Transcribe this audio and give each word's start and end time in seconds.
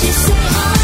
Tu 0.00 0.06
seras 0.06 0.83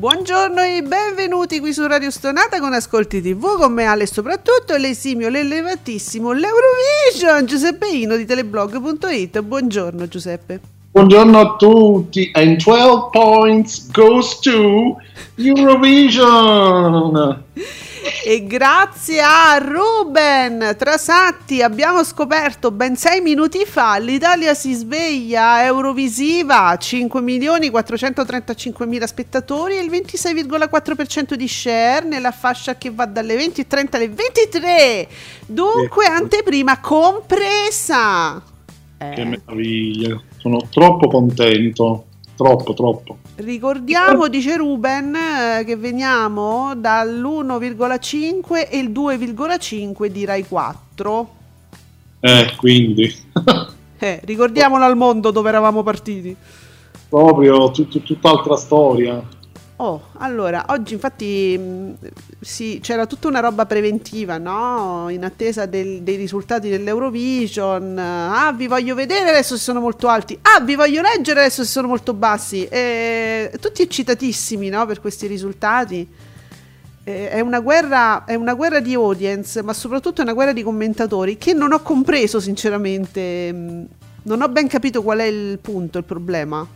Buongiorno 0.00 0.62
e 0.62 0.82
benvenuti 0.82 1.60
qui 1.60 1.74
su 1.74 1.86
Radio 1.86 2.10
Stonata 2.10 2.58
con 2.58 2.72
Ascolti 2.72 3.20
TV 3.20 3.58
con 3.58 3.74
me 3.74 3.84
Ale 3.84 4.06
soprattutto 4.06 4.74
l'esimio, 4.78 5.28
l'elevatissimo, 5.28 6.32
l'Eurovision 6.32 7.44
Giuseppe 7.44 7.88
Ino 7.88 8.16
di 8.16 8.24
teleblog.it. 8.24 9.42
Buongiorno 9.42 10.08
Giuseppe. 10.08 10.58
Buongiorno 10.92 11.38
a 11.38 11.56
tutti 11.56 12.30
and 12.32 12.56
12 12.56 13.10
points 13.12 13.90
goes 13.90 14.38
to 14.38 14.96
Eurovision. 15.34 17.44
E 18.24 18.46
grazie 18.46 19.20
a 19.20 19.58
Ruben 19.58 20.74
Trasatti 20.78 21.62
abbiamo 21.62 22.02
scoperto 22.02 22.70
ben 22.70 22.96
sei 22.96 23.20
minuti 23.20 23.64
fa 23.66 23.98
l'Italia 23.98 24.54
si 24.54 24.72
sveglia 24.72 25.64
Eurovisiva 25.64 26.74
5 26.78 27.20
milioni 27.20 27.68
435 27.68 28.86
mila 28.86 29.06
spettatori 29.06 29.76
e 29.76 29.82
il 29.82 29.90
26,4% 29.90 31.34
di 31.34 31.46
share 31.46 32.06
nella 32.06 32.30
fascia 32.30 32.76
che 32.76 32.90
va 32.90 33.04
dalle 33.04 33.36
20.30 33.36 33.86
alle 33.90 34.08
23 34.08 35.08
dunque 35.46 36.06
ecco. 36.06 36.14
anteprima 36.14 36.80
compresa 36.80 38.42
eh. 38.96 39.10
che 39.10 39.24
meraviglia 39.24 40.18
sono 40.38 40.66
troppo 40.70 41.08
contento 41.08 42.04
troppo 42.34 42.72
troppo 42.72 43.18
Ricordiamo, 43.36 44.28
dice 44.28 44.56
Ruben, 44.56 45.14
eh, 45.14 45.64
che 45.64 45.76
veniamo 45.76 46.74
dall'1,5 46.76 48.68
e 48.68 48.78
il 48.78 48.90
2,5 48.90 50.06
di 50.06 50.24
Rai 50.24 50.46
4. 50.46 51.34
Eh, 52.20 52.54
quindi. 52.56 53.12
eh, 53.98 54.20
ricordiamolo 54.24 54.84
al 54.84 54.96
mondo 54.96 55.30
dove 55.30 55.48
eravamo 55.48 55.82
partiti. 55.82 56.36
Proprio 57.08 57.70
tut- 57.70 58.02
tutt'altra 58.02 58.56
storia. 58.56 59.22
Oh, 59.82 60.08
allora, 60.18 60.66
oggi 60.68 60.92
infatti 60.92 61.56
mm, 61.58 61.92
sì, 62.38 62.80
c'era 62.82 63.06
tutta 63.06 63.28
una 63.28 63.40
roba 63.40 63.64
preventiva, 63.64 64.36
no? 64.36 65.06
In 65.08 65.24
attesa 65.24 65.64
del, 65.64 66.02
dei 66.02 66.16
risultati 66.16 66.68
dell'Eurovision. 66.68 67.96
Ah, 67.98 68.52
vi 68.52 68.66
voglio 68.66 68.94
vedere 68.94 69.30
adesso 69.30 69.56
se 69.56 69.62
sono 69.62 69.80
molto 69.80 70.08
alti. 70.08 70.38
Ah, 70.42 70.60
vi 70.60 70.74
voglio 70.74 71.00
leggere 71.00 71.40
adesso 71.40 71.64
se 71.64 71.70
sono 71.70 71.88
molto 71.88 72.12
bassi. 72.12 72.66
E, 72.66 73.52
tutti 73.58 73.80
eccitatissimi, 73.80 74.68
no? 74.68 74.84
Per 74.84 75.00
questi 75.00 75.26
risultati. 75.26 76.06
E, 77.02 77.30
è, 77.30 77.40
una 77.40 77.60
guerra, 77.60 78.26
è 78.26 78.34
una 78.34 78.52
guerra 78.52 78.80
di 78.80 78.92
audience, 78.92 79.62
ma 79.62 79.72
soprattutto 79.72 80.20
è 80.20 80.24
una 80.24 80.34
guerra 80.34 80.52
di 80.52 80.62
commentatori 80.62 81.38
che 81.38 81.54
non 81.54 81.72
ho 81.72 81.80
compreso, 81.80 82.38
sinceramente. 82.38 83.50
Non 84.24 84.42
ho 84.42 84.48
ben 84.50 84.68
capito 84.68 85.02
qual 85.02 85.20
è 85.20 85.24
il 85.24 85.58
punto, 85.58 85.96
il 85.96 86.04
problema 86.04 86.68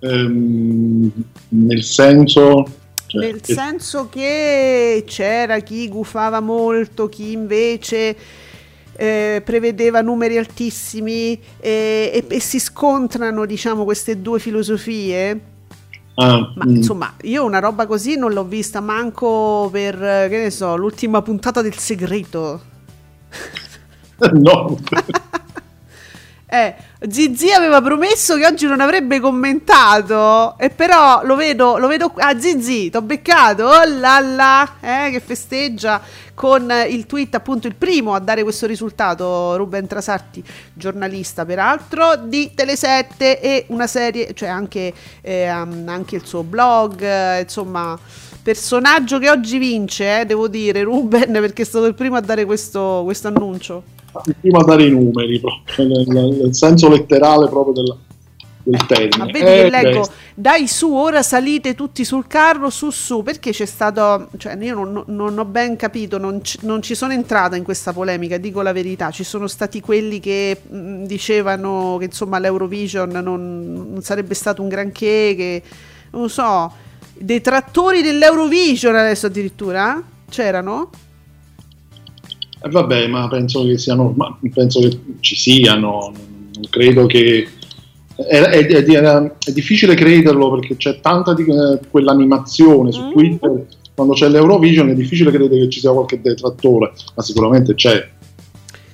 ehm, 0.00 1.10
nel 1.48 1.82
senso... 1.82 2.78
Cioè, 3.06 3.20
nel 3.22 3.40
che... 3.40 3.54
senso 3.54 4.08
che 4.08 5.04
c'era 5.06 5.58
chi 5.60 5.88
gufava 5.88 6.40
molto, 6.40 7.08
chi 7.08 7.32
invece... 7.32 8.16
Eh, 9.00 9.40
prevedeva 9.42 10.02
numeri 10.02 10.36
altissimi 10.36 11.32
e, 11.58 12.10
e, 12.12 12.24
e, 12.28 12.38
si 12.38 12.60
scontrano 12.60 13.46
diciamo 13.46 13.84
queste 13.84 14.20
due 14.20 14.38
filosofie. 14.38 15.40
Ah, 16.16 16.52
ma 16.54 16.66
mm. 16.66 16.76
insomma 16.76 17.14
io 17.22 17.46
una 17.46 17.60
roba 17.60 17.86
così 17.86 18.18
non 18.18 18.32
l'ho 18.34 18.44
vista 18.44 18.80
manco 18.80 19.70
per 19.72 19.96
che 20.28 20.38
ne 20.38 20.50
so 20.50 20.76
l'ultima 20.76 21.22
puntata 21.22 21.62
del 21.62 21.78
segreto. 21.78 22.60
No 24.32 24.78
Eh, 26.52 26.74
Zizi 27.08 27.52
aveva 27.52 27.80
promesso 27.80 28.36
che 28.36 28.44
oggi 28.44 28.66
non 28.66 28.80
avrebbe 28.80 29.20
commentato, 29.20 30.58
e 30.58 30.68
però 30.70 31.24
lo 31.24 31.36
vedo, 31.36 31.78
lo 31.78 31.86
vedo 31.86 32.12
ah 32.16 32.36
Zizi, 32.40 32.90
t'ho 32.90 33.02
beccato, 33.02 33.66
oh 33.66 33.84
là 33.84 34.18
là, 34.18 34.68
eh, 34.80 35.10
che 35.12 35.20
festeggia 35.20 36.02
con 36.34 36.68
il 36.88 37.06
tweet 37.06 37.36
appunto 37.36 37.68
il 37.68 37.76
primo 37.76 38.14
a 38.14 38.18
dare 38.18 38.42
questo 38.42 38.66
risultato, 38.66 39.54
Ruben 39.56 39.86
Trasarti, 39.86 40.42
giornalista 40.72 41.44
peraltro 41.44 42.16
di 42.16 42.50
Tele7 42.52 43.04
e 43.18 43.66
una 43.68 43.86
serie, 43.86 44.34
cioè 44.34 44.48
anche, 44.48 44.92
eh, 45.20 45.46
anche 45.46 46.16
il 46.16 46.26
suo 46.26 46.42
blog, 46.42 47.00
eh, 47.00 47.42
insomma 47.42 47.96
personaggio 48.42 49.20
che 49.20 49.30
oggi 49.30 49.58
vince, 49.58 50.20
eh, 50.20 50.26
devo 50.26 50.48
dire, 50.48 50.82
Ruben, 50.82 51.30
perché 51.40 51.62
è 51.62 51.64
stato 51.64 51.86
il 51.86 51.94
primo 51.94 52.16
a 52.16 52.20
dare 52.20 52.44
questo, 52.44 53.02
questo 53.04 53.28
annuncio 53.28 53.98
prima 54.40 54.62
dare 54.62 54.84
i 54.84 54.90
numeri, 54.90 55.40
proprio, 55.40 55.86
nel, 55.86 56.06
nel 56.06 56.54
senso 56.54 56.88
letterale 56.88 57.48
proprio 57.48 57.74
della, 57.74 57.96
del 58.62 58.86
termine. 58.86 59.16
Ma 59.16 59.24
vedi 59.26 59.46
eh, 59.46 59.70
leggo, 59.70 60.00
beh. 60.00 60.12
dai 60.34 60.66
su, 60.66 60.92
ora 60.92 61.22
salite 61.22 61.74
tutti 61.74 62.04
sul 62.04 62.26
carro, 62.26 62.70
su 62.70 62.90
su, 62.90 63.22
perché 63.22 63.52
c'è 63.52 63.66
stato, 63.66 64.28
cioè 64.36 64.56
io 64.60 64.74
non, 64.74 65.02
non 65.06 65.38
ho 65.38 65.44
ben 65.44 65.76
capito, 65.76 66.18
non, 66.18 66.40
c- 66.40 66.58
non, 66.62 66.82
ci 66.82 66.94
sono 66.94 67.12
entrata 67.12 67.56
in 67.56 67.64
questa 67.64 67.92
polemica, 67.92 68.36
dico 68.36 68.62
la 68.62 68.72
verità, 68.72 69.10
ci 69.10 69.24
sono 69.24 69.46
stati 69.46 69.80
quelli 69.80 70.20
che 70.20 70.60
mh, 70.66 71.04
dicevano 71.04 71.96
che 71.98 72.06
insomma 72.06 72.38
l'Eurovision 72.38 73.08
non, 73.10 73.90
non 73.92 74.02
sarebbe 74.02 74.34
stato 74.34 74.62
un 74.62 74.68
granché, 74.68 75.34
che 75.36 75.62
non 76.10 76.28
so, 76.28 76.72
detrattori 77.14 78.02
dell'Eurovision 78.02 78.94
adesso 78.94 79.26
addirittura, 79.26 80.02
c'erano? 80.28 80.90
Eh, 82.62 82.68
vabbè, 82.68 83.06
ma 83.06 83.26
penso 83.28 83.64
che 83.64 83.78
siano, 83.78 84.14
penso 84.52 84.80
che 84.80 85.00
ci 85.20 85.34
siano, 85.34 86.12
non 86.52 86.64
credo 86.68 87.06
che 87.06 87.48
è, 88.16 88.36
è, 88.38 88.66
è, 88.66 88.84
è, 88.84 89.52
difficile 89.52 89.94
crederlo 89.94 90.50
perché 90.50 90.76
c'è 90.76 91.00
tanta 91.00 91.32
di 91.32 91.44
eh, 91.44 91.80
quell'animazione 91.90 92.92
su 92.92 93.02
mm. 93.02 93.10
Twitter. 93.12 93.66
Quando 93.94 94.14
c'è 94.14 94.28
l'Eurovision 94.28 94.88
è 94.90 94.94
difficile 94.94 95.30
credere 95.30 95.62
che 95.62 95.70
ci 95.70 95.80
sia 95.80 95.92
qualche 95.92 96.20
detrattore 96.20 96.92
ma 97.14 97.22
sicuramente 97.22 97.74
c'è. 97.74 98.08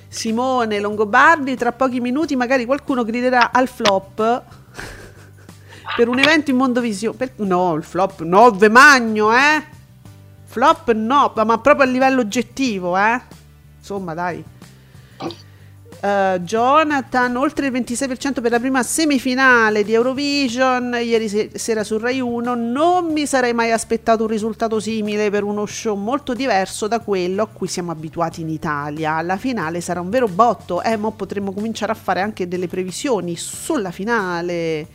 Simone 0.07 0.79
Longobardi 0.79 1.55
tra 1.55 1.71
pochi 1.73 1.99
minuti 1.99 2.35
magari 2.35 2.65
qualcuno 2.65 3.03
griderà 3.03 3.51
al 3.51 3.67
flop 3.67 4.15
per 5.95 6.07
un 6.07 6.19
evento 6.19 6.51
in 6.51 6.57
Mondovisione 6.57 7.15
per, 7.15 7.33
no 7.37 7.75
il 7.75 7.83
flop 7.83 8.23
no 8.23 8.51
ve 8.51 8.69
magno 8.69 9.31
eh? 9.31 9.63
Flop 10.45 10.91
no 10.93 11.31
ma 11.35 11.57
proprio 11.59 11.87
a 11.87 11.89
livello 11.91 12.21
oggettivo 12.21 12.97
eh 12.97 13.21
insomma 13.87 14.13
dai. 14.13 14.43
Uh, 15.99 16.37
Jonathan, 16.41 17.37
oltre 17.37 17.67
il 17.67 17.71
26% 17.71 18.39
per 18.39 18.51
la 18.51 18.59
prima 18.59 18.83
semifinale 18.83 19.83
di 19.83 19.93
Eurovision 19.93 20.95
ieri 21.01 21.27
se- 21.27 21.51
sera 21.55 21.83
su 21.83 21.97
Rai 21.97 22.19
1. 22.19 22.53
Non 22.53 23.11
mi 23.11 23.25
sarei 23.25 23.53
mai 23.53 23.71
aspettato 23.71 24.23
un 24.23 24.29
risultato 24.29 24.79
simile 24.79 25.31
per 25.31 25.43
uno 25.43 25.65
show 25.65 25.95
molto 25.95 26.35
diverso 26.35 26.87
da 26.87 26.99
quello 26.99 27.43
a 27.43 27.47
cui 27.47 27.67
siamo 27.67 27.91
abituati 27.91 28.41
in 28.41 28.49
Italia. 28.49 29.19
La 29.21 29.37
finale 29.37 29.81
sarà 29.81 29.99
un 30.01 30.09
vero 30.11 30.27
botto, 30.27 30.83
eh, 30.83 30.97
ma 30.97 31.09
potremmo 31.11 31.51
cominciare 31.51 31.93
a 31.93 31.95
fare 31.95 32.21
anche 32.21 32.47
delle 32.47 32.67
previsioni 32.67 33.35
sulla 33.35 33.89
finale. 33.89 34.87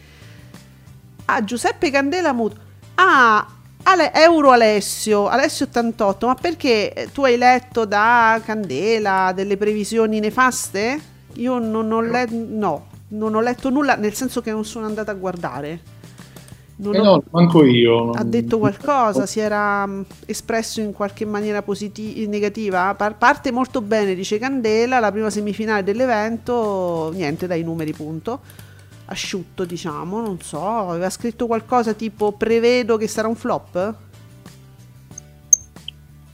Ah, 1.25 1.43
Giuseppe 1.43 1.91
Candela 1.91 2.33
Muto. 2.33 2.57
Ah, 2.95 3.45
Ale- 3.85 4.13
Euro 4.15 4.51
Alessio, 4.51 5.27
Alessio 5.29 5.67
88, 5.67 6.27
ma 6.27 6.35
perché 6.35 6.93
eh, 6.93 7.11
tu 7.13 7.25
hai 7.25 7.37
letto 7.37 7.85
da 7.85 8.41
Candela 8.45 9.33
delle 9.35 9.57
previsioni 9.57 10.21
nefaste? 10.21 11.01
Io 11.35 11.59
non 11.59 11.91
ho, 11.91 12.01
le- 12.01 12.29
no, 12.31 12.87
non 13.09 13.35
ho 13.35 13.41
letto 13.41 13.71
nulla, 13.71 13.97
nel 13.97 14.15
senso 14.15 14.41
che 14.41 14.51
non 14.53 14.65
sono 14.65 14.87
andata 14.87 15.11
a 15.11 15.15
guardare. 15.15 15.81
Non 16.77 16.95
Eh 16.95 16.99
ho- 17.01 17.05
no, 17.05 17.23
manco 17.31 17.65
io. 17.65 18.11
ha 18.11 18.25
detto 18.25 18.59
qualcosa, 18.59 19.27
si 19.27 19.41
era 19.41 19.85
mh, 19.87 20.07
espresso 20.27 20.81
in 20.81 20.93
qualche 20.93 21.25
maniera 21.27 21.63
positiva, 21.63 22.29
negativa. 22.31 22.95
Par- 22.95 23.17
parte 23.19 23.51
molto 23.53 23.81
bene, 23.81 24.15
dice 24.15 24.39
Candela, 24.39 25.01
la 25.01 25.11
prima 25.13 25.29
semifinale 25.31 25.83
dell'evento, 25.83 27.11
niente 27.15 27.47
dai 27.47 27.63
numeri, 27.63 27.93
punto. 27.93 28.41
Asciutto, 29.13 29.67
diciamo, 29.67 30.23
non 30.23 30.41
so, 30.41 30.67
aveva 30.89 31.11
scritto 31.11 31.47
qualcosa 31.47 31.93
tipo 31.93 32.33
prevedo 32.33 32.97
che 32.97 33.07
sarà 33.07 33.29
un 33.29 33.37
flop? 33.37 33.95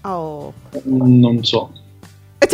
Oh. 0.02 0.52
Non 0.84 1.42
so. 1.42 1.72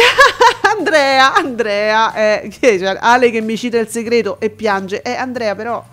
Andrea, 0.79 1.35
Andrea, 1.35 2.15
eh, 2.15 2.49
che 2.49 2.79
c'è? 2.79 2.97
Ale 2.99 3.31
che 3.31 3.43
mi 3.43 3.59
cita 3.59 3.79
il 3.79 3.89
segreto 3.89 4.41
e 4.41 4.49
piange. 4.49 5.03
Eh, 5.03 5.13
Andrea, 5.13 5.55
però, 5.55 5.85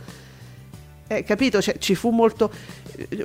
eh, 1.07 1.25
capito, 1.25 1.61
cioè, 1.61 1.77
ci 1.77 1.93
fu 1.93 2.11
molto, 2.11 2.49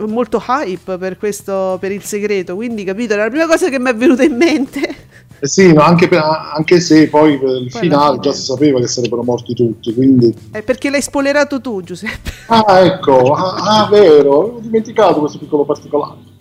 molto 0.08 0.42
hype 0.44 0.98
per 0.98 1.18
questo, 1.18 1.76
per 1.80 1.92
il 1.92 2.02
segreto, 2.02 2.56
quindi, 2.56 2.82
capito, 2.82 3.12
era 3.12 3.22
la 3.22 3.30
prima 3.30 3.46
cosa 3.46 3.68
che 3.68 3.78
mi 3.78 3.90
è 3.90 3.94
venuta 3.94 4.24
in 4.24 4.34
mente. 4.34 5.05
Eh 5.38 5.46
sì, 5.46 5.72
ma 5.72 5.84
anche, 5.84 6.08
per- 6.08 6.22
anche 6.54 6.80
se 6.80 7.08
poi 7.08 7.38
per 7.38 7.50
il 7.50 7.68
Poi 7.70 7.80
finale 7.80 8.18
già 8.20 8.32
si 8.32 8.42
sapeva 8.42 8.80
che 8.80 8.86
sarebbero 8.86 9.22
morti 9.22 9.54
tutti, 9.54 9.92
quindi... 9.92 10.34
Eh, 10.50 10.62
perché 10.62 10.88
l'hai 10.88 11.02
spoilerato 11.02 11.60
tu, 11.60 11.82
Giuseppe. 11.82 12.30
Ah, 12.46 12.80
ecco, 12.80 13.34
ah, 13.34 13.84
ah, 13.84 13.88
vero, 13.88 14.32
ho 14.32 14.58
dimenticato 14.60 15.20
questo 15.20 15.38
piccolo 15.38 15.64
particolare. 15.64 16.34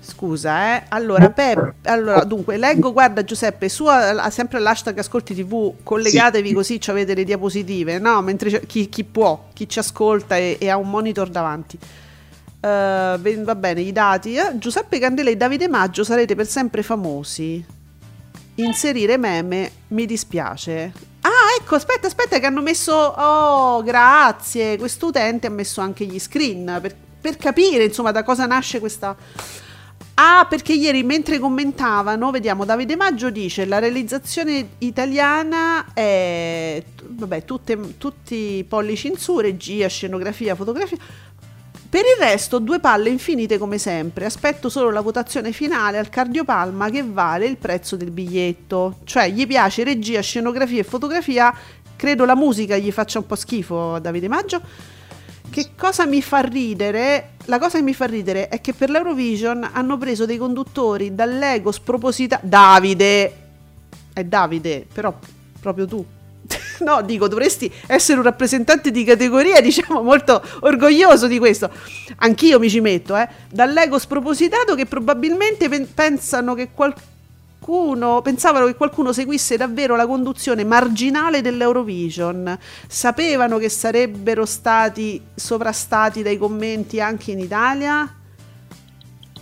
Scusa, 0.00 0.76
eh. 0.76 0.82
Allora, 0.90 1.30
Pep, 1.30 1.74
allora, 1.82 2.22
dunque, 2.24 2.56
leggo, 2.56 2.92
guarda 2.92 3.24
Giuseppe, 3.24 3.68
su 3.68 3.86
ha 3.86 4.30
sempre 4.30 4.60
l'hashtag 4.60 4.98
Ascolti 4.98 5.34
TV, 5.34 5.72
collegatevi 5.82 6.48
Sì. 6.48 6.54
così 6.54 6.80
ci 6.80 6.90
avete 6.90 7.14
le 7.14 7.24
diapositive, 7.24 7.98
no? 7.98 8.22
Mentre 8.22 8.64
chi, 8.66 8.88
chi 8.88 9.02
può, 9.02 9.46
chi 9.52 9.68
ci 9.68 9.80
ascolta 9.80 10.36
e, 10.36 10.58
e 10.60 10.68
ha 10.68 10.76
un 10.76 10.88
monitor 10.88 11.28
davanti. 11.28 11.78
Ben- 12.64 13.44
va 13.44 13.54
bene, 13.54 13.82
i 13.82 13.92
dati. 13.92 14.36
eh. 14.36 14.56
Giuseppe 14.58 14.98
Candela 14.98 15.28
e 15.30 15.36
Davide 15.36 15.68
Maggio 15.68 16.02
sarete 16.02 16.34
per 16.34 16.46
sempre 16.46 16.82
famosi. 16.82 17.64
Inserire 18.56 19.16
meme, 19.18 19.70
mi 19.88 20.06
dispiace. 20.06 20.92
Ah, 21.20 21.58
ecco, 21.60 21.74
aspetta, 21.74 22.06
aspetta, 22.06 22.38
che 22.38 22.46
hanno 22.46 22.62
messo. 22.62 22.94
Oh, 22.94 23.82
grazie. 23.82 24.78
Questo 24.78 25.06
utente 25.06 25.46
ha 25.46 25.50
messo 25.50 25.80
anche 25.80 26.04
gli 26.06 26.18
screen 26.18 26.78
per, 26.80 26.94
per 27.20 27.36
capire, 27.36 27.84
insomma, 27.84 28.12
da 28.12 28.22
cosa 28.22 28.46
nasce 28.46 28.80
questa. 28.80 29.14
Ah, 30.16 30.46
perché 30.48 30.72
ieri 30.72 31.02
mentre 31.02 31.40
commentavano, 31.40 32.30
vediamo, 32.30 32.64
Davide 32.64 32.94
Maggio 32.94 33.30
dice 33.30 33.64
la 33.64 33.80
realizzazione 33.80 34.68
italiana 34.78 35.92
è, 35.92 36.80
vabbè, 37.04 37.44
tutte, 37.44 37.98
tutti 37.98 38.64
su, 39.16 39.40
regia, 39.40 39.88
scenografia, 39.88 40.54
fotografia. 40.54 40.96
Per 41.94 42.02
il 42.02 42.20
resto, 42.20 42.58
due 42.58 42.80
palle 42.80 43.08
infinite 43.08 43.56
come 43.56 43.78
sempre. 43.78 44.24
Aspetto 44.24 44.68
solo 44.68 44.90
la 44.90 45.00
votazione 45.00 45.52
finale 45.52 45.96
al 45.96 46.08
cardiopalma 46.08 46.90
che 46.90 47.04
vale 47.04 47.46
il 47.46 47.56
prezzo 47.56 47.94
del 47.94 48.10
biglietto. 48.10 48.96
Cioè, 49.04 49.30
gli 49.30 49.46
piace 49.46 49.84
regia, 49.84 50.20
scenografia 50.20 50.80
e 50.80 50.82
fotografia. 50.82 51.54
Credo 51.94 52.24
la 52.24 52.34
musica 52.34 52.76
gli 52.76 52.90
faccia 52.90 53.20
un 53.20 53.26
po' 53.26 53.36
schifo 53.36 53.94
a 53.94 54.00
Davide 54.00 54.26
Maggio. 54.26 54.60
Che 55.48 55.68
cosa 55.76 56.04
mi 56.04 56.20
fa 56.20 56.40
ridere? 56.40 57.34
La 57.44 57.60
cosa 57.60 57.78
che 57.78 57.84
mi 57.84 57.94
fa 57.94 58.06
ridere 58.06 58.48
è 58.48 58.60
che 58.60 58.72
per 58.72 58.90
l'Eurovision 58.90 59.70
hanno 59.72 59.96
preso 59.96 60.26
dei 60.26 60.36
conduttori 60.36 61.14
dall'ego 61.14 61.70
spropositato. 61.70 62.44
Davide! 62.44 63.36
È 64.12 64.24
Davide, 64.24 64.84
però 64.92 65.16
proprio 65.60 65.86
tu. 65.86 66.04
No, 66.84 67.02
dico, 67.02 67.28
dovresti 67.28 67.72
essere 67.86 68.18
un 68.18 68.24
rappresentante 68.24 68.90
di 68.90 69.04
categoria, 69.04 69.60
diciamo, 69.62 70.02
molto 70.02 70.42
orgoglioso 70.60 71.26
di 71.26 71.38
questo. 71.38 71.70
Anch'io 72.16 72.58
mi 72.58 72.68
ci 72.68 72.80
metto, 72.80 73.16
eh. 73.16 73.28
Dall'ego 73.50 73.98
spropositato 73.98 74.74
che 74.74 74.86
probabilmente 74.86 75.68
pen- 75.68 75.92
pensano 75.94 76.54
che 76.54 76.70
qualcuno, 76.74 78.20
pensavano 78.22 78.66
che 78.66 78.74
qualcuno 78.74 79.12
seguisse 79.12 79.56
davvero 79.56 79.96
la 79.96 80.06
conduzione 80.06 80.64
marginale 80.64 81.40
dell'Eurovision. 81.40 82.58
Sapevano 82.86 83.58
che 83.58 83.68
sarebbero 83.68 84.44
stati 84.44 85.20
sovrastati 85.34 86.22
dai 86.22 86.36
commenti 86.36 87.00
anche 87.00 87.30
in 87.30 87.38
Italia. 87.38 88.12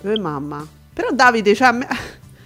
Eh, 0.02 0.18
mamma. 0.18 0.66
Però 0.94 1.08
Davide, 1.10 1.54
cioè, 1.54 1.70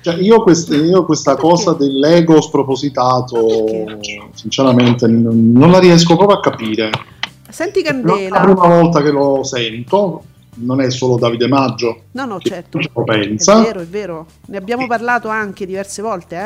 Cioè, 0.07 0.21
io, 0.21 0.41
quest- 0.41 0.71
io 0.73 1.05
questa 1.05 1.33
Perché? 1.35 1.49
cosa 1.49 1.73
dell'ego 1.73 2.41
spropositato, 2.41 3.45
Perché? 3.85 4.29
sinceramente, 4.35 5.09
non, 5.09 5.51
non 5.51 5.73
la 5.73 5.81
riesco 5.81 6.15
proprio 6.15 6.37
a 6.37 6.41
capire. 6.41 6.91
senti 7.49 7.81
È 7.81 7.93
la 7.93 8.01
Candela. 8.03 8.41
prima 8.41 8.67
volta 8.69 9.03
che 9.03 9.11
lo 9.11 9.43
sento, 9.43 10.23
non 10.59 10.81
è 10.81 10.91
solo 10.93 11.17
Davide 11.17 11.49
Maggio 11.49 12.03
No, 12.13 12.25
no, 12.25 12.39
certo. 12.39 12.79
lo 12.79 13.03
È 13.03 13.05
pensa. 13.05 13.61
vero, 13.63 13.81
è 13.81 13.87
vero. 13.87 14.27
Ne 14.47 14.57
abbiamo 14.59 14.87
parlato 14.87 15.27
anche 15.27 15.67
diverse 15.67 16.03
volte, 16.03 16.37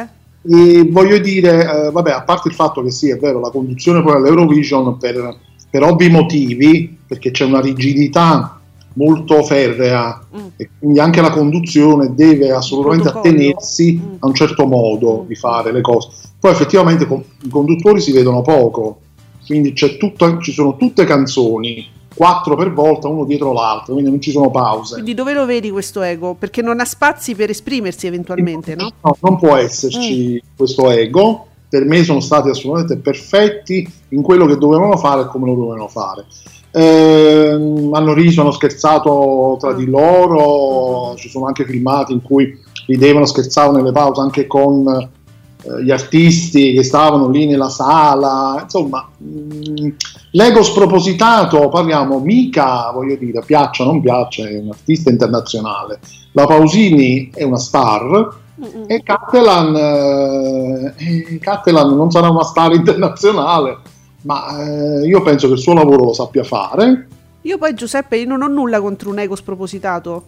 eh? 0.43 0.49
E 0.79 0.89
voglio 0.91 1.19
dire, 1.19 1.87
eh, 1.89 1.91
vabbè, 1.91 2.13
a 2.13 2.23
parte 2.23 2.49
il 2.49 2.55
fatto 2.55 2.83
che 2.83 2.91
sì, 2.91 3.11
è 3.11 3.19
vero, 3.19 3.41
la 3.41 3.51
conduzione 3.51 4.03
poi 4.03 4.15
all'Eurovision 4.15 4.97
per, 4.97 5.37
per 5.69 5.83
ovvi 5.83 6.09
motivi, 6.09 6.97
perché 7.07 7.31
c'è 7.31 7.45
una 7.45 7.61
rigidità 7.61 8.59
molto 8.95 9.43
ferrea 9.43 10.21
Mm. 10.37 10.47
e 10.57 10.71
quindi 10.79 10.99
anche 11.01 11.21
la 11.21 11.31
conduzione 11.31 12.15
deve 12.15 12.51
assolutamente 12.51 13.09
attenersi 13.09 14.01
Mm. 14.03 14.15
a 14.21 14.27
un 14.27 14.35
certo 14.35 14.67
modo 14.67 15.23
Mm. 15.23 15.27
di 15.29 15.35
fare 15.37 15.73
le 15.73 15.81
cose. 15.81 16.09
Poi 16.39 16.51
effettivamente 16.51 17.07
con- 17.07 17.23
i 17.43 17.49
conduttori 17.49 18.01
si 18.01 18.13
vedono 18.13 18.43
poco, 18.43 19.01
quindi 19.47 19.73
c'è 19.73 19.97
tutto- 19.97 20.39
ci 20.41 20.53
sono 20.53 20.77
tutte 20.77 21.05
canzoni, 21.05 21.87
quattro 22.15 22.57
per 22.57 22.73
volta, 22.73 23.09
uno 23.09 23.25
dietro 23.25 23.53
l'altro, 23.53 23.93
quindi 23.95 24.11
non 24.11 24.21
ci 24.21 24.31
sono 24.33 24.51
pause. 24.51 24.95
Quindi 24.95 25.15
dove 25.15 25.33
lo 25.33 25.47
vedi 25.47 25.71
questo 25.71 26.03
ego? 26.03 26.35
Perché 26.35 26.61
non 26.61 26.81
ha 26.81 26.85
spazi 26.85 27.35
per 27.35 27.51
esprimersi 27.51 28.07
eventualmente, 28.07 28.75
no? 28.75 28.91
No, 29.03 29.17
non 29.21 29.39
può 29.39 29.55
esserci 29.57 30.43
questo 30.57 30.91
ego. 30.91 31.47
Per 31.69 31.85
me 31.85 32.03
sono 32.03 32.19
stati 32.19 32.49
assolutamente 32.49 32.97
perfetti 32.97 33.89
in 34.09 34.23
quello 34.23 34.45
che 34.47 34.57
dovevano 34.57 34.97
fare 34.97 35.23
e 35.23 35.27
come 35.27 35.47
lo 35.47 35.55
dovevano 35.55 35.87
fare. 35.87 36.25
Ehm, 36.73 37.93
hanno 37.93 38.13
riso, 38.13 38.43
hanno 38.43 38.53
scherzato 38.53 39.57
tra 39.59 39.73
di 39.73 39.87
loro, 39.87 41.15
ci 41.17 41.29
sono 41.29 41.47
anche 41.47 41.65
filmati 41.65 42.13
in 42.13 42.23
cui 42.23 42.57
ridevano, 42.87 43.27
scherzavano 43.27 43.79
nelle 43.79 43.93
pause 43.93 44.21
anche 44.21 44.47
con 44.47 44.87
eh, 44.87 45.83
gli 45.83 45.91
artisti 45.91 46.73
che 46.73 46.85
stavano 46.85 47.29
lì 47.29 47.47
nella 47.47 47.69
sala. 47.69 48.61
Insomma, 48.63 49.09
mh, 49.17 49.89
l'ego 50.33 50.63
spropositato, 50.63 51.69
parliamo 51.69 52.21
mica, 52.21 52.91
voglio 52.93 53.17
dire, 53.17 53.43
piaccia 53.45 53.83
o 53.83 53.87
non 53.87 54.01
piaccia, 54.01 54.47
è 54.47 54.59
un 54.59 54.69
artista 54.69 55.11
internazionale. 55.11 55.99
La 56.33 56.47
Pausini 56.47 57.31
è 57.35 57.43
una 57.43 57.59
star, 57.59 58.39
Mm-mm. 58.61 58.85
e 58.87 59.03
Catalan, 59.03 59.75
eh, 59.75 60.95
eh, 60.97 61.39
Catalan 61.39 61.97
non 61.97 62.11
sarà 62.11 62.29
una 62.29 62.45
star 62.45 62.73
internazionale, 62.75 63.79
ma 64.23 64.63
eh, 64.63 65.07
io 65.07 65.23
penso 65.23 65.47
che 65.49 65.55
il 65.55 65.59
suo 65.59 65.75
lavoro 65.75 66.05
lo 66.05 66.13
sappia 66.13 66.45
fare. 66.45 67.09
Io 67.43 67.59
poi 67.59 67.75
Giuseppe, 67.75 68.17
io 68.17 68.27
non 68.27 68.43
ho 68.43 68.49
nulla 68.49 68.81
contro 68.81 69.11
un 69.11 69.19
ego 69.19 69.35
spropositato. 69.35 70.25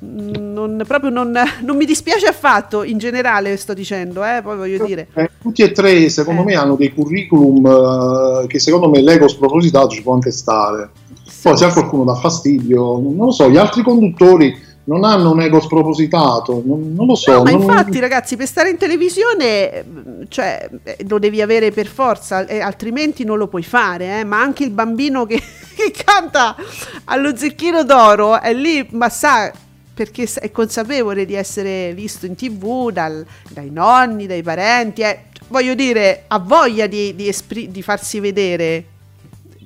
Non, 0.00 0.82
proprio 0.86 1.10
non, 1.10 1.32
non 1.62 1.76
mi 1.76 1.84
dispiace 1.84 2.26
affatto, 2.26 2.82
in 2.82 2.98
generale 2.98 3.56
sto 3.56 3.72
dicendo, 3.72 4.24
eh, 4.24 4.40
poi 4.42 4.56
voglio 4.56 4.84
dire. 4.84 5.06
Eh, 5.14 5.30
tutti 5.40 5.62
e 5.62 5.70
tre, 5.70 6.08
secondo 6.08 6.40
Eh. 6.40 6.44
me, 6.44 6.54
hanno 6.54 6.74
dei 6.74 6.92
curriculum 6.92 7.66
eh, 7.66 8.46
che 8.48 8.58
secondo 8.58 8.88
me 8.88 9.00
l'ego 9.00 9.28
spropositato 9.28 9.88
ci 9.88 10.02
può 10.02 10.14
anche 10.14 10.32
stare. 10.32 10.90
Poi 11.42 11.56
se 11.56 11.64
a 11.64 11.72
qualcuno 11.72 12.02
dà 12.04 12.14
fastidio, 12.14 12.98
non 12.98 13.14
lo 13.16 13.30
so, 13.30 13.48
gli 13.48 13.56
altri 13.56 13.82
conduttori 13.82 14.52
non 14.88 15.04
hanno 15.04 15.32
un 15.32 15.40
ego 15.40 15.60
spropositato, 15.60 16.62
non, 16.64 16.92
non 16.94 17.06
lo 17.06 17.14
so. 17.14 17.32
No, 17.32 17.42
ma 17.42 17.50
non- 17.50 17.60
infatti, 17.60 17.98
ragazzi, 17.98 18.36
per 18.36 18.46
stare 18.46 18.70
in 18.70 18.76
televisione, 18.76 19.84
cioè, 20.28 20.68
lo 21.08 21.18
devi 21.18 21.40
avere 21.42 21.70
per 21.72 21.86
forza, 21.86 22.46
eh, 22.46 22.60
altrimenti 22.60 23.24
non 23.24 23.38
lo 23.38 23.48
puoi 23.48 23.62
fare. 23.64 24.20
eh. 24.20 24.24
Ma 24.24 24.40
anche 24.40 24.64
il 24.64 24.70
bambino 24.70 25.26
che, 25.26 25.40
che 25.74 25.92
canta 26.04 26.54
allo 27.04 27.36
zecchino 27.36 27.82
d'oro 27.84 28.40
è 28.40 28.52
lì, 28.54 28.86
ma 28.92 29.08
sa 29.08 29.52
perché 29.92 30.28
è 30.40 30.50
consapevole 30.52 31.24
di 31.24 31.34
essere 31.34 31.92
visto 31.94 32.26
in 32.26 32.34
tv 32.34 32.90
dal- 32.92 33.24
dai 33.48 33.70
nonni, 33.70 34.26
dai 34.26 34.42
parenti. 34.42 35.02
eh. 35.02 35.20
Voglio 35.48 35.74
dire, 35.74 36.24
ha 36.26 36.38
voglia 36.38 36.86
di, 36.86 37.14
di 37.14 37.28
espri- 37.28 37.70
di 37.70 37.82
farsi 37.82 38.20
vedere. 38.20 38.84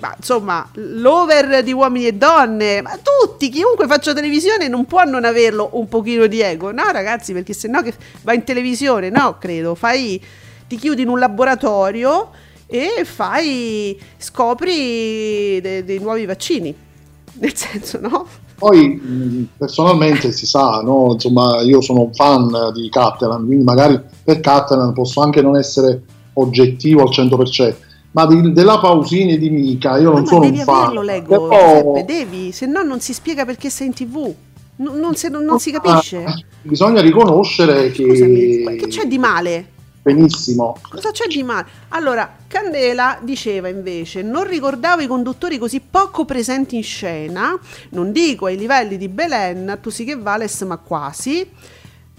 Ma 0.01 0.15
insomma, 0.17 0.67
l'over 0.75 1.63
di 1.63 1.73
uomini 1.75 2.07
e 2.07 2.13
donne, 2.15 2.81
ma 2.81 2.99
tutti, 3.03 3.51
chiunque 3.51 3.87
faccia 3.87 4.15
televisione 4.15 4.67
non 4.67 4.87
può 4.87 5.05
non 5.05 5.25
averlo 5.25 5.69
un 5.73 5.89
pochino 5.89 6.27
di 6.27 6.41
ego, 6.41 6.73
no 6.73 6.91
ragazzi, 6.91 7.35
perché 7.35 7.53
se 7.53 7.69
no 7.69 7.83
che 7.83 7.93
vai 8.23 8.37
in 8.37 8.45
televisione, 8.45 9.11
no, 9.11 9.37
credo, 9.39 9.75
fai, 9.75 10.19
ti 10.67 10.77
chiudi 10.77 11.03
in 11.03 11.09
un 11.09 11.19
laboratorio 11.19 12.31
e 12.67 13.05
fai, 13.05 14.01
scopri 14.17 15.61
de- 15.61 15.85
dei 15.85 15.99
nuovi 15.99 16.25
vaccini, 16.25 16.75
nel 17.41 17.55
senso, 17.55 18.01
no? 18.01 18.27
Poi 18.55 19.49
personalmente 19.57 20.33
si 20.33 20.47
sa, 20.47 20.81
no? 20.83 21.13
Insomma, 21.13 21.61
io 21.61 21.83
sono 21.83 22.03
un 22.03 22.15
fan 22.15 22.73
di 22.73 22.89
Catalan, 22.89 23.45
quindi 23.45 23.65
magari 23.65 24.01
per 24.25 24.41
Catalan 24.41 24.95
posso 24.95 25.21
anche 25.21 25.43
non 25.43 25.57
essere 25.57 26.03
oggettivo 26.35 27.03
al 27.03 27.11
100%, 27.11 27.75
ma 28.13 28.27
di, 28.27 28.53
della 28.53 28.79
Pausini 28.81 29.39
di 29.39 29.51
Mica 29.51 29.97
io 29.99 30.11
non 30.13 30.21
ma 30.23 30.27
sono 30.27 30.41
devi 30.45 30.59
un 30.59 30.65
fan. 30.65 30.81
averlo, 30.83 31.03
Lego, 31.03 31.49
Però- 31.49 31.83
Giuseppe, 31.83 32.05
devi, 32.05 32.53
se 32.53 32.67
no 32.67 32.83
non 32.83 33.01
si 33.01 33.13
spiega 33.13 33.45
perché 33.45 33.71
sei 33.71 33.87
in 33.89 33.93
tv. 33.95 34.35
Non, 34.77 34.99
non 34.99 35.15
si, 35.15 35.29
non- 35.29 35.45
non 35.45 35.61
si 35.61 35.71
capisce. 35.71 36.25
Ah, 36.25 36.35
Bisogna 36.63 37.01
riconoscere 37.03 37.91
che 37.91 38.03
Scusami, 38.05 38.77
che 38.77 38.87
c'è 38.89 39.05
di 39.07 39.19
male? 39.19 39.67
benissimo. 40.03 40.79
Cosa 40.89 41.11
c'è 41.11 41.27
di 41.27 41.43
male? 41.43 41.67
Allora, 41.89 42.37
Candela 42.47 43.19
diceva 43.23 43.69
invece: 43.69 44.23
Non 44.23 44.45
ricordavo 44.47 45.03
i 45.03 45.07
conduttori 45.07 45.59
così 45.59 45.81
poco 45.81 46.25
presenti 46.25 46.77
in 46.77 46.83
scena. 46.83 47.59
Non 47.91 48.11
dico 48.11 48.47
ai 48.47 48.57
livelli 48.57 48.97
di 48.97 49.09
Belen, 49.09 49.79
tu 49.83 49.91
sì 49.91 50.05
che 50.05 50.17
vales, 50.17 50.63
ma 50.63 50.79
quasi. 50.79 51.47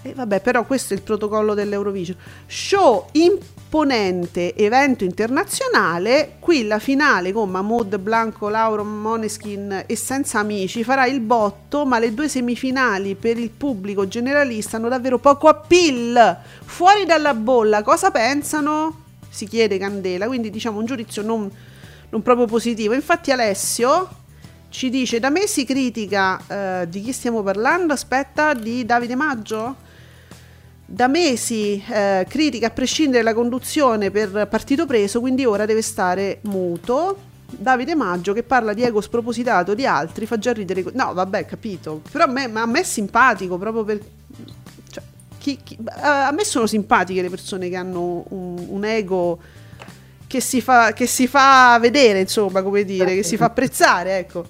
E 0.04 0.14
vabbè, 0.14 0.42
però 0.42 0.64
questo 0.66 0.94
è 0.94 0.98
il 0.98 1.02
protocollo 1.04 1.56
dell'Eurovision. 1.56 2.16
Show 2.46 3.08
imponente 3.72 4.54
evento 4.56 5.06
internazionale. 5.06 6.34
Qui 6.40 6.68
la 6.68 6.78
finale 6.78 7.32
con 7.32 7.50
Mahmood, 7.50 7.98
Blanco, 8.00 8.50
Lauro, 8.50 8.84
Moneskin 8.84 9.86
e 9.88 9.96
senza 9.96 10.40
amici 10.40 10.84
farà 10.84 11.06
il 11.06 11.22
botto, 11.22 11.86
ma 11.86 11.98
le 11.98 12.14
due 12.14 12.28
semifinali 12.28 13.16
per 13.16 13.38
il 13.38 13.50
pubblico 13.50 14.10
generalista 14.10 14.76
hanno 14.76 14.90
davvero 14.90 15.20
poco 15.20 15.48
appeal. 15.48 16.38
Fuori 16.66 17.06
dalla 17.06 17.34
bolla, 17.34 17.82
cosa 17.82 18.12
pensano? 18.12 19.04
Si 19.30 19.48
chiede 19.48 19.78
Candela, 19.78 20.28
quindi 20.28 20.50
diciamo 20.50 20.78
un 20.78 20.86
giudizio 20.86 21.22
non, 21.22 21.50
non 22.10 22.22
proprio 22.22 22.48
positivo. 22.48 22.94
Infatti 22.94 23.32
Alessio 23.32 24.10
ci 24.68 24.90
dice 24.90 25.22
da 25.22 25.30
me 25.30 25.48
si 25.48 25.64
critica 25.64 26.82
eh, 26.82 26.90
di 26.90 27.02
chi 27.02 27.14
stiamo 27.14 27.42
parlando 27.42 27.94
aspetta 27.94 28.54
di 28.54 28.86
Davide 28.86 29.16
Maggio 29.16 29.90
da 30.92 31.08
mesi 31.08 31.82
eh, 31.90 32.26
critica 32.28 32.68
a 32.68 32.70
prescindere 32.70 33.24
la 33.24 33.34
conduzione 33.34 34.12
per 34.12 34.48
partito 34.50 34.86
preso 34.86 35.22
quindi 35.22 35.46
ora 35.46 35.66
deve 35.66 35.82
stare 35.82 36.40
muto. 36.44 37.30
Davide 37.54 37.96
Maggio 37.96 38.34
che 38.34 38.44
parla 38.44 38.74
di 38.74 38.82
ego 38.84 39.02
spropositato 39.02 39.74
di 39.74 39.86
altri 39.86 40.26
fa 40.26 40.38
già 40.38 40.52
ridere 40.52 40.84
no 40.94 41.14
vabbè 41.14 41.46
capito. 41.46 42.02
Però 42.12 42.26
a 42.26 42.28
me, 42.28 42.50
a 42.54 42.66
me 42.66 42.80
è 42.82 42.84
simpatico 42.84 43.58
proprio 43.58 43.84
per 43.84 44.00
cioè, 44.90 45.04
chi- 45.38 45.60
chi- 45.64 45.78
a 45.86 46.28
a 46.28 46.32
me 46.32 46.44
sono 46.44 46.68
simpatiche 46.68 47.22
le 47.22 47.30
persone 47.30 47.70
che 47.70 47.76
hanno 47.76 48.26
un, 48.30 48.66
un 48.68 48.84
ego 48.86 49.40
che 50.28 50.40
si, 50.40 50.62
fa, 50.62 50.94
che 50.94 51.08
si 51.08 51.28
fa 51.28 51.78
vedere 51.80 52.22
insomma 52.22 52.62
come 52.62 52.84
dire 52.86 53.16
che 53.16 53.24
si 53.24 53.38
fa 53.38 53.46
apprezzare 53.46 54.18
ecco. 54.18 54.46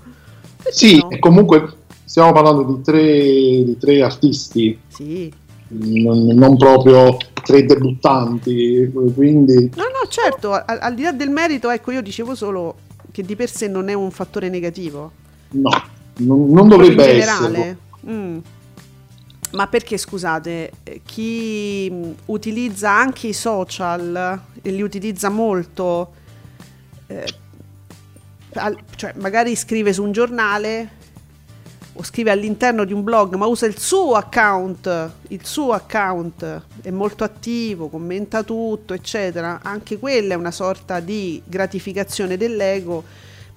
Perché 0.61 0.77
Sì, 0.77 0.97
no? 0.97 1.09
e 1.09 1.17
comunque 1.17 1.77
stiamo 2.05 2.31
parlando 2.31 2.63
di 2.63 2.81
tre, 2.83 3.01
di 3.01 3.77
tre 3.79 4.03
artisti, 4.03 4.79
sì 4.87 5.33
non, 5.73 6.25
non 6.25 6.57
proprio 6.57 7.17
tre 7.43 7.65
debuttanti, 7.65 8.89
quindi 9.15 9.71
No, 9.75 9.83
no, 9.83 10.07
certo, 10.09 10.51
al, 10.53 10.77
al 10.81 10.93
di 10.93 11.03
là 11.03 11.11
del 11.11 11.29
merito, 11.29 11.69
ecco, 11.69 11.91
io 11.91 12.01
dicevo 12.01 12.35
solo 12.35 12.75
che 13.11 13.23
di 13.23 13.35
per 13.35 13.49
sé 13.49 13.67
non 13.67 13.89
è 13.89 13.93
un 13.93 14.11
fattore 14.11 14.49
negativo. 14.49 15.11
no, 15.51 15.69
non, 16.17 16.49
non 16.51 16.67
dovrebbe 16.67 16.93
in 17.11 17.19
essere. 17.19 17.19
generale. 17.19 17.77
Mm. 18.09 18.37
Ma 19.51 19.67
perché, 19.67 19.97
scusate, 19.97 20.71
eh, 20.83 21.01
chi 21.05 21.89
mh, 21.91 22.11
utilizza 22.27 22.89
anche 22.91 23.27
i 23.27 23.33
social 23.33 24.39
e 24.61 24.71
li 24.71 24.81
utilizza 24.81 25.27
molto, 25.29 26.13
eh, 27.07 27.25
al- 28.53 28.77
cioè 28.95 29.13
magari 29.17 29.55
scrive 29.55 29.91
su 29.91 30.03
un 30.03 30.11
giornale 30.13 30.99
o 31.93 32.03
scrive 32.03 32.31
all'interno 32.31 32.85
di 32.85 32.93
un 32.93 33.03
blog, 33.03 33.35
ma 33.35 33.45
usa 33.47 33.65
il 33.65 33.77
suo 33.77 34.13
account, 34.13 35.11
il 35.27 35.45
suo 35.45 35.73
account 35.73 36.63
è 36.81 36.89
molto 36.89 37.23
attivo, 37.23 37.89
commenta 37.89 38.43
tutto, 38.43 38.93
eccetera. 38.93 39.59
Anche 39.61 39.99
quella 39.99 40.33
è 40.33 40.37
una 40.37 40.51
sorta 40.51 40.99
di 40.99 41.41
gratificazione 41.45 42.37
dell'ego 42.37 43.03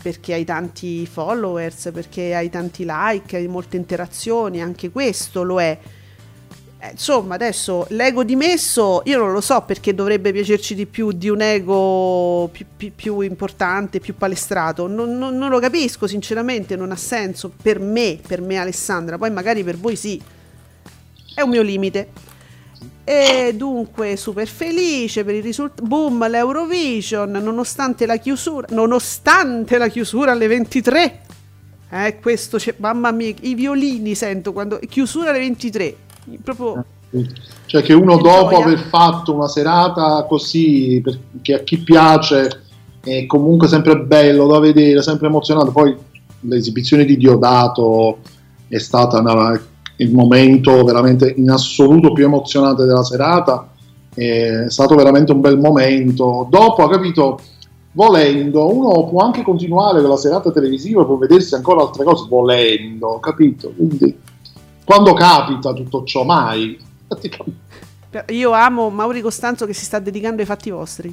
perché 0.03 0.35
hai 0.35 0.45
tanti 0.45 1.07
followers, 1.07 1.91
perché 1.93 2.35
hai 2.35 2.51
tanti 2.51 2.85
like, 2.87 3.37
hai 3.37 3.47
molte 3.47 3.77
interazioni, 3.77 4.61
anche 4.61 4.91
questo 4.91 5.43
lo 5.43 5.61
è. 5.61 5.79
Eh, 6.85 6.91
Insomma, 6.91 7.35
adesso 7.37 7.87
l'ego 7.91 8.25
dimesso, 8.25 9.01
io 9.07 9.19
non 9.19 9.33
lo 9.33 9.41
so 9.41 9.63
perché 9.63 9.95
dovrebbe 9.95 10.33
piacerci 10.33 10.75
di 10.75 10.85
più 10.85 11.13
di 11.13 11.31
un 11.31 11.41
ego 11.41 12.49
più, 12.53 12.67
più- 12.77 12.93
più 12.95 13.21
importante, 13.21 14.01
più 14.01 14.15
palestrato. 14.17 14.87
Non, 14.87 15.17
non- 15.17 15.37
non 15.39 15.49
lo 15.49 15.59
capisco, 15.61 16.07
sinceramente, 16.07 16.77
non 16.77 16.91
ha 16.93 16.97
senso 16.97 17.51
per 17.63 17.79
me, 17.79 18.19
per 18.27 18.43
me 18.43 18.59
Alessandra, 18.59 19.17
poi 19.17 19.31
magari 19.31 19.65
per 19.65 19.79
voi 19.79 19.97
sì. 19.97 20.21
È 21.35 21.41
un 21.41 21.49
mio 21.51 21.63
limite. 21.63 22.09
E 23.03 23.53
dunque 23.55 24.17
super 24.17 24.47
felice 24.47 25.25
per 25.25 25.35
il 25.35 25.43
risultato. 25.43 25.85
Boom, 25.87 26.29
l'Eurovision, 26.29 27.31
nonostante 27.31 28.05
la 28.07 28.17
chiusura, 28.17 28.67
nonostante 28.71 29.79
la 29.79 29.89
chiusura 29.89 30.33
alle 30.33 30.47
23. 30.47 31.21
Eh, 31.91 32.19
questo 32.21 32.57
c'è, 32.59 32.75
mamma 32.79 33.11
mia, 33.11 33.33
i 33.41 33.55
violini 33.55 34.15
sento 34.15 34.53
quando 34.53 34.79
chiusura 34.89 35.31
alle 35.31 35.39
23. 35.41 35.97
Proprio 36.43 36.85
Cioè 37.67 37.83
che 37.83 37.93
uno 37.93 38.17
Che 38.17 38.23
dopo 38.23 38.51
gioia. 38.51 38.65
aver 38.65 38.79
fatto 38.79 39.35
una 39.35 39.49
serata 39.49 40.25
così, 40.29 41.01
perché 41.03 41.55
a 41.55 41.59
chi 41.61 41.79
piace 41.79 42.63
è 43.01 43.27
comunque 43.27 43.69
sempre 43.69 43.99
bello 44.01 44.47
da 44.47 44.59
vedere, 44.59 45.03
sempre 45.03 45.29
emozionante, 45.29 45.71
poi 45.71 45.95
l'esibizione 46.41 47.05
di 47.05 47.17
Diodato 47.17 48.19
è 48.69 48.79
stata 48.79 49.21
una- 49.21 49.61
il 49.97 50.13
momento 50.13 50.83
veramente 50.83 51.33
in 51.37 51.51
assoluto 51.51 52.13
più 52.13 52.25
emozionante 52.25 52.85
della 52.85 53.05
serata, 53.05 53.69
è 54.15 54.65
stato 54.69 54.95
veramente 54.97 55.33
un 55.33 55.41
bel 55.41 55.59
momento. 55.59 56.47
Dopo, 56.51 56.83
ha 56.83 56.91
capito, 56.91 57.39
volendo, 57.93 58.75
uno 58.75 59.07
può 59.09 59.21
anche 59.23 59.43
continuare 59.43 60.01
con 60.01 60.11
la 60.11 60.17
serata 60.17 60.51
televisiva, 60.51 61.05
può 61.05 61.17
vedersi 61.17 61.55
ancora 61.55 61.83
altre 61.83 62.03
cose, 62.05 62.27
volendo, 62.29 63.19
capito? 63.21 63.73
Quindi, 63.77 64.17
quando 64.85 65.13
capita 65.15 65.73
tutto 65.73 66.05
ciò, 66.05 66.25
mai. 66.25 66.79
Io 68.29 68.53
amo 68.53 68.91
Mauri 68.91 69.21
Costanzo 69.21 69.67
che 69.67 69.73
si 69.73 69.85
sta 69.85 69.99
dedicando 69.99 70.41
ai 70.41 70.47
fatti 70.47 70.71
vostri. 70.71 71.13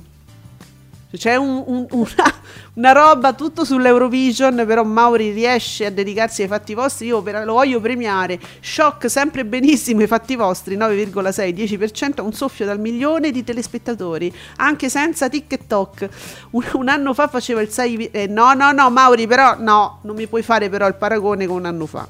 Cioè, 1.14 1.20
C'è 1.20 1.36
un- 1.36 1.62
un- 1.66 1.86
una, 1.90 2.34
una 2.76 2.92
roba 2.94 3.34
tutto 3.34 3.66
sull'Eurovision, 3.66 4.64
però 4.66 4.84
Mauri 4.84 5.32
riesce 5.32 5.86
a 5.88 5.92
dedicarsi 5.92 6.42
ai 6.44 6.48
fatti 6.48 6.74
vostri. 6.74 7.08
Io 7.08 7.22
lo 7.22 7.54
voglio 7.54 7.82
premiare. 7.82 8.40
Shock 8.62 9.10
sempre 9.10 9.44
benissimo 9.44 10.00
ai 10.02 10.08
fatti 10.08 10.36
vostri, 10.38 10.78
9,6, 10.78 11.52
10%, 11.54 12.22
un 12.24 12.32
soffio 12.34 12.66
dal 12.66 12.80
milione 12.80 13.32
di 13.32 13.44
telespettatori, 13.44 14.34
anche 14.58 14.88
senza 14.88 15.28
TikTok. 15.28 16.10
Un, 16.52 16.64
un 16.74 16.88
anno 16.88 17.14
fa 17.14 17.28
faceva 17.28 17.60
il 17.62 17.70
6... 17.70 17.96
vi- 17.98 18.10
eh, 18.12 18.28
no, 18.28 18.54
no, 18.54 18.72
no, 18.72 18.90
Mauri, 18.90 19.28
però 19.28 19.56
no, 19.60 20.00
non 20.04 20.16
mi 20.16 20.28
puoi 20.28 20.44
fare 20.44 20.70
però 20.70 20.88
il 20.88 20.96
paragone 20.96 21.46
con 21.46 21.58
un 21.58 21.66
anno 21.66 21.86
fa. 21.88 22.08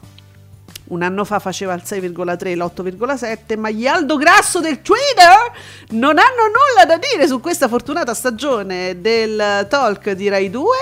Un 0.92 1.04
anno 1.04 1.24
fa 1.24 1.40
faceva 1.40 1.74
il 1.74 1.84
6,3, 1.86 2.54
l'8,7, 2.54 3.58
ma 3.58 3.70
gli 3.70 3.88
Aldo 3.88 4.18
Grasso 4.18 4.60
del 4.60 4.82
Twitter 4.82 5.52
non 5.92 6.18
hanno 6.18 6.48
nulla 6.48 6.86
da 6.86 6.98
dire 6.98 7.28
su 7.28 7.40
questa 7.40 7.70
fortunata 7.70 8.14
stagione 8.14 9.00
del 9.00 9.68
talk 9.70 10.12
di 10.12 10.28
Rai 10.28 10.50
2. 10.50 10.76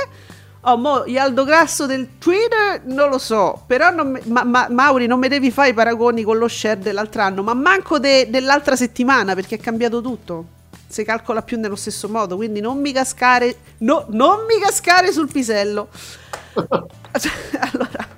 Oh, 0.61 0.77
mo, 0.77 1.05
gli 1.05 1.17
Aldo 1.17 1.43
Grasso 1.43 1.85
del 1.85 2.17
Twitter 2.17 2.81
non 2.85 3.09
lo 3.09 3.19
so, 3.19 3.61
però 3.67 3.91
non 3.91 4.19
ma, 4.25 4.43
ma- 4.43 4.67
Mauri 4.71 5.05
non 5.05 5.19
mi 5.19 5.27
devi 5.27 5.51
fare 5.51 5.69
i 5.69 5.73
paragoni 5.73 6.23
con 6.23 6.39
lo 6.39 6.47
share 6.47 6.79
dell'altro 6.79 7.21
anno, 7.21 7.43
ma 7.43 7.53
manco 7.53 7.99
de- 7.99 8.31
dell'altra 8.31 8.75
settimana 8.75 9.35
perché 9.35 9.55
è 9.55 9.59
cambiato 9.59 10.01
tutto. 10.01 10.45
Si 10.87 11.03
calcola 11.03 11.43
più 11.43 11.59
nello 11.59 11.75
stesso 11.75 12.09
modo, 12.09 12.35
quindi 12.35 12.61
non 12.61 12.79
mi 12.79 12.91
cascare, 12.91 13.55
no, 13.79 14.05
non 14.09 14.45
mi 14.47 14.59
cascare 14.59 15.11
sul 15.11 15.29
pisello. 15.31 15.87
allora, 17.71 18.17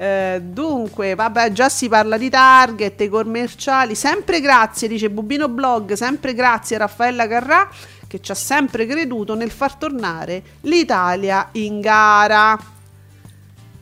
eh, 0.00 0.40
dunque, 0.40 1.16
vabbè, 1.16 1.50
già 1.50 1.68
si 1.68 1.88
parla 1.88 2.16
di 2.16 2.30
target, 2.30 3.00
i 3.00 3.08
commerciali. 3.08 3.96
Sempre 3.96 4.40
grazie, 4.40 4.86
dice 4.86 5.10
Bubino 5.10 5.48
Blog. 5.48 5.94
Sempre 5.94 6.34
grazie 6.34 6.76
a 6.76 6.80
Raffaella 6.80 7.26
Carrà 7.26 7.68
che 8.06 8.20
ci 8.20 8.30
ha 8.30 8.36
sempre 8.36 8.86
creduto 8.86 9.34
nel 9.34 9.50
far 9.50 9.74
tornare 9.74 10.42
l'Italia 10.62 11.48
in 11.52 11.80
gara. 11.80 12.56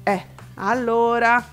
Eh, 0.02 0.25
allora, 0.54 1.46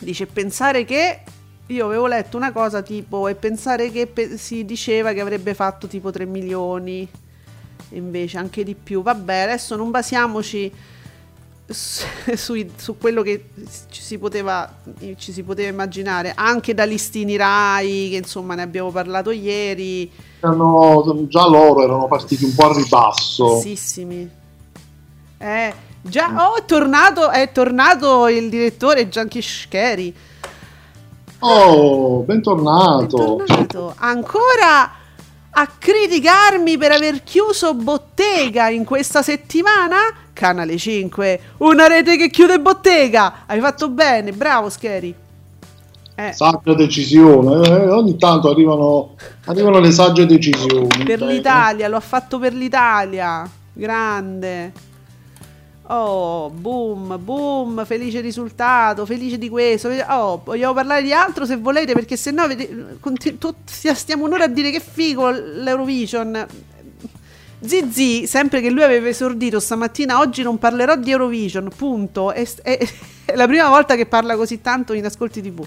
dice 0.00 0.26
pensare 0.26 0.84
che. 0.84 1.20
Io 1.68 1.86
avevo 1.86 2.06
letto 2.06 2.36
una 2.36 2.52
cosa 2.52 2.82
tipo 2.82 3.26
e 3.26 3.34
pensare 3.34 3.90
che 3.90 4.06
pe- 4.06 4.36
si 4.36 4.66
diceva 4.66 5.14
che 5.14 5.20
avrebbe 5.20 5.54
fatto 5.54 5.86
tipo 5.86 6.10
3 6.10 6.26
milioni, 6.26 7.08
invece 7.90 8.38
anche 8.38 8.64
di 8.64 8.74
più. 8.74 9.02
Vabbè, 9.02 9.34
adesso 9.40 9.74
non 9.74 9.90
basiamoci 9.90 10.70
su, 11.66 12.66
su 12.76 12.98
quello 12.98 13.22
che 13.22 13.50
ci 13.90 14.02
si, 14.02 14.18
poteva, 14.18 14.70
ci 15.16 15.32
si 15.32 15.42
poteva 15.42 15.68
immaginare 15.68 16.32
anche 16.34 16.74
da 16.74 16.84
listini 16.84 17.36
Rai 17.36 18.08
che 18.10 18.16
insomma 18.16 18.54
ne 18.54 18.62
abbiamo 18.62 18.90
parlato 18.90 19.30
ieri 19.30 20.10
Erano- 20.40 21.26
già 21.28 21.48
loro 21.48 21.82
erano 21.82 22.06
partiti 22.06 22.44
un 22.44 22.54
po' 22.54 22.66
a 22.66 22.74
ribasso. 22.74 23.54
bassissimi 23.54 24.30
eh, 25.38 25.74
Già, 26.06 26.50
oh, 26.50 26.56
è 26.56 26.64
tornato, 26.66 27.30
è 27.30 27.50
tornato 27.50 28.28
il 28.28 28.50
direttore 28.50 29.08
Gianchi 29.08 29.40
Scheri. 29.40 30.14
Oh, 31.38 32.18
bentornato. 32.20 33.36
bentornato. 33.36 33.94
Ancora 33.96 34.92
a 35.50 35.66
criticarmi 35.66 36.76
per 36.76 36.92
aver 36.92 37.22
chiuso 37.22 37.72
bottega 37.72 38.68
in 38.68 38.84
questa 38.84 39.22
settimana? 39.22 39.96
Canale 40.34 40.76
5, 40.76 41.40
una 41.58 41.86
rete 41.86 42.18
che 42.18 42.28
chiude 42.28 42.60
bottega. 42.60 43.44
Hai 43.46 43.60
fatto 43.60 43.88
bene, 43.88 44.32
bravo 44.32 44.68
Scheri. 44.68 45.14
Eh. 46.16 46.32
Saggia 46.32 46.74
decisione, 46.74 47.66
eh, 47.66 47.90
ogni 47.90 48.16
tanto 48.16 48.50
arrivano, 48.50 49.14
arrivano 49.46 49.80
le 49.80 49.90
sagge 49.90 50.26
decisioni. 50.26 51.04
Per 51.04 51.18
bene. 51.18 51.32
l'Italia, 51.32 51.88
lo 51.88 51.96
ha 51.96 52.00
fatto 52.00 52.38
per 52.38 52.52
l'Italia. 52.52 53.48
Grande. 53.72 54.72
Oh, 55.86 56.50
boom, 56.50 57.18
boom, 57.22 57.84
felice 57.84 58.20
risultato, 58.20 59.04
felice 59.04 59.38
di 59.38 59.48
questo. 59.48 59.90
Oh, 60.08 60.40
vogliamo 60.44 60.72
parlare 60.72 61.02
di 61.02 61.12
altro 61.12 61.44
se 61.44 61.56
volete, 61.56 61.92
perché 61.92 62.16
se 62.16 62.30
no 62.30 62.46
stiamo 63.94 64.24
un'ora 64.24 64.44
a 64.44 64.48
dire 64.48 64.70
che 64.70 64.80
figo 64.80 65.30
l'Eurovision. 65.30 66.46
Zizi, 67.66 68.26
sempre 68.26 68.60
che 68.60 68.70
lui 68.70 68.82
aveva 68.82 69.08
esordito 69.08 69.58
stamattina, 69.58 70.18
oggi 70.18 70.42
non 70.42 70.58
parlerò 70.58 70.96
di 70.96 71.10
Eurovision, 71.10 71.70
punto. 71.74 72.30
È, 72.30 72.46
è, 72.62 72.78
è 73.24 73.34
la 73.36 73.46
prima 73.46 73.68
volta 73.68 73.94
che 73.96 74.06
parla 74.06 74.36
così 74.36 74.60
tanto 74.60 74.92
in 74.92 75.04
ascolti 75.04 75.40
TV. 75.40 75.66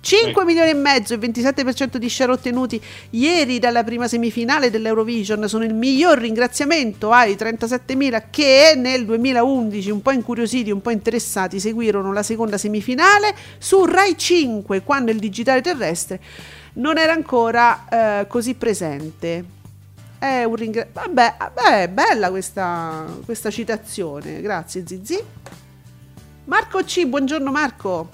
5 0.00 0.42
eh. 0.42 0.44
milioni 0.44 0.70
e 0.70 0.74
mezzo 0.74 1.14
e 1.14 1.18
27% 1.18 1.96
di 1.96 2.08
share 2.10 2.30
ottenuti 2.30 2.80
ieri 3.10 3.58
dalla 3.58 3.82
prima 3.82 4.06
semifinale 4.06 4.70
dell'Eurovision 4.70 5.48
sono 5.48 5.64
il 5.64 5.72
miglior 5.72 6.18
ringraziamento 6.18 7.10
ai 7.10 7.34
37.000 7.34 8.24
che 8.28 8.74
nel 8.76 9.06
2011 9.06 9.90
un 9.90 10.02
po' 10.02 10.10
incuriositi, 10.10 10.70
un 10.70 10.82
po' 10.82 10.90
interessati 10.90 11.58
seguirono 11.58 12.12
la 12.12 12.22
seconda 12.22 12.58
semifinale 12.58 13.34
su 13.56 13.82
Rai 13.86 14.16
5 14.16 14.82
quando 14.82 15.10
il 15.10 15.18
digitale 15.18 15.62
terrestre 15.62 16.20
non 16.74 16.98
era 16.98 17.12
ancora 17.12 18.20
eh, 18.20 18.26
così 18.26 18.54
presente. 18.54 19.53
È 20.24 20.42
un 20.42 20.54
ringraziamento. 20.54 21.12
Vabbè, 21.20 21.36
vabbè, 21.38 21.88
bella 21.90 22.30
questa, 22.30 23.04
questa 23.26 23.50
citazione. 23.50 24.40
Grazie 24.40 24.86
Zizi. 24.86 25.22
Marco 26.46 26.82
C, 26.82 27.04
buongiorno 27.04 27.50
Marco. 27.50 28.08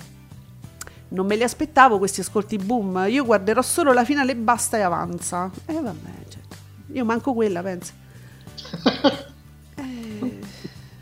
Non 1.11 1.25
me 1.25 1.37
li 1.37 1.45
aspettavo 1.45 1.99
questi 1.99 2.19
ascolti 2.19 2.57
boom. 2.57 3.07
Io 3.09 3.25
guarderò 3.25 3.62
solo 3.62 3.93
la 3.93 4.05
finale 4.05 4.35
basta 4.35 4.76
e 4.76 4.81
avanza. 4.81 5.49
E 5.64 5.73
eh, 5.73 5.81
vabbè, 5.81 6.11
certo. 6.29 6.57
Io 6.95 7.05
manco 7.05 7.33
quella, 7.33 7.62
penso. 7.62 7.93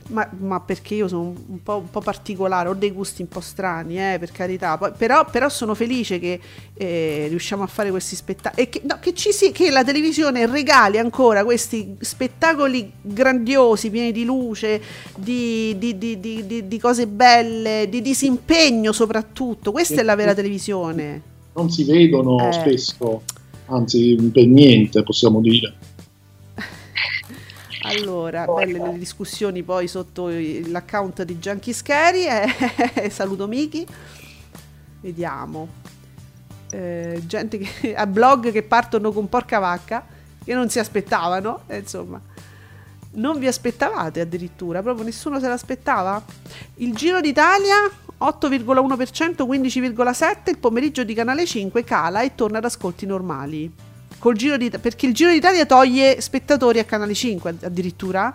ma, 0.08 0.28
ma, 0.38 0.60
perché 0.60 0.94
io 0.94 1.08
sono 1.08 1.34
un 1.46 1.62
po', 1.62 1.76
un 1.76 1.90
po', 1.90 2.00
particolare, 2.00 2.68
ho 2.68 2.74
dei 2.74 2.90
gusti 2.90 3.22
un 3.22 3.28
po' 3.28 3.40
strani, 3.40 3.98
eh, 3.98 4.18
per 4.18 4.30
carità. 4.30 4.76
Poi, 4.78 4.92
però, 4.96 5.24
però, 5.30 5.48
sono 5.48 5.74
felice 5.74 6.18
che 6.18 6.40
eh, 6.74 7.26
riusciamo 7.28 7.62
a 7.62 7.66
fare 7.66 7.90
questi 7.90 8.16
spettacoli. 8.16 8.62
E 8.62 8.68
che, 8.68 8.82
no, 8.84 8.98
che, 9.00 9.14
ci 9.14 9.32
si, 9.32 9.52
che 9.52 9.70
la 9.70 9.84
televisione 9.84 10.46
regali 10.46 10.98
ancora 10.98 11.44
questi 11.44 11.96
spettacoli 12.00 12.90
grandiosi, 13.00 13.90
pieni 13.90 14.12
di 14.12 14.24
luce, 14.24 14.80
di, 15.16 15.76
di, 15.78 15.98
di, 15.98 16.64
di 16.66 16.78
cose 16.78 17.06
belle, 17.06 17.86
di 17.88 18.00
disimpegno 18.00 18.92
soprattutto. 18.92 19.72
Questa 19.72 20.00
è 20.00 20.02
la 20.02 20.14
vera 20.14 20.34
televisione. 20.34 21.22
Non 21.54 21.70
si 21.70 21.84
vedono 21.84 22.48
eh. 22.48 22.52
spesso, 22.52 23.22
anzi, 23.66 24.14
per 24.32 24.46
niente 24.46 25.02
possiamo 25.02 25.40
dire. 25.40 25.74
Allora, 27.88 28.44
belle 28.44 28.78
le 28.78 28.98
discussioni 28.98 29.62
poi 29.62 29.88
sotto 29.88 30.28
l'account 30.28 31.22
di 31.22 31.36
Junkie 31.36 31.72
Scary. 31.72 32.26
Eh, 32.94 33.10
saluto 33.10 33.46
Miki. 33.46 33.86
Vediamo. 35.00 35.68
Eh, 36.70 37.22
gente 37.24 37.58
che, 37.58 37.94
a 37.96 38.06
blog 38.06 38.52
che 38.52 38.62
partono 38.62 39.10
con 39.12 39.28
porca 39.28 39.58
vacca 39.58 40.04
che 40.44 40.54
non 40.54 40.68
si 40.68 40.78
aspettavano. 40.78 41.62
Eh, 41.66 41.78
insomma, 41.78 42.20
non 43.12 43.38
vi 43.38 43.46
aspettavate 43.46 44.20
addirittura, 44.20 44.82
proprio 44.82 45.04
nessuno 45.04 45.40
se 45.40 45.48
l'aspettava. 45.48 46.22
Il 46.76 46.94
Giro 46.94 47.20
d'Italia 47.20 47.76
8,1%, 48.20 49.46
15,7%. 49.46 50.50
Il 50.50 50.58
pomeriggio 50.58 51.04
di 51.04 51.14
Canale 51.14 51.46
5 51.46 51.84
cala 51.84 52.22
e 52.22 52.34
torna 52.34 52.58
ad 52.58 52.64
ascolti 52.64 53.06
normali. 53.06 53.87
Col 54.18 54.36
Giro 54.36 54.56
perché 54.80 55.06
il 55.06 55.14
Giro 55.14 55.30
d'Italia 55.30 55.64
toglie 55.64 56.20
spettatori 56.20 56.78
a 56.78 56.84
Canale 56.84 57.14
5 57.14 57.56
addirittura? 57.62 58.34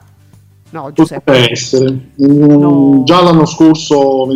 No, 0.70 0.92
Giuseppe. 0.92 1.22
Potrebbe 1.24 1.52
essere. 1.52 1.92
Mm, 2.22 2.44
no. 2.60 3.04
Già 3.06 3.22
l'anno 3.22 3.46
scorso 3.46 4.28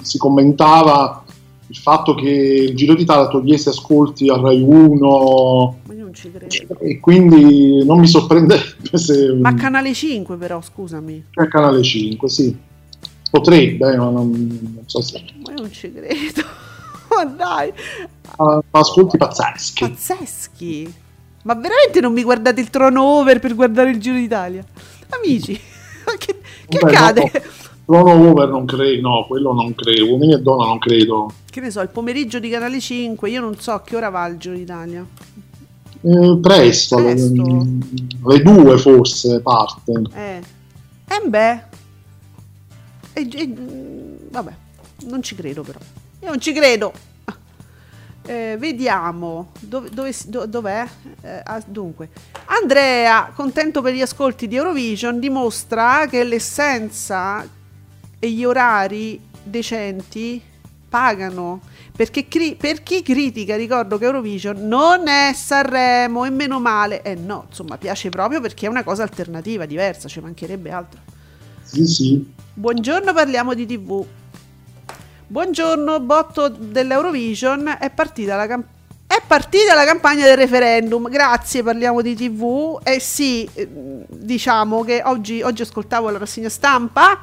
si 0.00 0.18
commentava 0.18 1.24
il 1.66 1.76
fatto 1.76 2.14
che 2.14 2.28
il 2.28 2.76
Giro 2.76 2.94
d'Italia 2.94 3.28
togliesse 3.28 3.70
ascolti 3.70 4.28
a 4.28 4.36
Rai 4.36 4.62
1. 4.62 5.76
Ma 5.86 5.94
io 5.94 6.04
non 6.04 6.14
ci 6.14 6.30
credo. 6.30 6.78
E 6.78 7.00
quindi 7.00 7.84
non 7.84 7.98
mi 7.98 8.06
sorprenderebbe 8.06 8.96
se. 8.96 9.32
Ma 9.32 9.54
Canale 9.54 9.94
5, 9.94 10.36
però, 10.36 10.60
scusami. 10.60 11.24
A 11.34 11.48
Canale 11.48 11.82
5, 11.82 12.28
sì. 12.28 12.56
Potrebbe, 13.30 13.96
ma 13.96 14.10
non, 14.10 14.30
non 14.30 14.82
so 14.84 15.00
se. 15.00 15.24
Ma 15.44 15.52
io 15.52 15.62
non 15.62 15.72
ci 15.72 15.90
credo. 15.90 16.42
Ma 17.16 17.24
dai, 17.24 17.72
uh, 18.38 18.62
ascolti 18.70 19.16
pazzeschi. 19.16 19.88
Pazzeschi. 19.88 20.94
Ma 21.42 21.54
veramente 21.54 22.00
non 22.00 22.12
mi 22.12 22.22
guardate 22.22 22.60
il 22.60 22.70
trono 22.70 23.02
over 23.02 23.40
per 23.40 23.54
guardare 23.54 23.90
il 23.90 24.00
Giro 24.00 24.16
d'Italia? 24.16 24.64
Amici, 25.08 25.58
che, 26.18 26.40
che 26.68 26.78
Beh, 26.78 26.90
accade? 26.90 27.30
No, 27.86 28.02
trono 28.02 28.30
over 28.30 28.48
non 28.48 28.64
credo, 28.64 29.08
no, 29.08 29.24
quello 29.26 29.52
non 29.52 29.74
credo. 29.74 30.06
Uomini 30.06 30.34
e 30.34 30.38
donna 30.40 30.64
non 30.64 30.78
credo. 30.78 31.32
Che 31.50 31.60
ne 31.60 31.70
so, 31.70 31.80
il 31.80 31.88
pomeriggio 31.88 32.38
di 32.38 32.48
Canale 32.48 32.80
5, 32.80 33.28
io 33.28 33.40
non 33.40 33.56
so 33.58 33.72
a 33.72 33.82
che 33.82 33.96
ora 33.96 34.08
va 34.08 34.26
il 34.26 34.38
Giro 34.38 34.54
d'Italia. 34.54 35.04
Eh, 36.04 36.38
presto, 36.40 36.96
presto. 36.96 37.42
Le, 37.42 37.66
le, 38.24 38.42
due 38.42 38.78
forse 38.78 39.40
parte. 39.40 40.02
Eh, 40.14 40.42
eh 41.08 41.28
beh. 41.28 41.62
E, 43.14 43.28
e, 43.30 43.54
vabbè, 44.30 44.52
non 45.06 45.22
ci 45.22 45.34
credo 45.34 45.62
però. 45.62 45.78
Io 46.22 46.28
non 46.28 46.40
ci 46.40 46.52
credo. 46.52 46.92
Eh, 48.24 48.54
vediamo 48.56 49.50
dove, 49.58 49.90
dove, 49.90 50.14
do, 50.26 50.46
dov'è. 50.46 50.86
Eh, 51.20 51.40
ah, 51.42 51.60
dunque, 51.66 52.10
Andrea, 52.46 53.32
contento 53.34 53.82
per 53.82 53.92
gli 53.92 54.00
ascolti 54.00 54.46
di 54.46 54.54
Eurovision, 54.54 55.18
dimostra 55.18 56.06
che 56.08 56.22
l'essenza 56.22 57.44
e 58.20 58.30
gli 58.30 58.44
orari 58.44 59.20
decenti 59.42 60.40
pagano. 60.88 61.60
Perché 61.94 62.28
cri- 62.28 62.54
per 62.54 62.84
chi 62.84 63.02
critica, 63.02 63.56
ricordo 63.56 63.98
che 63.98 64.04
Eurovision 64.04 64.68
non 64.68 65.08
è 65.08 65.32
Sanremo 65.34 66.24
e 66.24 66.30
meno 66.30 66.60
male. 66.60 67.02
Eh 67.02 67.16
no, 67.16 67.46
insomma, 67.48 67.76
piace 67.78 68.10
proprio 68.10 68.40
perché 68.40 68.66
è 68.66 68.68
una 68.68 68.84
cosa 68.84 69.02
alternativa, 69.02 69.66
diversa, 69.66 70.06
ci 70.06 70.20
mancherebbe 70.20 70.70
altro. 70.70 71.00
Sì, 71.64 71.84
sì. 71.84 72.32
Buongiorno, 72.54 73.12
parliamo 73.12 73.54
di 73.54 73.66
TV. 73.66 74.06
Buongiorno, 75.32 75.98
botto 76.00 76.48
dell'Eurovision, 76.50 77.78
è 77.80 77.88
partita 77.88 78.36
la 78.36 78.46
campagna. 78.46 78.74
È 79.06 79.18
partita 79.26 79.72
la 79.72 79.86
campagna 79.86 80.26
del 80.26 80.36
referendum, 80.36 81.08
grazie, 81.08 81.62
parliamo 81.62 82.02
di 82.02 82.14
TV. 82.14 82.78
Eh 82.82 83.00
sì, 83.00 83.48
eh, 83.54 83.66
diciamo 84.08 84.84
che 84.84 85.00
oggi, 85.02 85.40
oggi 85.40 85.62
ascoltavo 85.62 86.10
la 86.10 86.18
rassegna 86.18 86.50
stampa 86.50 87.18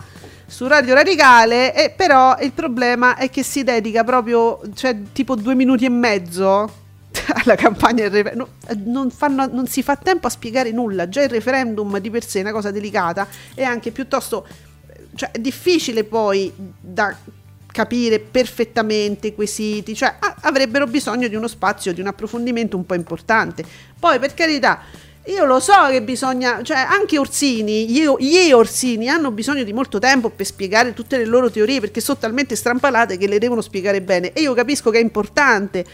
su 0.47 0.65
Radio 0.65 0.95
Radicale, 0.95 1.75
e 1.75 1.91
però 1.91 2.35
il 2.39 2.51
problema 2.51 3.15
è 3.15 3.29
che 3.29 3.43
si 3.43 3.63
dedica 3.63 4.03
proprio, 4.03 4.59
cioè 4.73 4.97
tipo 5.13 5.35
due 5.35 5.53
minuti 5.53 5.85
e 5.85 5.89
mezzo 5.89 6.67
alla 7.43 7.53
campagna 7.53 8.09
del 8.09 8.23
referendum. 8.23 8.47
Non, 8.85 9.11
fanno, 9.11 9.45
non 9.45 9.67
si 9.67 9.83
fa 9.83 9.95
tempo 9.95 10.25
a 10.25 10.31
spiegare 10.31 10.71
nulla, 10.71 11.07
già 11.09 11.21
il 11.21 11.29
referendum 11.29 11.99
di 11.99 12.09
per 12.09 12.25
sé 12.25 12.39
è 12.39 12.41
una 12.41 12.53
cosa 12.53 12.71
delicata 12.71 13.27
e 13.53 13.61
anche 13.61 13.91
piuttosto 13.91 14.47
cioè, 15.13 15.29
è 15.31 15.37
difficile 15.37 16.03
poi 16.03 16.51
da 16.55 17.15
capire 17.79 18.19
perfettamente 18.19 19.27
i 19.27 19.33
quesiti, 19.33 19.95
cioè 19.95 20.13
ah, 20.19 20.35
avrebbero 20.41 20.85
bisogno 20.85 21.29
di 21.29 21.35
uno 21.35 21.47
spazio, 21.47 21.93
di 21.93 22.01
un 22.01 22.07
approfondimento 22.07 22.75
un 22.75 22.85
po' 22.85 22.93
importante. 22.93 23.63
Poi 23.97 24.19
per 24.19 24.33
carità, 24.33 24.81
io 25.27 25.45
lo 25.45 25.61
so 25.61 25.87
che 25.89 26.01
bisogna, 26.01 26.61
cioè 26.61 26.75
anche 26.77 27.17
Orsini, 27.17 27.89
gli 27.89 28.51
Orsini 28.51 29.07
hanno 29.07 29.31
bisogno 29.31 29.63
di 29.63 29.71
molto 29.71 29.97
tempo 29.97 30.29
per 30.29 30.45
spiegare 30.45 30.93
tutte 30.93 31.15
le 31.17 31.23
loro 31.23 31.49
teorie 31.49 31.79
perché 31.79 32.01
sono 32.01 32.17
talmente 32.17 32.57
strampalate 32.57 33.17
che 33.17 33.29
le 33.29 33.39
devono 33.39 33.61
spiegare 33.61 34.01
bene 34.01 34.33
e 34.33 34.41
io 34.41 34.53
capisco 34.53 34.89
che 34.89 34.97
è 34.97 35.01
importante. 35.01 35.85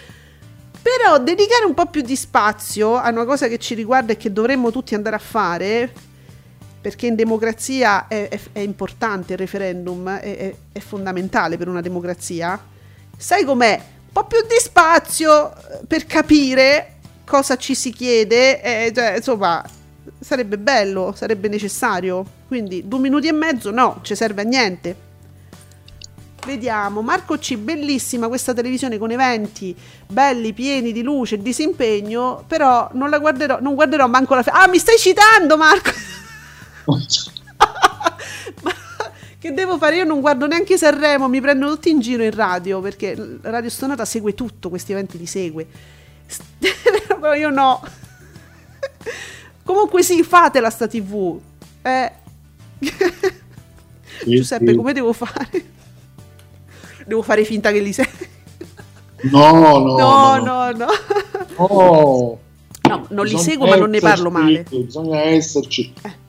Però 0.82 1.20
dedicare 1.20 1.66
un 1.66 1.76
po' 1.76 1.86
più 1.86 2.02
di 2.02 2.16
spazio 2.16 2.96
a 2.96 3.10
una 3.12 3.26
cosa 3.26 3.48
che 3.48 3.60
ci 3.60 3.76
riguarda 3.76 4.14
e 4.14 4.18
che 4.18 4.34
dovremmo 4.34 4.72
tutti 4.72 4.96
andare 4.96 5.18
a 5.18 5.20
fare, 5.20 5.94
perché 6.86 7.08
in 7.08 7.16
democrazia 7.16 8.08
è, 8.08 8.30
è, 8.30 8.40
è 8.52 8.60
importante 8.60 9.34
il 9.34 9.40
referendum, 9.40 10.08
è, 10.08 10.54
è, 10.72 10.80
fondamentale 10.82 11.58
per 11.58 11.68
una 11.68 11.82
democrazia. 11.82 12.64
Sai 13.18 13.44
com'è? 13.44 13.74
Un 13.74 14.12
po' 14.14 14.26
più 14.26 14.42
di 14.42 14.60
spazio 14.60 15.52
eh, 15.52 15.80
per 15.88 16.06
capire 16.06 16.98
cosa 17.26 17.56
ci 17.58 17.74
si 17.74 17.92
chiede, 17.92 18.62
eh, 18.62 18.94
cioè, 18.94 19.16
insomma, 19.16 19.68
sarebbe 20.20 20.60
bello, 20.60 21.12
sarebbe 21.18 21.48
necessario. 21.48 22.24
Quindi 22.48 22.88
due 22.88 23.00
minuti 23.00 23.30
e 23.30 23.32
mezzo 23.32 23.72
no, 23.72 24.02
ci 24.04 24.14
serve 24.14 24.44
a 24.44 24.46
niente. 24.46 24.96
Vediamo, 26.46 27.02
Marco 27.02 27.36
C, 27.40 27.58
bellissima 27.58 28.28
questa 28.28 28.54
televisione 28.54 29.00
con 29.00 29.10
eventi 29.10 29.76
belli, 30.06 30.54
pieni 30.54 30.92
di 30.92 31.02
luce 31.02 31.34
e 31.34 31.42
disimpegno, 31.42 32.44
però 32.46 32.92
non 32.94 33.10
la 33.10 33.18
guarderò, 33.18 33.60
non 33.60 33.74
guarderò 33.74 34.06
manco 34.08 34.36
la... 34.36 34.44
Fe- 34.44 34.52
ah, 34.52 34.68
mi 34.68 34.78
stai 34.78 35.00
citando 35.00 35.58
Marco! 35.58 35.90
che 39.40 39.54
devo 39.54 39.78
fare? 39.78 39.98
Io 39.98 40.04
non 40.04 40.22
guardo 40.22 40.48
neanche 40.48 40.78
Sanremo, 40.78 41.28
mi 41.28 41.42
prendono 41.42 41.74
tutti 41.74 41.90
in 41.90 42.00
giro 42.00 42.24
in 42.24 42.32
radio, 42.32 42.82
perché 42.82 43.16
Radio 43.42 43.70
Stonata 43.70 44.06
segue 44.06 44.34
tutto, 44.34 44.70
questi 44.70 44.92
eventi 44.92 45.18
li 45.18 45.26
segue. 45.26 45.68
però 47.08 47.34
io 47.34 47.50
no. 47.50 47.82
Comunque 49.64 50.04
sì, 50.04 50.24
fatela 50.24 50.70
sta 50.70 50.88
tv. 50.88 51.40
Eh. 51.82 52.12
Giuseppe, 54.26 54.76
come 54.76 54.94
devo 54.94 55.14
fare? 55.14 55.74
Devo 57.06 57.22
fare 57.22 57.46
finta 57.46 57.72
che 57.72 57.80
li 57.80 57.94
sei. 57.94 58.08
No, 59.32 59.52
no, 59.52 59.80
no, 59.80 59.98
no. 59.98 60.38
no, 60.38 60.72
no. 60.72 60.88
no. 61.58 62.40
no 62.88 63.08
non 63.10 63.26
li 63.26 63.38
seguo, 63.38 63.68
ma 63.68 63.76
non 63.76 63.90
ne 63.90 64.00
parlo 64.00 64.30
male. 64.30 64.66
Bisogna 64.70 65.22
esserci. 65.22 65.94
Eh. 66.04 66.24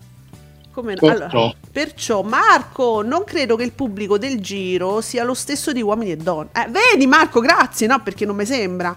Come 0.77 0.93
no? 0.93 0.99
Perciò. 1.01 1.39
Allora, 1.39 1.55
perciò, 1.73 2.21
Marco, 2.21 3.01
non 3.01 3.25
credo 3.25 3.57
che 3.57 3.63
il 3.63 3.73
pubblico 3.73 4.19
del 4.19 4.43
giro 4.43 5.01
sia 5.01 5.25
lo 5.25 5.33
stesso 5.33 5.73
di 5.73 5.81
uomini 5.81 6.11
e 6.11 6.17
donne. 6.17 6.51
Eh, 6.53 6.69
vedi, 6.69 7.07
Marco, 7.07 7.41
grazie, 7.41 7.87
no? 7.87 8.03
Perché 8.03 8.27
non 8.27 8.37
mi 8.37 8.45
sembra. 8.45 8.95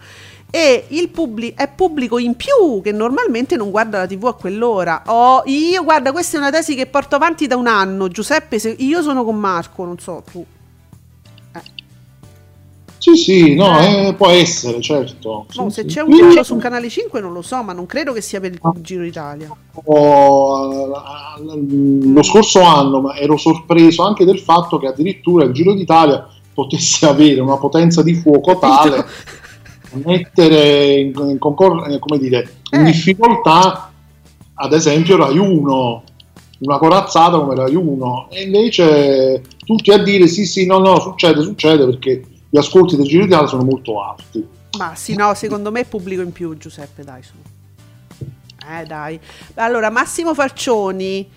E 0.52 0.88
il 0.90 1.08
pubblico 1.08 1.62
è 1.62 1.70
pubblico 1.74 2.18
in 2.18 2.36
più 2.36 2.82
che 2.84 2.92
normalmente 2.92 3.56
non 3.56 3.70
guarda 3.70 4.00
la 4.00 4.08
TV 4.08 4.26
a 4.26 4.34
quell'ora. 4.34 5.04
Oh, 5.06 5.44
io, 5.46 5.82
guarda, 5.86 6.12
questa 6.12 6.36
è 6.36 6.42
una 6.42 6.52
tesi 6.52 6.76
che 6.76 6.86
porto 6.86 7.16
avanti 7.16 7.48
da 7.48 7.56
un 7.56 7.68
anno. 7.68 8.10
Giuseppe, 8.10 8.60
se, 8.60 8.76
io 8.78 9.02
sono 9.02 9.24
con 9.24 9.38
Marco, 9.38 9.86
non 9.86 9.98
so 10.00 10.22
tu. 10.30 10.46
Sì, 13.00 13.16
sì, 13.16 13.56
no, 13.56 13.80
eh, 13.80 14.14
può 14.16 14.28
essere, 14.28 14.82
certo. 14.82 15.46
No, 15.56 15.70
se 15.70 15.86
c'è 15.86 16.02
un 16.02 16.12
giro 16.12 16.44
su 16.44 16.58
canale 16.58 16.90
5 16.90 17.22
non 17.22 17.32
lo 17.32 17.42
so, 17.42 17.64
ma 17.64 17.72
non 17.72 17.86
credo 17.86 18.12
che 18.12 18.20
sia 18.20 18.42
per 18.42 18.52
il 18.52 18.60
Giro 18.82 19.04
d'Italia. 19.04 19.50
Oh, 19.86 20.86
lo 21.42 22.24
scorso 22.24 22.62
anno 22.62 23.00
ma 23.00 23.16
ero 23.16 23.38
sorpreso 23.38 24.04
anche 24.04 24.26
del 24.26 24.40
fatto 24.40 24.78
che 24.78 24.88
addirittura 24.88 25.46
il 25.46 25.54
Giro 25.54 25.74
d'Italia 25.74 26.28
potesse 26.54 27.08
avere 27.08 27.40
una 27.40 27.56
potenza 27.56 28.04
di 28.04 28.14
fuoco 28.16 28.60
tale 28.60 29.06
da 29.92 30.02
mettere 30.06 30.96
in, 30.96 31.14
in, 31.16 31.38
concor- 31.40 31.90
eh, 31.90 32.00
come 32.00 32.20
dire, 32.20 32.52
in 32.72 32.82
Eh. 32.82 32.84
difficoltà 32.92 33.92
ad 34.56 34.74
esempio 34.74 35.16
Rai 35.16 35.38
1 35.38 36.04
una 36.60 36.78
corazzata 36.78 37.40
come 37.40 37.56
Rai 37.56 37.74
1 37.74 38.28
e 38.30 38.42
invece 38.44 39.42
tutti 39.66 39.92
a 39.92 39.98
dire 40.04 40.28
sì 40.28 40.46
sì 40.46 40.66
no 40.66 40.80
no 40.80 41.00
succede 41.00 41.42
succede 41.42 41.86
perché 41.86 42.24
gli 42.50 42.58
ascolti 42.58 42.96
del 42.96 43.06
Giro 43.06 43.24
d'Italia 43.24 43.48
sono 43.48 43.64
molto 43.64 44.02
alti 44.02 44.46
Ma 44.78 44.96
sì, 44.96 45.16
no, 45.16 45.34
secondo 45.36 45.72
me 45.72 45.82
è 45.82 45.86
pubblico 45.86 46.22
in 46.22 46.32
più, 46.32 46.58
Giuseppe, 46.58 47.04
dai, 47.04 47.22
su. 47.24 47.34
Eh, 48.68 48.86
dai. 48.86 49.20
Allora, 49.56 49.90
Massimo 49.90 50.34
Falcioni, 50.34 51.30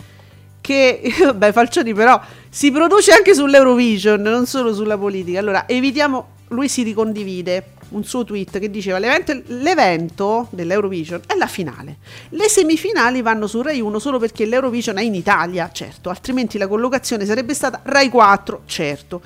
che, 0.60 1.02
beh, 1.34 1.52
Falcioni 1.52 1.92
però 1.92 2.20
si 2.48 2.70
produce 2.70 3.12
anche 3.12 3.34
sull'Eurovision, 3.34 4.20
non 4.20 4.46
solo 4.46 4.74
sulla 4.74 4.96
politica. 4.96 5.38
Allora, 5.38 5.68
evitiamo, 5.68 6.26
lui 6.48 6.68
si 6.68 6.82
ricondivide 6.82 7.72
un 7.92 8.04
suo 8.04 8.24
tweet 8.24 8.58
che 8.58 8.70
diceva 8.70 8.98
l'evento, 8.98 9.40
l'evento 9.46 10.48
dell'Eurovision 10.50 11.20
è 11.26 11.36
la 11.36 11.46
finale. 11.46 11.98
Le 12.30 12.48
semifinali 12.48 13.22
vanno 13.22 13.46
su 13.46 13.60
Rai 13.62 13.80
1 13.80 13.98
solo 13.98 14.18
perché 14.18 14.46
l'Eurovision 14.46 14.98
è 14.98 15.02
in 15.02 15.14
Italia, 15.14 15.70
certo, 15.72 16.08
altrimenti 16.08 16.58
la 16.58 16.68
collocazione 16.68 17.24
sarebbe 17.24 17.54
stata 17.54 17.80
Rai 17.84 18.08
4, 18.08 18.62
certo. 18.66 19.20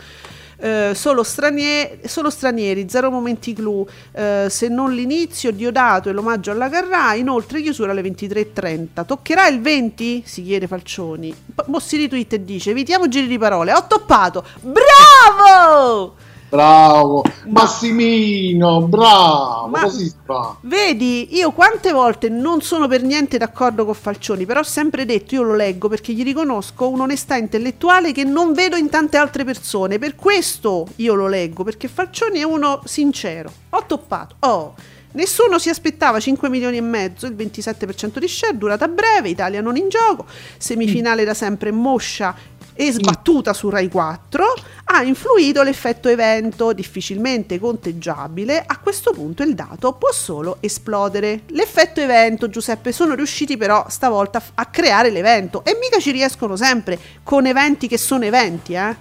Eh, 0.58 0.92
solo, 0.94 1.22
stranieri, 1.22 2.00
solo 2.06 2.30
stranieri, 2.30 2.88
zero 2.88 3.10
momenti 3.10 3.52
clou, 3.52 3.86
eh, 4.12 4.46
se 4.48 4.68
non 4.68 4.92
l'inizio, 4.92 5.50
Diodato 5.52 6.08
e 6.08 6.12
l'omaggio 6.12 6.50
alla 6.50 6.68
Carrà, 6.70 7.14
inoltre 7.14 7.60
chiusura 7.60 7.92
alle 7.92 8.02
23.30. 8.02 9.04
Toccherà 9.04 9.46
il 9.48 9.60
20? 9.60 10.22
si 10.24 10.42
chiede 10.42 10.66
Falcioni. 10.66 11.34
P- 11.54 11.64
Mo 11.66 11.78
si 11.78 11.96
ritweet 11.96 12.32
e 12.34 12.44
dice, 12.44 12.70
evitiamo 12.70 13.08
giri 13.08 13.26
di 13.26 13.38
parole, 13.38 13.72
ho 13.72 13.86
toppato, 13.86 14.44
bravo! 14.60 16.16
Bravo 16.48 17.24
Massimino 17.46 18.82
bravo 18.82 19.68
Ma- 19.68 19.82
così 19.82 20.08
si 20.08 20.14
fa 20.24 20.56
Vedi, 20.60 21.36
io 21.36 21.52
quante 21.52 21.92
volte 21.92 22.28
non 22.28 22.60
sono 22.60 22.88
per 22.88 23.02
niente 23.02 23.38
d'accordo 23.38 23.84
con 23.84 23.94
Falcioni, 23.94 24.46
però 24.46 24.60
ho 24.60 24.64
sempre 24.64 25.04
detto, 25.04 25.34
io 25.34 25.42
lo 25.42 25.54
leggo 25.54 25.88
perché 25.88 26.12
gli 26.12 26.24
riconosco 26.24 26.88
un'onestà 26.88 27.36
intellettuale 27.36 28.12
che 28.12 28.24
non 28.24 28.52
vedo 28.52 28.76
in 28.76 28.88
tante 28.88 29.16
altre 29.16 29.44
persone. 29.44 29.98
Per 29.98 30.14
questo 30.16 30.86
io 30.96 31.14
lo 31.14 31.28
leggo, 31.28 31.64
perché 31.64 31.88
Falcioni 31.88 32.40
è 32.40 32.42
uno 32.42 32.80
sincero. 32.84 33.50
Ho 33.70 33.84
toppato. 33.86 34.36
Oh. 34.40 34.74
Nessuno 35.12 35.58
si 35.58 35.70
aspettava 35.70 36.20
5 36.20 36.50
milioni 36.50 36.76
e 36.76 36.82
mezzo, 36.82 37.26
il 37.26 37.34
27% 37.34 38.18
di 38.18 38.28
share, 38.28 38.58
durata 38.58 38.86
breve, 38.86 39.30
Italia 39.30 39.62
non 39.62 39.76
in 39.76 39.88
gioco, 39.88 40.26
semifinale 40.58 41.24
da 41.24 41.32
sempre 41.32 41.70
moscia 41.70 42.34
e 42.76 42.92
sbattuta 42.92 43.52
su 43.52 43.68
Rai 43.70 43.88
4, 43.88 44.44
ha 44.84 45.02
influito 45.02 45.62
l'effetto 45.62 46.08
evento, 46.08 46.72
difficilmente 46.72 47.58
conteggiabile. 47.58 48.62
A 48.64 48.78
questo 48.78 49.12
punto 49.12 49.42
il 49.42 49.54
dato 49.54 49.94
può 49.94 50.12
solo 50.12 50.58
esplodere. 50.60 51.42
L'effetto 51.48 52.00
evento, 52.00 52.48
Giuseppe, 52.48 52.92
sono 52.92 53.14
riusciti 53.14 53.56
però 53.56 53.86
stavolta 53.88 54.40
a 54.54 54.66
creare 54.66 55.10
l'evento 55.10 55.64
e 55.64 55.76
mica 55.80 55.98
ci 55.98 56.10
riescono 56.10 56.56
sempre 56.56 56.98
con 57.22 57.46
eventi 57.46 57.88
che 57.88 57.98
sono 57.98 58.24
eventi, 58.24 58.74
eh? 58.74 58.96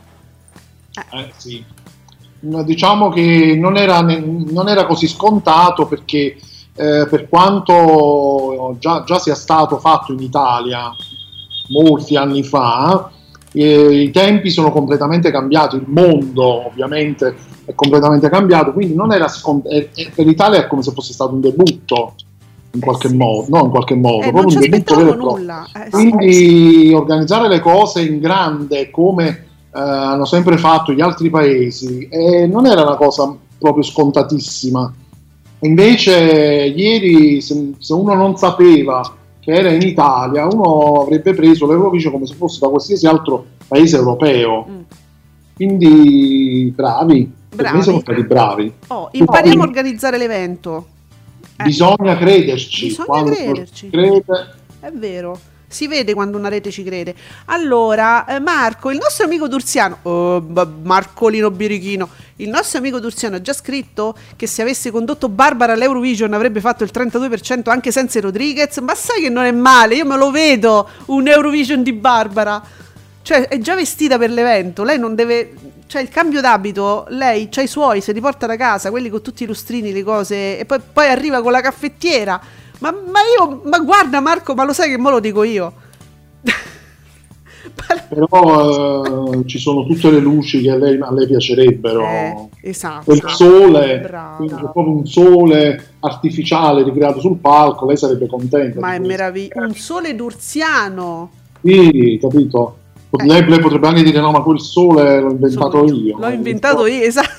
Eh, 1.11 1.33
sì. 1.35 1.63
No, 2.39 2.63
Diciamo 2.63 3.09
che 3.09 3.55
non 3.59 3.75
era, 3.75 4.01
non 4.01 4.67
era 4.69 4.85
così 4.85 5.07
scontato 5.07 5.87
perché 5.87 6.37
eh, 6.75 7.07
per 7.09 7.27
quanto 7.29 8.75
già, 8.79 9.03
già 9.03 9.17
sia 9.19 9.35
stato 9.35 9.79
fatto 9.79 10.11
in 10.11 10.19
Italia 10.19 10.91
molti 11.69 12.15
anni 12.15 12.43
fa, 12.43 13.09
eh, 13.55 14.01
i 14.03 14.11
tempi 14.11 14.49
sono 14.49 14.71
completamente 14.71 15.31
cambiati, 15.31 15.77
il 15.77 15.85
mondo 15.87 16.67
ovviamente 16.67 17.35
è 17.65 17.73
completamente 17.73 18.29
cambiato, 18.29 18.73
quindi 18.73 18.93
non 18.93 19.11
era 19.11 19.27
scont- 19.27 19.65
eh, 19.71 19.89
eh, 19.95 20.11
per 20.13 20.25
l'Italia 20.25 20.59
è 20.59 20.67
come 20.67 20.83
se 20.83 20.91
fosse 20.91 21.13
stato 21.13 21.33
un 21.33 21.41
debutto 21.41 22.13
in 22.71 22.81
qualche 22.81 23.07
sì. 23.07 23.15
modo, 23.15 23.45
no 23.49 23.63
in 23.63 23.69
qualche 23.69 23.95
modo, 23.95 24.21
Eh, 24.21 24.31
non 24.31 24.33
proprio 24.33 24.55
un 24.55 24.69
debutto 24.69 24.95
vero 24.95 25.09
e 25.09 25.15
proprio. 25.15 25.37
nulla. 25.37 25.67
Eh, 25.73 25.85
sì. 25.85 26.09
Quindi 26.09 26.93
organizzare 26.93 27.47
le 27.47 27.59
cose 27.59 28.01
in 28.01 28.19
grande 28.19 28.91
come 28.91 29.27
eh, 29.73 29.79
hanno 29.79 30.25
sempre 30.25 30.57
fatto 30.57 30.91
gli 30.91 31.01
altri 31.01 31.29
paesi 31.29 32.07
eh, 32.09 32.47
non 32.47 32.65
era 32.65 32.81
una 32.81 32.95
cosa 32.95 33.33
proprio 33.57 33.83
scontatissima. 33.83 34.93
Invece 35.61 36.13
ieri 36.75 37.41
se, 37.41 37.71
se 37.79 37.93
uno 37.93 38.13
non 38.13 38.35
sapeva 38.35 39.01
che 39.45 39.51
era 39.51 39.69
in 39.69 39.83
Italia, 39.83 40.47
uno 40.47 41.01
avrebbe 41.03 41.35
preso 41.35 41.67
l'Eurovision 41.67 42.11
come 42.11 42.25
se 42.25 42.33
fosse 42.33 42.57
da 42.59 42.67
qualsiasi 42.67 43.05
altro 43.05 43.45
paese 43.67 43.95
europeo. 43.95 44.65
Mm. 44.67 44.81
Quindi 45.53 46.73
bravi, 46.75 47.31
Bravi. 47.53 47.83
sono 47.83 47.99
stati 47.99 48.23
bravi. 48.23 48.73
Oh, 48.87 49.09
impariamo 49.11 49.61
a 49.61 49.67
organizzare 49.67 50.17
l'evento. 50.17 50.87
Eh. 51.57 51.63
Bisogna 51.63 52.17
crederci. 52.17 52.87
Bisogna 52.87 53.23
crederci. 53.23 53.89
crede, 53.91 54.23
È 54.79 54.91
vero. 54.91 55.39
Si 55.75 55.87
vede 55.87 56.13
quando 56.13 56.37
una 56.37 56.47
rete 56.47 56.71
ci 56.71 56.85
crede. 56.85 57.13
Allora, 57.47 58.23
eh, 58.23 58.39
Marco, 58.39 58.91
il 58.91 58.97
nostro 58.97 59.25
amico 59.25 59.49
Durziano, 59.49 59.97
oh, 60.03 60.39
ma- 60.39 60.65
Marcolino 60.83 61.51
Birichino, 61.51 62.07
il 62.37 62.47
nostro 62.47 62.79
amico 62.79 63.01
Durziano 63.01 63.35
ha 63.35 63.41
già 63.41 63.51
scritto 63.51 64.15
che 64.37 64.47
se 64.47 64.61
avesse 64.61 64.89
condotto 64.89 65.27
Barbara 65.27 65.73
all'Eurovision 65.73 66.31
avrebbe 66.31 66.61
fatto 66.61 66.85
il 66.85 66.91
32% 66.93 67.69
anche 67.69 67.91
senza 67.91 68.21
Rodriguez. 68.21 68.77
Ma 68.77 68.95
sai 68.95 69.19
che 69.19 69.27
non 69.27 69.43
è 69.43 69.51
male, 69.51 69.95
io 69.95 70.05
me 70.05 70.15
lo 70.15 70.31
vedo 70.31 70.87
un 71.07 71.27
Eurovision 71.27 71.83
di 71.83 71.91
Barbara. 71.91 72.63
Cioè, 73.21 73.49
è 73.49 73.57
già 73.57 73.75
vestita 73.75 74.17
per 74.17 74.31
l'evento, 74.31 74.83
lei 74.83 74.97
non 74.97 75.13
deve... 75.13 75.55
Cioè, 75.87 76.01
il 76.01 76.07
cambio 76.07 76.39
d'abito, 76.39 77.05
lei 77.09 77.49
c'ha 77.49 77.61
i 77.61 77.67
suoi, 77.67 77.99
se 77.99 78.13
li 78.13 78.21
porta 78.21 78.45
da 78.47 78.55
casa, 78.55 78.91
quelli 78.91 79.09
con 79.09 79.21
tutti 79.21 79.43
i 79.43 79.45
lustrini, 79.45 79.91
le 79.91 80.03
cose, 80.03 80.57
e 80.57 80.63
poi, 80.63 80.79
poi 80.93 81.07
arriva 81.07 81.41
con 81.41 81.51
la 81.51 81.59
caffettiera. 81.59 82.39
Ma, 82.79 82.91
ma 82.91 83.19
io, 83.37 83.61
ma 83.63 83.79
guarda 83.79 84.19
Marco, 84.19 84.53
ma 84.53 84.63
lo 84.63 84.73
sai 84.73 84.89
che 84.89 84.97
mo 84.97 85.09
lo 85.09 85.19
dico 85.19 85.43
io? 85.43 85.73
però 88.09 89.33
eh, 89.33 89.47
ci 89.47 89.57
sono 89.57 89.85
tutte 89.85 90.11
le 90.11 90.19
luci 90.19 90.61
che 90.61 90.71
a 90.71 90.75
lei, 90.75 90.97
a 90.99 91.11
lei 91.11 91.27
piacerebbero. 91.27 92.05
Eh, 92.05 92.49
esatto. 92.61 93.11
il 93.11 93.23
sole, 93.27 94.35
quindi 94.37 94.53
c'è 94.53 94.61
proprio 94.61 94.89
un 94.89 95.05
sole 95.05 95.93
artificiale 95.99 96.83
ricreato 96.83 97.19
sul 97.19 97.37
palco, 97.37 97.85
lei 97.85 97.97
sarebbe 97.97 98.27
contenta. 98.27 98.79
Ma 98.79 98.93
è 98.93 98.99
meraviglioso. 98.99 99.67
Un 99.67 99.73
sole 99.73 100.15
durziano. 100.15 101.31
Sì, 101.61 102.17
capito? 102.21 102.77
Eh. 103.17 103.25
Lei, 103.25 103.47
lei 103.47 103.59
potrebbe 103.59 103.87
anche 103.87 104.03
dire 104.03 104.19
no, 104.19 104.31
ma 104.31 104.41
quel 104.41 104.59
sole 104.59 105.19
l'ho 105.19 105.31
inventato 105.31 105.87
Sono- 105.87 105.99
io. 105.99 106.17
L'ho 106.17 106.29
inventato 106.29 106.85
io, 106.85 107.03
esatto. 107.03 107.29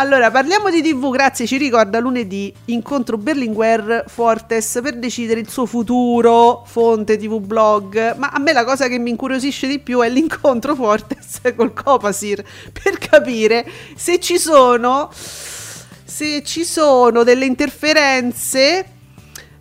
Allora, 0.00 0.30
parliamo 0.30 0.70
di 0.70 0.80
TV, 0.80 1.10
grazie, 1.10 1.44
ci 1.44 1.56
ricorda 1.56 1.98
lunedì 1.98 2.54
incontro 2.66 3.18
Berlinguer 3.18 4.04
Fortes 4.06 4.78
per 4.80 4.96
decidere 4.96 5.40
il 5.40 5.50
suo 5.50 5.66
futuro, 5.66 6.62
fonte 6.66 7.16
TV 7.16 7.40
blog, 7.40 8.14
ma 8.14 8.28
a 8.28 8.38
me 8.38 8.52
la 8.52 8.64
cosa 8.64 8.86
che 8.86 8.96
mi 8.96 9.10
incuriosisce 9.10 9.66
di 9.66 9.80
più 9.80 9.98
è 9.98 10.08
l'incontro 10.08 10.76
Fortes 10.76 11.40
col 11.56 11.72
Copasir 11.72 12.44
per 12.72 12.96
capire 12.98 13.68
se 13.96 14.20
ci 14.20 14.38
sono 14.38 15.10
se 15.12 16.44
ci 16.44 16.64
sono 16.64 17.24
delle 17.24 17.46
interferenze 17.46 18.84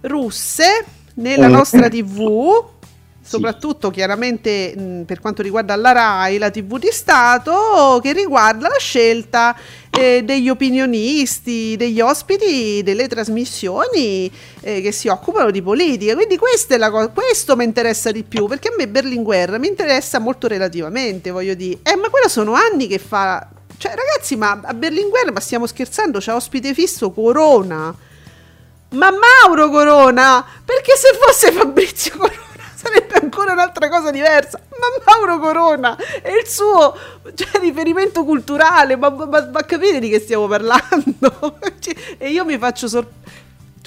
russe 0.01 0.85
nella 1.15 1.47
nostra 1.47 1.89
TV 1.89 2.76
soprattutto 3.27 3.89
chiaramente 3.89 4.73
mh, 4.73 5.01
per 5.01 5.19
quanto 5.19 5.41
riguarda 5.41 5.75
la 5.75 5.91
RAI, 5.91 6.37
la 6.37 6.49
TV 6.49 6.79
di 6.79 6.87
Stato, 6.89 7.99
che 8.01 8.13
riguarda 8.13 8.69
la 8.69 8.79
scelta 8.79 9.53
eh, 9.89 10.23
degli 10.23 10.47
opinionisti, 10.47 11.75
degli 11.75 11.99
ospiti 11.99 12.81
delle 12.83 13.09
trasmissioni 13.09 14.31
eh, 14.61 14.79
che 14.81 14.93
si 14.93 15.09
occupano 15.09 15.51
di 15.51 15.61
politica. 15.61 16.15
Quindi 16.15 16.37
co- 16.37 17.11
questo 17.13 17.57
mi 17.57 17.65
interessa 17.65 18.11
di 18.11 18.23
più, 18.23 18.47
perché 18.47 18.69
a 18.69 18.75
me 18.77 18.87
Berlinguer 18.87 19.59
mi 19.59 19.67
interessa 19.67 20.19
molto 20.19 20.47
relativamente, 20.47 21.29
voglio 21.29 21.53
dire. 21.53 21.79
Eh, 21.83 21.97
ma 21.97 22.09
quello 22.09 22.29
sono 22.29 22.53
anni 22.53 22.87
che 22.87 22.97
fa... 22.97 23.45
Cioè, 23.77 23.93
ragazzi, 23.93 24.37
ma 24.37 24.61
a 24.63 24.73
Berlinguer, 24.73 25.33
ma 25.33 25.41
stiamo 25.41 25.67
scherzando, 25.67 26.19
c'è 26.19 26.33
ospite 26.33 26.73
fisso 26.73 27.11
Corona. 27.11 27.93
Ma 28.89 29.11
Mauro 29.11 29.69
Corona, 29.69 30.45
perché 30.63 30.95
se 30.95 31.09
fosse 31.19 31.51
Fabrizio 31.51 32.15
Corona 32.17 32.46
sarebbe 32.87 33.15
ancora 33.15 33.53
un'altra 33.53 33.89
cosa 33.89 34.11
diversa. 34.11 34.59
Ma 34.69 35.11
Mauro 35.13 35.39
Corona 35.39 35.95
è 36.21 36.29
il 36.29 36.47
suo 36.47 36.95
cioè, 37.33 37.59
riferimento 37.59 38.23
culturale, 38.23 38.95
ma, 38.95 39.09
ma, 39.09 39.25
ma, 39.25 39.65
capite 39.65 39.99
di 39.99 40.09
che 40.09 40.19
stiamo 40.19 40.47
parlando? 40.47 41.59
e 42.17 42.29
io 42.29 42.45
mi 42.45 42.57
faccio 42.57 42.87
sorprendere. 42.87 43.45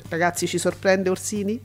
Ragazzi, 0.09 0.47
ci 0.47 0.59
sorprende 0.59 1.09
Orsini? 1.09 1.61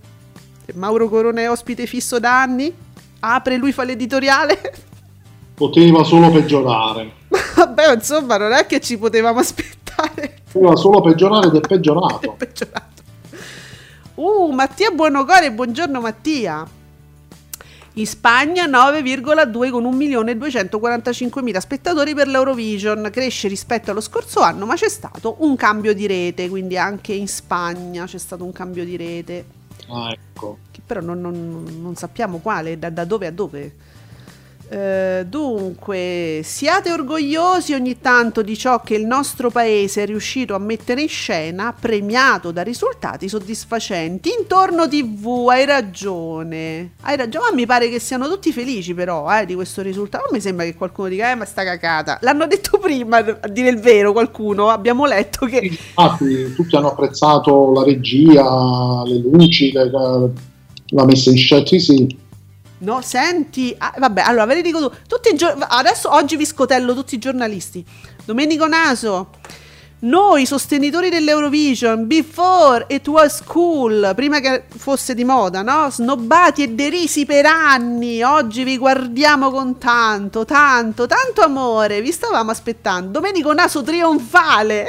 Mauro 0.73 1.09
Corona 1.09 1.41
è 1.41 1.49
ospite 1.49 1.85
fisso 1.85 2.19
da 2.19 2.41
anni? 2.41 2.73
Apre 3.19 3.57
lui 3.57 3.71
fa 3.71 3.83
l'editoriale? 3.83 4.73
Poteva 5.55 6.03
solo 6.03 6.29
peggiorare. 6.31 7.11
Vabbè, 7.55 7.93
insomma, 7.93 8.37
non 8.37 8.51
è 8.51 8.65
che 8.65 8.79
ci 8.79 8.97
potevamo 8.97 9.39
aspettare. 9.39 10.41
Poteva 10.51 10.75
solo 10.75 11.01
peggiorare 11.01 11.47
ed 11.47 11.55
è 11.55 11.59
peggiorato. 11.59 12.33
È 12.33 12.35
peggiorato. 12.35 12.93
Uh, 14.15 14.51
Mattia 14.51 14.91
Buonocore, 14.91 15.51
buongiorno 15.51 15.99
Mattia. 15.99 16.65
In 17.97 18.07
Spagna 18.07 18.65
9,2 18.67 19.71
con 19.71 19.85
1.245.000 19.85 21.57
spettatori 21.59 22.13
per 22.13 22.27
l'Eurovision, 22.27 23.07
cresce 23.09 23.47
rispetto 23.47 23.91
allo 23.91 24.01
scorso 24.01 24.41
anno, 24.41 24.65
ma 24.65 24.75
c'è 24.75 24.89
stato 24.89 25.37
un 25.39 25.55
cambio 25.55 25.93
di 25.93 26.05
rete, 26.05 26.49
quindi 26.49 26.77
anche 26.77 27.13
in 27.13 27.29
Spagna 27.29 28.03
c'è 28.03 28.17
stato 28.17 28.43
un 28.43 28.51
cambio 28.51 28.83
di 28.83 28.97
rete. 28.97 29.45
Ah, 29.87 30.11
ecco. 30.11 30.57
Che 30.71 30.81
però 30.85 30.99
non, 30.99 31.21
non, 31.21 31.79
non 31.79 31.95
sappiamo 31.95 32.39
quale, 32.39 32.77
da, 32.77 32.89
da 32.89 33.05
dove 33.05 33.27
a 33.27 33.31
dove. 33.31 33.73
Eh, 34.67 35.25
dunque, 35.27 36.41
siate 36.43 36.91
orgogliosi 36.91 37.73
ogni 37.73 37.99
tanto 37.99 38.41
di 38.41 38.57
ciò 38.57 38.81
che 38.81 38.95
il 38.95 39.05
nostro 39.05 39.49
paese 39.49 40.03
è 40.03 40.05
riuscito 40.05 40.55
a 40.55 40.59
mettere 40.59 41.01
in 41.01 41.07
scena, 41.07 41.73
premiato 41.77 42.51
da 42.51 42.63
risultati 42.63 43.29
soddisfacenti. 43.29 44.31
Intorno 44.39 44.87
TV, 44.87 45.47
hai 45.49 45.65
ragione. 45.65 46.93
Hai 47.01 47.15
ragione, 47.15 47.49
ma 47.49 47.55
mi 47.55 47.65
pare 47.65 47.89
che 47.89 47.99
siano 47.99 48.27
tutti 48.27 48.51
felici 48.51 48.93
però 48.93 49.29
eh, 49.37 49.45
di 49.45 49.53
questo 49.53 49.81
risultato. 49.81 50.25
Non 50.25 50.35
mi 50.35 50.41
sembra 50.41 50.65
che 50.65 50.75
qualcuno 50.75 51.09
dica, 51.09 51.31
eh, 51.31 51.35
ma 51.35 51.45
sta 51.45 51.63
cacata. 51.63 52.17
L'hanno 52.21 52.47
detto 52.47 52.79
prima, 52.79 53.17
a 53.17 53.47
dire 53.47 53.69
il 53.69 53.79
vero, 53.79 54.11
qualcuno. 54.11 54.69
Abbiamo 54.69 55.05
letto 55.05 55.45
che... 55.45 55.59
Infatti, 55.59 56.53
tutti 56.53 56.75
hanno 56.75 56.89
apprezzato 56.89 57.71
la 57.71 57.83
regia, 57.83 59.03
le 59.05 59.17
luci, 59.17 59.71
le, 59.71 59.89
la 59.91 61.05
messa 61.05 61.29
in 61.29 61.37
scena. 61.37 61.65
Sì, 61.65 61.79
sì 61.79 62.23
No, 62.79 63.01
senti, 63.01 63.73
ah, 63.77 63.93
vabbè, 63.97 64.21
allora 64.21 64.45
ve 64.45 64.55
le 64.55 64.61
dico 64.61 64.89
tu. 64.89 64.95
Tutti 65.07 65.29
i 65.29 65.35
giorni, 65.35 65.63
adesso 65.67 66.13
oggi 66.13 66.35
vi 66.35 66.45
scotello 66.45 66.93
tutti 66.93 67.15
i 67.15 67.19
giornalisti. 67.19 67.85
Domenico 68.25 68.67
Naso, 68.67 69.29
noi 69.99 70.45
sostenitori 70.45 71.09
dell'Eurovision, 71.09 72.05
before 72.05 72.85
it 72.89 73.07
was 73.07 73.41
cool, 73.45 74.11
prima 74.13 74.41
che 74.41 74.65
fosse 74.67 75.15
di 75.15 75.23
moda, 75.23 75.61
no? 75.61 75.89
Snobbati 75.89 76.63
e 76.63 76.73
derisi 76.73 77.25
per 77.25 77.45
anni, 77.45 78.21
oggi 78.21 78.63
vi 78.63 78.77
guardiamo 78.77 79.51
con 79.51 79.77
tanto, 79.77 80.43
tanto, 80.43 81.07
tanto 81.07 81.41
amore, 81.41 82.01
vi 82.01 82.11
stavamo 82.11 82.51
aspettando. 82.51 83.11
Domenico 83.11 83.53
Naso 83.53 83.83
trionfale. 83.83 84.85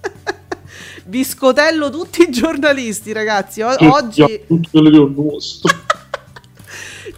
vi 1.06 1.24
scotello 1.24 1.90
tutti 1.90 2.22
i 2.22 2.30
giornalisti, 2.30 3.12
ragazzi. 3.12 3.62
O- 3.62 3.74
oggi... 3.80 4.44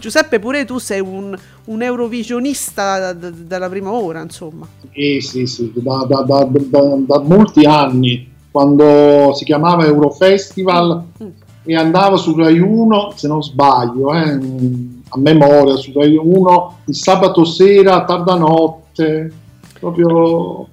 Giuseppe, 0.02 0.40
pure 0.40 0.64
tu 0.64 0.78
sei 0.78 0.98
un, 0.98 1.32
un 1.66 1.80
eurovisionista 1.80 3.12
d- 3.12 3.30
dalla 3.30 3.68
prima 3.68 3.92
ora, 3.92 4.20
insomma. 4.20 4.66
Sì, 4.92 5.20
sì, 5.20 5.46
sì, 5.46 5.72
da, 5.76 6.04
da, 6.08 6.22
da, 6.22 6.48
da, 7.06 7.20
molti 7.20 7.64
anni, 7.64 8.28
quando 8.50 9.32
si 9.32 9.44
chiamava 9.44 9.86
Eurofestival 9.86 11.04
mm. 11.22 11.28
e 11.62 11.76
andava 11.76 12.16
su 12.16 12.34
Rai 12.34 12.58
1, 12.58 13.12
se 13.14 13.28
non 13.28 13.44
sbaglio, 13.44 14.12
eh, 14.12 14.40
a 15.08 15.18
memoria, 15.18 15.76
su 15.76 15.92
Rai 15.94 16.16
1, 16.16 16.78
il 16.86 16.96
sabato 16.96 17.44
sera, 17.44 18.04
tarda 18.04 18.34
notte, 18.34 19.32
proprio 19.78 20.66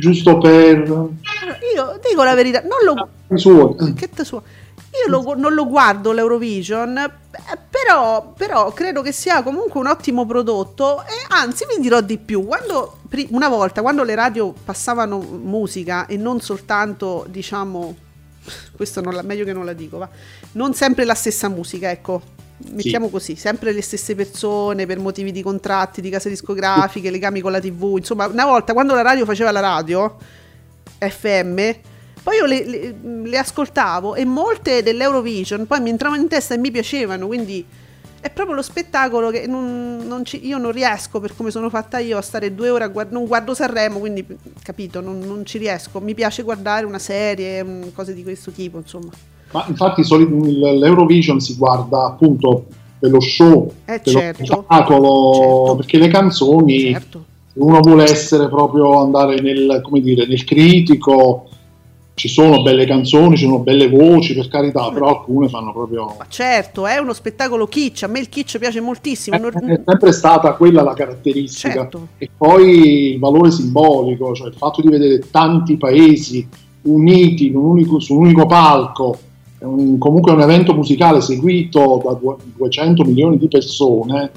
giusto 0.00 0.38
per... 0.38 0.88
Io 0.88 2.00
dico 2.08 2.22
la 2.22 2.34
verità, 2.34 2.62
non 2.62 2.78
lo... 2.82 3.36
Suo. 3.36 3.74
Che 3.94 4.08
te 4.08 4.24
io 5.02 5.10
lo, 5.10 5.34
non 5.34 5.54
lo 5.54 5.66
guardo 5.66 6.12
l'Eurovision, 6.12 7.12
però, 7.68 8.32
però, 8.36 8.72
credo 8.72 9.02
che 9.02 9.12
sia 9.12 9.42
comunque 9.42 9.80
un 9.80 9.88
ottimo 9.88 10.24
prodotto 10.24 11.02
e 11.02 11.26
anzi 11.28 11.64
vi 11.66 11.80
dirò 11.80 12.00
di 12.00 12.18
più. 12.18 12.44
Quando, 12.46 13.00
una 13.30 13.48
volta, 13.48 13.82
quando 13.82 14.04
le 14.04 14.14
radio 14.14 14.52
passavano 14.52 15.18
musica 15.18 16.06
e 16.06 16.16
non 16.16 16.40
soltanto, 16.40 17.26
diciamo, 17.28 17.96
questo 18.76 19.00
non 19.00 19.14
la, 19.14 19.22
meglio 19.22 19.44
che 19.44 19.52
non 19.52 19.64
la 19.64 19.72
dico, 19.72 19.98
va, 19.98 20.08
non 20.52 20.74
sempre 20.74 21.04
la 21.04 21.14
stessa 21.14 21.48
musica, 21.48 21.90
ecco, 21.90 22.22
mettiamo 22.70 23.06
sì. 23.06 23.12
così, 23.12 23.36
sempre 23.36 23.72
le 23.72 23.82
stesse 23.82 24.14
persone 24.14 24.86
per 24.86 24.98
motivi 25.00 25.32
di 25.32 25.42
contratti, 25.42 26.00
di 26.00 26.10
case 26.10 26.28
discografiche, 26.28 27.10
legami 27.10 27.40
con 27.40 27.52
la 27.52 27.60
TV, 27.60 27.96
insomma, 27.96 28.26
una 28.26 28.44
volta 28.44 28.72
quando 28.72 28.94
la 28.94 29.02
radio 29.02 29.24
faceva 29.24 29.50
la 29.50 29.60
radio, 29.60 30.16
FM, 30.98 31.58
poi 32.24 32.36
io 32.36 32.46
le, 32.46 32.64
le, 32.64 32.94
le, 33.22 33.38
ascoltavo 33.38 34.14
e 34.14 34.24
molte 34.24 34.82
dell'Eurovision 34.82 35.66
poi 35.66 35.80
mi 35.80 35.90
entravano 35.90 36.22
in 36.22 36.26
testa 36.26 36.54
e 36.54 36.58
mi 36.58 36.70
piacevano, 36.70 37.26
quindi 37.26 37.64
è 38.24 38.30
proprio 38.30 38.56
lo 38.56 38.62
spettacolo 38.62 39.28
che 39.28 39.46
non, 39.46 39.98
non 40.06 40.24
ci, 40.24 40.46
io 40.46 40.56
non 40.56 40.72
riesco 40.72 41.20
per 41.20 41.36
come 41.36 41.50
sono 41.50 41.68
fatta 41.68 41.98
io 41.98 42.16
a 42.16 42.22
stare 42.22 42.54
due 42.54 42.70
ore 42.70 42.84
a 42.84 42.88
guardare, 42.88 43.14
non 43.14 43.26
guardo 43.26 43.52
Sanremo, 43.52 43.98
quindi 43.98 44.24
capito, 44.62 45.02
non, 45.02 45.18
non, 45.18 45.44
ci 45.44 45.58
riesco. 45.58 46.00
Mi 46.00 46.14
piace 46.14 46.42
guardare 46.42 46.86
una 46.86 46.98
serie, 46.98 47.90
cose 47.92 48.14
di 48.14 48.22
questo 48.22 48.50
tipo, 48.50 48.78
insomma. 48.78 49.10
Ma 49.50 49.66
infatti 49.68 50.02
l'Eurovision 50.08 51.38
si 51.38 51.54
guarda 51.56 52.06
appunto 52.06 52.64
per 52.98 53.10
lo 53.10 53.20
show, 53.20 53.70
eh, 53.84 54.00
per 54.00 54.12
certo, 54.12 54.40
lo 54.40 54.46
spettacolo, 54.46 55.34
certo. 55.34 55.76
perché 55.76 55.98
le 55.98 56.08
canzoni, 56.08 56.80
certo. 56.92 57.24
uno 57.56 57.80
vuole 57.80 58.04
essere 58.04 58.48
proprio 58.48 59.02
andare 59.02 59.38
nel, 59.42 59.80
come 59.82 60.00
dire, 60.00 60.26
nel 60.26 60.44
critico 60.44 61.50
ci 62.14 62.28
sono 62.28 62.62
belle 62.62 62.86
canzoni, 62.86 63.36
ci 63.36 63.44
sono 63.44 63.58
belle 63.58 63.88
voci, 63.88 64.34
per 64.34 64.48
carità, 64.48 64.88
però 64.90 65.08
alcune 65.08 65.48
fanno 65.48 65.72
proprio... 65.72 66.14
Ma 66.16 66.26
certo, 66.28 66.86
è 66.86 66.98
uno 66.98 67.12
spettacolo 67.12 67.66
kitsch, 67.66 68.04
a 68.04 68.06
me 68.06 68.20
il 68.20 68.28
kitsch 68.28 68.58
piace 68.58 68.80
moltissimo. 68.80 69.36
È, 69.36 69.40
è 69.40 69.82
sempre 69.84 70.12
stata 70.12 70.52
quella 70.54 70.82
la 70.82 70.94
caratteristica. 70.94 71.72
Certo. 71.72 72.08
E 72.18 72.30
poi 72.36 73.12
il 73.14 73.18
valore 73.18 73.50
simbolico, 73.50 74.32
cioè 74.32 74.48
il 74.48 74.54
fatto 74.54 74.80
di 74.80 74.88
vedere 74.88 75.24
tanti 75.30 75.76
paesi 75.76 76.46
uniti 76.82 77.50
un 77.52 77.64
unico, 77.64 77.98
su 77.98 78.14
un 78.14 78.26
unico 78.26 78.46
palco, 78.46 79.18
un, 79.58 79.98
comunque 79.98 80.32
un 80.32 80.40
evento 80.40 80.72
musicale 80.72 81.20
seguito 81.20 82.00
da 82.04 82.36
200 82.56 83.02
milioni 83.04 83.38
di 83.38 83.48
persone 83.48 84.30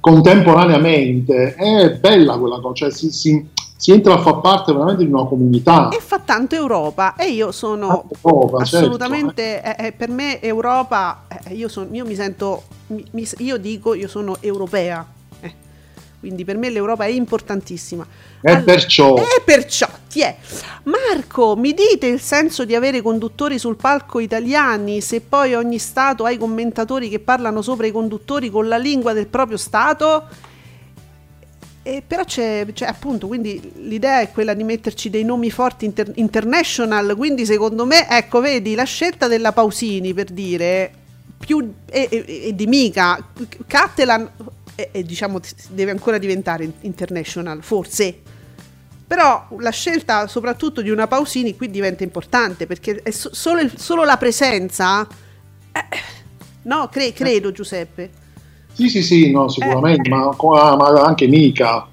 contemporaneamente, 0.00 1.54
è 1.54 1.90
bella 1.98 2.38
quella 2.38 2.58
cosa, 2.58 2.74
cioè 2.74 2.90
si, 2.90 3.10
si 3.10 3.46
si 3.80 3.92
entra 3.92 4.12
a 4.12 4.18
far 4.18 4.40
parte 4.40 4.74
veramente 4.74 5.06
di 5.06 5.10
una 5.10 5.24
comunità. 5.24 5.88
E 5.88 6.00
fa 6.00 6.18
tanto 6.18 6.54
Europa 6.54 7.16
e 7.16 7.30
io 7.30 7.50
sono 7.50 8.10
Europa, 8.22 8.62
certo, 8.64 8.84
assolutamente, 8.84 9.62
certo. 9.64 9.82
eh, 9.82 9.92
per 9.92 10.10
me 10.10 10.38
Europa, 10.42 11.22
eh, 11.46 11.54
io, 11.54 11.66
son, 11.68 11.88
io, 11.92 12.04
mi 12.04 12.14
sento, 12.14 12.64
mi, 12.88 13.26
io 13.38 13.56
dico 13.56 13.94
io 13.94 14.06
sono 14.06 14.36
europea, 14.40 15.06
eh. 15.40 15.54
quindi 16.20 16.44
per 16.44 16.58
me 16.58 16.68
l'Europa 16.68 17.06
è 17.06 17.08
importantissima. 17.08 18.06
E 18.42 18.50
allora, 18.50 18.64
perciò... 18.64 19.16
E 19.16 19.40
perciò, 19.42 19.88
ti 20.10 20.20
è. 20.20 20.36
Marco, 20.82 21.56
mi 21.56 21.72
dite 21.72 22.06
il 22.06 22.20
senso 22.20 22.66
di 22.66 22.74
avere 22.74 23.00
conduttori 23.00 23.58
sul 23.58 23.76
palco 23.76 24.18
italiani 24.18 25.00
se 25.00 25.22
poi 25.22 25.54
ogni 25.54 25.78
Stato 25.78 26.24
ha 26.24 26.30
i 26.30 26.36
commentatori 26.36 27.08
che 27.08 27.18
parlano 27.18 27.62
sopra 27.62 27.86
i 27.86 27.92
conduttori 27.92 28.50
con 28.50 28.68
la 28.68 28.76
lingua 28.76 29.14
del 29.14 29.28
proprio 29.28 29.56
Stato? 29.56 30.48
E 31.82 32.02
però 32.06 32.24
c'è, 32.24 32.66
c'è, 32.74 32.84
appunto, 32.86 33.26
quindi 33.26 33.72
l'idea 33.76 34.20
è 34.20 34.30
quella 34.30 34.52
di 34.52 34.64
metterci 34.64 35.08
dei 35.08 35.24
nomi 35.24 35.50
forti 35.50 35.86
inter- 35.86 36.12
international, 36.16 37.16
quindi 37.16 37.46
secondo 37.46 37.86
me, 37.86 38.06
ecco, 38.08 38.40
vedi, 38.40 38.74
la 38.74 38.84
scelta 38.84 39.28
della 39.28 39.52
Pausini 39.52 40.12
per 40.12 40.26
dire 40.26 40.92
più 41.38 41.72
e, 41.86 42.06
e, 42.10 42.24
e 42.48 42.54
di 42.54 42.66
mica 42.66 43.18
Cattelan 43.66 44.30
e, 44.74 45.02
diciamo 45.02 45.40
deve 45.68 45.90
ancora 45.90 46.18
diventare 46.18 46.70
international, 46.82 47.62
forse. 47.62 48.14
Però 49.06 49.48
la 49.58 49.70
scelta 49.70 50.26
soprattutto 50.28 50.82
di 50.82 50.90
una 50.90 51.06
Pausini 51.06 51.56
qui 51.56 51.70
diventa 51.70 52.04
importante 52.04 52.66
perché 52.66 53.02
so- 53.10 53.34
solo, 53.34 53.60
il, 53.60 53.72
solo, 53.76 54.04
la 54.04 54.16
presenza 54.18 55.06
eh, 55.72 55.84
no, 56.62 56.88
cre- 56.88 57.12
credo 57.12 57.50
Giuseppe 57.50 58.19
sì, 58.72 58.88
sì, 58.88 59.02
sì, 59.02 59.30
no, 59.30 59.48
sicuramente, 59.48 60.08
eh. 60.08 60.12
ma, 60.12 60.34
ma, 60.76 61.02
anche 61.02 61.26
Mica. 61.26 61.86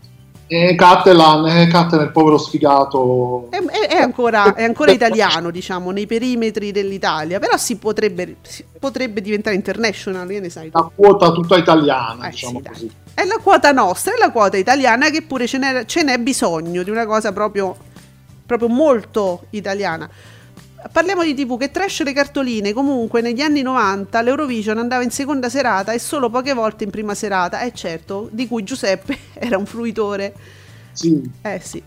E 0.50 0.76
Cattelan, 0.76 1.46
eh, 1.46 1.68
Cattelan 1.68 2.06
il 2.06 2.12
povero 2.12 2.38
sfigato. 2.38 3.48
È, 3.50 3.58
è, 3.58 3.88
è, 3.96 3.98
ancora, 3.98 4.54
è, 4.54 4.64
ancora, 4.64 4.92
italiano, 4.92 5.52
diciamo, 5.52 5.92
nei 5.92 6.06
perimetri 6.06 6.72
dell'Italia, 6.72 7.40
però 7.40 7.58
si 7.58 7.78
potrebbe, 7.78 8.38
si 8.44 8.64
potrebbe 8.80 9.22
diventare 9.22 9.56
international, 9.56 10.28
che 10.28 10.40
ne 10.40 10.50
sai? 10.50 10.70
La 10.72 10.90
quota 10.94 11.32
tutta 11.32 11.58
italiana, 11.58 12.28
eh, 12.28 12.30
diciamo 12.30 12.62
sì, 12.64 12.70
così. 12.70 12.92
È 13.14 13.26
la 13.26 13.40
quota 13.44 13.74
nostra, 13.74 14.14
è 14.14 14.18
la 14.18 14.32
quota 14.32 14.56
italiana 14.56 15.10
che 15.10 15.24
pure 15.24 15.48
ce 15.48 15.58
n'è, 15.58 15.86
ce 15.86 16.04
n'è 16.04 16.18
bisogno 16.18 16.84
di 16.84 16.90
una 16.90 17.06
cosa 17.06 17.34
proprio, 17.34 17.76
proprio 18.46 18.70
molto 18.70 19.48
italiana 19.50 20.10
parliamo 20.92 21.24
di 21.24 21.34
TV 21.34 21.58
che 21.58 21.72
trash 21.72 22.04
le 22.04 22.14
cartoline. 22.14 22.74
Comunque, 22.74 23.22
negli 23.22 23.42
anni 23.42 23.62
90 23.62 24.22
l'Eurovision 24.22 24.78
andava 24.78 25.04
in 25.04 25.12
seconda 25.12 25.50
serata 25.50 25.92
e 25.92 26.00
solo 26.00 26.30
poche 26.30 26.54
volte 26.54 26.84
in 26.84 26.90
prima 26.90 27.14
serata. 27.14 27.62
Eh, 27.62 27.74
certo, 27.74 28.30
di 28.32 28.48
cui 28.48 28.64
Giuseppe 28.64 29.18
era 29.34 29.58
un 29.58 29.66
fruitore. 29.66 30.34
Sì. 30.92 31.22
Eh 31.42 31.60
sì. 31.62 31.82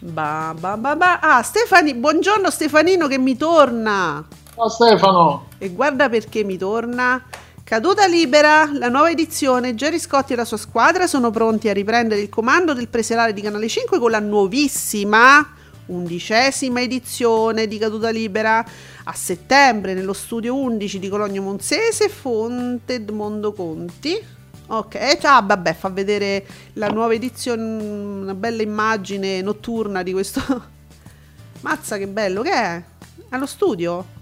Ba, 0.00 0.54
ba, 0.58 0.76
ba, 0.76 0.96
ba. 0.96 1.20
Ah, 1.20 1.42
Stefani, 1.42 1.94
buongiorno 1.94 2.50
Stefanino 2.50 3.06
che 3.06 3.18
mi 3.18 3.36
torna. 3.36 4.24
Ciao 4.54 4.68
Stefano. 4.68 5.48
E 5.58 5.70
guarda 5.70 6.08
perché 6.08 6.44
mi 6.44 6.56
torna. 6.56 7.22
Caduta 7.64 8.06
libera, 8.06 8.70
la 8.72 8.88
nuova 8.88 9.10
edizione, 9.10 9.74
Jerry 9.74 9.98
Scotti 9.98 10.34
e 10.34 10.36
la 10.36 10.44
sua 10.44 10.56
squadra 10.56 11.08
sono 11.08 11.30
pronti 11.30 11.68
a 11.68 11.72
riprendere 11.72 12.20
il 12.20 12.28
comando 12.28 12.72
del 12.74 12.86
preserale 12.86 13.32
di 13.32 13.40
Canale 13.40 13.66
5 13.66 13.98
con 13.98 14.12
la 14.12 14.20
nuovissima 14.20 15.44
undicesima 15.86 16.80
edizione 16.80 17.66
di 17.66 17.78
Caduta 17.78 18.10
Libera 18.10 18.64
a 19.04 19.12
settembre 19.12 19.94
nello 19.94 20.12
studio 20.12 20.54
11 20.54 20.98
di 20.98 21.08
Cologno 21.08 21.42
Monzese, 21.42 22.08
Fonte 22.08 22.94
Edmondo 22.94 23.52
Conti. 23.52 24.34
Ok, 24.68 25.18
ah, 25.22 25.42
vabbè, 25.42 25.74
fa 25.74 25.88
vedere 25.90 26.44
la 26.74 26.88
nuova 26.88 27.14
edizione, 27.14 27.62
una 27.62 28.34
bella 28.34 28.62
immagine 28.62 29.40
notturna 29.40 30.02
di 30.02 30.12
questo. 30.12 30.40
Mazza, 31.62 31.98
che 31.98 32.08
bello 32.08 32.42
che 32.42 32.52
è! 32.52 32.82
Allo 33.30 33.46
studio 33.46 34.14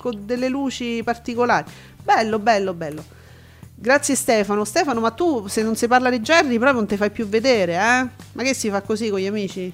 con 0.00 0.24
delle 0.24 0.48
luci 0.48 1.02
particolari. 1.04 1.70
Bello, 2.02 2.38
bello, 2.38 2.74
bello. 2.74 3.04
Grazie 3.74 4.14
Stefano. 4.14 4.64
Stefano, 4.64 5.00
ma 5.00 5.10
tu 5.10 5.46
se 5.46 5.62
non 5.62 5.76
si 5.76 5.86
parla 5.86 6.10
di 6.10 6.20
Jerry 6.20 6.56
proprio 6.56 6.72
non 6.72 6.86
ti 6.86 6.96
fai 6.96 7.10
più 7.10 7.26
vedere, 7.26 7.74
eh? 7.74 8.08
Ma 8.32 8.42
che 8.42 8.54
si 8.54 8.68
fa 8.68 8.82
così 8.82 9.08
con 9.08 9.20
gli 9.20 9.26
amici? 9.26 9.72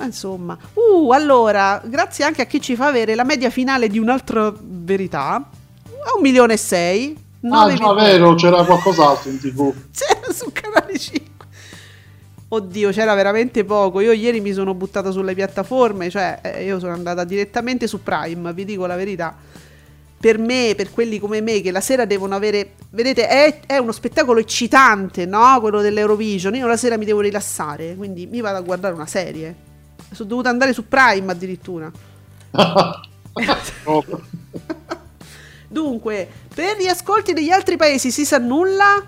Insomma, 0.00 0.56
uh, 0.74 1.10
allora, 1.10 1.82
grazie 1.84 2.24
anche 2.24 2.42
a 2.42 2.46
chi 2.46 2.60
ci 2.60 2.76
fa 2.76 2.86
avere 2.86 3.14
la 3.14 3.24
media 3.24 3.50
finale 3.50 3.88
di 3.88 3.98
un'altra 3.98 4.52
verità, 4.60 5.34
a 5.34 6.14
un 6.14 6.22
milione 6.22 6.54
e 6.54 6.56
sei. 6.56 7.26
Ah, 7.50 7.72
già 7.72 7.92
vero, 7.94 8.34
c'era 8.34 8.64
qualcos'altro 8.64 9.30
in 9.30 9.40
tv. 9.40 9.74
c'era 9.92 10.32
su 10.32 10.50
canale 10.52 10.98
5. 10.98 11.26
Oddio, 12.50 12.90
c'era 12.90 13.14
veramente 13.14 13.64
poco. 13.64 14.00
Io 14.00 14.12
ieri 14.12 14.40
mi 14.40 14.52
sono 14.52 14.72
buttata 14.74 15.10
sulle 15.10 15.34
piattaforme, 15.34 16.08
cioè 16.08 16.40
eh, 16.42 16.64
io 16.64 16.78
sono 16.78 16.92
andata 16.92 17.24
direttamente 17.24 17.86
su 17.86 18.02
Prime, 18.02 18.52
vi 18.54 18.64
dico 18.64 18.86
la 18.86 18.96
verità 18.96 19.36
per 20.20 20.38
me, 20.38 20.74
per 20.76 20.90
quelli 20.90 21.18
come 21.18 21.40
me, 21.40 21.60
che 21.60 21.70
la 21.70 21.80
sera 21.80 22.04
devono 22.04 22.34
avere. 22.34 22.74
Vedete, 22.90 23.28
è, 23.28 23.60
è, 23.66 23.76
uno 23.78 23.92
spettacolo 23.92 24.40
eccitante, 24.40 25.26
no? 25.26 25.58
Quello 25.60 25.80
dell'Eurovision. 25.80 26.54
Io 26.54 26.66
la 26.66 26.76
sera 26.76 26.96
mi 26.96 27.04
devo 27.04 27.20
rilassare, 27.20 27.94
quindi 27.96 28.26
mi 28.26 28.40
vado 28.40 28.58
a 28.58 28.62
guardare 28.62 28.94
una 28.94 29.06
serie. 29.06 29.54
Sono 30.10 30.28
dovuta 30.28 30.48
andare 30.48 30.72
su 30.72 30.88
Prime 30.88 31.30
addirittura. 31.30 31.90
Dunque, 35.68 36.28
per 36.52 36.78
gli 36.78 36.86
ascolti 36.86 37.32
degli 37.32 37.50
altri 37.50 37.76
paesi 37.76 38.10
si 38.10 38.24
sa 38.24 38.38
nulla? 38.38 39.06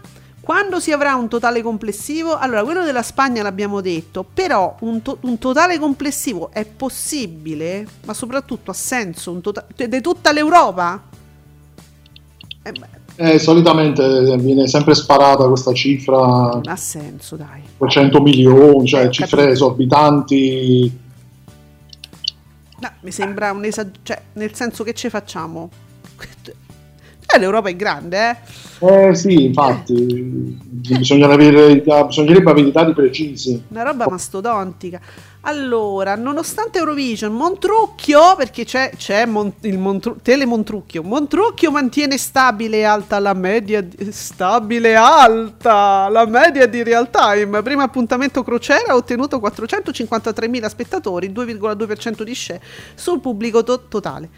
Quando 0.50 0.80
si 0.80 0.90
avrà 0.90 1.14
un 1.14 1.28
totale 1.28 1.62
complessivo? 1.62 2.36
Allora, 2.36 2.64
quello 2.64 2.82
della 2.82 3.04
Spagna 3.04 3.40
l'abbiamo 3.40 3.80
detto, 3.80 4.24
però 4.24 4.74
un, 4.80 5.00
to- 5.00 5.18
un 5.20 5.38
totale 5.38 5.78
complessivo 5.78 6.50
è 6.52 6.64
possibile, 6.64 7.86
ma 8.04 8.14
soprattutto 8.14 8.72
ha 8.72 8.74
senso, 8.74 9.30
un 9.30 9.42
totale 9.42 9.68
di 9.86 10.00
tutta 10.00 10.32
l'Europa? 10.32 11.00
Eh, 12.64 12.72
eh, 13.14 13.38
solitamente 13.38 14.36
viene 14.38 14.66
sempre 14.66 14.96
sparata 14.96 15.46
questa 15.46 15.72
cifra. 15.72 16.18
Ha 16.64 16.76
senso, 16.76 17.36
dai. 17.36 17.62
200 17.78 18.20
milioni, 18.20 18.88
cioè 18.88 19.04
eh, 19.04 19.10
cifre 19.12 19.28
capito. 19.28 19.52
esorbitanti. 19.52 20.98
No, 22.80 22.90
mi 23.02 23.12
sembra 23.12 23.52
un 23.52 23.64
esagero, 23.64 23.94
cioè, 24.02 24.20
nel 24.32 24.52
senso 24.52 24.82
che 24.82 24.94
ci 24.94 25.08
facciamo? 25.10 25.70
Eh, 27.32 27.38
l'Europa 27.38 27.68
è 27.68 27.76
grande, 27.76 28.30
eh? 28.30 28.36
Eh 28.82 29.14
sì, 29.14 29.44
infatti, 29.44 30.58
avere, 31.22 31.82
bisognerebbe 31.82 32.50
avere 32.50 32.68
i 32.68 32.72
dati 32.72 32.92
precisi. 32.94 33.62
Una 33.68 33.82
roba 33.82 34.08
mastodontica. 34.08 35.00
Allora, 35.42 36.16
nonostante 36.16 36.78
Eurovision, 36.78 37.32
Montrucchio, 37.32 38.36
perché 38.36 38.64
c'è, 38.64 38.90
c'è 38.96 39.26
Mon, 39.26 39.52
il 39.60 39.78
Montru, 39.78 40.16
Telemontrucchio, 40.22 41.02
Montrucchio 41.02 41.70
mantiene 41.70 42.18
stabile 42.18 42.84
alta 42.84 43.18
la 43.18 43.34
media, 43.34 43.86
stabile 44.08 44.96
alta 44.96 46.08
la 46.08 46.26
media 46.26 46.66
di 46.66 46.82
real 46.82 47.10
time. 47.10 47.62
Primo 47.62 47.82
appuntamento 47.82 48.42
crociera 48.42 48.92
ha 48.92 48.96
ottenuto 48.96 49.38
453.000 49.38 50.66
spettatori, 50.66 51.30
2,2% 51.30 52.22
di 52.22 52.34
share 52.34 52.60
sul 52.94 53.20
pubblico 53.20 53.62
to- 53.62 53.86
totale. 53.88 54.28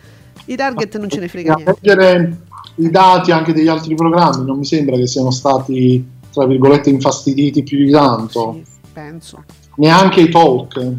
I 0.47 0.57
target 0.57 0.99
non 0.99 1.09
ce 1.09 1.21
ne 1.21 1.29
frega 1.29 1.55
niente 1.55 2.51
i 2.77 2.91
dati 2.91 3.31
anche 3.33 3.53
degli 3.53 3.69
altri 3.69 3.95
programmi 3.95 4.45
non 4.45 4.59
mi 4.59 4.65
sembra 4.65 4.97
che 4.97 5.07
siano 5.07 5.31
stati, 5.31 6.05
tra 6.33 6.47
virgolette, 6.47 6.91
infastiditi 6.91 7.63
più 7.63 7.85
di 7.85 7.91
tanto. 7.91 8.61
Sì, 8.65 8.65
penso. 8.93 9.45
Neanche 9.77 10.21
i 10.23 10.29
talk. 10.31 10.93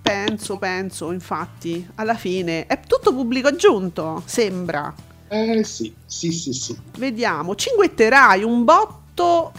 Penso, 0.00 0.58
penso, 0.58 1.12
infatti, 1.12 1.86
alla 1.96 2.14
fine 2.14 2.66
è 2.66 2.80
tutto 2.86 3.14
pubblico 3.14 3.48
aggiunto, 3.48 4.22
sembra. 4.24 4.92
Eh 5.28 5.64
sì, 5.64 5.92
sì, 6.04 6.30
sì, 6.30 6.52
sì. 6.52 6.76
Vediamo, 6.98 7.54
cinguetterai 7.54 8.42
un 8.42 8.64
botto 8.64 9.52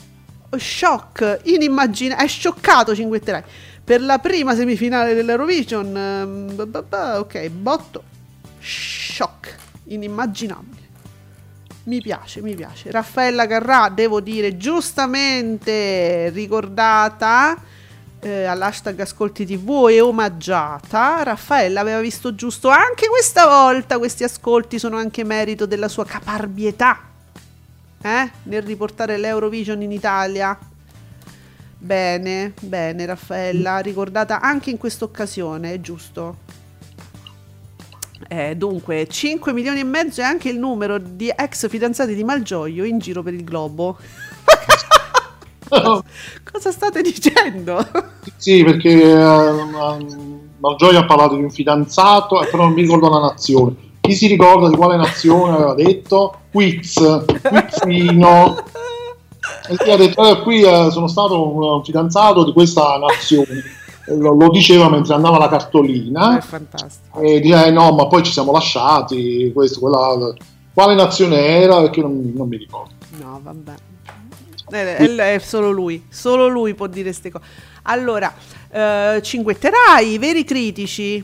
shock, 0.55 1.41
inimmaginabile, 1.43 2.25
è 2.25 2.27
scioccato 2.27 2.95
cinguetterai. 2.95 3.43
Per 3.83 4.01
la 4.01 4.19
prima 4.19 4.55
semifinale 4.55 5.13
dell'Eurovision, 5.13 6.55
um, 6.57 7.17
ok, 7.19 7.49
botto 7.49 8.03
shock, 8.59 9.55
inimmaginabile. 9.85 10.84
Mi 11.85 12.01
piace, 12.01 12.41
mi 12.41 12.55
piace. 12.55 12.89
Raffaella 12.89 13.45
Carrà, 13.45 13.89
devo 13.89 14.19
dire, 14.19 14.57
giustamente 14.57 16.29
ricordata 16.29 17.55
eh, 18.19 18.45
all'hashtag 18.45 18.99
Ascolti 19.01 19.45
TV 19.45 19.87
e 19.91 20.01
omaggiata. 20.01 21.21
Raffaella 21.21 21.81
aveva 21.81 21.99
visto 21.99 22.33
giusto 22.33 22.69
anche 22.69 23.07
questa 23.07 23.45
volta. 23.45 23.99
Questi 23.99 24.23
ascolti 24.23 24.79
sono 24.79 24.97
anche 24.97 25.23
merito 25.23 25.67
della 25.67 25.87
sua 25.87 26.05
caparbietà 26.05 26.99
eh? 28.01 28.31
nel 28.43 28.63
riportare 28.63 29.17
l'Eurovision 29.17 29.79
in 29.83 29.91
Italia. 29.91 30.57
Bene, 31.77 32.53
bene 32.61 33.05
Raffaella, 33.05 33.77
ricordata 33.77 34.41
anche 34.41 34.71
in 34.71 34.77
questa 34.77 35.05
occasione, 35.05 35.79
giusto. 35.81 36.37
Eh, 38.27 38.55
dunque, 38.55 39.07
5 39.07 39.51
milioni 39.53 39.79
e 39.79 39.83
mezzo 39.83 40.21
è 40.21 40.23
anche 40.23 40.49
il 40.49 40.57
numero 40.57 40.97
di 40.97 41.31
ex 41.35 41.67
fidanzati 41.67 42.15
di 42.15 42.23
Malgioglio 42.23 42.83
in 42.83 42.97
giro 42.99 43.21
per 43.21 43.33
il 43.33 43.43
globo. 43.43 43.97
Cosa 45.69 46.71
state 46.71 47.01
dicendo? 47.01 47.85
Sì, 48.37 48.63
perché 48.63 48.95
uh, 48.95 50.39
Malgioglio 50.59 50.99
ha 50.99 51.05
parlato 51.05 51.35
di 51.35 51.43
un 51.43 51.51
fidanzato, 51.51 52.39
però 52.49 52.63
non 52.63 52.73
mi 52.73 52.81
ricordo 52.81 53.09
la 53.09 53.19
nazione. 53.19 53.75
Chi 53.99 54.13
si 54.13 54.27
ricorda 54.27 54.69
di 54.69 54.75
quale 54.75 54.95
nazione 54.95 55.55
aveva 55.55 55.73
detto? 55.73 56.41
Quiz, 56.51 57.23
Quizzino. 57.41 58.63
E 59.67 59.91
ha 59.91 59.97
detto, 59.97 60.29
eh, 60.29 60.41
qui 60.41 60.63
uh, 60.63 60.89
sono 60.89 61.07
stato 61.07 61.55
un 61.55 61.83
fidanzato 61.83 62.45
di 62.45 62.53
questa 62.53 62.97
nazione 62.97 63.83
lo, 64.07 64.33
lo, 64.33 64.49
diceva 64.49 64.89
mentre 64.89 65.13
andava 65.13 65.37
la 65.37 65.49
cartolina. 65.49 66.37
È 66.37 66.41
fantastico. 66.41 67.19
E 67.19 67.39
diceva, 67.39 67.65
eh, 67.65 67.71
no, 67.71 67.91
ma 67.93 68.07
poi 68.07 68.23
ci 68.23 68.31
siamo 68.31 68.51
lasciati, 68.51 69.51
questo, 69.53 69.79
quella, 69.79 70.33
quale 70.73 70.95
nazione 70.95 71.37
era, 71.37 71.81
perché 71.81 72.01
non, 72.01 72.31
non 72.35 72.47
mi 72.47 72.57
ricordo. 72.57 72.93
No, 73.19 73.39
vabbè. 73.41 73.73
è, 74.69 75.35
è, 75.35 75.39
solo 75.39 75.71
lui, 75.71 76.05
solo 76.09 76.47
lui 76.47 76.73
può 76.73 76.87
dire 76.87 77.05
queste 77.05 77.31
cose. 77.31 77.45
Allora, 77.83 78.33
eh, 78.69 79.19
cinguetterai, 79.21 80.17
veri 80.17 80.43
critici, 80.43 81.23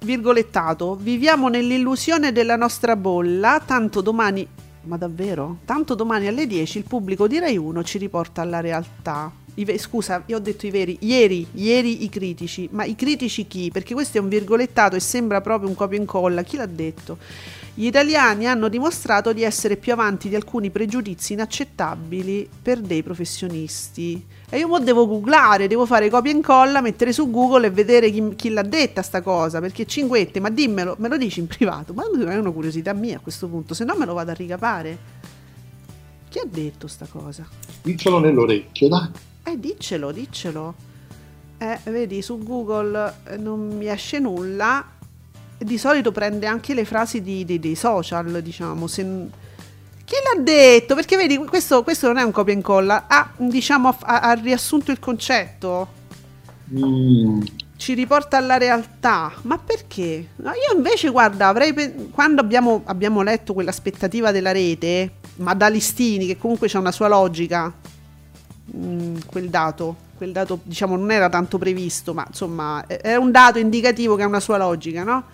virgolettato, 0.00 0.96
viviamo 0.98 1.48
nell'illusione 1.48 2.32
della 2.32 2.56
nostra 2.56 2.96
bolla, 2.96 3.62
tanto 3.64 4.00
domani, 4.00 4.46
ma 4.84 4.96
davvero? 4.96 5.58
Tanto 5.64 5.94
domani 5.94 6.26
alle 6.26 6.46
10 6.46 6.78
il 6.78 6.84
pubblico 6.84 7.26
di 7.26 7.38
Rai 7.38 7.56
1 7.56 7.82
ci 7.84 7.98
riporta 7.98 8.42
alla 8.42 8.60
realtà. 8.60 9.30
I, 9.54 9.78
scusa, 9.78 10.22
io 10.26 10.36
ho 10.36 10.40
detto 10.40 10.66
i 10.66 10.70
veri, 10.70 10.96
ieri, 11.00 11.46
ieri 11.52 12.04
i 12.04 12.08
critici, 12.08 12.68
ma 12.72 12.84
i 12.84 12.94
critici 12.94 13.46
chi? 13.46 13.70
Perché 13.70 13.92
questo 13.92 14.16
è 14.16 14.20
un 14.20 14.28
virgolettato 14.28 14.96
e 14.96 15.00
sembra 15.00 15.42
proprio 15.42 15.68
un 15.68 15.74
copia 15.74 15.98
e 15.98 16.00
incolla, 16.00 16.42
chi 16.42 16.56
l'ha 16.56 16.66
detto? 16.66 17.18
Gli 17.74 17.86
italiani 17.86 18.46
hanno 18.46 18.68
dimostrato 18.68 19.32
di 19.32 19.42
essere 19.42 19.76
più 19.76 19.92
avanti 19.92 20.28
di 20.28 20.34
alcuni 20.34 20.70
pregiudizi 20.70 21.34
inaccettabili 21.34 22.48
per 22.62 22.80
dei 22.80 23.02
professionisti. 23.02 24.22
E 24.54 24.58
io 24.58 24.68
mo 24.68 24.78
devo 24.80 25.06
googlare, 25.06 25.66
devo 25.66 25.86
fare 25.86 26.10
copia 26.10 26.30
e 26.30 26.34
incolla, 26.34 26.82
mettere 26.82 27.14
su 27.14 27.30
Google 27.30 27.68
e 27.68 27.70
vedere 27.70 28.10
chi, 28.10 28.34
chi 28.36 28.50
l'ha 28.50 28.60
detta 28.60 29.00
sta 29.00 29.22
cosa. 29.22 29.60
Perché 29.60 29.86
cinguette, 29.86 30.40
ma 30.40 30.50
dimmelo, 30.50 30.96
me 30.98 31.08
lo 31.08 31.16
dici 31.16 31.40
in 31.40 31.46
privato. 31.46 31.94
Ma 31.94 32.02
è 32.02 32.36
una 32.36 32.50
curiosità 32.50 32.92
mia 32.92 33.16
a 33.16 33.20
questo 33.20 33.48
punto, 33.48 33.72
se 33.72 33.84
no 33.84 33.94
me 33.96 34.04
lo 34.04 34.12
vado 34.12 34.30
a 34.30 34.34
ricapare. 34.34 34.98
Chi 36.28 36.38
ha 36.38 36.44
detto 36.44 36.86
sta 36.86 37.06
cosa? 37.10 37.48
Diccelo 37.80 38.18
nell'orecchio, 38.18 38.88
dai. 38.88 39.08
Eh, 39.44 39.58
diccelo, 39.58 40.12
diccelo. 40.12 40.74
Eh, 41.56 41.78
vedi, 41.84 42.20
su 42.20 42.42
Google 42.42 43.14
eh, 43.28 43.38
non 43.38 43.74
mi 43.74 43.88
esce 43.88 44.18
nulla 44.18 44.86
di 45.56 45.78
solito 45.78 46.12
prende 46.12 46.46
anche 46.46 46.74
le 46.74 46.84
frasi 46.84 47.22
di, 47.22 47.46
di, 47.46 47.58
dei 47.58 47.74
social, 47.74 48.42
diciamo. 48.42 48.86
Se, 48.86 49.30
chi 50.04 50.14
l'ha 50.14 50.42
detto? 50.42 50.94
Perché 50.94 51.16
vedi, 51.16 51.36
questo, 51.38 51.82
questo, 51.82 52.06
non 52.06 52.18
è 52.18 52.22
un 52.22 52.30
copia 52.30 52.52
e 52.52 52.56
incolla, 52.56 53.04
ha, 53.08 53.30
diciamo, 53.36 53.96
ha, 54.00 54.20
ha 54.20 54.32
riassunto 54.34 54.90
il 54.90 54.98
concetto. 54.98 56.00
Mm. 56.74 57.42
Ci 57.76 57.94
riporta 57.94 58.36
alla 58.36 58.58
realtà. 58.58 59.32
Ma 59.42 59.58
perché? 59.58 60.28
No, 60.36 60.50
io 60.50 60.76
invece, 60.76 61.10
guarda, 61.10 61.48
avrei 61.48 61.72
pe- 61.72 62.08
quando 62.10 62.40
abbiamo, 62.40 62.82
abbiamo 62.84 63.22
letto 63.22 63.54
quell'aspettativa 63.54 64.30
della 64.30 64.52
rete, 64.52 65.14
ma 65.36 65.54
da 65.54 65.68
listini, 65.68 66.26
che 66.26 66.38
comunque 66.38 66.68
c'è 66.68 66.78
una 66.78 66.92
sua 66.92 67.08
logica, 67.08 67.72
mm, 68.76 69.16
quel 69.26 69.48
dato, 69.48 69.96
quel 70.16 70.32
dato 70.32 70.60
diciamo 70.62 70.96
non 70.96 71.10
era 71.10 71.28
tanto 71.28 71.58
previsto, 71.58 72.14
ma 72.14 72.24
insomma 72.28 72.86
è 72.86 73.16
un 73.16 73.30
dato 73.30 73.58
indicativo 73.58 74.14
che 74.14 74.22
ha 74.22 74.26
una 74.26 74.40
sua 74.40 74.56
logica, 74.56 75.02
no? 75.02 75.24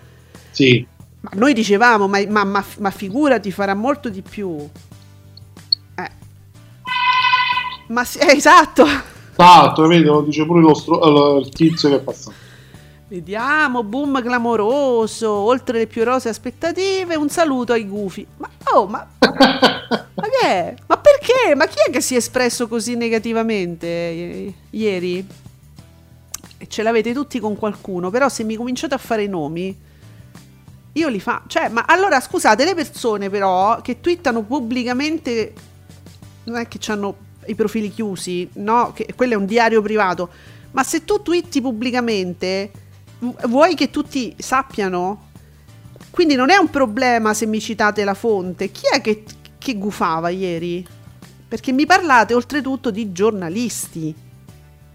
Sì. 0.51 0.85
Ma 1.21 1.31
noi 1.33 1.53
dicevamo, 1.53 2.07
ma, 2.07 2.23
ma, 2.27 2.43
ma, 2.43 2.63
ma 2.79 2.91
figurati, 2.91 3.51
farà 3.51 3.73
molto 3.73 4.09
di 4.09 4.21
più. 4.21 4.57
Eh. 5.95 6.11
Ma 7.87 8.05
sì, 8.05 8.19
eh, 8.19 8.35
esatto. 8.35 8.85
Esatto, 9.31 9.87
vedi, 9.87 10.03
lo 10.03 10.21
dice 10.21 10.45
pure 10.45 10.61
lo 10.61 10.73
stro- 10.73 11.37
il 11.39 11.49
tizio 11.49 11.89
che 11.89 11.95
è 11.95 11.99
passato. 11.99 12.47
Vediamo, 13.09 13.83
boom 13.83 14.21
clamoroso, 14.21 15.31
oltre 15.31 15.79
le 15.79 15.87
più 15.87 16.03
rose 16.03 16.29
aspettative, 16.29 17.15
un 17.15 17.27
saluto 17.27 17.73
ai 17.73 17.87
gufi. 17.87 18.25
Ma 18.37 18.47
oh, 18.73 18.85
ma, 18.85 19.05
ma 19.17 20.27
che 20.29 20.45
è? 20.45 20.75
Ma 20.85 20.97
perché? 20.97 21.55
Ma 21.55 21.65
chi 21.65 21.79
è 21.87 21.89
che 21.89 22.01
si 22.01 22.13
è 22.13 22.17
espresso 22.17 22.67
così 22.67 22.95
negativamente 22.95 23.87
eh, 23.87 24.53
ieri? 24.69 25.25
E 26.57 26.67
ce 26.67 26.83
l'avete 26.83 27.11
tutti 27.13 27.39
con 27.39 27.55
qualcuno, 27.55 28.09
però 28.09 28.29
se 28.29 28.43
mi 28.43 28.55
cominciate 28.55 28.93
a 28.93 28.99
fare 28.99 29.23
i 29.23 29.27
nomi, 29.27 29.75
io 30.93 31.07
li 31.07 31.19
fa. 31.19 31.43
Cioè, 31.47 31.69
ma 31.69 31.85
allora 31.87 32.19
scusate, 32.19 32.65
le 32.65 32.75
persone 32.75 33.29
però 33.29 33.81
che 33.81 33.99
twittano 33.99 34.43
pubblicamente 34.43 35.53
non 36.45 36.57
è 36.57 36.67
che 36.67 36.79
hanno 36.91 37.27
i 37.45 37.55
profili 37.55 37.91
chiusi, 37.91 38.49
no? 38.53 38.91
Che 38.93 39.13
quello 39.15 39.33
è 39.33 39.37
un 39.37 39.45
diario 39.45 39.81
privato. 39.81 40.29
Ma 40.71 40.83
se 40.83 41.03
tu 41.03 41.21
twitti 41.21 41.61
pubblicamente, 41.61 42.71
vuoi 43.47 43.75
che 43.75 43.89
tutti 43.89 44.35
sappiano? 44.37 45.27
Quindi 46.11 46.35
non 46.35 46.49
è 46.49 46.57
un 46.57 46.69
problema 46.69 47.33
se 47.33 47.45
mi 47.45 47.59
citate 47.59 48.03
la 48.03 48.13
fonte. 48.13 48.71
Chi 48.71 48.83
è 48.91 49.01
che, 49.01 49.23
che 49.57 49.75
gufava 49.75 50.29
ieri? 50.29 50.85
Perché 51.47 51.71
mi 51.71 51.85
parlate 51.85 52.33
oltretutto 52.33 52.91
di 52.91 53.11
giornalisti. 53.11 54.13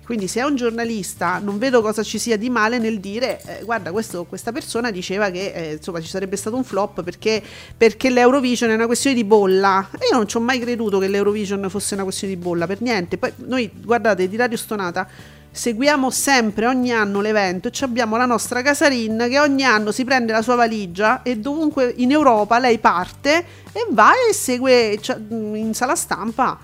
Quindi 0.04 0.28
se 0.28 0.40
è 0.40 0.44
un 0.44 0.54
giornalista 0.54 1.38
non 1.38 1.58
vedo 1.58 1.80
cosa 1.80 2.02
ci 2.02 2.18
sia 2.18 2.36
di 2.36 2.50
male 2.50 2.78
nel 2.78 3.00
dire 3.00 3.40
eh, 3.46 3.64
guarda 3.64 3.90
questo, 3.90 4.24
questa 4.24 4.52
persona 4.52 4.90
diceva 4.90 5.30
che 5.30 5.52
eh, 5.52 5.72
insomma 5.74 6.00
ci 6.00 6.08
sarebbe 6.08 6.36
stato 6.36 6.56
un 6.56 6.64
flop 6.64 7.02
perché, 7.02 7.42
perché, 7.76 8.10
l'Eurovision 8.10 8.70
è 8.70 8.74
una 8.74 8.86
questione 8.86 9.16
di 9.16 9.24
bolla. 9.24 9.88
E 9.92 10.06
io 10.10 10.16
non 10.16 10.28
ci 10.28 10.36
ho 10.36 10.40
mai 10.40 10.58
creduto 10.58 10.98
che 10.98 11.08
l'Eurovision 11.08 11.68
fosse 11.68 11.94
una 11.94 12.02
questione 12.04 12.34
di 12.34 12.40
bolla, 12.40 12.66
per 12.66 12.80
niente. 12.80 13.16
Poi 13.16 13.32
noi 13.46 13.70
guardate 13.82 14.28
di 14.28 14.36
Radio 14.36 14.56
Stonata 14.56 15.08
seguiamo 15.50 16.10
sempre 16.10 16.66
ogni 16.66 16.90
anno 16.90 17.20
l'evento 17.20 17.68
e 17.68 17.70
abbiamo 17.82 18.16
la 18.16 18.26
nostra 18.26 18.60
Casarin 18.60 19.26
che 19.30 19.38
ogni 19.38 19.62
anno 19.62 19.92
si 19.92 20.04
prende 20.04 20.32
la 20.32 20.42
sua 20.42 20.56
valigia 20.56 21.22
e 21.22 21.38
dovunque 21.38 21.92
in 21.98 22.10
Europa 22.10 22.58
lei 22.58 22.78
parte 22.78 23.44
e 23.72 23.86
va 23.90 24.10
e 24.28 24.34
segue 24.34 24.98
cioè, 25.00 25.16
in 25.28 25.70
sala 25.72 25.94
stampa 25.94 26.58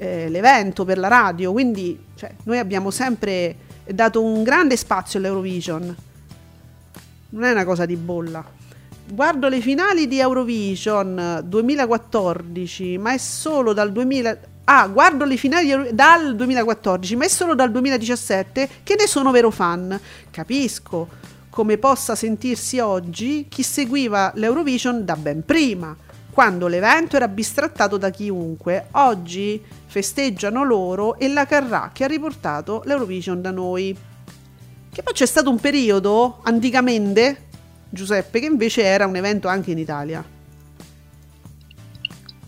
eh, 0.00 0.30
l'evento 0.30 0.86
per 0.86 0.96
la 0.96 1.08
radio, 1.08 1.52
quindi 1.52 1.98
cioè, 2.14 2.32
noi 2.44 2.56
abbiamo 2.56 2.90
sempre 2.90 3.54
dato 3.86 4.22
un 4.22 4.42
grande 4.42 4.78
spazio 4.78 5.18
all'Eurovision. 5.18 5.94
Non 7.28 7.44
è 7.44 7.50
una 7.50 7.66
cosa 7.66 7.84
di 7.84 7.96
bolla. 7.96 8.42
Guardo 9.12 9.48
le 9.48 9.60
finali 9.60 10.08
di 10.08 10.18
Eurovision 10.18 11.42
2014, 11.44 12.96
ma 12.96 13.12
è 13.12 13.18
solo 13.18 13.74
dal 13.74 13.92
2000 13.92 14.38
Ah, 14.64 14.86
guardo 14.86 15.24
le 15.24 15.36
finali 15.36 15.92
dal 15.92 16.36
2014, 16.36 17.16
ma 17.16 17.24
è 17.24 17.28
solo 17.28 17.56
dal 17.56 17.72
2017 17.72 18.68
che 18.84 18.94
ne 18.96 19.06
sono 19.08 19.32
vero 19.32 19.50
fan. 19.50 19.98
Capisco 20.30 21.08
come 21.50 21.76
possa 21.76 22.14
sentirsi 22.14 22.78
oggi 22.78 23.46
chi 23.48 23.64
seguiva 23.64 24.30
l'Eurovision 24.36 25.04
da 25.04 25.16
ben 25.16 25.44
prima 25.44 25.94
quando 26.30 26.68
l'evento 26.68 27.16
era 27.16 27.28
bistrattato 27.28 27.96
da 27.96 28.10
chiunque. 28.10 28.86
Oggi 28.92 29.62
festeggiano 29.86 30.64
loro 30.64 31.18
e 31.18 31.28
la 31.28 31.46
Carrà 31.46 31.90
che 31.92 32.04
ha 32.04 32.06
riportato 32.06 32.82
l'Eurovision 32.84 33.40
da 33.40 33.50
noi. 33.50 33.96
Che 34.92 35.02
poi 35.02 35.12
c'è 35.12 35.26
stato 35.26 35.50
un 35.50 35.58
periodo, 35.58 36.40
anticamente, 36.42 37.48
Giuseppe, 37.88 38.40
che 38.40 38.46
invece 38.46 38.82
era 38.82 39.06
un 39.06 39.16
evento 39.16 39.48
anche 39.48 39.70
in 39.70 39.78
Italia. 39.78 40.24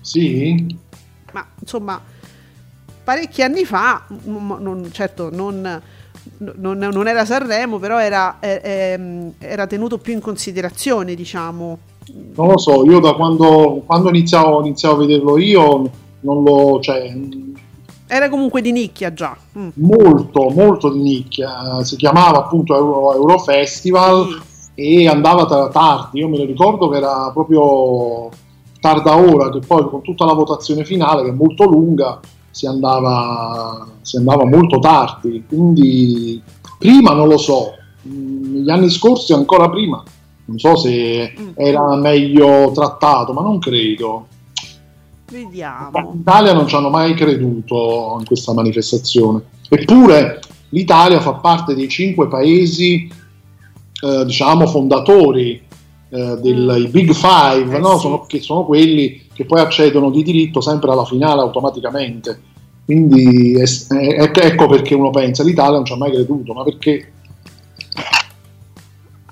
Sì? 0.01 0.77
Ma 1.33 1.47
insomma, 1.61 2.01
parecchi 3.05 3.43
anni 3.43 3.65
fa, 3.65 4.05
non, 4.25 4.89
certo 4.93 5.31
non, 5.31 5.81
non, 6.39 6.79
non, 6.79 7.09
era 7.09 7.25
Sanremo, 7.25 7.79
però 7.79 8.01
era, 8.01 8.39
eh, 8.41 9.33
era 9.39 9.67
tenuto 9.67 9.99
più 9.99 10.13
in 10.13 10.21
considerazione, 10.21 11.15
diciamo 11.15 11.91
non 12.35 12.49
lo 12.49 12.59
so, 12.59 12.85
io 12.85 12.99
da 12.99 13.15
quando, 13.15 13.83
quando 13.87 14.09
iniziavo, 14.09 14.61
iniziavo, 14.61 14.95
a 14.95 14.99
vederlo 14.99 15.39
io 15.39 15.91
non 16.21 16.43
lo... 16.43 16.79
Cioè, 16.81 17.15
era 18.07 18.29
comunque 18.29 18.61
di 18.61 18.73
nicchia 18.73 19.13
già. 19.13 19.37
Mm. 19.59 19.69
Molto, 19.75 20.51
molto 20.51 20.91
di 20.91 21.01
nicchia. 21.01 21.83
Si 21.83 21.97
chiamava 21.97 22.39
appunto 22.39 22.77
Euro, 22.77 23.15
Eurofestival 23.15 24.27
mm. 24.27 24.41
e 24.75 25.09
andava 25.09 25.47
tra 25.47 25.69
tardi. 25.69 26.19
Io 26.19 26.29
me 26.29 26.39
lo 26.39 26.45
ricordo 26.45 26.89
che 26.89 26.97
era 26.99 27.31
proprio 27.33 28.29
tarda 28.81 29.17
ora, 29.17 29.49
che 29.51 29.61
poi 29.61 29.89
con 29.89 30.03
tutta 30.03 30.25
la 30.25 30.35
votazione 30.35 30.85
finale, 30.85 31.23
che 31.23 31.31
è 31.31 31.35
molto 31.35 31.65
lunga, 31.65 32.21
si 32.51 32.67
andava, 32.67 33.87
si 34.03 34.17
andava 34.17 34.45
molto 34.45 34.79
tardi. 34.79 35.45
Quindi 35.49 36.43
prima 36.79 37.15
non 37.15 37.29
lo 37.29 37.39
so, 37.39 37.73
negli 38.03 38.69
anni 38.69 38.91
scorsi 38.91 39.33
ancora 39.33 39.71
prima 39.71 40.03
non 40.53 40.59
so 40.59 40.77
se 40.77 41.33
mm. 41.39 41.49
era 41.57 41.97
meglio 41.97 42.71
trattato, 42.75 43.33
ma 43.33 43.41
non 43.41 43.59
credo. 43.59 44.27
Vediamo. 45.31 46.11
In 46.13 46.21
Italia 46.21 46.53
non 46.53 46.67
ci 46.67 46.75
hanno 46.75 46.91
mai 46.91 47.15
creduto 47.15 48.17
in 48.19 48.27
questa 48.27 48.53
manifestazione. 48.53 49.43
Eppure 49.69 50.41
l'Italia 50.71 51.21
fa 51.21 51.35
parte 51.35 51.75
dei 51.75 51.89
cinque 51.89 52.29
paesi, 52.29 53.11
eh, 54.03 54.25
diciamo, 54.27 54.67
fondatori 54.67 55.63
eh, 56.11 56.39
dei 56.39 56.55
mm. 56.55 56.91
Big 56.91 57.13
Five, 57.13 57.75
eh, 57.75 57.79
no? 57.79 57.95
sì. 57.95 58.01
sono, 58.01 58.27
che 58.27 58.41
sono 58.41 58.67
quelli 58.67 59.23
che 59.33 59.47
poi 59.47 59.61
accedono 59.61 60.11
di 60.11 60.23
diritto 60.23 60.61
sempre 60.61 60.91
alla 60.91 61.07
finale 61.07 61.41
automaticamente. 61.41 62.41
Quindi 62.85 63.55
è, 63.55 63.65
è, 63.65 64.31
ecco 64.35 64.67
perché 64.67 64.95
uno 64.95 65.09
pensa 65.09 65.43
l'Italia 65.43 65.77
non 65.77 65.87
ci 65.87 65.95
ha 65.95 65.97
mai 65.97 66.11
creduto, 66.11 66.53
ma 66.53 66.63
perché 66.63 67.13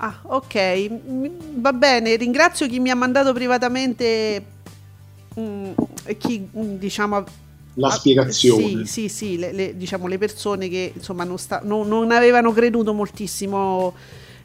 Ah, 0.02 0.18
ok, 0.22 0.90
va 1.56 1.74
bene, 1.74 2.16
ringrazio 2.16 2.66
chi 2.66 2.80
mi 2.80 2.88
ha 2.88 2.94
mandato 2.94 3.34
privatamente 3.34 4.42
mh, 5.34 5.40
mm, 5.40 5.72
chi 6.16 6.48
mm, 6.56 6.74
diciamo 6.76 7.24
la 7.74 7.90
spiegazione. 7.90 8.86
Sì, 8.86 9.08
sì, 9.08 9.08
sì, 9.08 9.38
le, 9.38 9.52
le, 9.52 9.76
diciamo 9.76 10.06
le 10.06 10.16
persone 10.16 10.70
che 10.70 10.92
insomma 10.94 11.24
non, 11.24 11.38
sta, 11.38 11.60
non, 11.62 11.86
non 11.86 12.12
avevano 12.12 12.50
creduto 12.52 12.94
moltissimo 12.94 13.94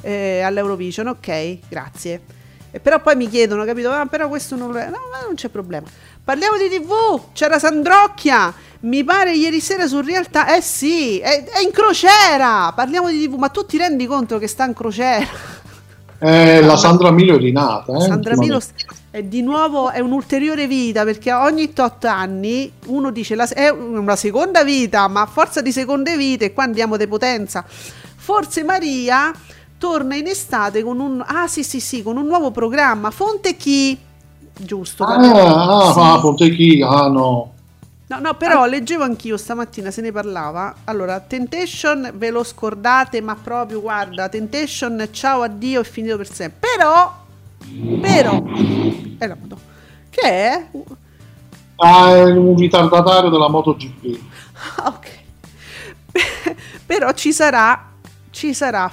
eh, 0.01 0.41
all'Eurovision, 0.41 1.08
ok, 1.08 1.60
grazie. 1.70 2.22
E 2.72 2.82
però 2.82 3.01
poi 3.01 3.16
mi 3.16 3.30
chiedono, 3.30 3.64
capito? 3.64 3.89
Ah, 3.89 4.06
però 4.08 4.28
questo 4.28 4.58
non. 4.58 4.72
No, 4.72 4.99
non 5.26 5.36
c'è 5.36 5.47
problema. 5.47 5.88
Parliamo 6.26 6.57
di 6.57 6.76
TV, 6.76 7.34
c'era 7.34 7.59
Sandrocchia 7.59 8.51
Mi 8.80 9.03
pare 9.03 9.36
ieri 9.36 9.59
sera 9.59 9.86
su 9.86 10.01
realtà. 10.01 10.55
Eh 10.55 10.61
sì, 10.61 11.19
è, 11.19 11.43
è 11.43 11.61
in 11.61 11.69
crociera. 11.69 12.73
Parliamo 12.76 13.11
di 13.11 13.28
TV, 13.28 13.36
ma 13.36 13.49
tu 13.49 13.63
ti 13.63 13.78
rendi 13.78 14.07
conto 14.07 14.39
che 14.39 14.47
sta 14.47 14.65
in 14.65 14.73
crociera? 14.73 15.28
Eh, 16.17 16.61
la 16.61 16.78
Sandra 16.78 17.11
Milo 17.11 17.36
è 17.36 17.38
rinata. 17.38 17.95
Eh, 17.95 18.01
Sandra 18.01 18.36
Milo 18.38 18.59
è 19.11 19.21
di 19.21 19.43
nuovo 19.43 19.91
è 19.91 19.99
un'ulteriore 19.99 20.65
vita 20.65 21.03
perché 21.03 21.32
ogni 21.32 21.73
tot 21.73 22.03
anni 22.05 22.71
uno 22.88 23.11
dice 23.11 23.36
la, 23.36 23.47
è 23.47 23.69
una 23.69 24.15
seconda 24.15 24.63
vita, 24.63 25.07
ma 25.07 25.21
a 25.21 25.28
forza 25.28 25.61
di 25.61 25.71
seconde 25.71 26.17
vite, 26.17 26.53
qua 26.53 26.63
andiamo 26.63 26.97
di 26.97 27.05
potenza. 27.05 27.63
Forse 27.67 28.63
Maria 28.63 29.32
torna 29.78 30.15
in 30.15 30.26
estate 30.26 30.82
con 30.82 30.99
un 30.99 31.23
ah 31.23 31.47
sì 31.47 31.63
sì 31.63 31.80
sì 31.80 32.01
con 32.01 32.17
un 32.17 32.26
nuovo 32.26 32.49
programma 32.49 33.11
Fonte 33.11 33.57
chi 33.57 33.99
giusto 34.58 35.03
ah, 35.03 35.16
ah, 35.16 35.93
sì. 35.93 35.99
ah 35.99 36.20
Fonte 36.20 36.49
chi 36.49 36.82
ah 36.82 37.08
no 37.08 37.53
No, 38.08 38.20
no, 38.20 38.36
però 38.36 38.62
ah. 38.62 38.68
leggevo 38.68 39.03
anch'io 39.03 39.36
stamattina, 39.36 39.89
se 39.89 39.99
ne 40.01 40.12
parlava. 40.12 40.76
Allora, 40.84 41.20
Temptation 41.22 42.12
ve 42.14 42.30
lo 42.30 42.43
scordate, 42.43 43.20
ma 43.20 43.34
proprio 43.36 43.82
guarda, 43.82 44.30
Temptation, 44.30 45.08
ciao, 45.10 45.41
addio, 45.41 45.82
è 45.82 45.84
finito 45.84 46.16
per 46.16 46.32
sempre. 46.32 46.70
Però, 46.70 47.12
però, 47.99 48.43
è 49.18 49.26
la 49.26 49.36
moto. 49.36 49.58
Che 50.12 50.22
è? 50.22 50.68
Ah, 51.78 52.16
è 52.16 52.24
un 52.26 52.56
ritardatario 52.56 53.32
della 53.32 53.49
MotoGP. 53.49 54.20
ok. 54.86 55.24
però 56.86 57.12
ci 57.14 57.34
sarà, 57.34 57.89
ci 58.30 58.53
sarà 58.53 58.89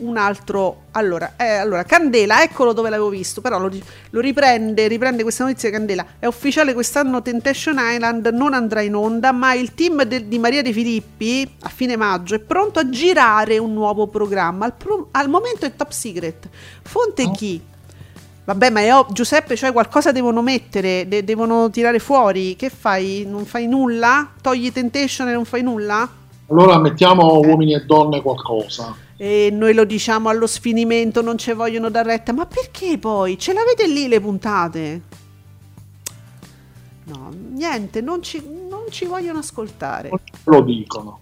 un 0.00 0.16
altro 0.16 0.82
allora, 0.92 1.34
eh, 1.36 1.56
allora, 1.56 1.84
Candela 1.84 2.42
eccolo 2.42 2.72
dove 2.72 2.90
l'avevo 2.90 3.08
visto 3.08 3.40
però 3.40 3.58
lo, 3.58 3.70
lo, 4.10 4.20
riprende 4.20 4.88
riprende 4.88 5.22
questa 5.22 5.44
notizia 5.44 5.70
Candela 5.70 6.04
è 6.18 6.26
ufficiale 6.26 6.74
quest'anno 6.74 7.22
Temptation 7.22 7.76
Island 7.78 8.26
non 8.32 8.54
andrà 8.54 8.80
in 8.80 8.94
onda 8.94 9.32
ma 9.32 9.54
il 9.54 9.74
team 9.74 10.02
de, 10.04 10.26
di 10.26 10.38
Maria 10.38 10.62
De 10.62 10.72
Filippi 10.72 11.50
a 11.62 11.68
fine 11.68 11.96
maggio 11.96 12.34
è 12.34 12.40
pronto 12.40 12.78
a 12.78 12.88
girare 12.88 13.58
un 13.58 13.72
nuovo 13.72 14.06
programma 14.08 14.64
al, 14.64 14.74
pro, 14.74 15.08
al 15.12 15.28
momento 15.28 15.66
è 15.66 15.74
top 15.74 15.90
secret 15.90 16.48
fonte 16.82 17.22
oh. 17.22 17.30
chi? 17.30 17.68
Vabbè, 18.42 18.70
ma 18.70 18.80
io, 18.80 19.06
Giuseppe, 19.10 19.54
cioè 19.54 19.70
qualcosa 19.70 20.10
devono 20.10 20.42
mettere, 20.42 21.06
de- 21.06 21.22
devono 21.22 21.70
tirare 21.70 22.00
fuori. 22.00 22.56
Che 22.56 22.68
fai? 22.68 23.24
Non 23.24 23.44
fai 23.44 23.68
nulla? 23.68 24.32
Togli 24.40 24.72
Temptation 24.72 25.28
e 25.28 25.34
non 25.34 25.44
fai 25.44 25.62
nulla? 25.62 26.08
Allora 26.48 26.78
mettiamo 26.78 27.42
eh. 27.42 27.46
uomini 27.46 27.74
e 27.74 27.84
donne 27.84 28.20
qualcosa 28.20 28.92
e 29.22 29.50
noi 29.52 29.74
lo 29.74 29.84
diciamo 29.84 30.30
allo 30.30 30.46
sfinimento, 30.46 31.20
non 31.20 31.36
ci 31.36 31.52
vogliono 31.52 31.90
dar 31.90 32.06
retta, 32.06 32.32
ma 32.32 32.46
perché 32.46 32.96
poi? 32.96 33.38
Ce 33.38 33.52
l'avete 33.52 33.86
lì 33.86 34.08
le 34.08 34.18
puntate? 34.18 35.02
No, 37.04 37.30
niente, 37.50 38.00
non 38.00 38.22
ci, 38.22 38.42
non 38.42 38.84
ci 38.88 39.04
vogliono 39.04 39.40
ascoltare. 39.40 40.08
Lo 40.44 40.62
dicono. 40.62 41.20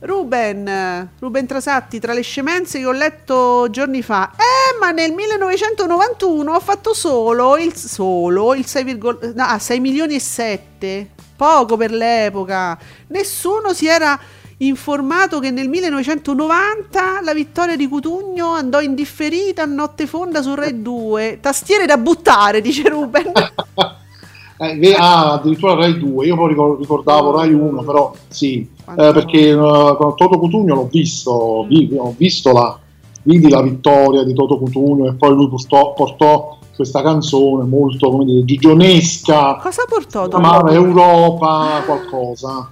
Ruben, 0.00 1.10
Ruben 1.18 1.46
Trasatti, 1.46 1.98
tra 2.00 2.12
le 2.12 2.20
scemenze 2.20 2.78
che 2.78 2.84
ho 2.84 2.92
letto 2.92 3.70
giorni 3.70 4.02
fa, 4.02 4.32
eh, 4.32 4.78
ma 4.78 4.90
nel 4.90 5.12
1991 5.12 6.54
ho 6.54 6.60
fatto 6.60 6.92
solo 6.92 7.56
il, 7.56 7.74
solo 7.76 8.52
il 8.52 8.66
6, 8.66 8.98
no, 9.36 9.58
6 9.58 9.80
milioni 9.80 10.16
e 10.16 10.20
7, 10.20 11.10
poco 11.34 11.78
per 11.78 11.92
l'epoca. 11.92 12.78
Nessuno 13.06 13.72
si 13.72 13.86
era 13.86 14.20
informato 14.62 15.38
che 15.38 15.50
nel 15.50 15.68
1990 15.68 17.20
la 17.22 17.32
vittoria 17.32 17.76
di 17.76 17.88
Cutugno 17.88 18.48
andò 18.48 18.80
indifferita 18.80 19.62
a 19.62 19.66
notte 19.66 20.06
fonda 20.06 20.42
su 20.42 20.54
Rai 20.54 20.82
2. 20.82 21.38
Tastiere 21.40 21.86
da 21.86 21.96
buttare, 21.96 22.60
dice 22.60 22.88
Ruben. 22.88 23.32
eh, 24.58 24.94
ah, 24.96 25.32
addirittura 25.32 25.74
Rai 25.74 25.98
2, 25.98 26.26
io 26.26 26.36
poi 26.36 26.76
ricordavo 26.78 27.36
Rai 27.36 27.52
1, 27.52 27.82
però 27.82 28.12
sì, 28.28 28.68
eh, 28.90 28.94
perché 29.12 29.52
uh, 29.52 30.14
Toto 30.14 30.38
Cutugno 30.38 30.74
l'ho 30.74 30.88
visto, 30.90 31.66
mm. 31.72 31.98
ho 31.98 32.14
visto 32.16 32.52
la, 32.52 32.78
vidi 33.22 33.48
la 33.48 33.62
vittoria 33.62 34.24
di 34.24 34.34
Toto 34.34 34.58
Cutugno 34.58 35.08
e 35.08 35.14
poi 35.14 35.34
lui 35.34 35.48
portò, 35.48 35.94
portò 35.94 36.58
questa 36.74 37.00
canzone 37.00 37.64
molto, 37.64 38.10
come 38.10 38.26
dire, 38.26 38.44
gigionesca. 38.44 39.56
Cosa 39.56 39.84
portò? 39.88 40.28
Chiamava 40.28 40.70
Europa 40.70 41.82
qualcosa. 41.86 42.70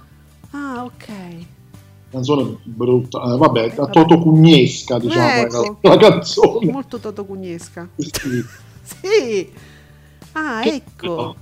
Ah, 0.51 0.83
ok 0.83 1.28
canzone 2.09 2.57
brutta, 2.63 3.21
eh, 3.21 3.37
vabbè, 3.37 3.63
eh, 3.65 3.89
totocugnesca 3.91 4.99
diciamo 4.99 5.41
ecco. 5.41 5.77
la, 5.81 5.97
canzone. 5.97 6.71
Molto 6.71 6.99
totocugnesca. 6.99 7.89
Sì. 7.95 8.09
sì. 8.83 9.49
Ah, 10.33 10.63
ecco. 10.63 11.35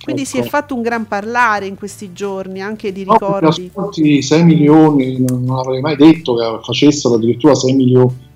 Quindi 0.00 0.22
ecco. 0.22 0.30
si 0.30 0.36
è 0.36 0.40
ecco. 0.40 0.48
fatto 0.48 0.74
un 0.74 0.82
gran 0.82 1.08
parlare 1.08 1.66
in 1.66 1.76
questi 1.76 2.12
giorni 2.12 2.62
anche 2.62 2.92
di 2.92 3.02
ricordi. 3.02 3.70
No, 3.74 3.90
6 3.92 4.44
milioni, 4.44 5.18
non 5.18 5.50
avrei 5.50 5.80
mai 5.80 5.96
detto 5.96 6.34
che 6.36 6.60
facessero 6.62 7.16
addirittura 7.16 7.54
6 7.54 7.72
milioni. 7.74 8.26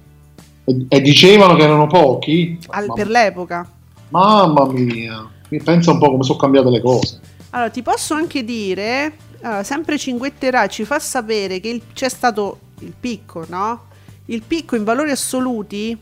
E, 0.64 0.86
e 0.88 1.00
dicevano 1.00 1.54
che 1.54 1.62
erano 1.62 1.86
pochi. 1.86 2.58
Al, 2.68 2.92
per 2.92 3.08
l'epoca. 3.08 3.70
Mamma 4.08 4.66
mia, 4.66 5.30
pensa 5.62 5.92
un 5.92 5.98
po' 5.98 6.10
come 6.10 6.24
sono 6.24 6.38
cambiate 6.38 6.68
le 6.68 6.80
cose. 6.80 7.20
Allora, 7.50 7.70
ti 7.70 7.82
posso 7.82 8.14
anche 8.14 8.44
dire 8.44 9.12
allora, 9.42 9.62
sempre 9.62 9.98
Cinguetterà 9.98 10.66
ci 10.68 10.84
fa 10.84 10.98
sapere 10.98 11.60
che 11.60 11.68
il, 11.68 11.82
c'è 11.92 12.08
stato 12.08 12.58
il 12.80 12.94
picco, 12.98 13.44
no? 13.48 13.86
Il 14.26 14.42
picco 14.42 14.76
in 14.76 14.84
valori 14.84 15.10
assoluti 15.10 15.98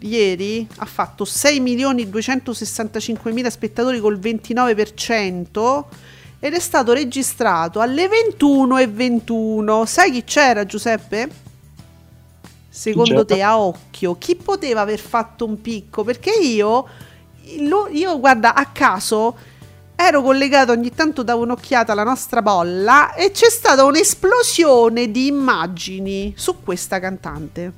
ieri 0.00 0.66
ha 0.76 0.84
fatto 0.84 1.24
6 1.24 1.60
milioni 1.60 2.08
265 2.08 3.32
mila 3.32 3.50
spettatori 3.50 3.98
col 4.00 4.18
29% 4.18 5.84
ed 6.40 6.54
è 6.54 6.60
stato 6.60 6.92
registrato 6.92 7.80
alle 7.80 8.06
21 8.06 8.78
e 8.78 8.86
21. 8.86 9.84
Sai 9.86 10.12
chi 10.12 10.24
c'era 10.24 10.64
Giuseppe? 10.64 11.46
Secondo 12.68 13.24
te 13.24 13.42
a 13.42 13.58
occhio, 13.58 14.16
chi 14.18 14.36
poteva 14.36 14.82
aver 14.82 15.00
fatto 15.00 15.44
un 15.44 15.60
picco? 15.60 16.04
Perché 16.04 16.30
io, 16.30 16.86
io 17.90 18.20
guarda, 18.20 18.54
a 18.54 18.66
caso 18.66 19.36
ero 20.00 20.22
collegato 20.22 20.70
ogni 20.70 20.94
tanto 20.94 21.24
davo 21.24 21.42
un'occhiata 21.42 21.90
alla 21.90 22.04
nostra 22.04 22.40
bolla 22.40 23.14
e 23.14 23.32
c'è 23.32 23.50
stata 23.50 23.82
un'esplosione 23.82 25.10
di 25.10 25.26
immagini 25.26 26.32
su 26.36 26.62
questa 26.62 27.00
cantante. 27.00 27.72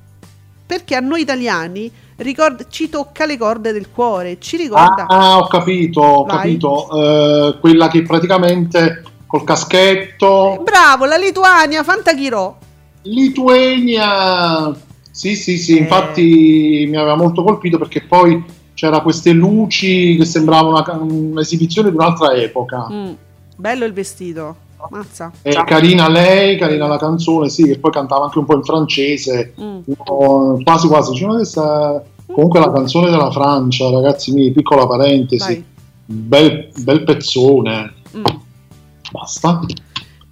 Perché 0.66 0.96
a 0.96 1.00
noi 1.00 1.22
italiani 1.22 1.90
ricorda, 2.16 2.66
ci 2.68 2.90
tocca 2.90 3.24
le 3.24 3.38
corde 3.38 3.72
del 3.72 3.90
cuore, 3.90 4.38
ci 4.38 4.58
ricorda... 4.58 5.06
Ah, 5.08 5.38
ho 5.38 5.46
capito, 5.46 6.02
ho 6.02 6.24
Vai. 6.24 6.36
capito. 6.36 6.88
Uh, 6.94 7.58
quella 7.58 7.88
che 7.88 8.02
praticamente 8.02 9.02
col 9.26 9.42
caschetto... 9.42 10.60
Bravo, 10.62 11.06
la 11.06 11.16
Lituania, 11.16 11.82
Fantachirò. 11.82 12.54
Lituania! 13.02 14.76
Sì, 15.10 15.34
sì, 15.36 15.56
sì, 15.56 15.78
eh. 15.78 15.80
infatti 15.80 16.86
mi 16.86 16.96
aveva 16.96 17.16
molto 17.16 17.42
colpito 17.42 17.78
perché 17.78 18.02
poi 18.02 18.44
c'era 18.80 19.02
queste 19.02 19.32
luci 19.32 20.16
che 20.16 20.24
sembravano 20.24 20.70
una, 20.70 21.02
un'esibizione 21.02 21.90
di 21.90 21.96
un'altra 21.96 22.32
epoca. 22.32 22.88
Mm, 22.90 23.12
bello 23.54 23.84
il 23.84 23.92
vestito. 23.92 24.56
Mazza. 24.88 25.30
E 25.42 25.52
carina 25.66 26.08
lei, 26.08 26.56
carina 26.56 26.86
la 26.86 26.96
canzone, 26.96 27.50
sì, 27.50 27.64
che 27.64 27.78
poi 27.78 27.90
cantava 27.90 28.24
anche 28.24 28.38
un 28.38 28.46
po' 28.46 28.54
in 28.54 28.64
francese, 28.64 29.52
mm. 29.60 29.80
quasi 30.64 30.86
quasi. 30.86 31.14
Cioè, 31.14 31.28
questa, 31.28 32.02
comunque 32.32 32.58
la 32.58 32.72
canzone 32.72 33.10
della 33.10 33.30
Francia, 33.30 33.90
ragazzi 33.90 34.32
miei, 34.32 34.50
piccola 34.50 34.86
parentesi, 34.86 35.62
bel, 36.06 36.70
bel 36.82 37.04
pezzone. 37.04 37.92
Mm. 38.16 38.24
Basta. 39.12 39.60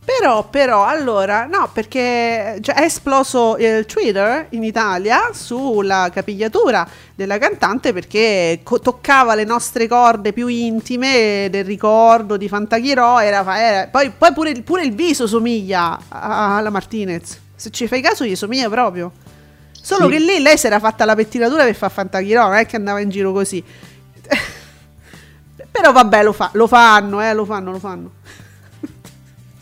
Però, 0.09 0.49
però, 0.49 0.87
allora, 0.87 1.45
no, 1.45 1.69
perché 1.71 2.61
cioè, 2.63 2.77
è 2.77 2.85
esploso 2.85 3.59
il 3.59 3.85
Twitter 3.85 4.47
in 4.51 4.65
Italia 4.65 5.33
sulla 5.35 6.09
capigliatura 6.11 6.89
della 7.15 7.37
cantante 7.37 7.93
perché 7.93 8.61
co- 8.63 8.81
toccava 8.81 9.35
le 9.35 9.45
nostre 9.45 9.87
corde 9.87 10.33
più 10.33 10.47
intime 10.47 11.49
del 11.51 11.63
ricordo 11.63 12.39
di 12.39 12.49
Fantachirò. 12.49 13.21
Era, 13.21 13.61
era, 13.61 13.89
poi, 13.89 14.11
poi 14.17 14.33
pure, 14.33 14.63
pure, 14.63 14.83
il 14.83 14.95
viso 14.95 15.27
somiglia 15.27 16.01
alla 16.09 16.71
Martinez. 16.71 17.39
Se 17.55 17.69
ci 17.69 17.87
fai 17.87 18.01
caso, 18.01 18.25
gli 18.25 18.35
somiglia 18.35 18.71
proprio. 18.71 19.13
Solo 19.73 20.07
sì. 20.07 20.13
che 20.13 20.19
lì 20.21 20.41
lei 20.41 20.57
si 20.57 20.69
era 20.69 20.79
fatta 20.79 21.05
la 21.05 21.15
pettinatura 21.15 21.65
per 21.65 21.75
fare 21.75 21.93
Fantachirò, 21.93 22.47
non 22.47 22.57
è 22.57 22.65
che 22.65 22.77
andava 22.77 23.01
in 23.01 23.11
giro 23.11 23.33
così. 23.33 23.63
però 25.71 25.93
vabbè, 25.93 26.23
lo, 26.23 26.33
fa, 26.33 26.49
lo 26.55 26.67
fanno, 26.67 27.23
eh, 27.23 27.35
lo 27.35 27.45
fanno, 27.45 27.73
lo 27.73 27.79
fanno. 27.79 28.13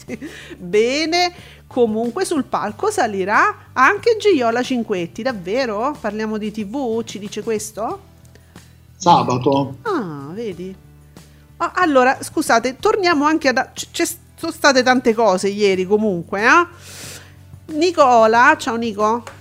Bene, 0.56 1.34
comunque 1.66 2.24
sul 2.24 2.44
palco 2.44 2.90
salirà 2.90 3.70
anche 3.72 4.16
Gioiola 4.18 4.62
Cinquetti, 4.62 5.22
davvero? 5.22 5.96
Parliamo 6.00 6.38
di 6.38 6.50
TV? 6.50 7.02
Ci 7.04 7.18
dice 7.18 7.42
questo? 7.42 8.00
Sabato. 8.96 9.76
Ah, 9.82 10.30
vedi. 10.32 10.74
Ah, 11.58 11.72
allora, 11.74 12.18
scusate, 12.20 12.76
torniamo 12.76 13.24
anche 13.24 13.48
ad... 13.48 13.70
Ci 13.72 14.04
sono 14.36 14.52
state 14.52 14.82
tante 14.82 15.14
cose 15.14 15.48
ieri 15.48 15.86
comunque, 15.86 16.42
eh? 16.42 17.74
Nicola, 17.74 18.54
ciao 18.58 18.76
Nico. 18.76 19.35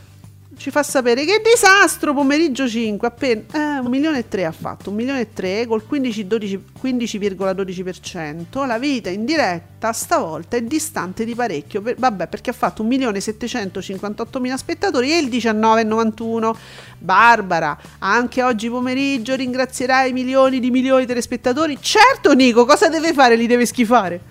Ci 0.58 0.72
fa 0.72 0.84
sapere 0.84 1.26
che 1.26 1.42
disastro 1.44 2.14
pomeriggio 2.14 2.68
5 2.68 3.08
appena 3.08 3.42
eh, 3.54 3.80
1 3.80 3.90
milione 3.90 4.20
e 4.20 4.28
3 4.28 4.46
ha 4.46 4.52
fatto 4.52 4.90
1 4.90 4.98
milione 4.98 5.20
e 5.22 5.34
3 5.34 5.68
col 5.68 5.86
15, 5.86 6.28
12, 6.28 6.64
15,12% 6.82 8.66
la 8.66 8.80
vita 8.80 9.10
in 9.10 9.26
diretta 9.26 9.92
stavolta 9.92 10.58
è 10.58 10.62
distante 10.62 11.26
di 11.26 11.36
parecchio 11.36 11.82
per, 11.82 11.96
vabbè 11.98 12.28
perché 12.28 12.52
ha 12.52 12.54
fatto 12.54 12.82
1 12.82 12.90
milione 12.90 13.18
e 13.18 13.22
758 13.22 14.40
mila 14.40 14.58
spettatori 14.58 15.12
e 15.12 15.18
il 15.18 15.28
19,91 15.28 16.56
Barbara 16.98 17.78
anche 18.00 18.42
oggi 18.42 18.70
pomeriggio 18.70 19.36
ringrazierai 19.36 20.14
milioni 20.14 20.60
di 20.60 20.72
milioni 20.72 21.02
di 21.02 21.08
telespettatori. 21.08 21.78
Certo 21.80 22.34
Nico 22.34 22.66
cosa 22.66 22.88
deve 22.88 23.14
fare? 23.14 23.36
Li 23.36 23.48
deve 23.48 23.66
schifare. 23.66 24.22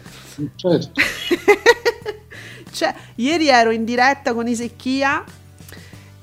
Certo. 0.56 0.90
Cioè 2.74 2.92
ieri 3.16 3.46
ero 3.46 3.70
in 3.70 3.84
diretta 3.84 4.34
con 4.34 4.48
Isecchia 4.48 5.24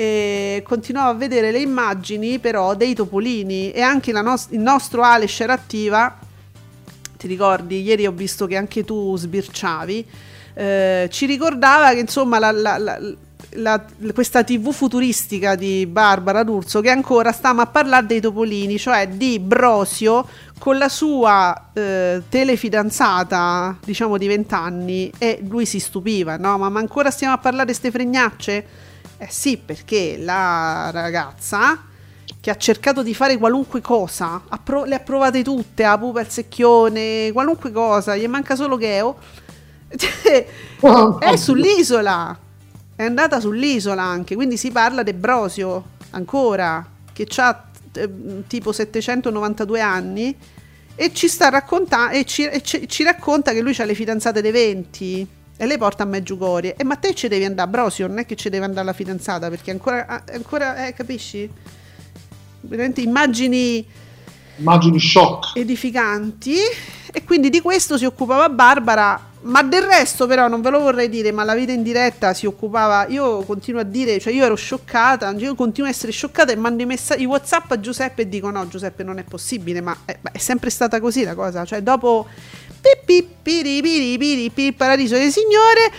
e 0.02 0.64
continuavo 0.66 1.12
a 1.12 1.14
vedere 1.14 1.52
le 1.52 1.60
immagini 1.60 2.40
però 2.40 2.74
dei 2.74 2.96
topolini. 2.96 3.72
E 3.72 3.82
anche 3.82 4.12
nos- 4.12 4.48
il 4.50 4.60
nostro 4.60 5.04
Alex 5.04 5.42
era 5.42 5.54
attiva. 5.54 6.18
Ti 7.18 7.28
ricordi? 7.28 7.82
Ieri 7.82 8.08
ho 8.08 8.12
visto 8.12 8.48
che 8.48 8.56
anche 8.56 8.84
tu 8.84 9.16
sbirciavi. 9.16 10.06
Eh, 10.56 11.08
ci 11.12 11.28
ricordava 11.28 11.94
che 11.94 12.00
insomma 12.00 12.40
la, 12.40 12.52
la, 12.52 12.78
la, 12.80 13.00
la, 13.52 13.86
questa 14.12 14.44
tv 14.44 14.72
futuristica 14.72 15.54
di 15.54 15.86
Barbara 15.86 16.44
D'Urso 16.44 16.82
che 16.82 16.90
ancora 16.90 17.32
stiamo 17.32 17.62
a 17.62 17.68
parlare 17.68 18.06
dei 18.06 18.20
topolini 18.20 18.78
cioè 18.78 19.08
di 19.08 19.40
Brosio 19.40 20.28
con 20.60 20.78
la 20.78 20.90
sua 20.90 21.70
eh, 21.72 22.22
telefidanzata 22.28 23.78
diciamo 23.82 24.18
di 24.18 24.28
vent'anni 24.28 25.10
e 25.18 25.40
lui 25.48 25.66
si 25.66 25.80
stupiva 25.80 26.36
no? 26.36 26.58
Ma, 26.58 26.68
ma 26.68 26.80
ancora 26.80 27.12
stiamo 27.12 27.34
a 27.34 27.38
parlare 27.38 27.68
di 27.68 27.74
ste 27.74 27.92
fregnacce 27.92 28.90
eh 29.22 29.28
sì, 29.30 29.58
perché 29.58 30.18
la 30.18 30.90
ragazza 30.92 31.84
che 32.40 32.50
ha 32.50 32.58
cercato 32.58 33.04
di 33.04 33.14
fare 33.14 33.38
qualunque 33.38 33.80
cosa, 33.80 34.42
ha 34.50 34.58
pro- 34.58 34.84
le 34.84 34.96
ha 34.96 35.00
provate 35.00 35.44
tutte, 35.44 35.84
a 35.84 35.96
pupa, 35.96 36.22
il 36.22 36.28
secchione, 36.28 37.32
qualunque 37.32 37.72
cosa, 37.72 38.18
gli 38.18 38.26
manca 38.26 38.56
solo 38.56 38.80
Geo, 38.80 39.20
è 41.20 41.36
sull'isola, 41.36 42.36
è 42.96 43.04
andata 43.04 43.40
sull'isola 43.40 44.02
anche, 44.02 44.34
quindi 44.34 44.58
si 44.58 44.72
parla 44.72 45.04
di 45.04 45.14
Brosio 45.14 45.84
ancora, 46.10 46.84
che 47.14 47.28
ha 47.36 47.70
eh, 47.94 48.10
tipo 48.48 48.72
792 48.72 49.82
anni 49.82 50.36
e 50.96 51.14
ci 51.14 51.28
sta 51.28 51.50
raccontando 51.50 52.16
e 52.16 52.26
ci, 52.26 52.48
e 52.48 52.64
ci, 52.64 52.88
ci 52.90 53.04
racconta 53.04 53.54
che 53.54 53.62
lui 53.62 53.76
ha 53.78 53.86
le 53.86 53.94
fidanzate 53.94 54.42
dei 54.42 54.52
20 54.52 55.28
e 55.62 55.68
lei 55.68 55.78
porta 55.78 56.02
a 56.02 56.06
Meggiugorie. 56.08 56.76
E 56.76 56.84
ma 56.84 56.96
te 56.96 57.14
ci 57.14 57.28
devi 57.28 57.46
andare 57.46 57.70
Brosio, 57.70 58.08
non 58.08 58.18
è 58.18 58.26
che 58.26 58.36
ci 58.36 58.50
deve 58.50 58.66
andare 58.66 58.84
la 58.84 58.94
fidanzata, 58.94 59.48
perché 59.48 59.70
ancora, 59.70 60.08
ah, 60.08 60.24
ancora 60.34 60.88
eh, 60.88 60.94
capisci? 60.94 61.48
Veramente 62.62 63.02
immagini... 63.02 63.86
Immagini 64.56 65.00
shock. 65.00 65.56
Edificanti. 65.56 66.56
E 67.14 67.24
quindi 67.24 67.52
di 67.52 67.62
questo 67.62 68.00
si 68.00 68.06
occupava 68.06 68.50
Barbara. 68.50 69.30
Ma 69.42 69.62
del 69.62 69.84
resto, 69.84 70.26
però, 70.26 70.48
non 70.48 70.62
ve 70.62 70.72
lo 70.72 70.80
vorrei 70.80 71.10
dire, 71.10 71.32
ma 71.32 71.44
la 71.44 71.54
vita 71.54 71.72
in 71.72 71.84
diretta 71.84 72.34
si 72.34 72.48
occupava. 72.48 73.06
Io 73.10 73.44
continuo 73.44 73.82
a 73.82 73.84
dire, 73.84 74.20
cioè, 74.20 74.34
io 74.34 74.44
ero 74.44 74.56
scioccata, 74.56 75.30
io 75.38 75.54
continuo 75.54 75.88
a 75.88 75.92
essere 75.92 76.12
scioccata 76.12 76.52
e 76.52 76.56
mando 76.56 76.82
i 76.82 76.88
messaggi, 76.88 77.22
i 77.22 77.26
WhatsApp 77.26 77.70
a 77.70 77.80
Giuseppe 77.80 78.24
e 78.24 78.30
dico: 78.30 78.50
No, 78.50 78.68
Giuseppe, 78.68 79.04
non 79.04 79.20
è 79.20 79.24
possibile, 79.24 79.80
ma 79.80 79.96
è, 80.06 80.18
è 80.32 80.38
sempre 80.40 80.72
stata 80.72 81.00
così 81.00 81.24
la 81.24 81.36
cosa. 81.36 81.66
Cioè, 81.66 81.84
dopo 81.84 82.28
il 84.64 84.74
paradiso 84.74 85.16
del 85.16 85.32
Signore 85.32 85.92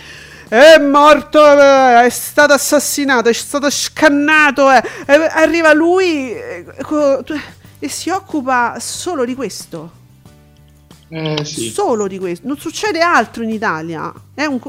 è 0.47 0.77
morto, 0.77 1.43
è 1.43 2.09
stato 2.09 2.53
assassinato, 2.53 3.29
è 3.29 3.33
stato 3.33 3.69
scannato. 3.69 4.69
Eh. 4.71 4.83
Arriva 5.07 5.73
lui 5.73 6.31
e 6.33 7.87
si 7.87 8.09
occupa 8.09 8.77
solo 8.79 9.25
di 9.25 9.33
questo. 9.33 10.01
Eh, 11.09 11.43
sì. 11.43 11.69
Solo 11.69 12.07
di 12.07 12.19
questo. 12.19 12.47
Non 12.47 12.57
succede 12.57 12.99
altro 12.99 13.43
in 13.43 13.49
Italia. 13.49 14.13
Un, 14.35 14.59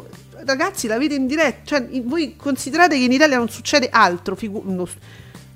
ragazzi, 0.47 0.87
la 0.87 0.97
vita 0.97 1.15
in 1.15 1.27
diretta. 1.27 1.61
Cioè, 1.65 2.01
voi 2.03 2.35
considerate 2.37 2.97
che 2.97 3.05
in 3.05 3.13
Italia 3.13 3.37
non 3.37 3.51
succede 3.51 3.89
altro. 3.91 4.35
Figu- 4.35 4.65
non 4.65 4.87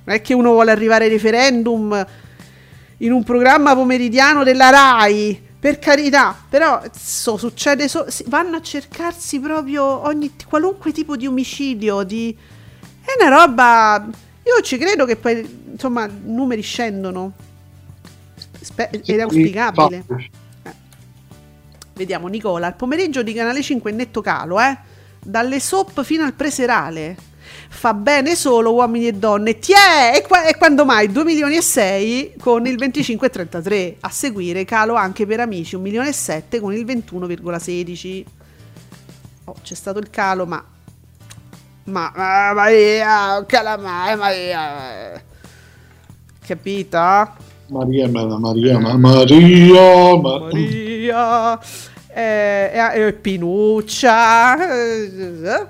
è 0.04 0.20
che 0.20 0.34
uno 0.34 0.52
vuole 0.52 0.70
arrivare 0.70 1.04
ai 1.04 1.10
referendum 1.10 2.06
in 2.98 3.12
un 3.12 3.24
programma 3.24 3.74
pomeridiano 3.74 4.44
della 4.44 4.70
RAI 4.70 5.47
per 5.60 5.78
carità, 5.78 6.36
però 6.48 6.82
so, 6.92 7.36
succede 7.36 7.88
so, 7.88 8.06
vanno 8.26 8.56
a 8.56 8.62
cercarsi 8.62 9.40
proprio 9.40 9.84
ogni 9.84 10.32
qualunque 10.46 10.92
tipo 10.92 11.16
di 11.16 11.26
omicidio, 11.26 12.02
di 12.02 12.36
è 13.00 13.24
una 13.24 13.34
roba 13.34 14.08
io 14.48 14.62
ci 14.62 14.78
credo 14.78 15.04
che 15.04 15.16
poi 15.16 15.66
insomma 15.72 16.06
i 16.06 16.20
numeri 16.24 16.62
scendono. 16.62 17.34
Spe- 18.58 18.88
ed 18.90 19.18
è 19.18 19.20
auspicabile. 19.20 20.04
Eh. 20.08 20.74
Vediamo 21.92 22.28
Nicola, 22.28 22.68
il 22.68 22.74
pomeriggio 22.74 23.22
di 23.22 23.34
Canale 23.34 23.60
5 23.60 23.90
è 23.90 23.94
netto 23.94 24.22
calo, 24.22 24.58
eh? 24.58 24.76
Dalle 25.20 25.60
soap 25.60 26.02
fino 26.02 26.24
al 26.24 26.32
preserale 26.32 27.16
fa 27.68 27.94
bene 27.94 28.34
solo 28.34 28.72
uomini 28.72 29.06
e 29.08 29.12
donne. 29.12 29.58
Tiè! 29.58 30.12
E, 30.16 30.22
qua- 30.22 30.44
e 30.46 30.56
quando 30.56 30.84
mai? 30.84 31.12
2 31.12 31.24
milioni 31.24 31.56
e 31.56 31.62
6 31.62 32.34
con 32.40 32.66
il 32.66 32.76
25,33. 32.76 33.96
A 34.00 34.10
seguire 34.10 34.64
calo 34.64 34.94
anche 34.94 35.26
per 35.26 35.40
amici 35.40 35.74
1 35.74 35.84
milione 35.84 36.08
e 36.08 36.12
7 36.12 36.60
con 36.60 36.72
il 36.72 36.84
21,16. 36.84 38.24
Oh, 39.44 39.54
c'è 39.62 39.74
stato 39.74 39.98
il 39.98 40.10
calo, 40.10 40.46
ma... 40.46 40.64
Ma... 41.84 42.12
ma 42.14 42.52
Maria, 42.52 43.44
calamai, 43.46 44.16
Maria... 44.16 45.22
Capito? 46.44 46.98
Maria, 47.68 48.08
Maria, 48.08 48.38
Maria, 48.38 48.78
Maria, 48.78 48.96
Maria, 50.16 51.60
eh, 52.08 52.70
eh, 52.94 53.12
Pinuccia, 53.12 54.56
eh, 54.56 55.66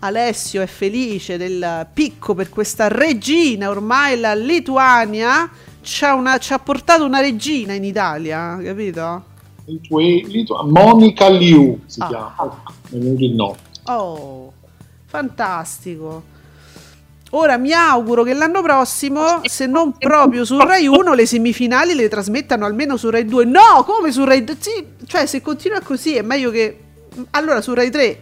Alessio 0.00 0.62
è 0.62 0.66
felice 0.66 1.36
del 1.36 1.86
picco 1.92 2.34
per 2.34 2.48
questa 2.48 2.88
regina, 2.88 3.68
ormai 3.68 4.18
la 4.18 4.34
Lituania 4.34 5.50
ci 5.82 6.04
ha 6.04 6.58
portato 6.58 7.04
una 7.04 7.20
regina 7.20 7.74
in 7.74 7.84
Italia, 7.84 8.58
capito? 8.62 9.24
Monica 10.64 11.28
Liu 11.28 11.80
si 11.84 12.00
ah. 12.00 12.06
chiama, 12.06 12.62
il 12.90 13.34
nome. 13.34 13.56
Oh, 13.84 14.52
fantastico. 15.04 16.38
Ora 17.32 17.58
mi 17.58 17.72
auguro 17.72 18.22
che 18.22 18.32
l'anno 18.32 18.62
prossimo, 18.62 19.40
se 19.44 19.66
non 19.66 19.96
proprio 19.98 20.46
su 20.46 20.58
Rai 20.58 20.86
1, 20.86 21.12
le 21.12 21.26
semifinali 21.26 21.94
le 21.94 22.08
trasmettano 22.08 22.64
almeno 22.64 22.96
su 22.96 23.10
Rai 23.10 23.26
2. 23.26 23.44
No, 23.44 23.84
come 23.84 24.10
su 24.12 24.24
Rai 24.24 24.44
2? 24.44 24.56
Sì, 24.58 24.86
cioè 25.06 25.26
se 25.26 25.42
continua 25.42 25.80
così 25.80 26.16
è 26.16 26.22
meglio 26.22 26.50
che... 26.50 26.78
Allora 27.30 27.60
su 27.60 27.74
Rai 27.74 27.90
3 27.90 28.20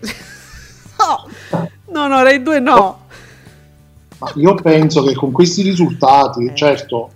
no, 0.99 1.69
no, 1.93 2.07
no, 2.09 2.23
Rai 2.23 2.43
2 2.43 2.61
no. 2.61 2.99
Ma 4.19 4.33
io 4.35 4.55
penso 4.55 5.05
che 5.05 5.15
con 5.15 5.31
questi 5.31 5.63
risultati, 5.63 6.47
eh. 6.47 6.55
certo, 6.55 7.11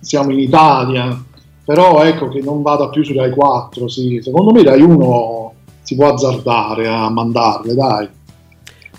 siamo 0.00 0.30
in 0.30 0.40
Italia, 0.40 1.24
però 1.64 2.02
ecco 2.04 2.28
che 2.28 2.40
non 2.40 2.62
vada 2.62 2.88
più 2.90 3.02
su 3.02 3.14
Rai 3.14 3.30
4, 3.30 3.88
sì. 3.88 4.20
secondo 4.22 4.52
me 4.52 4.62
Rai 4.62 4.82
1 4.82 5.54
si 5.82 5.94
può 5.94 6.12
azzardare 6.12 6.88
a 6.88 7.08
mandarle, 7.10 7.74
dai. 7.74 8.08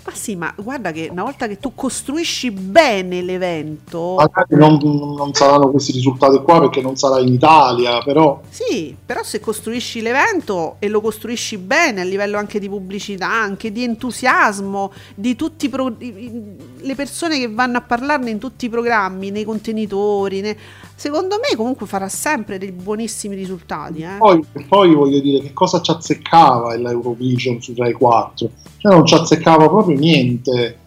Ma 0.08 0.14
sì, 0.14 0.36
ma 0.36 0.50
guarda 0.56 0.90
che 0.90 1.08
una 1.10 1.22
volta 1.22 1.46
che 1.46 1.58
tu 1.58 1.74
costruisci 1.74 2.50
bene 2.50 3.20
l'evento... 3.20 4.14
Magari 4.16 4.56
non, 4.56 4.78
non 5.14 5.34
saranno 5.34 5.68
questi 5.70 5.92
risultati 5.92 6.38
qua 6.38 6.60
perché 6.60 6.80
non 6.80 6.96
sarà 6.96 7.20
in 7.20 7.30
Italia, 7.30 8.00
però... 8.00 8.40
Sì, 8.48 8.96
però 9.04 9.22
se 9.22 9.38
costruisci 9.38 10.00
l'evento 10.00 10.76
e 10.78 10.88
lo 10.88 11.02
costruisci 11.02 11.58
bene 11.58 12.00
a 12.00 12.04
livello 12.04 12.38
anche 12.38 12.58
di 12.58 12.70
pubblicità, 12.70 13.30
anche 13.30 13.70
di 13.70 13.84
entusiasmo, 13.84 14.92
di 15.14 15.36
tutte 15.36 15.68
pro- 15.68 15.94
le 15.98 16.94
persone 16.94 17.38
che 17.38 17.50
vanno 17.50 17.76
a 17.76 17.82
parlarne 17.82 18.30
in 18.30 18.38
tutti 18.38 18.64
i 18.64 18.70
programmi, 18.70 19.30
nei 19.30 19.44
contenitori, 19.44 20.40
ne- 20.40 20.56
secondo 20.98 21.36
me 21.36 21.56
comunque 21.56 21.86
farà 21.86 22.08
sempre 22.08 22.58
dei 22.58 22.72
buonissimi 22.72 23.36
risultati. 23.36 24.02
Eh. 24.02 24.16
Poi, 24.18 24.44
poi 24.66 24.92
voglio 24.92 25.20
dire 25.20 25.40
che 25.40 25.52
cosa 25.52 25.80
ci 25.80 25.92
azzeccava 25.92 26.74
l'Eurovision 26.76 27.62
su 27.62 27.72
Rai 27.76 27.92
4 27.92 28.50
cioè 28.78 28.92
non 28.92 29.04
ci 29.04 29.14
azzeccava 29.14 29.68
proprio 29.68 29.98
niente 29.98 30.78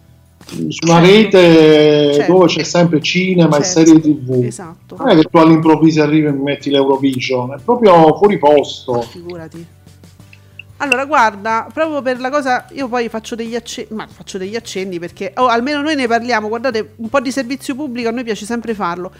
su 0.44 0.86
una 0.86 1.00
certo, 1.00 1.06
rete 1.06 2.14
certo. 2.14 2.32
dove 2.32 2.46
c'è 2.46 2.64
sempre 2.64 3.00
cinema 3.00 3.60
certo. 3.60 3.80
e 3.80 3.84
serie 3.84 4.00
tv 4.00 4.44
esatto. 4.44 4.96
non 4.98 5.08
è 5.10 5.14
che 5.14 5.24
tu 5.24 5.36
all'improvviso 5.36 6.02
arrivi 6.02 6.26
e 6.26 6.32
metti 6.32 6.70
l'Eurovision 6.70 7.54
è 7.54 7.60
proprio 7.62 8.16
fuori 8.16 8.38
posto 8.38 9.00
figurati 9.02 9.64
allora 10.78 11.04
guarda 11.04 11.68
proprio 11.72 12.02
per 12.02 12.18
la 12.18 12.30
cosa 12.30 12.66
io 12.72 12.88
poi 12.88 13.08
faccio 13.08 13.36
degli 13.36 13.54
accendi 13.54 13.94
ma 13.94 14.06
faccio 14.08 14.36
degli 14.36 14.56
accendi 14.56 14.98
perché 14.98 15.32
oh, 15.36 15.46
almeno 15.46 15.80
noi 15.80 15.94
ne 15.94 16.08
parliamo 16.08 16.48
guardate 16.48 16.94
un 16.96 17.08
po' 17.08 17.20
di 17.20 17.30
servizio 17.30 17.76
pubblico 17.76 18.08
a 18.08 18.12
noi 18.12 18.24
piace 18.24 18.44
sempre 18.44 18.74
farlo 18.74 19.12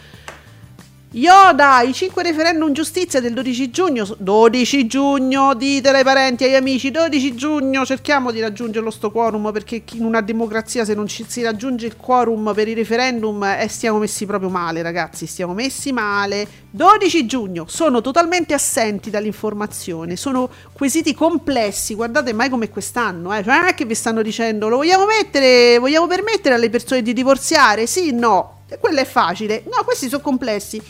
Yoda, 1.15 1.81
i 1.81 1.93
5 1.93 2.23
referendum 2.23 2.71
giustizia 2.71 3.21
del 3.21 3.33
12 3.33 3.69
giugno. 3.69 4.15
12 4.17 4.87
giugno, 4.87 5.53
ditelo 5.53 5.97
ai 5.97 6.03
parenti, 6.03 6.43
agli 6.43 6.55
amici. 6.55 6.89
12 6.89 7.35
giugno, 7.35 7.85
cerchiamo 7.85 8.31
di 8.31 8.39
raggiungere 8.39 8.83
lo 8.83 8.89
sto 8.89 9.11
quorum 9.11 9.51
perché 9.51 9.83
in 9.91 10.05
una 10.05 10.21
democrazia 10.21 10.83
se 10.83 10.95
non 10.95 11.05
ci, 11.05 11.23
si 11.27 11.43
raggiunge 11.43 11.85
il 11.85 11.97
quorum 11.97 12.51
per 12.55 12.67
i 12.67 12.73
referendum 12.73 13.43
eh, 13.43 13.67
stiamo 13.69 13.99
messi 13.99 14.25
proprio 14.25 14.49
male, 14.49 14.81
ragazzi. 14.81 15.27
Stiamo 15.27 15.53
messi 15.53 15.91
male. 15.91 16.47
12 16.71 17.27
giugno, 17.27 17.65
sono 17.67 18.01
totalmente 18.01 18.55
assenti 18.55 19.11
dall'informazione. 19.11 20.15
Sono 20.15 20.49
quesiti 20.71 21.13
complessi. 21.13 21.93
Guardate 21.93 22.33
mai 22.33 22.49
come 22.49 22.69
quest'anno, 22.69 23.31
eh. 23.37 23.43
Cioè, 23.43 23.55
non 23.55 23.67
è 23.67 23.75
che 23.75 23.85
vi 23.85 23.93
stanno 23.93 24.23
dicendo 24.23 24.67
lo 24.67 24.77
vogliamo 24.77 25.05
mettere, 25.05 25.77
vogliamo 25.77 26.07
permettere 26.07 26.55
alle 26.55 26.71
persone 26.71 27.03
di 27.03 27.13
divorziare? 27.13 27.85
Sì, 27.85 28.11
no 28.11 28.61
quello 28.79 28.99
è 28.99 29.05
facile. 29.05 29.63
No, 29.65 29.83
questi 29.83 30.09
sono 30.09 30.21
complessi. 30.21 30.81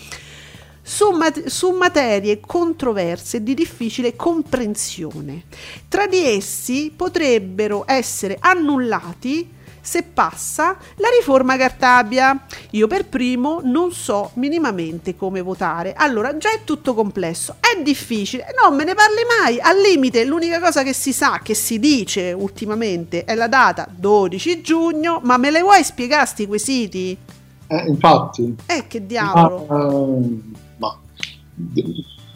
Su, 0.86 1.12
mat- 1.12 1.46
su, 1.46 1.72
materie 1.72 2.40
controverse 2.40 3.42
di 3.42 3.54
difficile 3.54 4.16
comprensione. 4.16 5.44
Tra 5.88 6.08
di 6.08 6.26
essi 6.26 6.92
potrebbero 6.96 7.86
essere 7.88 8.38
annullati 8.40 9.62
se 9.84 10.04
passa 10.04 10.78
la 10.96 11.10
riforma 11.10 11.58
Cartabia. 11.58 12.46
Io 12.72 12.88
per 12.88 13.06
primo 13.06 13.60
non 13.64 13.92
so 13.92 14.32
minimamente 14.36 15.16
come 15.16 15.42
votare. 15.42 15.94
Allora, 15.94 16.38
già 16.38 16.52
è 16.52 16.64
tutto 16.64 16.94
complesso, 16.94 17.58
è 17.60 17.82
difficile, 17.82 18.46
non 18.60 18.76
me 18.76 18.86
ne 18.86 18.96
parli 18.96 19.22
mai. 19.40 19.60
Al 19.60 19.80
limite, 19.80 20.24
l'unica 20.24 20.60
cosa 20.60 20.84
che 20.84 20.94
si 20.94 21.12
sa, 21.12 21.42
che 21.44 21.54
si 21.54 21.80
dice 21.80 22.32
ultimamente, 22.32 23.26
è 23.26 23.36
la 23.36 23.48
data 23.48 23.86
12 23.90 24.62
giugno, 24.62 25.20
ma 25.24 25.38
me 25.38 25.52
le 25.52 25.62
vuoi 25.62 25.84
spiegare 25.84 26.26
sti 26.26 26.48
quesiti? 26.48 27.18
Eh, 27.68 27.88
infatti. 27.88 28.56
Eh, 28.66 28.86
che 28.88 29.06
diavolo. 29.06 29.66
Ma, 29.68 29.88
eh, 29.90 30.42
ma, 30.78 30.98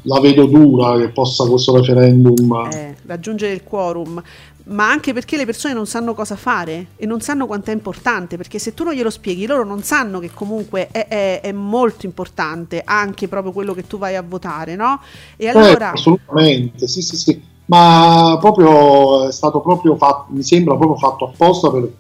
la 0.03 0.19
vedo 0.19 0.45
dura 0.45 0.97
che 0.97 1.09
possa 1.09 1.45
questo 1.47 1.75
referendum 1.75 2.69
eh, 2.71 2.95
raggiungere 3.05 3.53
il 3.53 3.63
quorum, 3.63 4.21
ma 4.65 4.89
anche 4.89 5.13
perché 5.13 5.37
le 5.37 5.45
persone 5.45 5.73
non 5.73 5.85
sanno 5.85 6.13
cosa 6.13 6.35
fare 6.35 6.87
e 6.95 7.05
non 7.05 7.19
sanno 7.21 7.45
quanto 7.45 7.71
è 7.71 7.73
importante, 7.73 8.37
perché 8.37 8.57
se 8.57 8.73
tu 8.73 8.83
non 8.83 8.93
glielo 8.93 9.09
spieghi, 9.09 9.45
loro 9.45 9.65
non 9.65 9.83
sanno 9.83 10.19
che 10.19 10.31
comunque 10.33 10.87
è, 10.91 11.07
è, 11.07 11.41
è 11.41 11.51
molto 11.51 12.05
importante 12.05 12.81
anche 12.83 13.27
proprio 13.27 13.51
quello 13.51 13.73
che 13.73 13.85
tu 13.85 13.97
vai 13.97 14.15
a 14.15 14.23
votare, 14.25 14.75
no? 14.75 15.01
E 15.35 15.45
eh, 15.45 15.49
allora... 15.49 15.91
assolutamente, 15.91 16.87
sì, 16.87 17.01
sì, 17.01 17.17
sì, 17.17 17.41
ma 17.65 18.37
proprio 18.39 19.27
è 19.27 19.31
stato 19.31 19.59
proprio 19.59 19.95
fatto, 19.97 20.27
mi 20.29 20.43
sembra 20.43 20.75
proprio 20.75 20.97
fatto 20.97 21.25
apposta 21.25 21.69
per, 21.69 21.91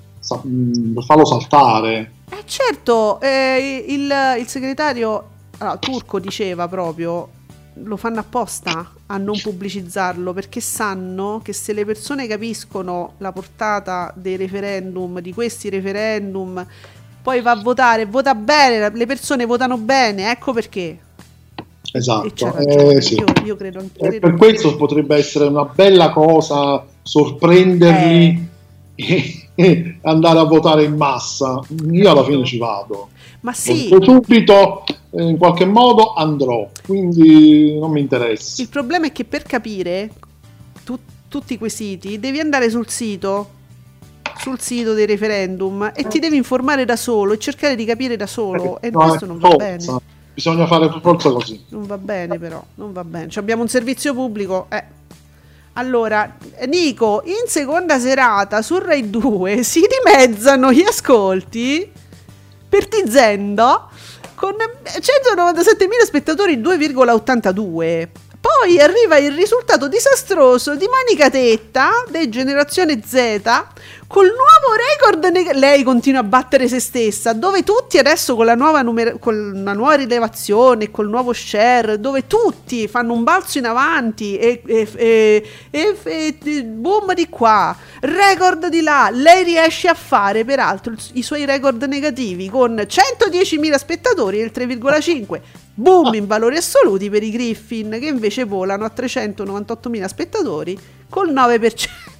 per 0.93 1.03
farlo 1.03 1.25
saltare. 1.25 2.11
Eh 2.29 2.43
certo, 2.45 3.21
eh, 3.21 3.85
il, 3.87 4.11
il, 4.39 4.47
segretario 4.47 5.29
allora, 5.59 5.77
turco 5.77 6.19
diceva 6.19 6.67
proprio 6.67 7.29
lo 7.83 7.95
fanno 7.95 8.19
apposta 8.19 8.91
a 9.05 9.17
non 9.17 9.39
pubblicizzarlo 9.39 10.33
perché 10.33 10.59
sanno 10.59 11.39
che 11.43 11.53
se 11.53 11.73
le 11.73 11.85
persone 11.85 12.27
capiscono 12.27 13.13
la 13.19 13.31
portata 13.31 14.11
dei 14.15 14.35
referendum, 14.35 15.19
di 15.19 15.33
questi 15.33 15.69
referendum, 15.69 16.65
poi 17.21 17.41
va 17.41 17.51
a 17.51 17.61
votare, 17.61 18.05
vota 18.05 18.35
bene, 18.35 18.89
le 18.91 19.05
persone 19.05 19.45
votano 19.45 19.77
bene, 19.77 20.29
ecco 20.29 20.53
perché. 20.53 20.99
Esatto, 21.93 22.57
eh, 22.57 23.01
sì. 23.01 23.15
io, 23.15 23.25
io, 23.45 23.55
credo, 23.55 23.85
credo 23.97 24.19
per 24.19 24.35
questo 24.35 24.75
potrebbe 24.75 25.15
essere 25.15 25.45
una 25.45 25.63
bella 25.63 26.09
cosa 26.09 26.85
sorprenderli. 27.01 28.49
Eh 28.95 29.46
andare 30.03 30.39
a 30.39 30.43
votare 30.43 30.83
in 30.83 30.95
massa. 30.95 31.59
Io 31.91 32.11
alla 32.11 32.23
fine 32.23 32.45
ci 32.45 32.57
vado. 32.57 33.09
Ma 33.41 33.53
sì. 33.53 33.87
Subito, 34.01 34.83
eh, 35.11 35.23
in 35.23 35.37
qualche 35.37 35.65
modo 35.65 36.13
andrò, 36.13 36.69
quindi 36.85 37.77
non 37.79 37.91
mi 37.91 38.01
interessa. 38.01 38.61
Il 38.61 38.69
problema 38.69 39.07
è 39.07 39.11
che 39.11 39.25
per 39.25 39.43
capire 39.43 40.11
tu, 40.83 40.97
tutti 41.27 41.57
quei 41.57 41.69
siti 41.69 42.19
devi 42.19 42.39
andare 42.39 42.69
sul 42.69 42.87
sito 42.87 43.55
sul 44.37 44.59
sito 44.59 44.93
dei 44.93 45.07
referendum 45.07 45.91
e 45.95 46.07
ti 46.07 46.19
devi 46.19 46.35
informare 46.35 46.85
da 46.85 46.95
solo 46.95 47.33
e 47.33 47.39
cercare 47.39 47.75
di 47.75 47.85
capire 47.85 48.15
da 48.15 48.27
solo 48.27 48.79
eh, 48.81 48.89
e 48.89 48.91
questo 48.91 49.25
non 49.25 49.39
va 49.39 49.55
bene 49.55 49.83
bisogna 50.31 50.67
fare 50.67 50.87
per 50.89 50.99
forza 51.01 51.31
così 51.31 51.63
non 51.69 51.87
va 51.87 51.97
bene 51.97 52.37
però 52.37 52.63
non 52.75 52.93
va 52.93 53.03
bene 53.03 53.29
cioè, 53.29 53.41
abbiamo 53.41 53.63
un 53.63 53.67
servizio 53.67 54.13
pubblico 54.13 54.67
eh 54.69 54.83
allora, 55.77 56.35
Nico, 56.65 57.21
in 57.25 57.47
seconda 57.47 57.99
serata 57.99 58.63
su 58.63 58.79
Rai 58.79 59.11
2 59.11 59.61
si 59.63 59.83
dimezzano 59.87 60.71
gli 60.71 60.81
ascolti 60.81 61.89
per 62.67 62.87
Tizendo 62.87 63.89
con 64.33 64.53
197.000 64.53 66.03
spettatori 66.03 66.57
2,82. 66.57 68.07
Poi 68.39 68.79
arriva 68.79 69.17
il 69.17 69.33
risultato 69.33 69.87
disastroso 69.87 70.75
di 70.75 70.87
Monica 70.87 71.29
Tetta, 71.29 71.89
di 72.09 72.27
Generazione 72.29 73.01
Z, 73.05 73.41
col 74.07 74.25
nuovo 74.25 74.75
record. 74.89 75.23
Neg- 75.31 75.53
lei 75.53 75.83
continua 75.83 76.21
a 76.21 76.23
battere 76.23 76.67
se 76.67 76.79
stessa. 76.79 77.33
Dove 77.33 77.63
tutti 77.63 77.97
adesso 77.97 78.35
con 78.35 78.45
la 78.45 78.55
nuova, 78.55 78.81
numer- 78.81 79.19
con 79.19 79.61
la 79.63 79.73
nuova 79.73 79.95
rilevazione, 79.95 80.89
col 80.89 81.09
nuovo 81.09 81.33
share, 81.33 81.99
dove 81.99 82.25
tutti 82.25 82.87
fanno 82.87 83.13
un 83.13 83.23
balzo 83.23 83.57
in 83.57 83.65
avanti 83.65 84.37
e, 84.37 84.61
e, 84.65 84.87
e, 85.69 86.37
e 86.41 86.63
boom 86.63 87.13
di 87.13 87.27
qua, 87.29 87.75
record 88.01 88.67
di 88.67 88.81
là. 88.81 89.09
Lei 89.11 89.43
riesce 89.43 89.87
a 89.87 89.93
fare 89.93 90.45
peraltro 90.45 90.93
i 91.13 91.21
suoi 91.21 91.45
record 91.45 91.83
negativi 91.83 92.49
con 92.49 92.75
110.000 92.75 93.75
spettatori 93.75 94.39
e 94.39 94.43
il 94.43 94.51
3,5 94.53 95.41
boom 95.73 96.15
in 96.15 96.25
valori 96.25 96.57
assoluti 96.57 97.07
per 97.07 97.21
i 97.21 97.29
Griffin 97.29 97.97
che 97.99 98.07
invece 98.07 98.45
volano 98.45 98.83
a 98.83 98.91
398.000 98.95 100.05
spettatori 100.05 100.79
col 101.07 101.31
9%. 101.31 102.15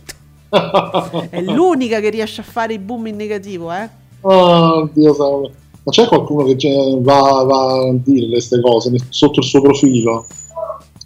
È 0.50 1.42
l'unica 1.42 2.00
che 2.00 2.10
riesce 2.10 2.42
a 2.42 2.44
fare 2.44 2.74
i 2.74 2.80
boom 2.80 3.08
in 3.08 3.16
negativo, 3.16 3.72
eh? 3.72 3.90
Oh, 4.22 4.90
Dio 4.94 5.14
sangue. 5.14 5.52
Ma 5.84 5.92
c'è 5.92 6.06
qualcuno 6.06 6.44
che 6.56 6.98
va, 7.00 7.44
va, 7.44 7.88
a 7.88 7.94
dire 7.94 8.28
queste 8.28 8.60
cose 8.60 8.94
sotto 9.08 9.40
il 9.40 9.46
suo 9.46 9.62
profilo? 9.62 10.26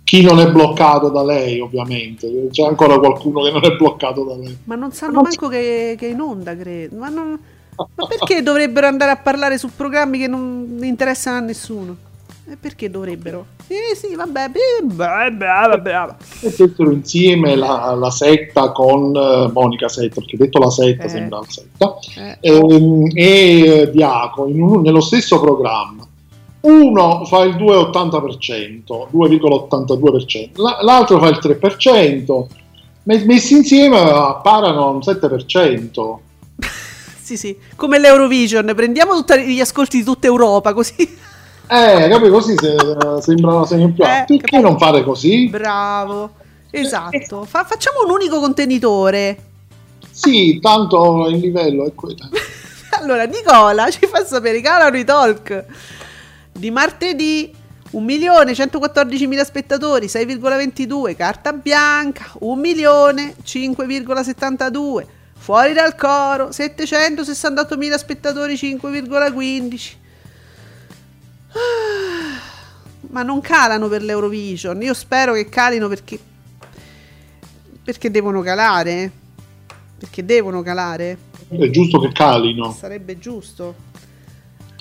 Chi 0.04 0.24
non 0.24 0.39
è 0.39 0.52
bloccato 0.52 1.10
da 1.10 1.24
lei, 1.24 1.60
ovviamente. 1.60 2.48
C'è 2.50 2.64
ancora 2.64 2.98
qualcuno 2.98 3.44
che 3.44 3.52
non 3.52 3.64
è 3.64 3.76
bloccato 3.76 4.24
da 4.24 4.36
lei. 4.36 4.58
Ma 4.64 4.76
non 4.76 4.92
sanno 4.92 5.22
manco 5.22 5.48
che, 5.48 5.96
che, 5.98 6.08
è 6.08 6.12
in 6.12 6.20
onda, 6.20 6.56
credo. 6.56 6.98
Ma, 6.98 7.10
non... 7.10 7.39
Ma 7.76 8.08
perché 8.08 8.42
dovrebbero 8.42 8.88
andare 8.88 9.12
a 9.12 9.18
parlare 9.18 9.60
su 9.60 9.70
programmi 9.76 10.18
che 10.18 10.28
non 10.28 10.80
interessano 10.82 11.38
a 11.38 11.42
nessuno? 11.42 11.96
E 12.50 12.58
perché 12.60 12.89
dovrebbero? 12.89 13.46
Eh 13.72 13.95
sì, 13.95 14.15
vabbè, 14.15 14.51
vabbè, 14.84 15.38
vabbè. 15.38 16.15
Mettessero 16.41 16.91
insieme 16.91 17.55
la, 17.55 17.95
la, 17.97 18.11
setta 18.11 18.74
con 18.74 19.15
uh, 19.15 19.49
Monica 19.53 19.88
Setta, 19.88 20.15
perché 20.15 20.36
detto 20.36 20.59
la 20.59 20.69
setta 20.69 21.03
eh. 21.03 21.07
sembra 21.07 21.39
la 21.39 21.45
setta, 21.47 21.97
eh. 22.17 22.38
ehm, 22.41 23.07
e 23.13 23.89
Diaco 23.93 24.47
in 24.47 24.82
nello 24.82 24.99
stesso 24.99 25.39
programma. 25.39 26.05
Uno 26.63 27.24
fa 27.24 27.43
il 27.43 27.55
2,80%, 27.55 29.07
2,82%, 29.09 30.49
l'altro 30.84 31.19
fa 31.19 31.30
il 31.30 31.39
3%, 31.41 32.45
messi 33.03 33.53
insieme 33.55 33.97
apparano 33.97 34.89
un 34.89 34.99
7%. 34.99 36.15
sì, 37.22 37.38
sì, 37.38 37.57
come 37.78 37.99
l'Eurovision, 37.99 38.74
prendiamo 38.76 39.15
tutti 39.15 39.45
gli 39.45 39.61
ascolti 39.61 39.99
di 39.99 40.03
tutta 40.03 40.28
Europa, 40.28 40.74
così 40.74 41.30
eh, 41.72 42.09
capi 42.09 42.30
così 42.30 42.55
se, 42.57 42.76
sembra 43.22 43.55
una 43.55 43.65
segno 43.65 43.93
più. 43.93 44.03
Eh, 44.03 44.26
Perché 44.28 44.59
non 44.59 44.78
fare 44.78 45.03
così? 45.03 45.47
Bravo, 45.47 46.32
esatto. 46.69 47.45
Fa, 47.45 47.63
facciamo 47.63 48.03
un 48.05 48.11
unico 48.11 48.39
contenitore. 48.39 49.38
Sì, 50.11 50.59
tanto 50.61 51.28
il 51.28 51.38
livello 51.38 51.86
è 51.86 51.95
quello. 51.95 52.30
allora, 52.99 53.24
Nicola 53.24 53.89
ci 53.89 54.05
fa 54.05 54.26
sapere, 54.26 54.59
calano 54.59 54.97
i 54.97 55.05
talk 55.05 55.63
di 56.51 56.72
martedì 56.72 57.53
1.114.000 57.93 59.43
spettatori, 59.43 60.07
6,22, 60.07 61.15
carta 61.15 61.53
bianca, 61.53 62.34
1.005,72, 62.41 65.05
fuori 65.38 65.72
dal 65.74 65.95
coro, 65.95 66.49
768.000 66.49 67.97
spettatori, 67.97 68.55
5,15. 68.55 69.99
Ma 73.10 73.24
non 73.24 73.41
calano 73.41 73.88
per 73.88 74.04
l'Eurovision. 74.04 74.82
Io 74.82 74.93
spero 74.93 75.34
che 75.34 75.49
calino 75.49 75.88
perché. 75.88 76.20
Perché 77.84 78.12
devono 78.12 78.41
calare. 78.41 79.12
Perché 79.97 80.24
devono 80.24 80.62
calare. 80.62 81.18
È 81.49 81.70
giusto 81.70 81.99
che 81.99 82.12
calino. 82.12 82.72
Sarebbe 82.72 83.20
giusto. 83.20 83.76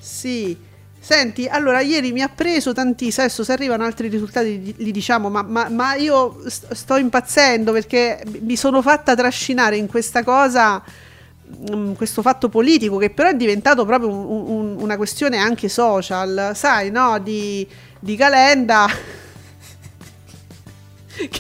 Sì. 0.01 0.57
Senti, 1.03 1.47
allora 1.47 1.81
ieri 1.81 2.12
mi 2.12 2.21
ha 2.21 2.29
preso 2.29 2.75
tantissimo, 2.75 3.25
adesso 3.25 3.43
se 3.43 3.53
arrivano 3.53 3.85
altri 3.85 4.09
risultati 4.09 4.75
li 4.77 4.93
diciamo, 4.93 5.31
ma, 5.31 5.41
ma, 5.43 5.71
ma 5.71 5.95
io 5.95 6.43
sto 6.47 6.97
impazzendo 6.97 7.73
perché 7.73 8.23
mi 8.43 8.55
sono 8.55 8.83
fatta 8.83 9.16
trascinare 9.16 9.79
in 9.79 9.87
questa 9.87 10.23
cosa 10.23 10.83
mm, 11.71 11.93
questo 11.93 12.23
fatto 12.23 12.49
politico 12.49 12.97
che 12.97 13.11
però 13.11 13.29
è 13.29 13.35
diventato 13.35 13.85
proprio 13.85 14.11
un, 14.11 14.45
un, 14.47 14.77
una 14.81 14.97
questione 14.97 15.37
anche 15.39 15.69
social, 15.69 16.53
sai, 16.55 16.91
no? 16.91 17.19
Di, 17.19 17.67
di 17.99 18.17
Calenda. 18.17 18.87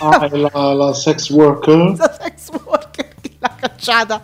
ah, 0.00 0.28
la, 0.30 0.72
la, 0.72 0.94
sex 0.94 1.30
worker. 1.30 1.94
La 1.98 2.18
sex 2.20 2.48
worker 2.64 3.14
che 3.20 3.36
l'ha 3.38 3.54
cacciata 3.58 4.20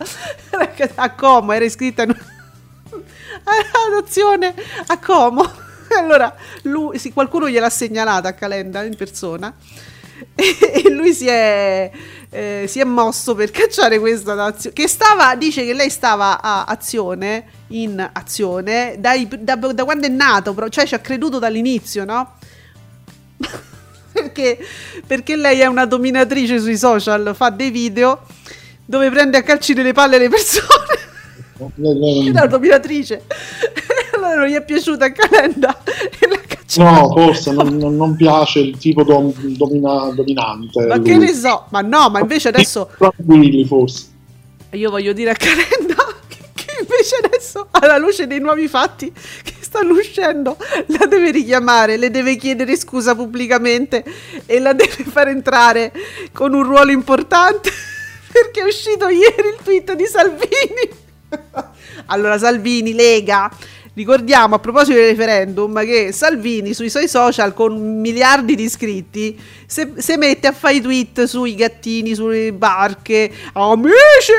a 0.95 1.11
Como, 1.13 1.51
era 1.51 1.65
iscritta 1.65 2.03
in 2.03 2.15
adozione 3.87 4.53
a 4.87 4.99
Como. 4.99 5.65
Allora, 5.97 6.35
lui, 6.63 6.99
sì, 6.99 7.13
qualcuno 7.13 7.47
gliel'ha 7.49 7.69
segnalata 7.69 8.27
a 8.29 8.33
Calenda 8.33 8.83
in 8.83 8.95
persona 8.95 9.53
e 10.35 10.89
lui 10.89 11.13
si 11.13 11.27
è, 11.27 11.89
eh, 12.29 12.65
si 12.67 12.79
è 12.79 12.83
mosso 12.83 13.35
per 13.35 13.51
cacciare 13.51 13.99
questa 13.99 14.33
nazione 14.33 14.75
che 14.75 14.87
stava 14.87 15.35
dice 15.35 15.65
che 15.65 15.73
lei 15.73 15.89
stava 15.89 16.41
a 16.41 16.63
azione 16.65 17.45
in 17.69 18.07
azione 18.13 18.95
dai, 18.99 19.27
da, 19.39 19.55
da, 19.55 19.83
quando 19.83 20.07
è 20.07 20.09
nato 20.09 20.55
cioè 20.69 20.85
ci 20.85 20.95
ha 20.95 20.99
creduto 20.99 21.39
dall'inizio 21.39 22.05
no? 22.05 22.33
perché, 24.11 24.57
perché 25.05 25.35
lei 25.35 25.59
è 25.59 25.65
una 25.65 25.85
dominatrice 25.85 26.59
sui 26.59 26.77
social 26.77 27.33
fa 27.35 27.49
dei 27.49 27.69
video 27.69 28.21
dove 28.85 29.09
prende 29.09 29.37
a 29.37 29.43
calci 29.43 29.73
nelle 29.73 29.93
palle 29.93 30.17
le 30.17 30.29
persone 30.29 31.05
è 32.27 32.29
una 32.29 32.45
dominatrice 32.45 33.23
allora 34.13 34.35
non 34.35 34.47
gli 34.47 34.53
è 34.53 34.63
piaciuta 34.63 35.05
a 35.05 35.11
Calenda 35.11 35.81
e 36.19 36.27
l'ha 36.27 36.41
No, 36.75 37.09
forse 37.13 37.53
non, 37.53 37.77
non, 37.77 38.15
piace 38.17 38.59
il 38.59 38.77
tipo 38.77 39.03
dom, 39.03 39.31
domina, 39.33 40.11
dominante. 40.13 40.85
Ma 40.85 40.95
lui. 40.95 41.05
che 41.05 41.17
ne 41.17 41.33
so, 41.33 41.65
ma 41.69 41.79
no, 41.79 42.09
ma 42.09 42.19
invece 42.19 42.49
adesso. 42.49 42.89
Tranquilli, 42.97 43.65
forse. 43.65 44.05
Io 44.71 44.89
voglio 44.89 45.13
dire 45.13 45.29
a 45.29 45.33
Calenda 45.33 45.95
che, 46.27 46.37
che 46.53 46.65
invece 46.81 47.15
adesso, 47.23 47.67
alla 47.71 47.97
luce 47.97 48.27
dei 48.27 48.41
nuovi 48.41 48.67
fatti 48.67 49.11
che 49.11 49.53
stanno 49.61 49.93
uscendo, 49.93 50.57
la 50.87 51.05
deve 51.05 51.31
richiamare, 51.31 51.95
le 51.95 52.11
deve 52.11 52.35
chiedere 52.35 52.75
scusa 52.75 53.15
pubblicamente 53.15 54.03
e 54.45 54.59
la 54.59 54.73
deve 54.73 55.05
far 55.05 55.29
entrare 55.29 55.93
con 56.33 56.53
un 56.53 56.63
ruolo 56.63 56.91
importante 56.91 57.71
perché 58.29 58.61
è 58.61 58.65
uscito 58.65 59.07
ieri 59.07 59.47
il 59.55 59.63
tweet 59.63 59.93
di 59.93 60.05
Salvini. 60.05 61.05
allora, 62.07 62.37
Salvini, 62.37 62.93
Lega 62.93 63.49
Ricordiamo 63.97 64.53
a 64.53 64.59
proposito 64.59 64.95
del 64.95 65.07
referendum 65.07 65.83
che 65.83 66.11
Salvini 66.11 66.75
sui 66.75 66.87
suoi 66.87 67.07
social 67.07 67.55
con 67.55 67.99
miliardi 67.99 68.53
di 68.53 68.61
iscritti 68.61 69.35
se 69.67 70.15
mette 70.17 70.47
a 70.47 70.53
fare 70.53 70.75
i 70.75 70.81
tweet 70.81 71.25
sui 71.25 71.53
gattini, 71.53 72.15
sulle 72.15 72.53
barche, 72.53 73.29
amici 73.53 74.31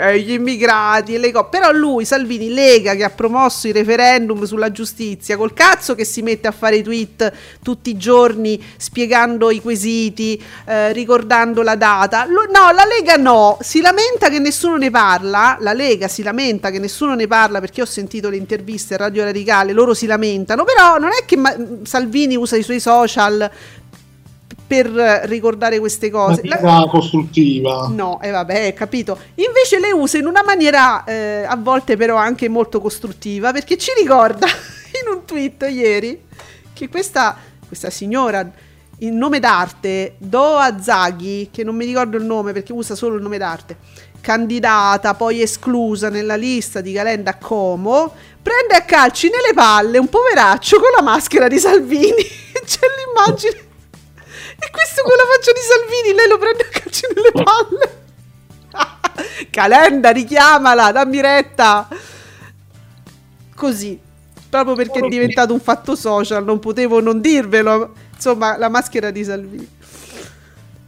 e 0.00 0.20
gli 0.20 0.32
immigrati 0.32 1.14
e 1.14 1.18
le 1.18 1.32
cose. 1.32 1.46
Però 1.50 1.72
lui, 1.72 2.04
Salvini, 2.04 2.50
Lega 2.50 2.94
che 2.94 3.02
ha 3.02 3.10
promosso 3.10 3.66
il 3.66 3.74
referendum 3.74 4.44
sulla 4.44 4.70
giustizia, 4.70 5.36
col 5.36 5.54
cazzo 5.54 5.96
che 5.96 6.04
si 6.04 6.22
mette 6.22 6.46
a 6.46 6.52
fare 6.52 6.76
i 6.76 6.82
tweet 6.82 7.32
tutti 7.62 7.90
i 7.90 7.96
giorni 7.96 8.62
spiegando 8.76 9.50
i 9.50 9.60
quesiti, 9.60 10.40
eh, 10.66 10.92
ricordando 10.92 11.62
la 11.62 11.74
data. 11.74 12.24
Lo, 12.26 12.42
no, 12.42 12.70
la 12.70 12.84
Lega 12.84 13.16
no, 13.16 13.58
si 13.62 13.80
lamenta 13.80 14.28
che 14.28 14.38
nessuno 14.38 14.76
ne 14.76 14.90
parla. 14.90 15.56
La 15.60 15.72
Lega 15.72 16.06
si 16.06 16.22
lamenta 16.22 16.70
che 16.70 16.78
nessuno 16.78 17.14
ne 17.14 17.26
parla 17.26 17.58
perché 17.58 17.82
ho 17.82 17.86
sentito 17.86 18.28
le 18.28 18.36
interviste 18.36 18.96
Radio 19.06 19.24
Radicale, 19.24 19.72
loro 19.72 19.94
si 19.94 20.06
lamentano, 20.06 20.64
però 20.64 20.98
non 20.98 21.10
è 21.10 21.24
che 21.24 21.36
Ma- 21.36 21.54
Salvini 21.82 22.36
usa 22.36 22.56
i 22.56 22.62
suoi 22.62 22.80
social 22.80 23.50
per 24.66 24.86
ricordare 25.24 25.78
queste 25.78 26.10
cose. 26.10 26.42
La 26.44 26.86
costruttiva. 26.90 27.88
No, 27.92 28.20
e 28.20 28.28
eh, 28.28 28.30
vabbè, 28.30 28.74
capito. 28.74 29.18
Invece 29.36 29.78
le 29.78 29.92
usa 29.92 30.18
in 30.18 30.26
una 30.26 30.42
maniera 30.44 31.04
eh, 31.04 31.44
a 31.46 31.56
volte 31.56 31.96
però 31.96 32.16
anche 32.16 32.48
molto 32.48 32.80
costruttiva 32.80 33.52
perché 33.52 33.78
ci 33.78 33.92
ricorda 33.98 34.46
in 35.02 35.14
un 35.14 35.24
tweet 35.24 35.66
ieri 35.70 36.24
che 36.72 36.88
questa, 36.88 37.36
questa 37.66 37.90
signora 37.90 38.50
il 39.00 39.12
nome 39.12 39.40
d'arte 39.40 40.14
Doa 40.18 40.80
Zaghi, 40.80 41.50
che 41.52 41.62
non 41.62 41.76
mi 41.76 41.84
ricordo 41.84 42.16
il 42.16 42.24
nome 42.24 42.52
perché 42.52 42.72
usa 42.72 42.94
solo 42.94 43.16
il 43.16 43.22
nome 43.22 43.38
d'arte, 43.38 43.76
candidata, 44.26 45.14
poi 45.14 45.40
esclusa 45.40 46.10
nella 46.10 46.34
lista 46.34 46.80
di 46.80 46.92
Calenda 46.92 47.36
Como, 47.36 48.12
prende 48.42 48.74
a 48.74 48.82
calci 48.82 49.30
nelle 49.30 49.54
palle 49.54 49.98
un 49.98 50.08
poveraccio 50.08 50.80
con 50.80 50.90
la 50.96 51.00
maschera 51.00 51.46
di 51.46 51.60
Salvini. 51.60 52.24
C'è 52.66 52.86
l'immagine. 52.96 53.64
E 54.58 54.70
questo 54.72 55.02
con 55.02 55.14
la 55.16 55.22
faccia 55.32 55.52
di 55.52 55.60
Salvini, 55.60 56.16
lei 56.16 56.26
lo 56.26 56.38
prende 56.38 56.64
a 56.64 56.68
calci 56.68 57.02
nelle 57.14 57.30
palle. 57.44 58.04
Calenda, 59.50 60.10
richiamala, 60.10 60.90
dammi 60.90 61.20
retta. 61.20 61.86
Così, 63.54 63.96
proprio 64.50 64.74
perché 64.74 64.98
è 64.98 65.08
diventato 65.08 65.52
un 65.52 65.60
fatto 65.60 65.94
social, 65.94 66.42
non 66.44 66.58
potevo 66.58 67.00
non 67.00 67.20
dirvelo. 67.20 67.92
Insomma, 68.12 68.56
la 68.56 68.68
maschera 68.68 69.12
di 69.12 69.22
Salvini. 69.22 69.75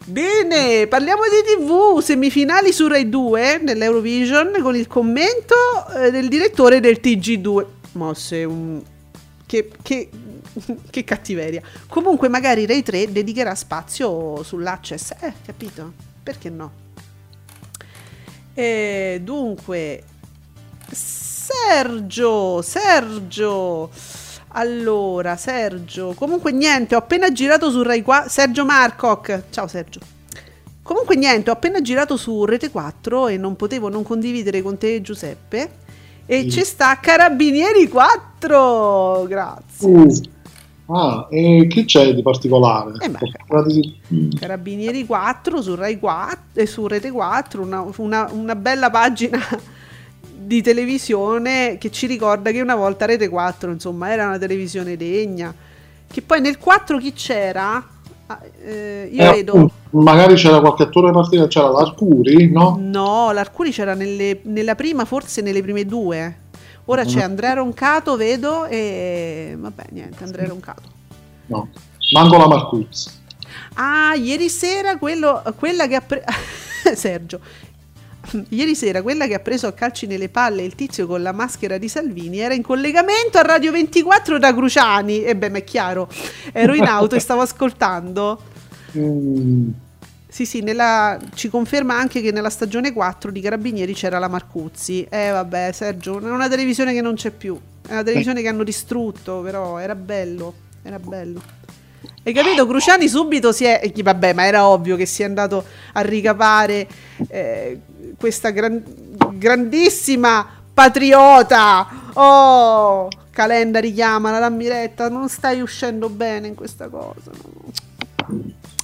Bene, 0.09 0.86
parliamo 0.86 1.20
di 1.24 1.64
TV, 1.64 2.00
semifinali 2.00 2.72
su 2.72 2.88
Rai 2.88 3.11
2 3.11 3.61
nell'Eurovision 3.62 4.56
con 4.62 4.74
il 4.74 4.86
commento 4.86 5.54
eh, 5.94 6.11
del 6.11 6.28
direttore 6.28 6.80
del 6.80 6.98
TG2. 7.02 7.66
Mosse 7.92 8.44
un... 8.44 8.82
Che, 9.44 9.70
che, 9.82 10.09
che, 10.88 11.04
cattiveria. 11.04 11.61
Comunque 11.88 12.28
magari 12.28 12.64
Rai 12.64 12.82
3 12.82 13.12
dedicherà 13.12 13.54
spazio 13.54 14.42
sull'Access. 14.42 15.11
Eh, 15.20 15.34
capito? 15.44 15.92
Perché 16.22 16.48
no? 16.48 16.72
E 18.54 19.20
dunque, 19.22 20.04
Sergio, 20.90 22.62
Sergio... 22.62 23.90
Allora, 24.53 25.36
Sergio, 25.36 26.14
comunque 26.14 26.53
niente, 26.53 26.94
ho 26.94 26.99
appena 26.99 27.30
girato 27.32 27.70
su 27.70 27.82
Rai 27.82 28.03
4. 28.03 28.30
Sergio 28.30 28.64
Marcoc, 28.64 29.44
ciao 29.51 29.66
Sergio. 29.66 30.01
Comunque 30.82 31.16
niente, 31.16 31.51
ho 31.51 31.53
appena 31.53 31.82
girato 31.82 32.16
su 32.16 32.46
Rete 32.46 32.70
4 32.70 33.28
e 33.28 33.36
non 33.36 33.57
potevo 33.57 33.90
non 33.90 34.03
condividere 34.03 34.62
con 34.62 34.78
te 34.78 35.03
Giuseppe. 35.03 35.70
E 36.24 36.42
sì. 36.42 36.51
ci 36.51 36.64
sta 36.64 36.99
Carabinieri 36.99 37.88
4, 37.88 39.26
grazie. 39.28 39.86
Uh. 39.86 40.07
Ah, 40.90 41.26
e 41.30 41.66
che 41.68 41.84
c'è 41.84 42.14
di 42.14 42.22
particolare? 42.22 42.92
Eh 43.01 43.11
beh, 43.11 44.38
Carabinieri 44.38 45.05
4 45.05 45.61
su 45.61 45.74
Rai 45.74 45.99
4 45.99 46.38
e 46.55 46.64
su 46.64 46.86
Rete 46.86 47.11
4, 47.11 47.62
una, 47.62 47.84
una, 47.99 48.30
una 48.32 48.55
bella 48.57 48.88
pagina 48.88 49.38
di 50.39 50.62
televisione 50.62 51.76
che 51.78 51.91
ci 51.91 52.07
ricorda 52.07 52.51
che 52.51 52.61
una 52.61 52.76
volta 52.76 53.07
Rete 53.07 53.28
4 53.28 53.72
insomma 53.72 54.11
era 54.11 54.26
una 54.26 54.39
televisione 54.39 54.97
degna. 54.97 55.53
Che 56.07 56.22
poi 56.22 56.41
nel 56.41 56.59
4 56.59 56.99
chi 56.99 57.12
c'era? 57.12 57.86
Ah, 58.26 58.41
eh, 58.62 59.09
io 59.11 59.24
eh, 59.24 59.30
vedo 59.30 59.70
magari 59.91 60.34
c'era 60.34 60.61
qualche 60.61 60.82
attore 60.82 61.11
partita 61.12 61.47
c'era 61.47 61.70
l'Arcuri 61.70 62.51
no? 62.51 62.76
no 62.78 63.32
l'Arcuri 63.32 63.70
c'era 63.70 63.95
nelle, 63.95 64.41
nella 64.43 64.74
prima 64.74 65.05
forse 65.05 65.41
nelle 65.41 65.62
prime 65.62 65.84
due. 65.84 66.47
Ora 66.86 67.05
c'è 67.05 67.22
Andrea 67.22 67.55
Roncato 67.55 68.16
vedo 68.16 68.64
e 68.66 69.55
vabbè 69.59 69.84
niente 69.91 70.24
Andrea 70.24 70.47
Roncato. 70.47 70.82
No 71.47 71.68
manco 72.12 72.36
la 72.36 72.47
Marcuzzi. 72.47 73.11
Ah 73.74 74.14
ieri 74.14 74.49
sera 74.49 74.99
quello, 74.99 75.43
quella 75.57 75.86
che 75.86 75.95
ha 75.95 76.01
preso 76.01 76.24
Sergio 76.95 77.41
Ieri 78.51 78.74
sera 78.74 79.03
quella 79.03 79.26
che 79.26 79.35
ha 79.35 79.39
preso 79.39 79.66
a 79.66 79.72
calci 79.72 80.07
nelle 80.07 80.29
palle 80.29 80.62
il 80.62 80.74
tizio 80.74 81.07
con 81.07 81.22
la 81.22 81.33
maschera 81.33 81.79
di 81.79 81.89
Salvini 81.89 82.39
era 82.39 82.55
in 82.55 82.62
collegamento 82.62 83.39
a 83.39 83.43
Radio 83.43 83.72
24 83.72 84.39
da 84.39 84.55
Cruciani. 84.55 85.22
E 85.22 85.35
beh, 85.35 85.49
ma 85.51 85.59
è 85.59 85.64
chiaro, 85.64 86.09
ero 86.53 86.74
in 86.74 86.85
auto 86.85 87.14
e 87.14 87.20
stavo 87.20 87.41
ascoltando. 87.41 88.41
Mm. 88.97 89.68
Sì, 90.29 90.45
sì, 90.45 90.61
nella... 90.61 91.18
ci 91.35 91.49
conferma 91.49 91.97
anche 91.97 92.20
che 92.20 92.33
nella 92.33 92.51
stagione 92.51 92.93
4 92.93 93.31
di 93.31 93.41
Carabinieri 93.41 93.95
c'era 93.95 94.18
la 94.18 94.29
Marcuzzi. 94.29 95.07
Eh 95.09 95.31
vabbè, 95.31 95.72
Sergio, 95.72 96.20
è 96.20 96.31
una 96.31 96.49
televisione 96.49 96.93
che 96.93 97.01
non 97.01 97.14
c'è 97.14 97.31
più. 97.31 97.59
È 97.87 97.93
una 97.93 98.03
televisione 98.03 98.43
che 98.43 98.49
hanno 98.49 98.62
distrutto, 98.62 99.41
però 99.41 99.79
era 99.79 99.95
bello, 99.95 100.55
era 100.83 100.99
bello. 100.99 101.57
Hai 102.22 102.32
capito? 102.32 102.66
Cruciani 102.66 103.09
subito 103.09 103.52
si 103.52 103.64
è. 103.64 103.92
Vabbè, 104.02 104.32
ma 104.32 104.44
era 104.44 104.66
ovvio 104.66 104.96
che 104.96 105.06
si 105.06 105.22
è 105.22 105.24
andato 105.24 105.64
a 105.92 106.00
ricapare 106.00 106.86
eh, 107.28 107.80
questa 108.18 108.50
gran, 108.50 108.82
grandissima 109.32 110.46
patriota. 110.74 112.11
Oh, 112.14 113.09
Calenda 113.30 113.78
richiamala, 113.78 114.38
la 114.38 114.48
Miretta, 114.48 115.09
non 115.09 115.28
stai 115.28 115.61
uscendo 115.61 116.09
bene 116.09 116.48
in 116.48 116.54
questa 116.54 116.88
cosa. 116.88 117.30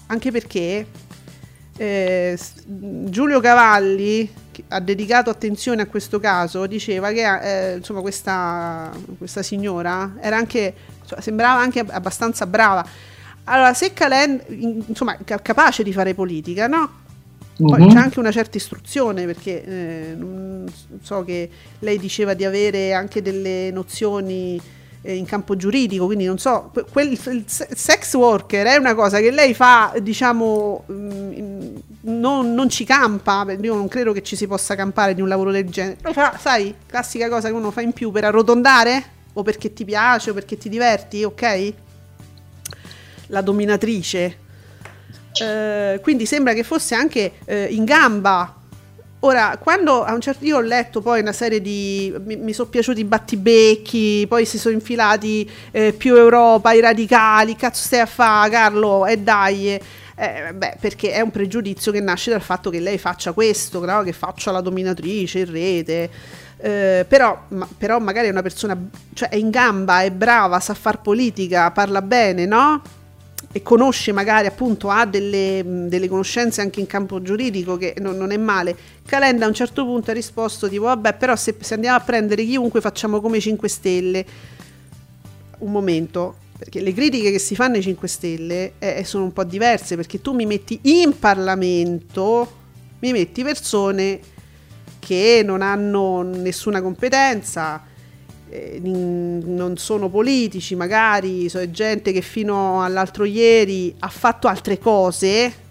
Anche 0.06 0.30
perché 0.30 0.86
eh, 1.76 2.38
Giulio 2.64 3.40
Cavalli 3.40 4.32
ha 4.68 4.80
dedicato 4.80 5.30
attenzione 5.30 5.82
a 5.82 5.86
questo 5.86 6.20
caso, 6.20 6.66
diceva 6.66 7.10
che 7.10 7.72
eh, 7.72 7.76
insomma, 7.76 8.00
questa, 8.00 8.92
questa, 9.18 9.42
signora 9.42 10.14
era 10.20 10.36
anche, 10.36 10.74
cioè, 11.06 11.20
sembrava 11.20 11.60
anche 11.60 11.80
abbastanza 11.80 12.46
brava. 12.46 12.86
Allora, 13.45 13.74
se 13.74 13.92
Calenda, 13.92 14.42
insomma, 14.49 15.16
capace 15.42 15.82
di 15.82 15.92
fare 15.92 16.14
politica, 16.14 16.66
no? 16.66 17.03
Poi 17.57 17.82
Mhm. 17.82 17.88
c'è 17.88 17.99
anche 17.99 18.18
una 18.18 18.32
certa 18.32 18.57
istruzione 18.57 19.26
perché 19.26 19.64
eh, 19.64 20.14
non 20.16 20.66
so 21.03 21.22
che 21.24 21.49
lei 21.80 21.99
diceva 21.99 22.34
di 22.34 22.45
avere 22.45 22.92
anche 22.95 23.22
delle 23.22 23.70
nozioni 23.72 24.61
eh, 25.03 25.14
in 25.14 25.24
campo 25.26 25.55
giuridico, 25.55 26.07
quindi 26.07 26.24
non 26.24 26.38
so, 26.38 26.70
que- 26.72 26.84
quel, 26.90 27.12
il 27.12 27.45
se- 27.47 27.68
sex 27.74 28.14
worker 28.14 28.66
è 28.66 28.76
una 28.76 28.95
cosa 28.95 29.20
che 29.20 29.30
lei 29.30 29.53
fa, 29.55 29.92
diciamo, 30.01 30.84
mm, 30.90 31.32
in- 31.32 31.80
non, 32.07 32.55
non 32.55 32.68
ci 32.70 32.84
campa, 32.84 33.45
io 33.61 33.74
non 33.74 33.86
credo 33.86 34.12
che 34.12 34.22
ci 34.22 34.34
si 34.34 34.47
possa 34.47 34.74
campare 34.74 35.14
di 35.14 35.20
un 35.20 35.28
lavoro 35.28 35.51
del 35.53 35.68
genere, 35.68 35.99
lo 36.03 36.12
fa, 36.14 36.36
sai, 36.40 36.74
classica 36.86 37.28
cosa 37.28 37.49
che 37.49 37.55
uno 37.55 37.70
fa 37.70 37.82
in 37.82 37.92
più 37.92 38.11
per 38.11 38.24
arrotondare 38.24 39.05
o 39.34 39.42
perché 39.42 39.72
ti 39.74 39.84
piace 39.84 40.30
o 40.30 40.34
perché 40.34 40.57
ti 40.57 40.68
diverti, 40.70 41.22
ok? 41.22 41.72
La 43.28 43.40
dominatrice. 43.40 44.38
Eh, 45.40 45.98
quindi 46.02 46.26
sembra 46.26 46.52
che 46.52 46.62
fosse 46.62 46.94
anche 46.94 47.32
eh, 47.44 47.64
in 47.70 47.84
gamba. 47.84 48.62
Ora, 49.20 49.56
quando 49.58 50.04
a 50.04 50.12
un 50.12 50.20
certo 50.20 50.44
io 50.44 50.58
ho 50.58 50.60
letto 50.60 51.00
poi 51.00 51.20
una 51.20 51.32
serie 51.32 51.60
di. 51.62 52.14
mi, 52.24 52.36
mi 52.36 52.52
sono 52.52 52.68
piaciuti 52.68 53.00
i 53.00 53.04
battibecchi, 53.04 54.26
poi 54.28 54.44
si 54.44 54.58
sono 54.58 54.74
infilati 54.74 55.50
eh, 55.70 55.94
più 55.94 56.14
Europa, 56.14 56.72
i 56.72 56.80
radicali. 56.80 57.56
Cazzo, 57.56 57.82
stai 57.84 58.00
a 58.00 58.06
fa, 58.06 58.46
Carlo? 58.50 59.06
E 59.06 59.16
dai. 59.16 59.70
eh, 59.70 59.80
eh, 60.16 60.52
beh, 60.54 60.76
perché 60.78 61.12
è 61.12 61.20
un 61.20 61.30
pregiudizio 61.30 61.90
che 61.90 62.00
nasce 62.00 62.30
dal 62.30 62.42
fatto 62.42 62.70
che 62.70 62.80
lei 62.80 62.98
faccia 62.98 63.32
questo, 63.32 63.84
no? 63.84 64.02
che 64.02 64.12
faccia 64.12 64.50
la 64.52 64.60
dominatrice 64.60 65.40
in 65.40 65.50
rete. 65.50 66.10
Eh, 66.58 67.04
però, 67.08 67.44
ma- 67.48 67.68
però 67.76 67.98
magari 67.98 68.28
è 68.28 68.30
una 68.30 68.42
persona, 68.42 68.78
cioè 69.14 69.30
è 69.30 69.36
in 69.36 69.50
gamba, 69.50 70.02
è 70.02 70.10
brava, 70.10 70.60
sa 70.60 70.74
far 70.74 71.00
politica, 71.00 71.70
parla 71.70 72.02
bene, 72.02 72.46
no? 72.46 72.82
E 73.53 73.62
conosce 73.62 74.12
magari 74.12 74.47
appunto 74.47 74.90
ha 74.90 75.07
delle, 75.07 75.62
delle 75.64 76.09
conoscenze 76.09 76.61
anche 76.61 76.80
in 76.80 76.86
campo 76.86 77.22
giuridico 77.22 77.76
che 77.76 77.95
non, 77.99 78.16
non 78.16 78.30
è 78.30 78.36
male. 78.36 78.76
Calenda 79.07 79.45
a 79.45 79.49
un 79.49 79.55
certo 79.55 79.84
punto 79.84 80.11
ha 80.11 80.14
risposto 80.14 80.68
tipo 80.68 80.84
vabbè 80.84 81.14
però 81.14 81.36
se, 81.36 81.57
se 81.61 81.74
andiamo 81.74 81.97
a 81.97 82.01
prendere 82.01 82.45
chiunque 82.45 82.80
facciamo 82.80 83.20
come 83.20 83.38
i 83.38 83.40
5 83.40 83.68
Stelle. 83.68 84.26
Un 85.59 85.70
momento 85.70 86.36
perché 86.59 86.80
le 86.80 86.92
critiche 86.92 87.30
che 87.30 87.38
si 87.38 87.55
fanno 87.55 87.76
ai 87.76 87.82
5 87.82 88.09
Stelle 88.09 88.72
eh, 88.78 89.05
sono 89.05 89.24
un 89.24 89.32
po' 89.32 89.45
diverse 89.45 89.97
perché 89.97 90.20
tu 90.20 90.32
mi 90.32 90.47
metti 90.47 90.78
in 90.82 91.18
Parlamento 91.18 92.62
mi 93.01 93.12
metti 93.12 93.42
persone 93.42 94.20
che 94.99 95.42
non 95.45 95.61
hanno 95.61 96.22
nessuna 96.22 96.80
competenza 96.80 97.92
eh, 98.51 98.80
non 98.82 99.76
sono 99.76 100.09
politici, 100.09 100.74
magari 100.76 101.49
so, 101.49 101.59
è 101.61 101.70
gente 101.70 102.12
che 102.12 102.20
fino 102.20 102.82
all'altro 102.82 103.24
ieri 103.24 103.95
ha 104.01 104.09
fatto 104.09 104.49
altre 104.49 104.78
cose. 104.78 105.62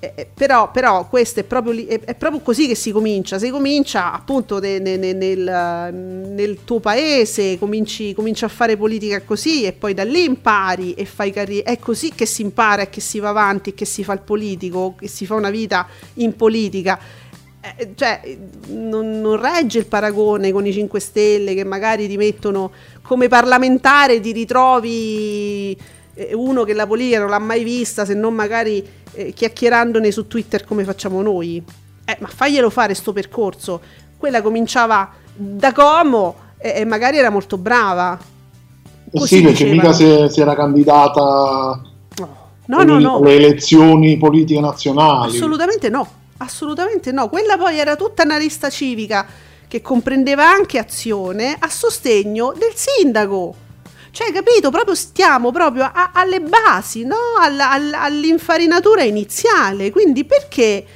eh, 0.00 0.12
eh, 0.16 0.28
però, 0.34 0.70
però 0.70 1.08
questo 1.08 1.40
è 1.40 1.44
proprio, 1.44 1.72
è, 1.88 1.98
è 2.00 2.14
proprio 2.14 2.40
così 2.42 2.66
che 2.66 2.74
si 2.74 2.92
comincia. 2.92 3.38
Si 3.38 3.48
comincia 3.48 4.12
appunto 4.12 4.58
ne- 4.60 4.78
ne- 4.78 4.96
ne- 4.98 5.14
nel, 5.14 5.94
nel 5.94 6.58
tuo 6.64 6.78
paese, 6.78 7.58
cominci, 7.58 8.12
cominci 8.12 8.44
a 8.44 8.48
fare 8.48 8.76
politica 8.76 9.22
così 9.22 9.64
e 9.64 9.72
poi 9.72 9.94
da 9.94 10.04
lì 10.04 10.24
impari 10.24 10.92
e 10.92 11.06
fai 11.06 11.30
carriera. 11.32 11.70
È 11.70 11.78
così 11.78 12.10
che 12.14 12.26
si 12.26 12.42
impara 12.42 12.82
e 12.82 12.90
che 12.90 13.00
si 13.00 13.18
va 13.18 13.30
avanti 13.30 13.70
e 13.70 13.74
che 13.74 13.86
si 13.86 14.04
fa 14.04 14.12
il 14.12 14.20
politico, 14.20 14.94
che 14.98 15.08
si 15.08 15.24
fa 15.24 15.36
una 15.36 15.50
vita 15.50 15.86
in 16.14 16.36
politica 16.36 16.98
eh, 17.76 17.92
cioè, 17.94 18.20
non, 18.68 19.20
non 19.20 19.40
regge 19.40 19.78
il 19.78 19.86
paragone 19.86 20.52
con 20.52 20.66
i 20.66 20.72
5 20.72 21.00
Stelle 21.00 21.54
che 21.54 21.64
magari 21.64 22.06
ti 22.08 22.16
mettono 22.16 22.70
come 23.02 23.28
parlamentare, 23.28 24.20
ti 24.20 24.32
ritrovi 24.32 25.76
eh, 26.14 26.34
uno 26.34 26.64
che 26.64 26.74
la 26.74 26.86
politica 26.86 27.20
non 27.20 27.30
l'ha 27.30 27.38
mai 27.38 27.64
vista, 27.64 28.04
se 28.04 28.14
non 28.14 28.34
magari 28.34 28.86
eh, 29.12 29.32
chiacchierandone 29.32 30.10
su 30.10 30.26
Twitter 30.26 30.64
come 30.64 30.84
facciamo 30.84 31.22
noi. 31.22 31.62
Eh, 32.04 32.16
ma 32.20 32.28
faglielo 32.28 32.70
fare 32.70 32.94
sto 32.94 33.12
percorso. 33.12 33.80
Quella 34.16 34.42
cominciava 34.42 35.10
da 35.34 35.72
Como 35.72 36.36
e, 36.58 36.74
e 36.76 36.84
magari 36.84 37.16
era 37.18 37.30
molto 37.30 37.56
brava. 37.56 38.18
Eh 39.10 39.18
Così 39.18 39.36
sì, 39.36 39.42
perché 39.42 39.64
mica 39.66 39.92
si, 39.92 40.26
si 40.28 40.40
era 40.40 40.54
candidata 40.54 41.80
No, 42.66 42.82
no, 42.82 42.98
no. 42.98 43.16
alle 43.16 43.34
elezioni 43.34 44.16
politiche 44.16 44.60
nazionali. 44.60 45.36
Assolutamente 45.36 45.90
no, 45.90 46.06
assolutamente 46.38 47.12
no. 47.12 47.28
Quella 47.28 47.56
poi 47.56 47.78
era 47.78 47.96
tutta 47.96 48.22
una 48.24 48.38
lista 48.38 48.70
civica 48.70 49.26
che 49.68 49.80
comprendeva 49.80 50.48
anche 50.48 50.78
azione 50.78 51.56
a 51.58 51.68
sostegno 51.68 52.52
del 52.56 52.72
sindaco. 52.74 53.56
Cioè, 54.10 54.30
capito? 54.32 54.70
Proprio 54.70 54.94
stiamo 54.94 55.50
proprio 55.50 55.90
a- 55.92 56.10
alle 56.14 56.40
basi, 56.40 57.04
no? 57.04 57.16
Alla- 57.40 57.70
alla- 57.72 58.02
all'infarinatura 58.02 59.02
iniziale. 59.02 59.90
Quindi 59.90 60.24
perché 60.24 60.86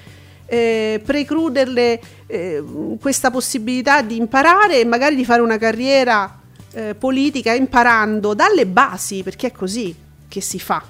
eh, 0.46 1.02
precluderle 1.04 2.00
eh, 2.26 2.62
questa 3.00 3.30
possibilità 3.30 4.00
di 4.02 4.16
imparare 4.16 4.80
e 4.80 4.84
magari 4.84 5.14
di 5.16 5.24
fare 5.24 5.40
una 5.42 5.58
carriera 5.58 6.40
eh, 6.72 6.94
politica 6.94 7.52
imparando 7.52 8.34
dalle 8.34 8.66
basi? 8.66 9.22
Perché 9.22 9.48
è 9.48 9.52
così 9.52 9.94
che 10.28 10.40
si 10.40 10.60
fa. 10.60 10.82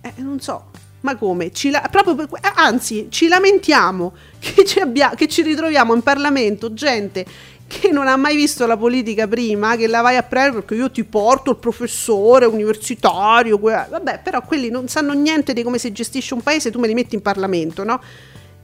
Eh, 0.00 0.12
non 0.16 0.40
so, 0.40 0.70
ma 1.00 1.16
come? 1.16 1.52
Ci 1.52 1.70
la- 1.70 1.88
per 1.90 2.04
eh, 2.08 2.52
anzi, 2.56 3.06
ci 3.10 3.28
lamentiamo 3.28 4.14
che 4.38 4.64
ci, 4.64 4.80
abbia- 4.80 5.14
che 5.14 5.28
ci 5.28 5.42
ritroviamo 5.42 5.94
in 5.94 6.02
Parlamento 6.02 6.72
gente 6.72 7.24
che 7.68 7.90
non 7.90 8.06
ha 8.06 8.14
mai 8.16 8.36
visto 8.36 8.64
la 8.64 8.76
politica 8.76 9.26
prima, 9.26 9.74
che 9.74 9.88
la 9.88 10.00
vai 10.00 10.16
a 10.16 10.22
prendere 10.22 10.60
perché 10.62 10.76
io 10.76 10.88
ti 10.88 11.02
porto 11.02 11.50
il 11.50 11.56
professore 11.56 12.46
universitario. 12.46 13.58
que- 13.58 13.86
Vabbè, 13.90 14.20
però 14.22 14.40
quelli 14.42 14.70
non 14.70 14.86
sanno 14.88 15.12
niente 15.14 15.52
di 15.52 15.62
come 15.64 15.78
si 15.78 15.90
gestisce 15.90 16.34
un 16.34 16.42
paese, 16.42 16.70
tu 16.70 16.78
me 16.78 16.86
li 16.86 16.94
metti 16.94 17.16
in 17.16 17.22
Parlamento, 17.22 17.82
no? 17.82 18.00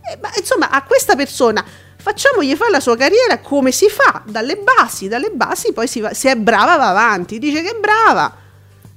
Eh, 0.09 0.19
ma 0.21 0.31
insomma, 0.37 0.71
a 0.71 0.83
questa 0.83 1.17
persona 1.17 1.65
facciamogli 1.97 2.55
fare 2.55 2.71
la 2.73 2.81
sua 2.81 2.97
carriera 2.97 3.39
come 3.39 3.71
si 3.73 3.89
fa, 3.89 4.23
dalle 4.27 4.57
basi, 4.57 5.09
dalle 5.09 5.31
basi 5.31 5.73
poi 5.73 5.89
va- 6.01 6.15
se 6.15 6.31
è 6.31 6.37
brava 6.37 6.77
va 6.77 6.89
avanti, 6.89 7.39
dice 7.41 7.61
che 7.63 7.71
è 7.71 7.79
brava. 7.81 8.37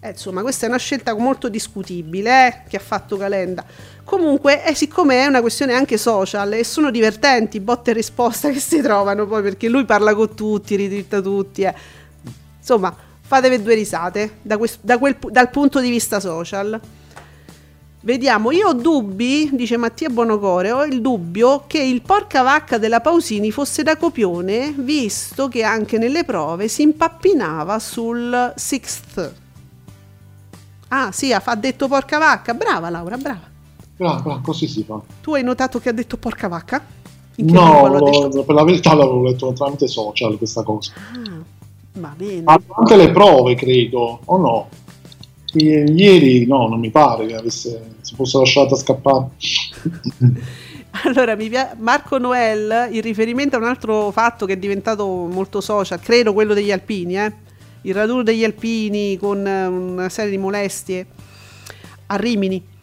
Eh, 0.05 0.09
insomma, 0.09 0.41
questa 0.41 0.67
è 0.67 0.69
una 0.69 0.77
scelta 0.77 1.15
molto 1.15 1.49
discutibile 1.49 2.47
eh, 2.47 2.61
che 2.69 2.77
ha 2.77 2.79
fatto 2.79 3.17
Calenda. 3.17 3.65
Comunque, 4.03 4.63
eh, 4.63 4.75
siccome 4.75 5.23
è 5.23 5.25
una 5.25 5.41
questione 5.41 5.73
anche 5.73 5.97
social 5.97 6.53
e 6.53 6.63
sono 6.63 6.91
divertenti, 6.91 7.59
botte 7.59 7.89
e 7.89 7.93
risposta 7.95 8.51
che 8.51 8.59
si 8.59 8.81
trovano 8.81 9.25
poi 9.25 9.41
perché 9.41 9.67
lui 9.67 9.83
parla 9.83 10.13
con 10.13 10.35
tutti, 10.35 10.75
ritwitta 10.75 11.21
tutti. 11.21 11.63
eh. 11.63 11.73
Insomma, 12.59 12.95
fatevi 13.21 13.63
due 13.63 13.73
risate 13.73 14.37
da 14.43 14.57
quest- 14.57 14.79
da 14.81 14.99
quel 14.99 15.15
pu- 15.15 15.31
dal 15.31 15.49
punto 15.49 15.79
di 15.79 15.89
vista 15.89 16.19
social. 16.19 16.79
Vediamo, 18.01 18.51
io 18.51 18.67
ho 18.67 18.73
dubbi, 18.73 19.49
dice 19.53 19.77
Mattia 19.77 20.09
Bonocore, 20.09 20.71
ho 20.71 20.85
il 20.85 21.01
dubbio 21.01 21.63
che 21.65 21.79
il 21.79 22.03
porca 22.03 22.43
vacca 22.43 22.77
della 22.77 23.01
Pausini 23.01 23.49
fosse 23.49 23.81
da 23.81 23.97
copione, 23.97 24.71
visto 24.77 25.47
che 25.47 25.63
anche 25.63 25.97
nelle 25.97 26.23
prove 26.23 26.67
si 26.67 26.83
impappinava 26.83 27.79
sul 27.79 28.53
sixth. 28.55 29.43
Ah, 30.97 31.11
sì, 31.11 31.33
ha 31.33 31.43
detto 31.55 31.89
porca 31.89 32.17
vacca. 32.17 32.53
Brava 32.53 32.89
Laura, 32.89 33.17
brava. 33.17 33.41
Brava, 33.97 34.21
brava, 34.21 34.39
così 34.41 34.65
si 34.65 34.81
fa. 34.83 35.01
Tu 35.21 35.33
hai 35.33 35.43
notato 35.43 35.79
che 35.79 35.89
ha 35.89 35.91
detto 35.91 36.15
porca 36.15 36.47
vacca? 36.47 36.81
No, 37.35 37.87
lo- 37.87 38.43
per 38.45 38.55
la 38.55 38.63
verità 38.63 38.93
l'avevo 38.93 39.23
letto 39.23 39.51
tramite 39.51 39.87
social 39.87 40.37
questa 40.37 40.63
cosa. 40.63 40.93
Ah, 40.95 41.41
va 41.99 42.13
bene. 42.15 42.43
Ma 42.43 42.57
anche 42.77 42.95
le 42.95 43.11
prove, 43.11 43.55
credo, 43.55 44.21
o 44.23 44.37
no? 44.37 44.69
I- 45.55 45.83
Ieri 45.93 46.45
no, 46.45 46.69
non 46.69 46.79
mi 46.79 46.89
pare 46.91 47.25
che 47.25 47.35
avesse, 47.35 47.95
si 47.99 48.15
fosse 48.15 48.37
lasciata 48.37 48.75
scappare. 48.77 49.27
Allora, 51.03 51.35
Marco 51.77 52.17
Noel, 52.17 52.87
in 52.89 53.01
riferimento 53.01 53.57
a 53.57 53.59
un 53.59 53.65
altro 53.65 54.11
fatto 54.11 54.45
che 54.45 54.53
è 54.53 54.57
diventato 54.57 55.05
molto 55.05 55.59
social, 55.59 55.99
credo 55.99 56.31
quello 56.31 56.53
degli 56.53 56.71
alpini, 56.71 57.17
eh? 57.17 57.33
Il 57.85 57.93
raduno 57.93 58.23
degli 58.23 58.43
alpini 58.43 59.17
con 59.17 59.45
eh, 59.45 59.65
una 59.65 60.09
serie 60.09 60.31
di 60.31 60.37
molestie 60.37 61.05
a 62.07 62.15
Rimini. 62.15 62.73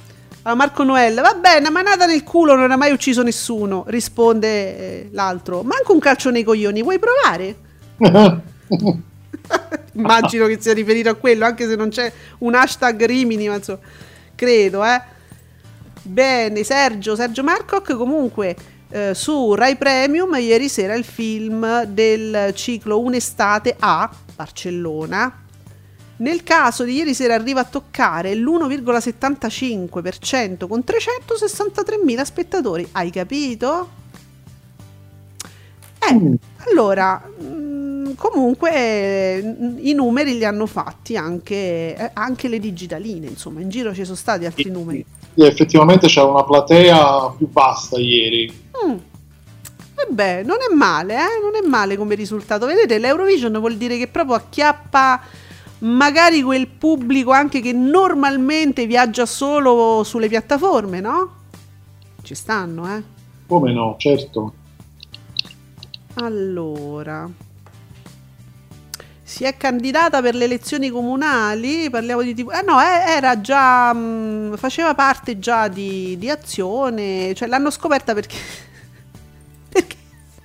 Allora, 0.42 0.64
Marco 0.64 0.82
Noel, 0.82 1.14
va 1.14 1.34
bene, 1.34 1.60
una 1.60 1.70
manata 1.70 2.06
nel 2.06 2.24
culo 2.24 2.56
non 2.56 2.70
ha 2.70 2.76
mai 2.76 2.92
ucciso 2.92 3.22
nessuno, 3.22 3.84
risponde 3.88 4.48
eh, 4.48 5.08
l'altro. 5.12 5.62
Manco 5.62 5.92
un 5.92 6.00
calcio 6.00 6.30
nei 6.30 6.42
coglioni, 6.42 6.82
vuoi 6.82 6.98
provare? 6.98 7.56
Immagino 9.94 10.46
che 10.46 10.58
sia 10.60 10.72
riferito 10.72 11.10
a 11.10 11.14
quello, 11.14 11.44
anche 11.44 11.68
se 11.68 11.76
non 11.76 11.90
c'è 11.90 12.12
un 12.38 12.54
hashtag 12.54 13.04
Rimini, 13.04 13.48
ma 13.48 13.56
insomma, 13.56 13.80
credo, 14.34 14.84
eh. 14.84 15.00
Bene, 16.04 16.64
Sergio, 16.64 17.14
Sergio 17.14 17.44
Marcoc 17.44 17.94
comunque 17.94 18.56
eh, 18.92 19.14
su 19.14 19.54
Rai 19.54 19.76
Premium 19.76 20.34
ieri 20.34 20.68
sera 20.68 20.94
il 20.94 21.04
film 21.04 21.84
del 21.84 22.52
ciclo 22.54 23.00
Un'estate 23.00 23.74
a 23.78 24.10
Barcellona. 24.36 25.38
Nel 26.16 26.42
caso 26.44 26.84
di 26.84 26.94
ieri 26.96 27.14
sera 27.14 27.32
arriva 27.34 27.60
a 27.60 27.64
toccare 27.64 28.34
l'1,75% 28.34 30.68
con 30.68 30.84
363.000 30.86 32.22
spettatori. 32.22 32.86
Hai 32.92 33.10
capito? 33.10 33.88
Eh, 35.98 36.12
Mm. 36.14 36.34
allora, 36.70 37.22
mm, 37.42 38.12
comunque 38.16 38.70
eh, 38.74 39.54
i 39.78 39.94
numeri 39.94 40.36
li 40.36 40.44
hanno 40.44 40.66
fatti 40.66 41.16
anche, 41.16 41.96
eh, 41.96 42.10
anche 42.12 42.48
le 42.48 42.58
digitaline, 42.58 43.26
insomma, 43.28 43.60
in 43.60 43.68
giro 43.70 43.94
ci 43.94 44.04
sono 44.04 44.16
stati 44.16 44.44
altri 44.44 44.68
numeri. 44.70 45.06
Effettivamente 45.34 46.06
c'era 46.06 46.26
una 46.26 46.44
platea 46.44 47.34
più 47.36 47.48
vasta 47.50 47.98
ieri. 47.98 48.52
Mm. 48.84 48.96
E 49.94 50.06
beh, 50.10 50.42
non 50.42 50.56
è 50.68 50.74
male, 50.74 51.14
eh? 51.14 51.40
non 51.40 51.54
è 51.54 51.66
male 51.66 51.96
come 51.96 52.14
risultato. 52.14 52.66
Vedete, 52.66 52.98
l'Eurovision 52.98 53.58
vuol 53.58 53.76
dire 53.76 53.96
che 53.98 54.08
proprio 54.08 54.36
acchiappa 54.36 55.20
magari 55.78 56.42
quel 56.42 56.66
pubblico 56.66 57.30
anche 57.30 57.60
che 57.60 57.72
normalmente 57.72 58.86
viaggia 58.86 59.26
solo 59.26 60.02
sulle 60.04 60.28
piattaforme, 60.28 61.00
no? 61.00 61.34
Ci 62.22 62.34
stanno, 62.34 62.96
eh? 62.96 63.02
Come 63.46 63.72
no, 63.72 63.94
certo. 63.98 64.52
Allora, 66.14 67.28
si 69.32 69.44
è 69.44 69.56
candidata 69.56 70.20
per 70.20 70.34
le 70.34 70.44
elezioni 70.44 70.90
comunali, 70.90 71.88
parliamo 71.88 72.20
di 72.20 72.34
tipo... 72.34 72.50
Eh 72.50 72.60
no, 72.60 72.78
eh, 72.82 73.12
era 73.12 73.40
già... 73.40 73.90
Mh, 73.90 74.50
mm, 74.50 74.54
faceva 74.56 74.94
parte 74.94 75.38
già 75.38 75.68
di, 75.68 76.18
di 76.18 76.28
azione, 76.28 77.32
cioè 77.34 77.48
l'hanno 77.48 77.70
scoperta 77.70 78.12
perché... 78.12 78.36
perché... 79.72 79.96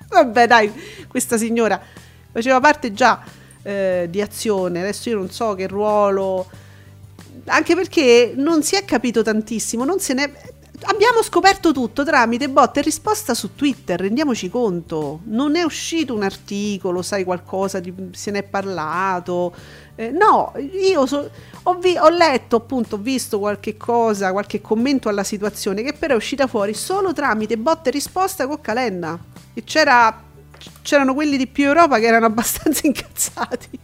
Vabbè 0.08 0.46
dai, 0.46 0.72
questa 1.06 1.36
signora 1.36 1.78
faceva 2.32 2.60
parte 2.60 2.94
già 2.94 3.22
eh, 3.62 4.06
di 4.08 4.22
azione, 4.22 4.80
adesso 4.80 5.10
io 5.10 5.16
non 5.16 5.30
so 5.30 5.54
che 5.54 5.66
ruolo... 5.66 6.48
Anche 7.44 7.74
perché 7.74 8.32
non 8.34 8.62
si 8.62 8.74
è 8.74 8.86
capito 8.86 9.20
tantissimo, 9.20 9.84
non 9.84 10.00
se 10.00 10.14
ne 10.14 10.32
abbiamo 10.82 11.22
scoperto 11.22 11.72
tutto 11.72 12.04
tramite 12.04 12.48
botta 12.48 12.80
e 12.80 12.82
risposta 12.82 13.34
su 13.34 13.54
Twitter, 13.54 14.00
rendiamoci 14.00 14.48
conto. 14.48 15.20
Non 15.24 15.56
è 15.56 15.62
uscito 15.62 16.14
un 16.14 16.22
articolo, 16.22 17.02
sai 17.02 17.24
qualcosa, 17.24 17.80
di, 17.80 17.92
se 18.12 18.30
ne 18.30 18.40
è 18.40 18.42
parlato. 18.42 19.54
Eh, 19.94 20.10
no, 20.10 20.52
io 20.58 21.06
so, 21.06 21.30
ho, 21.62 21.74
vi, 21.74 21.96
ho, 21.98 22.08
letto, 22.08 22.56
appunto, 22.56 22.96
ho 22.96 22.98
visto 22.98 23.38
qualche 23.38 23.76
cosa, 23.76 24.32
qualche 24.32 24.60
commento 24.60 25.08
alla 25.08 25.24
situazione 25.24 25.82
che 25.82 25.92
però 25.92 26.14
è 26.14 26.16
uscita 26.16 26.46
fuori 26.46 26.74
solo 26.74 27.12
tramite 27.12 27.56
botta 27.56 27.88
e 27.88 27.92
risposta 27.92 28.46
con 28.46 28.60
Calenda. 28.60 29.18
E 29.54 29.64
c'era, 29.64 30.22
c'erano 30.82 31.14
quelli 31.14 31.36
di 31.36 31.46
più 31.46 31.64
Europa 31.64 31.98
che 31.98 32.06
erano 32.06 32.26
abbastanza 32.26 32.80
incazzati. 32.86 33.78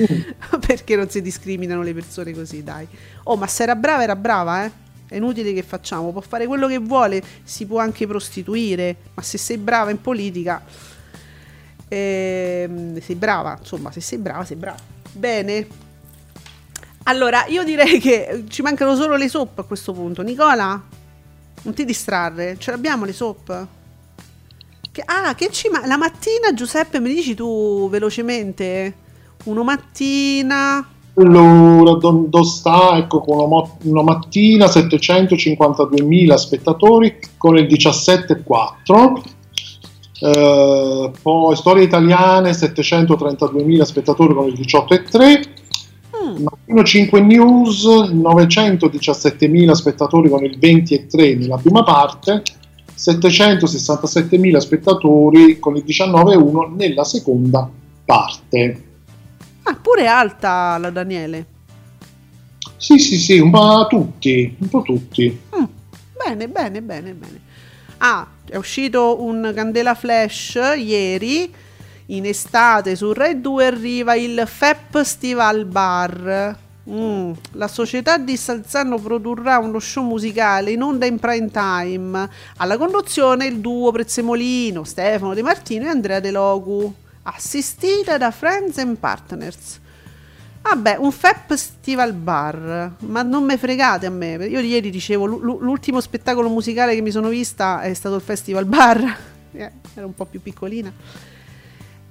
Mm. 0.00 0.60
Perché 0.66 0.96
non 0.96 1.10
si 1.10 1.20
discriminano 1.20 1.82
le 1.82 1.92
persone 1.92 2.32
così, 2.32 2.62
dai. 2.62 2.86
Oh, 3.24 3.36
ma 3.36 3.46
se 3.46 3.64
era 3.64 3.74
brava, 3.74 4.02
era 4.02 4.16
brava, 4.16 4.64
eh. 4.64 4.88
È 5.10 5.16
inutile 5.16 5.52
che 5.52 5.64
facciamo, 5.64 6.12
può 6.12 6.20
fare 6.20 6.46
quello 6.46 6.68
che 6.68 6.78
vuole, 6.78 7.20
si 7.42 7.66
può 7.66 7.80
anche 7.80 8.06
prostituire, 8.06 8.94
ma 9.12 9.22
se 9.22 9.38
sei 9.38 9.58
brava 9.58 9.90
in 9.90 10.00
politica, 10.00 10.62
eh, 11.88 12.70
sei 13.02 13.16
brava, 13.16 13.56
insomma, 13.58 13.90
se 13.90 14.00
sei 14.00 14.18
brava, 14.18 14.44
sei 14.44 14.56
brava. 14.56 14.78
Bene. 15.10 15.66
Allora, 17.04 17.44
io 17.48 17.64
direi 17.64 17.98
che 17.98 18.44
ci 18.48 18.62
mancano 18.62 18.94
solo 18.94 19.16
le 19.16 19.28
soap 19.28 19.58
a 19.58 19.62
questo 19.64 19.92
punto. 19.92 20.22
Nicola, 20.22 20.80
non 21.62 21.74
ti 21.74 21.84
distrarre, 21.84 22.56
ce 22.56 22.70
l'abbiamo 22.70 23.04
le 23.04 23.12
soap? 23.12 23.66
Che, 24.92 25.02
ah, 25.04 25.34
che 25.34 25.50
ci 25.50 25.68
ma- 25.70 25.84
la 25.86 25.96
mattina 25.96 26.54
Giuseppe 26.54 27.00
mi 27.00 27.12
dici 27.12 27.34
tu 27.34 27.88
velocemente? 27.90 28.94
Uno 29.46 29.64
mattina 29.64 30.86
allora, 31.14 31.98
dove 31.98 32.44
sta? 32.44 32.96
Ecco, 32.96 33.20
con 33.20 33.38
una, 33.38 33.68
una 33.82 34.02
mattina 34.02 34.66
752.000 34.66 36.34
spettatori 36.34 37.18
con 37.36 37.56
il 37.56 37.64
17,4. 37.64 39.38
Eh, 40.22 41.10
poi 41.22 41.56
storie 41.56 41.84
italiane 41.84 42.50
732.000 42.50 43.82
spettatori 43.82 44.34
con 44.34 44.46
il 44.46 44.54
18,3. 44.54 45.48
Mm. 46.22 46.42
Mattino 46.42 46.84
5 46.84 47.20
News 47.20 47.84
917.000 47.86 49.72
spettatori 49.72 50.28
con 50.28 50.44
il 50.44 50.58
20,3 50.58 51.38
nella 51.38 51.56
prima 51.56 51.82
parte. 51.82 52.42
767.000 52.96 54.56
spettatori 54.58 55.58
con 55.58 55.76
il 55.76 55.84
19,1 55.86 56.74
nella 56.76 57.04
seconda 57.04 57.68
parte. 58.04 58.89
Ah, 59.64 59.74
pure 59.74 60.06
alta 60.06 60.78
la 60.78 60.90
Daniele. 60.90 61.46
Sì, 62.76 62.98
sì, 62.98 63.18
sì, 63.18 63.38
un 63.38 63.50
po' 63.50 63.86
tutti, 63.88 64.56
un 64.58 64.68
po' 64.68 64.82
tutti. 64.82 65.38
Mm, 65.54 65.64
bene, 66.24 66.48
bene, 66.48 66.82
bene, 66.82 67.12
bene. 67.12 67.40
Ah, 67.98 68.26
è 68.48 68.56
uscito 68.56 69.22
un 69.22 69.52
Candela 69.54 69.94
Flash 69.94 70.58
ieri. 70.78 71.52
In 72.06 72.24
estate 72.24 72.96
su 72.96 73.12
Red 73.12 73.40
2 73.40 73.66
arriva 73.66 74.14
il 74.14 74.42
FEP 74.46 75.02
Stival 75.02 75.66
Bar. 75.66 76.58
Mm, 76.90 77.32
la 77.52 77.68
società 77.68 78.16
di 78.16 78.36
Salzano 78.36 78.98
produrrà 78.98 79.58
uno 79.58 79.78
show 79.78 80.02
musicale 80.02 80.70
in 80.72 80.82
onda 80.82 81.04
in 81.04 81.18
prime 81.18 81.50
time. 81.50 82.28
Alla 82.56 82.78
conduzione 82.78 83.46
il 83.46 83.58
duo 83.58 83.92
Prezzemolino, 83.92 84.84
Stefano 84.84 85.34
De 85.34 85.42
Martino 85.42 85.84
e 85.84 85.88
Andrea 85.88 86.18
De 86.18 86.30
Logu 86.30 86.94
assistita 87.22 88.16
da 88.18 88.30
Friends 88.30 88.78
and 88.78 88.96
Partners. 88.96 89.80
Vabbè, 90.62 90.96
un 90.98 91.10
festival 91.10 92.12
bar, 92.12 92.92
ma 92.98 93.22
non 93.22 93.44
me 93.44 93.56
fregate 93.56 94.06
a 94.06 94.10
me. 94.10 94.34
Io 94.46 94.60
ieri 94.60 94.90
dicevo, 94.90 95.24
l'ultimo 95.24 96.00
spettacolo 96.00 96.48
musicale 96.48 96.94
che 96.94 97.00
mi 97.00 97.10
sono 97.10 97.28
vista 97.28 97.80
è 97.80 97.94
stato 97.94 98.16
il 98.16 98.22
festival 98.22 98.64
bar. 98.66 99.28
Eh, 99.52 99.68
era 99.94 100.06
un 100.06 100.14
po' 100.14 100.26
più 100.26 100.40
piccolina. 100.40 100.92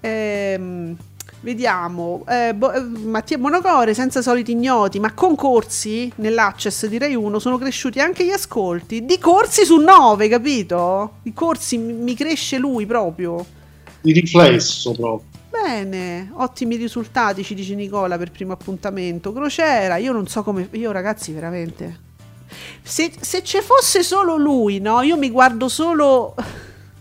Ehm, 0.01 0.93
vediamo, 1.39 2.26
eh, 2.28 2.53
Bo- 2.53 2.74
eh, 2.74 2.82
Mattia 2.82 3.38
Bonocore, 3.38 3.93
senza 3.93 4.22
soliti 4.22 4.51
ignoti, 4.51 4.99
ma 4.99 5.14
concorsi 5.14 6.12
nell'Access 6.16 6.88
direi 6.88 7.16
uno, 7.16 7.39
sono 7.39 7.57
cresciuti 7.57 8.01
anche 8.01 8.26
gli 8.26 8.32
ascolti. 8.32 9.05
Di 9.05 9.18
corsi 9.20 9.64
su 9.64 9.78
9, 9.78 10.28
capito? 10.28 11.20
I 11.24 11.34
corsi 11.34 11.78
mi 11.78 12.14
cresce 12.14 12.57
lui 12.57 12.86
proprio 12.86 13.45
di 14.01 14.11
riflesso 14.13 14.91
proprio. 14.91 15.37
Bene, 15.49 16.31
ottimi 16.35 16.75
risultati, 16.75 17.43
ci 17.43 17.53
dice 17.53 17.75
Nicola 17.75 18.17
per 18.17 18.31
primo 18.31 18.53
appuntamento. 18.53 19.33
Crociera, 19.33 19.97
io 19.97 20.11
non 20.11 20.27
so 20.27 20.43
come... 20.43 20.69
Io 20.71 20.91
ragazzi, 20.91 21.31
veramente... 21.31 22.07
Se, 22.81 23.11
se 23.19 23.43
ci 23.43 23.59
fosse 23.61 24.03
solo 24.03 24.37
lui, 24.37 24.79
no? 24.79 25.01
Io 25.01 25.17
mi 25.17 25.29
guardo 25.29 25.67
solo... 25.67 26.35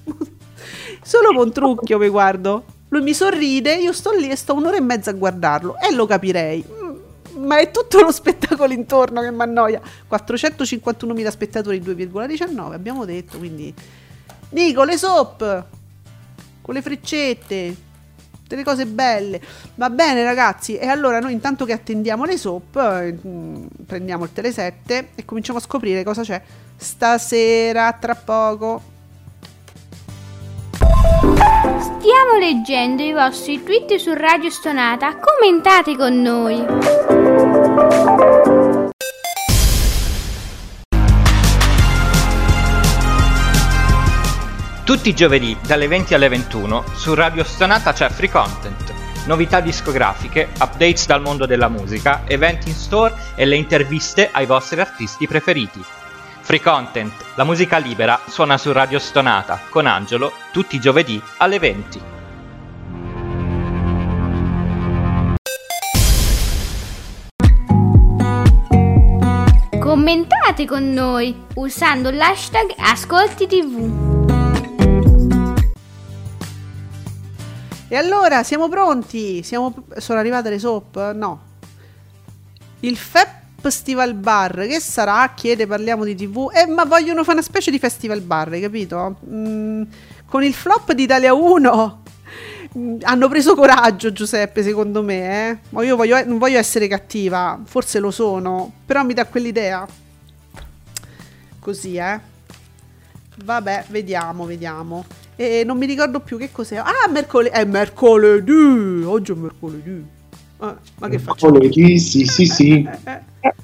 solo 1.03 1.35
con 1.35 1.53
trucchio 1.53 1.99
mi 1.99 2.09
guardo. 2.09 2.65
Lui 2.89 3.03
mi 3.03 3.15
sorride, 3.15 3.77
io 3.77 3.93
sto 3.93 4.13
lì 4.13 4.31
e 4.31 4.37
sto 4.37 4.55
un'ora 4.55 4.77
e 4.77 4.81
mezza 4.81 5.11
a 5.11 5.15
guardarlo 5.15 5.77
e 5.79 5.93
lo 5.95 6.07
capirei. 6.07 6.65
Mm, 6.67 7.45
ma 7.45 7.59
è 7.59 7.71
tutto 7.71 8.01
lo 8.01 8.11
spettacolo 8.11 8.73
intorno 8.73 9.21
che 9.21 9.31
mi 9.31 9.43
annoia. 9.43 9.81
451.000 10.11 11.29
spettatori, 11.29 11.81
2,19 11.81 12.73
abbiamo 12.73 13.05
detto, 13.05 13.37
quindi... 13.39 13.73
Nico, 14.51 14.85
le 14.85 14.97
soap! 14.97 15.67
Con 16.69 16.77
le 16.77 16.83
freccette, 16.83 17.75
delle 18.47 18.63
cose 18.63 18.85
belle. 18.85 19.41
Va 19.77 19.89
bene 19.89 20.23
ragazzi, 20.23 20.77
e 20.77 20.87
allora 20.87 21.19
noi 21.19 21.33
intanto 21.33 21.65
che 21.65 21.73
attendiamo 21.73 22.27
le 22.27 22.37
soap, 22.37 22.77
eh, 22.77 23.17
prendiamo 23.87 24.25
il 24.25 24.33
tele 24.35 24.53
7 24.53 25.09
e 25.15 25.25
cominciamo 25.25 25.57
a 25.57 25.63
scoprire 25.63 26.05
cosa 26.05 26.21
c'è 26.21 26.43
stasera, 26.77 27.91
tra 27.95 28.15
poco. 28.15 28.83
Stiamo 30.77 32.37
leggendo 32.39 33.03
i 33.03 33.15
vostri 33.15 33.63
tweet 33.63 33.95
su 33.95 34.13
Radio 34.13 34.51
Stonata, 34.51 35.17
commentate 35.17 35.97
con 35.97 36.21
noi. 36.21 38.57
Tutti 44.89 45.11
i 45.11 45.15
giovedì 45.15 45.55
dalle 45.67 45.87
20 45.87 46.15
alle 46.15 46.29
21 46.29 46.83
su 46.95 47.13
Radio 47.13 47.45
Stonata 47.45 47.93
c'è 47.93 48.09
Free 48.09 48.31
Content, 48.31 48.95
novità 49.27 49.61
discografiche, 49.61 50.49
updates 50.59 51.05
dal 51.05 51.21
mondo 51.21 51.45
della 51.45 51.69
musica, 51.69 52.23
eventi 52.25 52.71
in 52.71 52.75
store 52.75 53.15
e 53.35 53.45
le 53.45 53.57
interviste 53.57 54.31
ai 54.33 54.47
vostri 54.47 54.81
artisti 54.81 55.27
preferiti. 55.27 55.85
Free 56.41 56.63
Content, 56.63 57.13
la 57.35 57.45
musica 57.45 57.77
libera, 57.77 58.19
suona 58.29 58.57
su 58.57 58.73
Radio 58.73 58.99
Stonata 58.99 59.61
con 59.69 59.85
Angelo 59.85 60.33
tutti 60.53 60.77
i 60.77 60.81
giovedì 60.81 61.21
alle 61.37 61.59
20. 61.59 62.01
Commentate 69.79 70.65
con 70.65 70.91
noi 70.91 71.45
usando 71.57 72.11
l'hashtag 72.11 72.73
Ascolti 72.79 73.47
TV. 73.47 74.18
E 77.91 77.97
allora 77.97 78.43
siamo 78.43 78.69
pronti? 78.69 79.43
Siamo, 79.43 79.75
sono 79.97 80.19
arrivate 80.19 80.51
le 80.51 80.59
soap? 80.59 81.13
No. 81.13 81.41
Il 82.81 82.99
Festival 82.99 84.13
Bar, 84.13 84.67
che 84.67 84.79
sarà? 84.79 85.33
Chiede, 85.35 85.67
parliamo 85.67 86.05
di 86.05 86.15
TV. 86.15 86.51
Eh, 86.53 86.67
ma 86.67 86.85
vogliono 86.85 87.23
fare 87.25 87.39
una 87.39 87.47
specie 87.47 87.71
di 87.71 87.79
festival 87.79 88.21
bar, 88.21 88.53
hai 88.53 88.61
capito? 88.61 89.17
Mm, 89.27 89.83
con 90.27 90.45
il 90.45 90.53
flop 90.53 90.93
di 90.93 91.05
Italia 91.05 91.33
1 91.33 92.03
mm, 92.77 92.99
hanno 93.05 93.29
preso 93.29 93.55
coraggio, 93.55 94.13
Giuseppe, 94.13 94.63
secondo 94.63 95.03
me. 95.03 95.49
Eh? 95.49 95.59
Ma 95.71 95.83
io 95.83 95.97
voglio, 95.97 96.23
non 96.27 96.37
voglio 96.37 96.59
essere 96.59 96.89
cattiva, 96.89 97.59
forse 97.65 98.01
lo 98.01 98.11
sono, 98.11 98.71
però 98.85 99.03
mi 99.03 99.15
dà 99.15 99.25
quell'idea. 99.25 99.87
così, 101.59 101.97
eh. 101.97 102.21
Vabbè, 103.45 103.87
vediamo, 103.89 104.45
vediamo. 104.45 105.05
E 105.41 105.63
non 105.65 105.79
mi 105.79 105.87
ricordo 105.87 106.19
più 106.19 106.37
che 106.37 106.51
cos'è. 106.51 106.79
Ah, 106.79 107.09
mercoledì. 107.09 107.55
È 107.55 107.65
mercoledì. 107.65 109.05
Oggi 109.05 109.31
è 109.31 109.35
mercoledì. 109.37 110.05
Ah, 110.57 110.77
ma 110.99 111.09
che 111.09 111.21
facciamo? 111.21 111.53
Mercoledì, 111.53 111.97
sì, 112.01 112.25
sì, 112.27 112.45
sì. 112.47 112.89
Eh, 113.05 113.21
eh. 113.41 113.55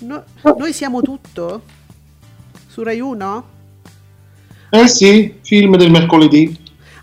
No- 0.00 0.22
noi 0.58 0.72
siamo 0.74 1.00
tutto? 1.00 1.62
Su 2.66 2.82
Rai 2.82 3.00
1? 3.00 3.48
Eh 4.68 4.86
sì, 4.86 5.38
film 5.40 5.78
del 5.78 5.90
mercoledì. 5.90 6.54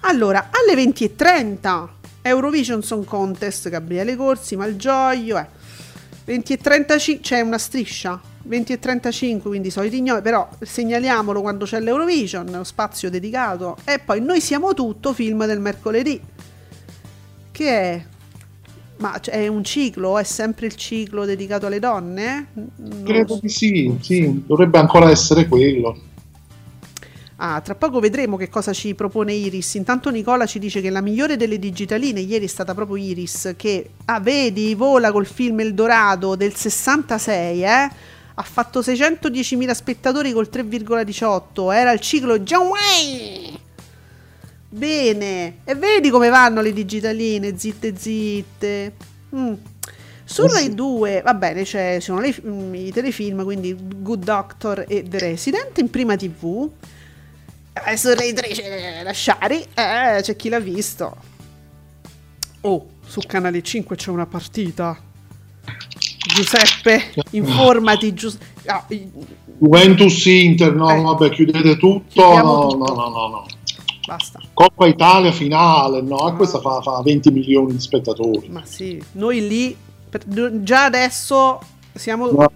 Allora, 0.02 0.52
alle 0.52 0.80
20.30 0.80 1.88
Eurovision 2.22 2.84
Song 2.84 3.06
Contest, 3.06 3.70
Gabriele 3.70 4.16
Corsi, 4.16 4.56
Malgioglio, 4.56 5.40
eh. 5.40 5.48
20.35 6.28 7.22
c'è 7.22 7.42
una 7.42 7.58
striscia, 7.58 8.22
20.35 8.48 9.42
quindi 9.42 9.70
soliti 9.70 9.98
ignoti, 9.98 10.22
però 10.22 10.48
segnaliamolo 10.60 11.42
quando 11.42 11.66
c'è 11.66 11.80
l'Eurovision, 11.80 12.46
lo 12.52 12.64
spazio 12.64 13.10
dedicato, 13.10 13.78
e 13.86 14.00
poi 14.00 14.22
Noi 14.22 14.42
siamo 14.42 14.74
tutto, 14.74 15.14
film 15.14 15.46
del 15.46 15.60
mercoledì, 15.60 16.22
che 17.52 17.70
è... 17.70 18.06
Ma 18.98 19.20
è 19.20 19.48
un 19.48 19.64
ciclo? 19.66 20.18
È 20.18 20.24
sempre 20.24 20.68
il 20.68 20.76
ciclo 20.76 21.26
dedicato 21.26 21.66
alle 21.66 21.80
donne? 21.80 22.48
Non 22.54 23.04
Credo 23.04 23.34
so. 23.34 23.40
di 23.42 23.50
sì, 23.50 23.98
sì, 24.00 24.44
dovrebbe 24.46 24.78
ancora 24.78 25.10
essere 25.10 25.48
quello. 25.48 25.98
Ah, 27.38 27.60
tra 27.60 27.76
poco 27.76 28.00
vedremo 28.00 28.38
che 28.38 28.48
cosa 28.48 28.72
ci 28.72 28.96
propone 28.96 29.34
Iris. 29.34 29.74
Intanto 29.74 30.10
Nicola 30.10 30.46
ci 30.46 30.60
dice 30.60 30.80
che 30.80 30.90
la 30.90 31.02
migliore 31.02 31.36
delle 31.36 31.60
digitaline 31.60 32.22
ieri 32.22 32.46
è 32.46 32.48
stata 32.48 32.74
proprio 32.74 32.96
Iris, 32.96 33.54
che, 33.58 33.90
ah, 34.06 34.22
vedi, 34.22 34.74
vola 34.76 35.12
col 35.12 35.26
film 35.26 35.60
El 35.60 35.74
Dorado 35.74 36.36
del 36.36 36.56
66, 36.56 37.64
eh? 37.64 37.90
Ha 38.38 38.44
fatto 38.44 38.82
610.000 38.82 39.72
spettatori 39.72 40.32
col 40.34 40.50
3,18. 40.52 41.74
Era 41.74 41.92
il 41.92 42.00
ciclo 42.02 42.40
John 42.40 42.68
Wayne. 42.68 43.60
Bene. 44.70 45.58
E 45.64 45.76
vedi 45.76 46.10
come 46.10 46.30
vanno 46.30 46.62
le 46.62 46.74
digitaline, 46.74 47.58
zitte 47.58 47.94
zitte. 47.96 48.94
Mm. 49.36 49.54
Su. 50.28 50.48
Rai 50.48 50.74
2, 50.74 51.22
va 51.24 51.34
bene, 51.36 51.64
c'è, 51.64 51.96
ci 52.00 52.06
sono 52.06 52.20
le- 52.20 52.36
mm, 52.44 52.74
i 52.74 52.92
telefilm, 52.92 53.44
quindi 53.44 53.76
Good 53.80 54.24
Doctor 54.24 54.84
e 54.88 55.04
The 55.08 55.20
Resident 55.20 55.78
in 55.78 55.90
prima 55.92 56.16
TV. 56.16 56.68
Eh, 57.86 57.96
su 57.96 58.12
Rai 58.14 58.34
3 58.34 58.48
c'è 58.50 59.04
Lasciari, 59.04 59.62
eh, 59.76 60.20
c'è 60.22 60.36
chi 60.36 60.50
l'ha 60.50 60.60
visto. 60.60 61.16
Oh, 62.62 62.88
su 63.06 63.22
Canale 63.28 63.62
5 63.62 63.96
c'è 63.96 64.10
una 64.10 64.26
partita. 64.26 65.00
Giuseppe, 66.36 67.14
informati. 67.32 68.14
Gius- 68.14 68.38
ah, 68.66 68.84
i- 68.90 69.10
Juventus 69.58 70.26
Inter, 70.26 70.74
no, 70.76 70.90
Eh. 70.90 71.02
vabbè, 71.02 71.30
chiudete 71.30 71.78
tutto. 71.78 72.22
No, 72.36 72.68
tutto. 72.70 72.78
no, 72.78 72.94
no, 72.94 73.10
no, 73.10 73.28
no. 73.28 73.46
basta. 74.06 74.40
Coppa 74.54 74.86
Italia 74.86 75.32
finale, 75.32 76.02
no, 76.02 76.18
Ah. 76.18 76.34
questa 76.34 76.60
fa, 76.60 76.80
fa 76.82 77.02
20 77.04 77.32
milioni 77.32 77.72
di 77.74 77.80
spettatori. 77.80 78.50
Ma 78.50 78.62
sì, 78.64 79.02
noi 79.14 79.48
lì, 79.48 79.76
per- 80.10 80.62
già 80.62 80.84
adesso 80.86 81.60
siamo 81.96 82.30
No, 82.30 82.52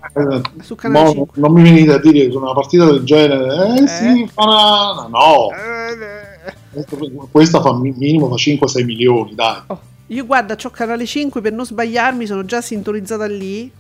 su 0.61 0.75
Canale 0.75 1.05
mo 1.05 1.11
5. 1.11 1.41
non 1.41 1.51
mi 1.53 1.63
venite 1.63 1.93
a 1.93 1.97
dire 1.99 2.27
che 2.29 2.35
una 2.35 2.53
partita 2.53 2.85
del 2.85 3.03
genere, 3.03 3.77
eh, 3.79 3.81
Eh. 3.83 3.87
sì, 3.87 4.29
fa 4.31 4.43
una... 4.43 5.07
no, 5.07 5.49
Eh, 5.51 6.85
questa 7.31 7.61
fa 7.61 7.73
mi- 7.73 7.95
minimo 7.97 8.27
fa 8.29 8.35
5-6 8.35 8.83
milioni, 8.85 9.33
dai. 9.33 9.61
oh, 9.67 9.79
io 10.09 10.25
guarda, 10.25 10.55
c'ho 10.55 10.69
Canale 10.69 11.05
5 11.05 11.41
per 11.41 11.53
non 11.53 11.65
sbagliarmi, 11.65 12.25
sono 12.25 12.45
già 12.45 12.61
sintonizzata 12.61 13.25
lì. 13.25 13.71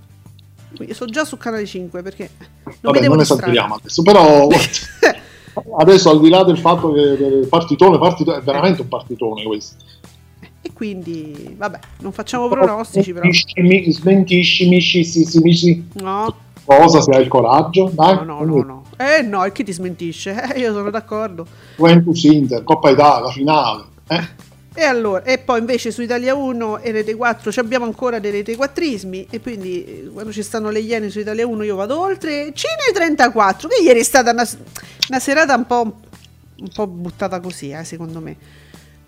Quindi 0.75 0.93
sono 0.93 1.09
già 1.09 1.25
su 1.25 1.37
Canale 1.37 1.65
5 1.65 2.03
perché 2.03 2.29
non 2.81 2.93
Vabbè, 2.93 3.07
non 3.07 3.19
esageriamo 3.19 3.75
adesso, 3.75 4.03
però 4.03 4.47
adesso 5.79 6.11
al 6.11 6.19
di 6.19 6.29
là 6.29 6.43
del 6.43 6.59
fatto 6.59 6.93
che 6.93 7.47
partitone, 7.49 7.97
partitone 7.97 8.37
è 8.37 8.41
veramente 8.41 8.81
un 8.81 8.87
partitone 8.87 9.43
questo. 9.43 9.83
E 10.61 10.71
quindi, 10.73 11.55
vabbè, 11.57 11.79
non 12.01 12.11
facciamo 12.11 12.47
pronostici 12.47 13.13
però. 13.13 13.23
Smentiscimi, 13.23 13.91
smentiscimi, 13.91 14.81
sì, 14.81 15.03
sì, 15.03 15.23
sì, 15.25 15.51
sì. 15.53 15.87
No, 15.93 16.35
Cosa 16.65 17.01
se 17.01 17.11
hai 17.15 17.23
il 17.23 17.27
coraggio? 17.27 17.89
Dai, 17.91 18.17
no, 18.17 18.43
no, 18.43 18.43
no, 18.43 18.61
no. 18.61 18.83
Eh 18.95 19.23
no, 19.23 19.43
e 19.43 19.51
chi 19.51 19.63
ti 19.63 19.73
smentisce? 19.73 20.35
Eh, 20.53 20.59
io 20.59 20.71
sono 20.71 20.91
d'accordo. 20.91 21.47
Juventus 21.77 22.23
Inter, 22.25 22.63
Coppa 22.63 22.91
Italia, 22.91 23.25
la 23.25 23.31
finale. 23.31 23.83
Eh? 24.07 24.27
E 24.79 24.85
allora, 24.85 25.23
e 25.23 25.39
poi 25.39 25.59
invece 25.59 25.91
su 25.91 26.01
Italia 26.01 26.33
1 26.35 26.79
e 26.79 26.91
Rete 26.91 27.13
4 27.13 27.51
ci 27.51 27.59
abbiamo 27.59 27.83
ancora 27.83 28.17
dei 28.19 28.31
rete 28.31 28.55
quattrismi 28.55 29.27
e 29.29 29.41
quindi 29.41 29.83
eh, 29.83 30.09
quando 30.09 30.31
ci 30.31 30.41
stanno 30.41 30.69
le 30.69 30.79
Iene 30.79 31.09
su 31.09 31.19
Italia 31.19 31.45
1 31.45 31.63
io 31.63 31.75
vado 31.75 31.99
oltre. 31.99 32.53
Cine 32.53 32.93
34, 32.93 33.67
che 33.67 33.81
ieri 33.81 33.99
è 33.99 34.03
stata 34.03 34.31
una, 34.31 34.47
una 35.09 35.19
serata 35.19 35.53
un 35.53 35.65
po', 35.65 35.99
un 36.59 36.69
po' 36.73 36.87
buttata 36.87 37.41
così, 37.41 37.71
eh, 37.71 37.83
secondo 37.83 38.21
me. 38.21 38.37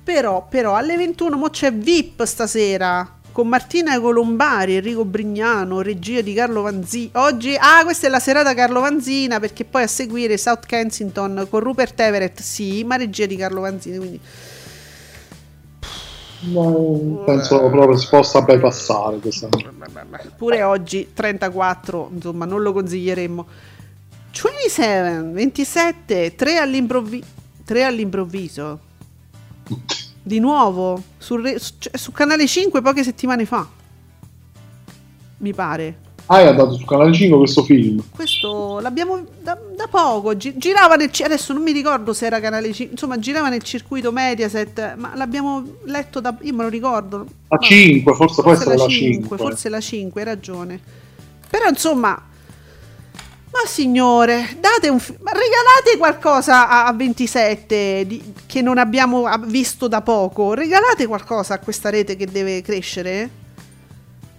Però, 0.04 0.46
però 0.50 0.76
alle 0.76 0.98
21 0.98 1.38
mo 1.38 1.50
c'è 1.50 1.72
VIP 1.72 2.26
stasera 2.26 3.20
con 3.32 3.48
Martina 3.48 3.98
Colombari, 3.98 4.76
Enrico 4.76 5.06
Brignano, 5.06 5.82
regia 5.82 6.20
di 6.20 6.34
Carlo 6.34 6.64
Vanzina. 6.64 7.24
Oggi, 7.24 7.56
ah, 7.58 7.86
questa 7.86 8.08
è 8.08 8.10
la 8.10 8.20
serata 8.20 8.54
Carlo 8.54 8.82
Vanzina 8.82 9.40
perché 9.40 9.64
poi 9.64 9.84
a 9.84 9.88
seguire 9.88 10.36
South 10.36 10.66
Kensington 10.66 11.48
con 11.50 11.62
Rupert 11.62 11.98
Everett, 11.98 12.42
sì, 12.42 12.84
ma 12.84 12.98
regia 12.98 13.26
di 13.26 13.38
Carlo 13.38 13.62
Vanzina, 13.62 13.96
quindi 14.00 14.20
No, 16.44 17.22
penso 17.26 17.60
proprio 17.70 17.96
si 17.98 18.08
possa 18.10 18.42
bypassare 18.42 19.20
questa. 19.20 19.48
pure 20.36 20.64
oggi 20.64 21.10
34, 21.14 22.10
insomma, 22.14 22.46
non 22.46 22.62
lo 22.62 22.74
consiglieremmo. 22.74 23.46
27, 24.32 25.22
27, 25.34 26.36
3 26.36 26.58
all'improvviso. 26.58 27.26
3 27.64 27.84
all'improvviso. 27.84 28.80
Di 30.24 30.40
nuovo 30.40 31.02
su, 31.18 31.36
Re- 31.36 31.60
su- 31.60 31.74
cioè, 31.78 31.96
su 31.98 32.12
canale 32.12 32.48
5 32.48 32.82
poche 32.82 33.04
settimane 33.04 33.46
fa. 33.46 33.68
Mi 35.38 35.54
pare. 35.54 35.98
Ah, 36.28 36.40
è 36.40 36.48
andato 36.48 36.76
su 36.78 36.86
Canale 36.86 37.12
5 37.14 37.38
questo 37.38 37.64
film. 37.64 38.02
Questo 38.10 38.80
l'abbiamo 38.80 39.22
da, 39.42 39.58
da 39.76 39.88
poco. 39.90 40.38
gi- 40.38 40.56
girava 40.58 40.96
nel 40.96 41.12
adesso 41.24 41.52
non 41.52 41.62
mi 41.62 41.72
ricordo 41.74 42.14
se 42.14 42.26
era 42.26 42.40
canale 42.40 42.72
5, 42.72 42.94
insomma, 42.94 43.20
girava 43.20 43.50
nel 43.50 43.64
circuito 43.64 44.12
Mediaset, 44.14 44.96
ma 44.96 45.12
l'abbiamo 45.16 45.64
letto 45.86 46.22
da 46.22 46.36
io 46.42 46.54
me 46.54 46.64
lo 46.64 46.70
ricordo. 46.70 47.18
La 47.50 47.58
Ma- 47.60 47.66
5, 47.68 48.14
forse 48.14 48.42
può 48.42 48.52
forse 48.54 48.62
essere 48.70 48.78
la 48.78 48.84
la 48.84 48.90
5, 48.90 49.12
5. 49.14 49.38
forse 49.38 49.70
la 49.70 49.80
5, 49.82 50.22
hai 50.22 50.28
ragione. 50.28 50.80
Però 51.50 51.68
insomma, 51.68 52.12
ma 52.12 53.60
signore, 53.66 54.56
date 54.58 54.88
un 54.88 55.00
fi- 55.00 55.18
ma 55.22 55.32
regalate 55.32 55.98
qualcosa 55.98 56.70
a, 56.70 56.86
a 56.86 56.94
27 56.94 58.06
di- 58.08 58.34
che 58.46 58.62
non 58.62 58.78
abbiamo 58.78 59.26
visto 59.48 59.90
da 59.90 60.02
poco. 60.02 60.54
Regalate 60.54 61.08
qualcosa 61.08 61.56
a 61.56 61.60
questa 61.60 61.90
rete 61.90 62.16
che 62.16 62.28
deve 62.28 62.62
crescere. 62.62 63.30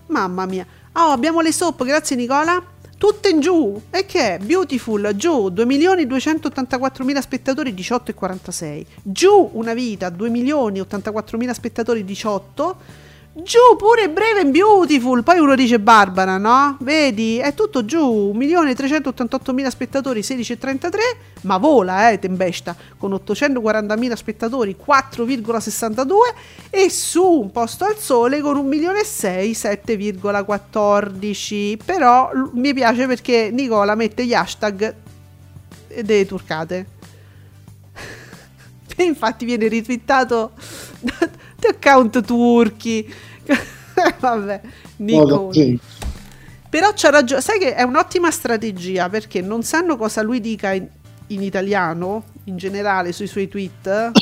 Mamma 0.07 0.47
mia. 0.47 0.67
Oh, 0.95 1.11
abbiamo 1.11 1.41
le 1.41 1.53
soap, 1.53 1.85
grazie 1.85 2.17
Nicola. 2.17 2.63
Tutte 2.99 3.31
in 3.31 3.41
giù. 3.41 3.81
E 3.91 4.05
che 4.05 4.35
è? 4.35 4.39
Beautiful, 4.39 5.13
giù, 5.17 5.49
2.284.000 5.49 7.19
spettatori, 7.21 7.73
18,46. 7.73 8.85
Giù 9.03 9.51
una 9.55 9.73
vita, 9.73 10.09
2.084.000 10.09 11.51
spettatori, 11.53 12.05
18. 12.05 12.77
Giù 13.35 13.77
pure 13.79 14.11
Brave 14.11 14.41
and 14.41 14.51
Beautiful. 14.51 15.23
Poi 15.23 15.39
uno 15.39 15.55
dice 15.55 15.81
Barbara, 15.81 16.37
no? 16.37 16.77
Vedi? 16.81 17.39
È 17.39 17.55
tutto 17.55 17.87
giù. 17.87 18.31
1.388.000 18.35 19.69
spettatori, 19.69 20.21
16,33. 20.21 20.99
Ma 21.43 21.57
vola, 21.57 22.11
eh, 22.11 22.19
Tempesta. 22.19 22.77
Con 22.99 23.13
840.000 23.13 24.13
spettatori, 24.13 24.77
4,62. 24.77 26.35
E 26.69 26.91
su 26.91 27.25
un 27.25 27.51
posto 27.51 27.87
al 27.87 27.97
sole 27.97 28.43
con 28.43 28.69
1.600.000, 28.69 29.81
7,14. 29.87 31.79
Però 31.83 32.31
mi 32.53 32.75
piace 32.75 33.07
perché 33.07 33.49
Nicola 33.51 33.95
mette 33.95 34.27
gli 34.27 34.35
hashtag 34.35 34.95
delle 36.03 36.27
turcate. 36.27 36.87
E 38.95 39.05
infatti 39.05 39.47
viene 39.47 39.69
ritwittato 39.69 40.51
account 41.69 42.25
turchi. 42.25 43.13
Vabbè, 44.21 44.61
Nico. 44.97 45.51
Però 46.69 46.91
c'ha 46.95 47.11
ragione, 47.11 47.43
sai 47.43 47.59
che 47.59 47.75
è 47.75 47.83
un'ottima 47.83 48.31
strategia 48.31 49.11
perché 49.11 49.43
non 49.43 49.63
sanno 49.63 49.97
cosa 49.97 50.23
lui 50.23 50.41
dica 50.41 50.73
in, 50.73 50.87
in 51.27 51.43
italiano, 51.43 52.25
in 52.45 52.57
generale, 52.57 53.13
sui 53.13 53.27
suoi 53.27 53.47
tweet, 53.47 54.13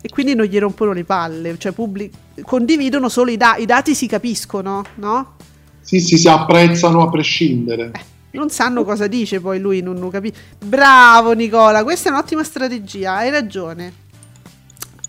e 0.00 0.08
quindi 0.08 0.34
non 0.34 0.46
gli 0.46 0.58
rompono 0.58 0.92
le 0.92 1.04
palle, 1.04 1.56
cioè 1.58 1.70
pubblic- 1.70 2.42
condividono 2.42 3.08
solo 3.08 3.30
i, 3.30 3.36
da- 3.36 3.56
i 3.56 3.66
dati, 3.66 3.94
si 3.94 4.08
capiscono, 4.08 4.82
no? 4.96 5.36
Sì, 5.80 6.00
sì, 6.00 6.16
si 6.16 6.28
apprezzano 6.28 7.02
a 7.02 7.10
prescindere. 7.10 7.92
Non 8.32 8.50
sanno 8.50 8.82
cosa 8.82 9.06
dice, 9.06 9.40
poi 9.40 9.60
lui 9.60 9.82
non 9.82 10.00
lo 10.00 10.08
capisce. 10.08 10.40
Bravo 10.64 11.32
Nicola, 11.32 11.84
questa 11.84 12.08
è 12.08 12.12
un'ottima 12.12 12.42
strategia, 12.42 13.14
hai 13.14 13.30
ragione. 13.30 13.92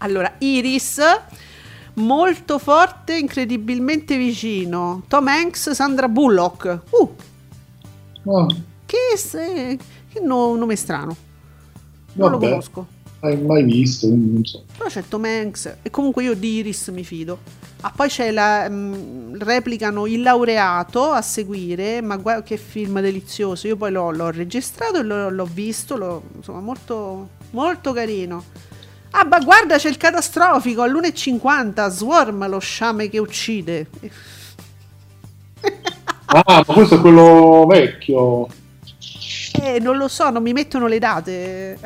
Allora, 0.03 0.33
Iris, 0.39 0.99
molto 1.95 2.59
forte, 2.59 3.17
incredibilmente 3.17 4.17
vicino. 4.17 5.03
Tom 5.07 5.27
Hanks, 5.27 5.71
Sandra 5.71 6.07
Bullock. 6.09 6.79
Uh, 6.89 7.09
Ah, 8.25 8.47
che, 8.85 9.17
se- 9.17 9.77
Che 10.09 10.19
no- 10.21 10.55
nome 10.55 10.75
strano. 10.77 11.15
Non 12.13 12.31
Vabbè. 12.31 12.45
lo 12.45 12.49
conosco. 12.51 12.87
Hai 13.21 13.37
mai 13.41 13.63
visto? 13.63 14.07
Non 14.07 14.43
so. 14.45 14.63
Però 14.77 14.87
c'è 14.89 15.03
Tom 15.07 15.23
Hanks 15.25 15.77
e 15.81 15.89
comunque 15.89 16.23
io 16.23 16.33
di 16.35 16.57
Iris 16.57 16.87
mi 16.89 17.03
fido. 17.03 17.39
Ah, 17.81 17.91
poi 17.95 18.07
c'è 18.09 18.31
la. 18.31 18.67
mm, 18.69 19.35
replicano 19.39 20.05
il 20.07 20.21
laureato 20.21 21.11
a 21.11 21.21
seguire, 21.21 22.01
ma 22.01 22.15
guarda 22.17 22.43
che 22.43 22.55
film 22.57 22.99
delizioso. 23.01 23.67
Io 23.67 23.75
poi 23.77 23.91
l'ho, 23.91 24.11
l'ho 24.11 24.29
registrato 24.31 24.99
e 24.99 25.03
l'ho, 25.03 25.29
l'ho 25.29 25.47
visto, 25.51 25.97
l'ho- 25.97 26.23
insomma, 26.35 26.59
molto, 26.59 27.29
molto 27.51 27.91
carino. 27.93 28.43
Ah, 29.15 29.25
ma 29.25 29.39
guarda, 29.39 29.77
c'è 29.77 29.89
il 29.89 29.97
catastrofico 29.97 30.81
all'1.50. 30.81 31.87
Swarm, 31.89 32.47
lo 32.47 32.59
sciame 32.59 33.09
che 33.09 33.19
uccide. 33.19 33.87
Ah, 36.25 36.43
ma 36.45 36.63
questo 36.65 36.95
è 36.95 36.99
quello 36.99 37.65
vecchio. 37.67 38.47
Eh, 39.61 39.79
non 39.79 39.97
lo 39.97 40.07
so, 40.07 40.29
non 40.29 40.41
mi 40.41 40.51
mettono 40.53 40.87
le 40.87 40.99
date. 40.99 41.79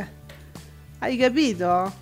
Hai 1.00 1.18
capito? 1.18 1.94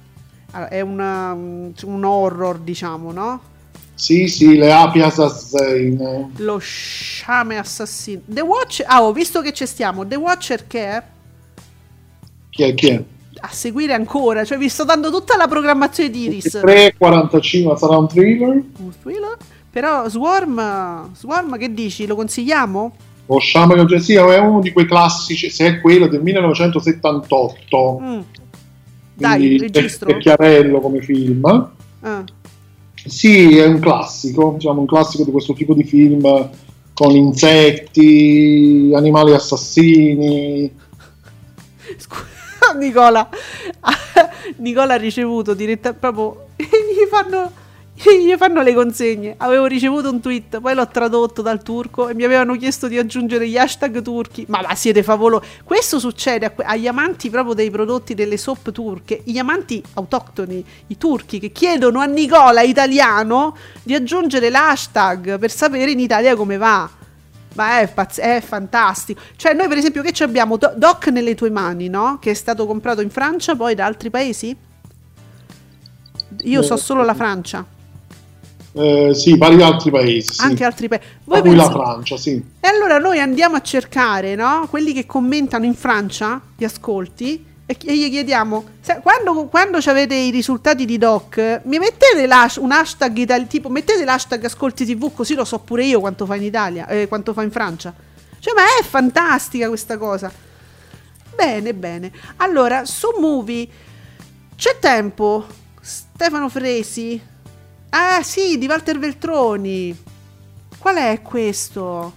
Allora, 0.51 0.69
è 0.69 0.81
una- 0.81 1.33
un 1.33 2.03
horror, 2.03 2.59
diciamo, 2.59 3.11
no? 3.11 3.41
Sì, 3.95 4.27
sì, 4.27 4.55
le 4.57 4.71
api 4.71 5.01
assassine. 5.01 6.31
Lo 6.37 6.57
sciame 6.59 7.57
assassino. 7.57 8.21
The 8.25 8.41
Watcher. 8.41 8.85
Ah, 8.89 9.03
ho 9.03 9.11
visto 9.13 9.41
che 9.41 9.53
ci 9.53 9.65
stiamo. 9.65 10.05
The 10.05 10.15
Watcher 10.15 10.67
che 10.67 10.85
è 10.85 11.03
Chi 12.49 12.63
è? 12.63 12.73
Chi 12.73 12.87
è? 12.89 13.03
A 13.39 13.49
seguire 13.49 13.93
ancora. 13.93 14.43
Cioè, 14.43 14.57
vi 14.57 14.69
sto 14.69 14.83
dando 14.83 15.11
tutta 15.11 15.35
la 15.35 15.47
programmazione 15.47 16.09
di 16.09 16.23
Iris. 16.23 16.55
3.45 16.55 17.75
sarà 17.75 17.97
un 17.97 18.07
thriller? 18.07 18.49
Un 18.49 18.91
thriller. 19.01 19.37
Però 19.69 20.07
Swarm. 20.07 21.13
Swarm, 21.13 21.57
che 21.57 21.73
dici? 21.73 22.05
Lo 22.05 22.15
consigliamo? 22.15 22.95
Lo 23.27 23.39
Sciame 23.39 23.85
che 23.85 23.99
sì, 23.99 24.13
è 24.13 24.37
uno 24.37 24.59
di 24.61 24.71
quei 24.71 24.85
classici, 24.85 25.49
se 25.49 25.67
è 25.67 25.81
quello 25.81 26.07
del 26.07 26.21
1978. 26.21 27.99
Mm. 28.01 28.19
Dai, 29.15 29.57
registro. 29.57 30.09
È 30.09 30.17
chiarello 30.17 30.79
come 30.79 31.01
film. 31.01 31.69
Ah. 32.01 32.23
Sì, 32.93 33.57
è 33.57 33.65
un 33.65 33.79
classico, 33.79 34.53
diciamo 34.57 34.79
un 34.79 34.85
classico 34.85 35.23
di 35.23 35.31
questo 35.31 35.53
tipo 35.53 35.73
di 35.73 35.83
film 35.83 36.49
con 36.93 37.15
insetti, 37.15 38.91
animali 38.95 39.33
assassini. 39.33 40.71
Nicola. 42.75 43.29
Nicola 44.57 44.93
ha 44.93 44.97
ricevuto 44.97 45.53
diretta 45.53 45.93
proprio. 45.93 46.47
gli 46.57 47.07
fanno. 47.09 47.63
Gli 47.97 48.35
fanno 48.35 48.61
le 48.61 48.73
consegne. 48.73 49.35
Avevo 49.37 49.67
ricevuto 49.67 50.09
un 50.09 50.19
tweet, 50.19 50.59
poi 50.59 50.75
l'ho 50.75 50.85
tradotto 50.85 51.41
dal 51.41 51.63
turco 51.63 52.09
e 52.09 52.13
mi 52.13 52.25
avevano 52.25 52.57
chiesto 52.57 52.89
di 52.89 52.97
aggiungere 52.97 53.47
gli 53.47 53.57
hashtag 53.57 54.01
turchi. 54.01 54.43
Ma 54.49 54.59
va, 54.59 54.75
siete 54.75 55.01
favolosi. 55.01 55.47
Questo 55.63 55.97
succede 55.97 56.53
agli 56.57 56.87
amanti 56.87 57.29
proprio 57.29 57.53
dei 57.53 57.69
prodotti 57.69 58.13
delle 58.13 58.35
soap 58.35 58.71
turche, 58.73 59.21
gli 59.23 59.37
amanti 59.37 59.81
autoctoni, 59.93 60.65
i 60.87 60.97
turchi 60.97 61.39
che 61.39 61.53
chiedono 61.53 62.01
a 62.01 62.05
Nicola 62.05 62.61
italiano 62.61 63.55
di 63.81 63.95
aggiungere 63.95 64.49
l'hashtag 64.49 65.39
per 65.39 65.49
sapere 65.49 65.91
in 65.91 65.99
Italia 65.99 66.35
come 66.35 66.57
va. 66.57 66.89
Ma 67.55 67.79
è, 67.79 67.87
pazz- 67.87 68.19
è 68.19 68.41
fantastico. 68.41 69.21
Cioè, 69.35 69.53
noi 69.53 69.67
per 69.67 69.77
esempio, 69.77 70.01
che 70.01 70.11
ci 70.11 70.23
abbiamo? 70.23 70.57
Do- 70.57 70.73
Doc 70.75 71.07
nelle 71.07 71.35
tue 71.35 71.49
mani, 71.49 71.87
no? 71.87 72.17
Che 72.21 72.31
è 72.31 72.33
stato 72.33 72.65
comprato 72.65 73.01
in 73.01 73.09
Francia, 73.09 73.55
poi 73.55 73.75
da 73.75 73.85
altri 73.85 74.09
paesi? 74.09 74.55
Io 76.43 76.61
so 76.61 76.75
solo 76.77 77.03
la 77.03 77.13
Francia, 77.13 77.65
Eh, 78.77 79.13
sì, 79.13 79.37
vari 79.37 79.61
altri 79.61 79.89
paesi. 79.89 80.33
Sì. 80.33 80.41
anche 80.43 80.65
altri 80.65 80.89
paesi. 80.89 81.05
Voi 81.23 81.39
cui 81.41 81.55
la 81.55 81.69
Francia, 81.69 82.17
sì. 82.17 82.43
E 82.59 82.67
allora 82.67 82.97
noi 82.97 83.19
andiamo 83.19 83.55
a 83.55 83.61
cercare, 83.61 84.35
no? 84.35 84.67
Quelli 84.69 84.91
che 84.91 85.05
commentano 85.05 85.63
in 85.63 85.75
Francia, 85.75 86.41
gli 86.57 86.65
ascolti, 86.65 87.45
e 87.65 87.77
gli 87.97 88.09
chiediamo, 88.09 88.63
"Se- 88.81 88.99
quando, 89.01 89.45
quando 89.47 89.81
ci 89.81 89.89
avete 89.89 90.13
i 90.13 90.29
risultati 90.29 90.85
di 90.85 90.97
doc, 90.99 91.61
mi 91.63 91.79
mettete 91.79 92.27
un 92.59 92.71
hashtag 92.71 93.17
itali- 93.17 93.47
tipo, 93.47 93.69
mettete 93.69 94.03
l'hashtag 94.05 94.43
ascolti 94.45 94.85
tv, 94.85 95.11
così 95.13 95.33
lo 95.33 95.45
so 95.45 95.59
pure 95.59 95.83
io 95.85 95.99
quanto 95.99 96.25
fa 96.25 96.35
in 96.35 96.43
Italia, 96.43 96.87
eh, 96.87 97.07
quanto 97.07 97.33
fa 97.33 97.41
in 97.41 97.51
Francia. 97.51 97.93
Cioè, 98.39 98.53
ma 98.53 98.61
è 98.79 98.83
fantastica 98.83 99.67
questa 99.67 99.97
cosa. 99.97 100.31
Bene, 101.35 101.73
bene. 101.73 102.11
Allora, 102.37 102.85
su 102.85 103.07
Movie, 103.19 103.67
c'è 104.55 104.77
tempo. 104.79 105.45
Stefano 105.81 106.47
Fresi. 106.49 107.19
Ah, 107.89 108.21
sì, 108.21 108.57
di 108.57 108.67
Walter 108.67 108.99
Veltroni. 108.99 109.97
Qual 110.77 110.95
è 110.95 111.21
questo? 111.23 112.13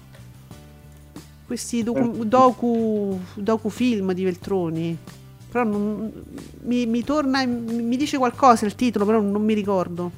Questi 1.47 1.83
docu, 1.83 2.25
docu, 2.27 3.19
docufilm 3.35 4.13
di 4.13 4.25
Veltroni. 4.25 4.99
Però 5.51 5.65
non, 5.65 6.13
mi, 6.65 6.87
mi 6.87 7.03
torna, 7.05 7.45
mi 7.47 7.97
dice 7.97 8.19
qualcosa 8.19 8.67
il 8.67 8.75
titolo, 8.75 9.05
però 9.07 9.21
non 9.21 9.43
mi 9.43 9.55
ricordo. 9.55 10.11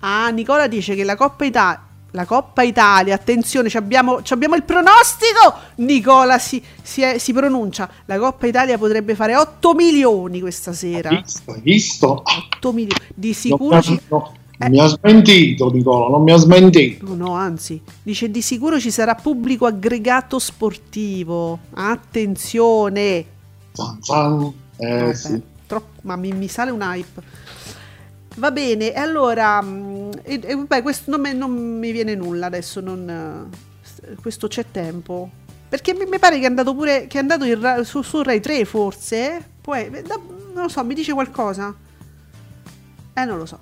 Ah, 0.00 0.28
Nicola 0.30 0.66
dice 0.66 0.94
che 0.94 1.04
la 1.04 1.16
Coppa 1.16 1.44
Italia. 1.44 1.84
La 2.14 2.24
Coppa 2.24 2.62
Italia, 2.62 3.14
attenzione, 3.14 3.68
ci 3.68 3.76
abbiamo, 3.76 4.20
abbiamo 4.30 4.56
il 4.56 4.64
pronostico. 4.64 5.54
Nicola 5.76 6.38
si, 6.40 6.60
si, 6.82 7.02
è- 7.02 7.18
si 7.18 7.32
pronuncia. 7.32 7.88
La 8.06 8.18
Coppa 8.18 8.48
Italia 8.48 8.76
potrebbe 8.78 9.14
fare 9.14 9.36
8 9.36 9.74
milioni 9.74 10.40
questa 10.40 10.72
sera. 10.72 11.08
Visto, 11.10 11.52
hai 11.52 11.60
visto? 11.60 12.22
8 12.56 12.72
milioni. 12.72 13.00
Di 13.14 13.28
Non 13.28 13.34
sicuro 13.36 13.76
ha- 13.76 13.80
ci. 13.80 14.00
no, 14.08 14.32
Eh. 14.58 14.68
mi 14.70 14.80
ha 14.80 14.86
smentito, 14.88 15.70
Nicola, 15.70 16.08
non 16.08 16.22
mi 16.24 16.32
ha 16.32 16.36
smentito. 16.36 17.06
No, 17.06 17.14
no, 17.14 17.34
anzi, 17.34 17.80
dice 18.02 18.28
di 18.28 18.42
sicuro 18.42 18.80
ci 18.80 18.90
sarà 18.90 19.14
pubblico 19.14 19.66
aggregato 19.66 20.40
sportivo. 20.40 21.60
Attenzione. 21.74 23.24
Zan, 23.72 23.98
zan. 24.02 24.52
Eh, 24.76 24.98
Vabbè, 24.98 25.14
sì. 25.14 25.40
troppo- 25.66 26.00
ma 26.02 26.16
mi, 26.16 26.32
mi 26.32 26.48
sale 26.48 26.70
un 26.70 26.80
hype. 26.82 27.22
Va 28.36 28.50
bene, 28.50 28.92
e 28.92 28.98
allora, 28.98 29.60
mm, 29.60 30.10
e, 30.22 30.40
e 30.42 30.54
vabbè, 30.54 30.82
questo 30.82 31.10
non, 31.10 31.20
me- 31.20 31.32
non 31.32 31.50
mi 31.52 31.90
viene 31.92 32.14
nulla 32.14 32.46
adesso, 32.46 32.80
non, 32.80 33.50
eh, 34.08 34.14
questo 34.20 34.46
c'è 34.48 34.64
tempo. 34.70 35.30
Perché 35.68 35.94
mi, 35.94 36.04
mi 36.06 36.18
pare 36.18 36.36
che 36.38 36.44
è 36.44 36.48
andato 36.48 36.74
pure, 36.74 37.06
che 37.06 37.18
è 37.18 37.20
andato 37.20 37.44
Ra- 37.60 37.84
su, 37.84 38.02
su 38.02 38.22
Rai 38.22 38.40
3 38.40 38.64
forse, 38.64 39.44
poi, 39.60 39.90
da- 39.90 40.18
non 40.54 40.62
lo 40.62 40.68
so, 40.68 40.84
mi 40.84 40.94
dice 40.94 41.12
qualcosa? 41.12 41.74
Eh, 43.14 43.24
non 43.24 43.36
lo 43.38 43.46
so. 43.46 43.58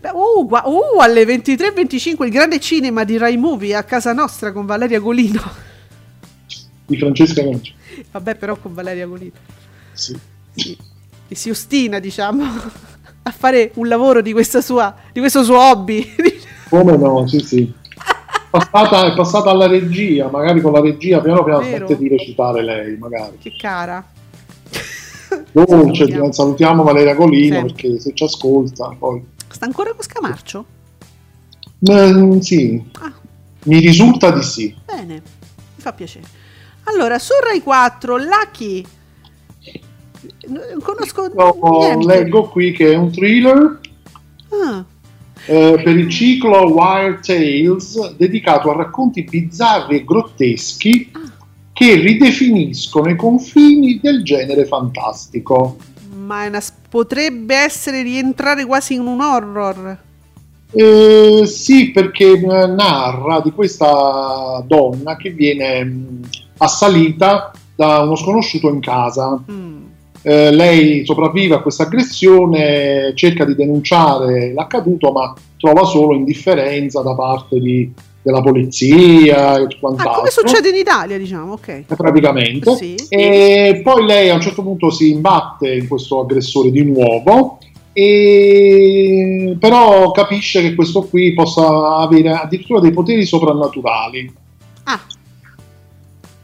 Beh, 0.00 0.10
Uh, 0.12 0.46
uh, 0.46 1.00
alle 1.00 1.24
23.25 1.24 2.24
il 2.24 2.30
grande 2.30 2.60
cinema 2.60 3.04
di 3.04 3.16
Rai 3.16 3.36
Movie 3.38 3.74
a 3.74 3.82
casa 3.84 4.12
nostra 4.12 4.52
con 4.52 4.66
Valeria 4.66 5.00
Golino. 5.00 5.42
Di 6.86 6.98
Francesca 6.98 7.42
Conci. 7.42 7.74
Vabbè, 8.10 8.34
però 8.36 8.56
con 8.56 8.74
Valeria 8.74 9.06
Golino. 9.06 9.32
Sì. 9.92 10.18
Sì. 10.54 10.76
E 11.28 11.34
si 11.34 11.50
ostina, 11.50 11.98
diciamo, 11.98 12.44
a 13.22 13.30
fare 13.30 13.72
un 13.74 13.88
lavoro 13.88 14.20
di, 14.22 14.32
questa 14.32 14.60
sua, 14.60 14.94
di 15.12 15.20
questo 15.20 15.42
suo 15.44 15.58
hobby. 15.58 16.14
Come 16.68 16.96
no, 16.96 17.26
sì, 17.26 17.38
sì. 17.40 17.72
Passata, 18.50 19.06
è 19.06 19.14
passata 19.16 19.50
alla 19.50 19.66
regia, 19.66 20.28
magari 20.28 20.60
con 20.60 20.72
la 20.72 20.80
regia 20.80 21.20
piano 21.20 21.42
piano 21.42 21.58
Vero. 21.60 21.86
smette 21.86 21.96
di 21.96 22.08
recitare 22.08 22.62
lei, 22.62 22.96
magari. 22.96 23.38
che 23.38 23.52
cara. 23.56 24.04
Dolce, 25.50 25.94
Salutiamo. 26.04 26.32
salutiamo 26.32 26.82
Valeria 26.84 27.14
Golino 27.14 27.54
Sempre. 27.56 27.72
perché 27.72 27.98
se 28.00 28.12
ci 28.14 28.22
ascolta 28.24 28.94
poi... 28.96 29.24
Sta 29.50 29.64
ancora 29.66 29.92
con 29.92 30.02
Scamarcio? 30.04 30.64
Mm, 31.90 32.38
sì, 32.38 32.82
Ah, 33.00 33.12
mi 33.64 33.78
risulta 33.80 34.30
di 34.30 34.42
sì. 34.42 34.74
bene, 34.84 35.14
mi 35.14 35.82
fa 35.82 35.92
piacere. 35.92 36.24
Allora, 36.84 37.18
su 37.18 37.32
Rai 37.42 37.60
4, 37.62 38.16
Lucky. 38.18 38.84
Conosco 40.82 41.28
No, 41.34 41.56
niente. 41.80 42.06
leggo 42.06 42.48
qui 42.48 42.72
che 42.72 42.92
è 42.92 42.96
un 42.96 43.10
thriller 43.10 43.80
Ah, 44.50 44.84
eh, 45.46 45.80
per 45.82 45.96
il 45.98 46.08
ciclo 46.08 46.70
Wild 46.72 47.20
Tales 47.24 48.14
dedicato 48.16 48.70
a 48.70 48.76
racconti 48.76 49.24
bizzarri 49.24 49.96
e 49.96 50.04
grotteschi 50.04 51.10
che 51.72 51.94
ridefiniscono 51.96 53.10
i 53.10 53.16
confini 53.16 53.98
del 54.00 54.22
genere 54.22 54.64
fantastico. 54.64 55.76
ma 56.08 56.46
una, 56.46 56.60
potrebbe 56.88 57.54
essere 57.56 58.02
rientrare 58.02 58.64
quasi 58.64 58.94
in 58.94 59.00
un 59.06 59.20
horror. 59.20 59.98
Eh, 60.76 61.42
sì, 61.46 61.90
perché 61.90 62.32
eh, 62.32 62.66
narra 62.66 63.40
di 63.40 63.50
questa 63.52 64.62
donna 64.66 65.16
che 65.16 65.30
viene 65.30 65.84
mh, 65.84 66.20
assalita 66.64 67.52
da 67.76 68.00
uno 68.00 68.16
sconosciuto 68.16 68.68
in 68.68 68.80
casa. 68.80 69.42
Mm. 69.50 69.72
Eh, 70.26 70.50
lei 70.52 71.04
sopravvive 71.04 71.54
a 71.56 71.60
questa 71.60 71.82
aggressione, 71.84 73.12
cerca 73.14 73.44
di 73.44 73.54
denunciare 73.54 74.52
l'accaduto, 74.54 75.12
ma 75.12 75.34
trova 75.58 75.84
solo 75.84 76.14
indifferenza 76.14 77.02
da 77.02 77.14
parte 77.14 77.58
di- 77.58 77.92
della 78.22 78.40
polizia 78.40 79.58
e 79.58 79.64
Ah, 79.64 79.68
quant'altro. 79.78 80.14
come 80.14 80.30
succede 80.30 80.70
in 80.70 80.76
Italia, 80.76 81.18
diciamo, 81.18 81.52
ok. 81.52 81.68
Eh, 81.68 81.84
Praticamente. 81.94 82.74
Sì. 82.74 82.94
E 83.10 83.82
poi 83.84 84.06
lei 84.06 84.30
a 84.30 84.34
un 84.34 84.40
certo 84.40 84.62
punto 84.62 84.88
si 84.90 85.10
imbatte 85.10 85.74
in 85.74 85.86
questo 85.88 86.20
aggressore 86.20 86.70
di 86.70 86.82
nuovo, 86.84 87.58
e 87.92 89.56
però 89.60 90.10
capisce 90.12 90.62
che 90.62 90.74
questo 90.74 91.02
qui 91.02 91.34
possa 91.34 91.96
avere 91.98 92.30
addirittura 92.30 92.80
dei 92.80 92.92
poteri 92.92 93.26
soprannaturali. 93.26 94.32
Ah, 94.84 95.00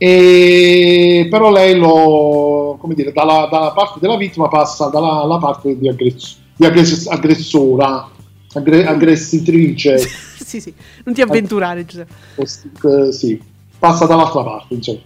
e 0.02 1.26
però 1.28 1.52
lei 1.52 1.76
lo, 1.76 2.78
come 2.80 2.94
dire, 2.94 3.12
dalla, 3.12 3.46
dalla 3.50 3.72
parte 3.72 3.98
della 4.00 4.16
vittima 4.16 4.48
passa 4.48 4.86
dalla, 4.86 5.20
alla 5.20 5.36
parte 5.36 5.78
di, 5.78 5.90
aggress- 5.90 6.38
di 6.56 6.64
aggress- 6.64 7.06
aggressora, 7.08 8.08
aggre- 8.54 8.86
aggressitrice. 8.86 9.98
sì, 10.42 10.58
sì, 10.58 10.72
non 11.04 11.14
ti 11.14 11.20
avventurare, 11.20 11.84
Giuseppe. 11.84 12.14
Eh, 12.36 13.12
sì, 13.12 13.38
passa 13.78 14.06
dall'altra 14.06 14.42
parte, 14.42 14.72
insomma. 14.72 15.00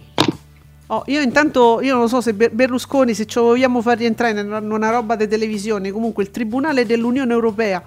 Oh, 0.87 1.03
io 1.07 1.19
intanto, 1.19 1.81
io 1.81 1.97
non 1.97 2.07
so 2.07 2.21
se 2.21 2.33
Berlusconi, 2.33 3.13
se 3.13 3.25
ci 3.25 3.37
vogliamo 3.37 3.81
far 3.81 3.97
rientrare 3.97 4.39
in 4.39 4.71
una 4.71 4.89
roba 4.91 5.17
di 5.17 5.27
televisione, 5.27 5.91
comunque 5.91 6.23
il 6.23 6.31
Tribunale 6.31 6.85
dell'Unione 6.85 7.33
Europea 7.33 7.83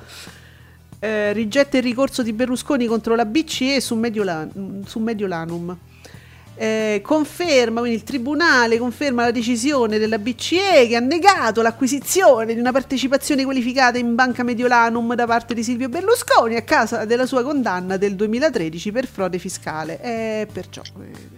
eh, 0.99 1.33
rigetta 1.33 1.79
il 1.79 1.85
ricorso 1.85 2.23
di 2.23 2.35
Berlusconi 2.35 2.85
contro 2.85 3.15
la 3.15 3.25
BCE 3.25 3.81
su, 3.81 3.95
Mediolan- 3.95 4.83
su 4.85 4.99
Mediolanum. 4.99 5.75
Eh, 6.59 7.01
conferma, 7.05 7.79
quindi 7.79 7.99
il 7.99 8.03
Tribunale 8.03 8.79
conferma 8.79 9.23
la 9.23 9.31
decisione 9.31 9.99
della 9.99 10.19
BCE 10.19 10.89
che 10.89 10.97
ha 10.97 11.01
negato 11.01 11.63
l'acquisizione 11.63 12.53
di 12.53 12.59
una 12.59 12.73
partecipazione 12.73 13.45
qualificata 13.45 13.97
in 13.97 14.17
Banca 14.17 14.43
Mediolanum 14.43 15.15
da 15.15 15.25
parte 15.25 15.55
di 15.55 15.63
Silvio 15.63 15.89
Berlusconi 15.89 16.57
a 16.57 16.63
causa 16.63 17.05
della 17.05 17.27
sua 17.27 17.45
condanna 17.45 17.97
del 17.97 18.17
2013 18.17 18.91
per 18.91 19.07
frode 19.07 19.39
fiscale. 19.39 20.01
E 20.03 20.49
perciò... 20.53 20.83
Eh, 20.83 21.38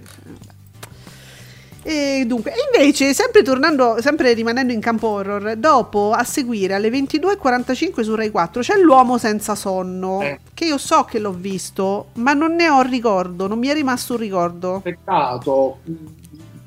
e 1.83 2.25
dunque, 2.27 2.53
invece, 2.73 3.15
sempre 3.15 3.43
tornando, 3.43 3.97
sempre 4.01 4.35
rimanendo 4.35 4.73
in 4.73 4.81
campo 4.81 5.09
horror, 5.09 5.57
dopo 5.57 6.13
a 6.13 6.25
seguire 6.25 6.75
alle 6.75 6.91
22.45 6.91 8.03
su 8.03 8.15
Rai 8.15 8.31
4 8.31 8.61
c'è 8.61 8.77
L'uomo 8.77 9.17
senza 9.17 9.55
sonno. 9.55 10.21
Eh. 10.21 10.39
Che 10.53 10.65
io 10.67 10.77
so 10.77 11.05
che 11.05 11.19
l'ho 11.19 11.33
visto, 11.33 12.09
ma 12.15 12.35
non 12.35 12.55
ne 12.55 12.69
ho 12.69 12.83
ricordo, 12.83 13.47
non 13.47 13.59
mi 13.59 13.69
è 13.69 13.75
rimasto 13.75 14.15
un 14.15 14.19
ricordo. 14.19 14.81
Peccato, 14.83 15.79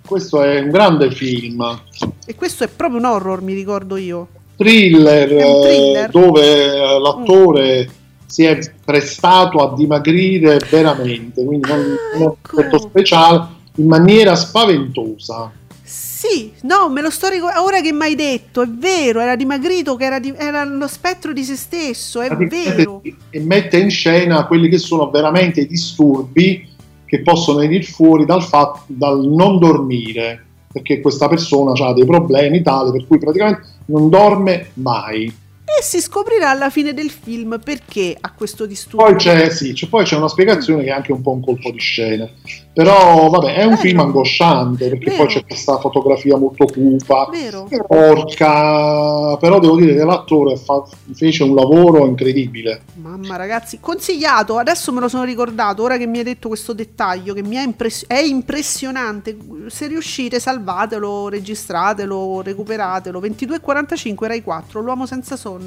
questo 0.06 0.42
è 0.42 0.60
un 0.62 0.70
grande 0.70 1.12
film. 1.12 1.82
E 2.26 2.36
questo 2.36 2.64
è 2.64 2.68
proprio 2.68 3.00
un 3.00 3.06
horror, 3.06 3.42
mi 3.42 3.54
ricordo 3.54 3.98
io. 3.98 4.28
Thriller, 4.56 5.28
thriller. 5.28 6.10
dove 6.10 7.00
l'attore. 7.00 7.86
Mm. 7.86 8.02
Si 8.26 8.46
è 8.46 8.58
prestato 8.84 9.60
a 9.60 9.76
dimagrire 9.76 10.58
veramente, 10.68 11.46
quindi 11.46 11.70
non, 11.70 11.80
ah, 11.80 12.18
non 12.18 12.32
ecco. 12.32 12.56
un 12.56 12.62
effetto 12.62 12.80
speciale 12.80 13.53
in 13.76 13.88
maniera 13.88 14.36
spaventosa. 14.36 15.52
Sì, 15.84 16.54
no, 16.62 16.90
me 16.90 17.02
lo 17.02 17.10
sto 17.10 17.28
ricordando. 17.28 17.66
Ora 17.66 17.82
che 17.82 17.92
mi 17.92 18.04
hai 18.04 18.16
detto, 18.16 18.62
è 18.62 18.68
vero, 18.68 19.20
era 19.20 19.36
dimagrito, 19.36 19.96
che 19.96 20.06
era, 20.06 20.20
di, 20.20 20.34
era 20.38 20.64
lo 20.64 20.88
spettro 20.88 21.34
di 21.34 21.44
se 21.44 21.58
stesso, 21.58 22.22
è 22.22 22.34
vero. 22.36 23.02
E 23.30 23.40
mette 23.42 23.78
in 23.78 23.90
scena 23.90 24.46
quelli 24.48 24.70
che 24.70 24.78
sono 24.78 25.10
veramente 25.10 25.62
i 25.62 25.68
disturbi 25.68 26.70
che 27.06 27.22
possono 27.22 27.60
venire 27.60 27.84
fuori 27.84 28.26
dal, 28.26 28.42
fatto, 28.42 28.84
dal 28.88 29.20
non 29.20 29.60
dormire, 29.60 30.46
perché 30.72 31.02
questa 31.02 31.28
persona 31.28 31.74
ha 31.74 31.94
dei 31.94 32.06
problemi 32.06 32.62
tali 32.62 32.92
per 32.92 33.06
cui 33.06 33.20
praticamente 33.20 33.62
non 33.88 34.10
dorme 34.10 34.70
mai 34.76 35.42
e 35.80 35.84
si 35.84 36.02
scoprirà 36.02 36.50
alla 36.50 36.70
fine 36.70 36.94
del 36.94 37.10
film 37.10 37.60
perché 37.64 38.16
ha 38.20 38.32
questo 38.34 38.66
disturbo. 38.66 39.06
Poi 39.06 39.16
c'è, 39.16 39.50
sì, 39.50 39.74
c'è, 39.74 39.88
poi 39.88 40.04
c'è 40.04 40.16
una 40.16 40.28
spiegazione 40.28 40.84
che 40.84 40.90
è 40.90 40.94
anche 40.94 41.12
un 41.12 41.22
po' 41.22 41.32
un 41.32 41.42
colpo 41.44 41.72
di 41.72 41.80
scena. 41.80 42.30
Però 42.74 43.30
vabbè, 43.30 43.54
è 43.54 43.64
un 43.64 43.70
Vero. 43.70 43.82
film 43.82 44.00
angosciante 44.00 44.90
perché 44.90 45.12
Vero. 45.12 45.24
poi 45.24 45.28
c'è 45.28 45.46
questa 45.46 45.78
fotografia 45.78 46.38
molto 46.38 46.66
cupa, 46.66 47.30
Vero. 47.32 47.68
porca, 47.88 49.38
però 49.38 49.60
devo 49.60 49.76
dire 49.76 49.94
che 49.94 50.04
l'attore 50.04 50.58
fa, 50.58 50.84
fece 51.14 51.44
un 51.44 51.54
lavoro 51.54 52.06
incredibile. 52.06 52.82
Mamma 52.96 53.36
ragazzi, 53.36 53.80
consigliato, 53.80 54.58
adesso 54.58 54.92
me 54.92 55.00
lo 55.02 55.08
sono 55.08 55.24
ricordato, 55.24 55.84
ora 55.84 55.98
che 55.98 56.08
mi 56.08 56.18
hai 56.20 56.24
detto 56.24 56.48
questo 56.48 56.74
dettaglio 56.74 57.34
che 57.34 57.44
mi 57.44 57.56
è, 57.58 57.64
impress- 57.64 58.06
è 58.08 58.20
impressionante, 58.20 59.38
se 59.68 59.88
riuscite 59.88 60.40
salvatelo, 60.40 61.30
registratelo, 61.30 62.42
recuperatelo, 62.42 63.20
22.45 63.20 64.26
Rai 64.26 64.42
4, 64.42 64.82
L'uomo 64.82 65.06
senza 65.06 65.36
sonno. 65.36 65.63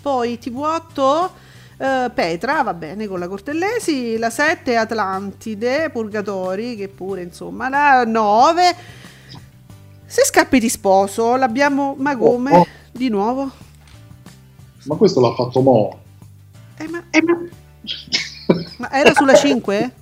Poi 0.00 0.38
TV8 0.42 1.30
Uh, 1.78 2.10
Petra, 2.14 2.62
va 2.62 2.72
bene, 2.72 3.06
con 3.06 3.18
la 3.18 3.28
Cortellesi, 3.28 4.16
la 4.16 4.30
7 4.30 4.76
Atlantide, 4.76 5.90
Purgatori, 5.90 6.74
che 6.74 6.88
pure 6.88 7.20
insomma, 7.20 7.68
la 7.68 8.02
9 8.06 8.74
Se 10.06 10.24
scappi 10.24 10.58
di 10.58 10.70
sposo, 10.70 11.36
l'abbiamo, 11.36 11.94
ma 11.98 12.16
come? 12.16 12.50
Oh, 12.52 12.60
oh. 12.60 12.66
Di 12.92 13.10
nuovo? 13.10 13.50
Ma 14.84 14.94
questo 14.94 15.20
l'ha 15.20 15.34
fatto 15.34 15.60
Mo. 15.60 15.98
Eh, 16.78 16.88
ma, 16.88 17.02
eh, 17.10 17.22
ma... 17.22 17.38
ma 18.78 18.90
era 18.92 19.12
sulla 19.12 19.34
5? 19.34 19.92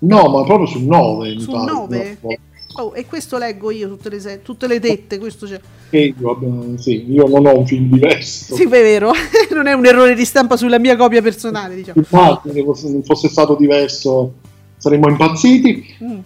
No, 0.00 0.28
ma 0.28 0.42
proprio 0.42 0.66
sul 0.66 0.82
9. 0.82 1.38
Sul 1.38 1.54
9? 1.54 2.18
No. 2.20 2.30
Oh, 2.76 2.92
e 2.94 3.06
questo 3.06 3.38
leggo 3.38 3.70
io 3.70 3.88
tutte 3.88 4.08
le, 4.08 4.42
tutte 4.42 4.66
le 4.66 4.80
tette, 4.80 5.18
questo 5.18 5.46
c'è. 5.46 5.60
E 5.90 6.14
io, 6.18 6.78
sì, 6.78 7.10
io 7.10 7.26
non 7.26 7.46
ho 7.46 7.58
un 7.58 7.66
film 7.66 7.90
diverso. 7.90 8.54
Sì, 8.54 8.64
è 8.64 8.68
vero, 8.68 9.12
non 9.52 9.66
è 9.66 9.72
un 9.72 9.84
errore 9.84 10.14
di 10.14 10.24
stampa 10.24 10.56
sulla 10.56 10.78
mia 10.78 10.96
copia 10.96 11.20
personale, 11.20 11.74
diciamo. 11.74 11.98
Infatti, 11.98 12.50
se 12.74 13.02
fosse 13.02 13.28
stato 13.28 13.54
diverso 13.56 14.32
saremmo 14.78 15.08
impazziti. 15.08 15.96
Mm. 16.02 16.18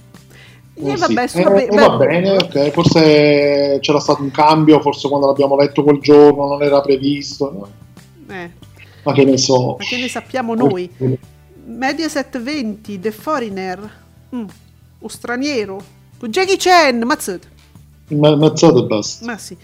Eh, 0.78 0.90
eh, 0.92 0.96
vabbè, 0.96 1.26
sì. 1.26 1.38
eh, 1.38 1.62
eh, 1.64 1.68
va 1.68 1.96
bene, 1.96 2.30
ok. 2.32 2.70
Forse 2.70 3.78
c'era 3.80 3.98
stato 3.98 4.22
un 4.22 4.30
cambio, 4.30 4.80
forse 4.80 5.08
quando 5.08 5.26
l'abbiamo 5.26 5.56
letto 5.56 5.82
quel 5.82 6.00
giorno 6.00 6.46
non 6.46 6.62
era 6.62 6.80
previsto. 6.80 7.52
No? 7.52 8.34
Eh. 8.34 8.50
Ma 9.02 9.12
che 9.12 9.24
ne 9.24 9.36
so. 9.36 9.76
Ma 9.78 9.84
che 9.84 9.98
ne 9.98 10.08
sappiamo 10.08 10.54
noi? 10.54 10.90
Mediaset 11.66 12.40
20, 12.40 13.00
The 13.00 13.10
Foreigner, 13.10 13.90
mm. 14.34 14.44
o 15.00 15.08
straniero, 15.08 15.82
con 16.18 16.30
Jackie 16.30 16.56
Chan, 16.56 17.02
mazzato. 17.04 17.48
Ma, 18.08 18.34
mazzato 18.36 18.84
e 18.84 18.86
basta. 18.86 19.24
Ma 19.24 19.36
sì. 19.36 19.56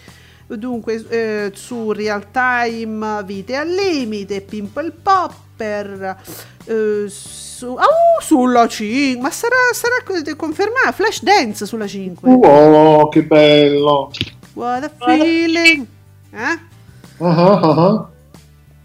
Dunque, 0.47 1.03
eh, 1.09 1.51
su 1.55 1.91
Real 1.93 2.29
Time, 2.29 3.23
Vite 3.23 3.55
al 3.55 3.69
Limite, 3.69 4.41
Pimple 4.41 4.91
Popper, 4.91 6.17
eh, 6.65 7.05
su, 7.07 7.67
oh, 7.67 8.21
sulla 8.21 8.67
5, 8.67 9.21
ma 9.21 9.31
sarà, 9.31 9.55
sarà 9.71 9.95
confermato, 10.35 10.91
Flash 10.91 11.23
Dance 11.23 11.65
sulla 11.65 11.87
5. 11.87 12.31
Oh, 12.31 13.09
che 13.09 13.23
bello! 13.23 14.11
What 14.53 14.83
a 14.83 14.91
feeling! 15.05 15.87
Eh? 16.31 16.59
Uh-huh, 17.17 17.29
uh-huh. 17.29 18.07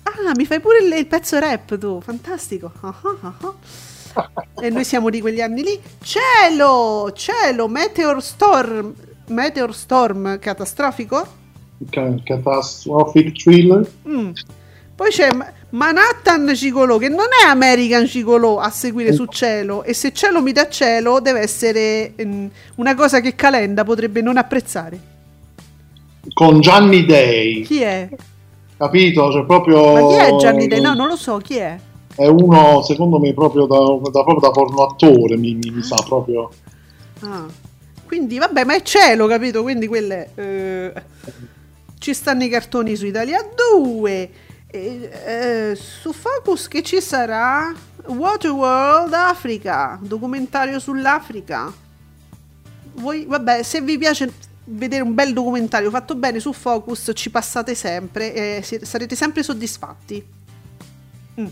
Ah, 0.04 0.32
mi 0.36 0.46
fai 0.46 0.60
pure 0.60 0.78
il, 0.78 0.92
il 0.92 1.06
pezzo 1.06 1.38
rap 1.38 1.76
tu, 1.76 2.00
fantastico. 2.00 2.72
Uh-huh 2.80 3.54
e 4.60 4.70
noi 4.70 4.84
siamo 4.84 5.10
di 5.10 5.20
quegli 5.20 5.40
anni 5.40 5.62
lì. 5.62 5.80
Cielo, 6.02 7.12
cielo, 7.14 7.68
Meteor 7.68 8.22
Storm, 8.22 8.94
Meteor 9.28 9.74
Storm 9.74 10.38
catastrofico? 10.38 11.26
Catastrophic 12.24 13.32
thriller. 13.32 13.88
Mm. 14.08 14.30
Poi 14.94 15.10
c'è 15.10 15.28
Manhattan 15.70 16.52
Cicolo, 16.56 16.98
che 16.98 17.08
non 17.08 17.26
è 17.42 17.46
American 17.46 18.06
Cicolo 18.06 18.58
a 18.58 18.68
seguire 18.70 19.12
su 19.12 19.26
cielo. 19.26 19.84
E 19.84 19.94
se 19.94 20.12
cielo 20.12 20.42
mi 20.42 20.50
dà 20.50 20.68
cielo, 20.68 21.20
deve 21.20 21.38
essere 21.38 22.14
um, 22.18 22.50
una 22.76 22.96
cosa 22.96 23.20
che 23.20 23.36
Calenda 23.36 23.84
potrebbe 23.84 24.20
non 24.20 24.36
apprezzare. 24.38 24.98
Con 26.34 26.60
Gianni 26.60 27.06
Day. 27.06 27.62
Chi 27.62 27.80
è? 27.80 28.08
Capito? 28.76 29.30
Cioè 29.30 29.44
proprio... 29.44 29.92
Ma 29.92 30.08
chi 30.08 30.32
è 30.32 30.36
Gianni 30.36 30.66
Day? 30.66 30.80
No, 30.80 30.94
non 30.94 31.06
lo 31.06 31.16
so, 31.16 31.36
chi 31.36 31.58
è? 31.58 31.78
È 32.18 32.26
uno 32.26 32.82
secondo 32.82 33.20
me 33.20 33.32
proprio 33.32 33.66
da, 33.66 33.78
da, 34.10 34.24
proprio 34.24 34.40
da 34.40 34.50
porno 34.50 34.82
attore 34.82 35.36
mi, 35.36 35.54
mi, 35.54 35.70
mi, 35.70 35.82
sa 35.84 36.02
proprio. 36.04 36.50
Ah. 37.20 37.46
quindi 38.04 38.38
vabbè 38.38 38.64
ma 38.64 38.74
è 38.74 38.82
cielo 38.82 39.28
capito? 39.28 39.62
Quindi 39.62 39.86
quelle 39.86 40.30
eh, 40.34 40.92
ci 41.98 42.12
stanno 42.12 42.42
i 42.42 42.48
cartoni 42.48 42.96
su 42.96 43.06
Italia 43.06 43.38
2 43.72 44.30
eh, 44.66 45.10
eh, 45.26 45.74
su 45.76 46.12
Focus 46.12 46.66
che 46.66 46.82
ci 46.82 47.00
sarà 47.00 47.72
Waterworld 48.06 49.12
Africa 49.12 49.96
documentario 50.02 50.80
sull'Africa. 50.80 51.72
Voi 52.94 53.26
vabbè 53.26 53.62
se 53.62 53.80
vi 53.80 53.96
piace 53.96 54.32
vedere 54.64 55.04
un 55.04 55.14
bel 55.14 55.32
documentario 55.32 55.88
fatto 55.88 56.16
bene 56.16 56.40
su 56.40 56.52
Focus 56.52 57.12
ci 57.14 57.30
passate 57.30 57.76
sempre 57.76 58.34
e 58.34 58.80
sarete 58.82 59.14
sempre 59.14 59.44
soddisfatti. 59.44 60.26
Mm. 61.40 61.46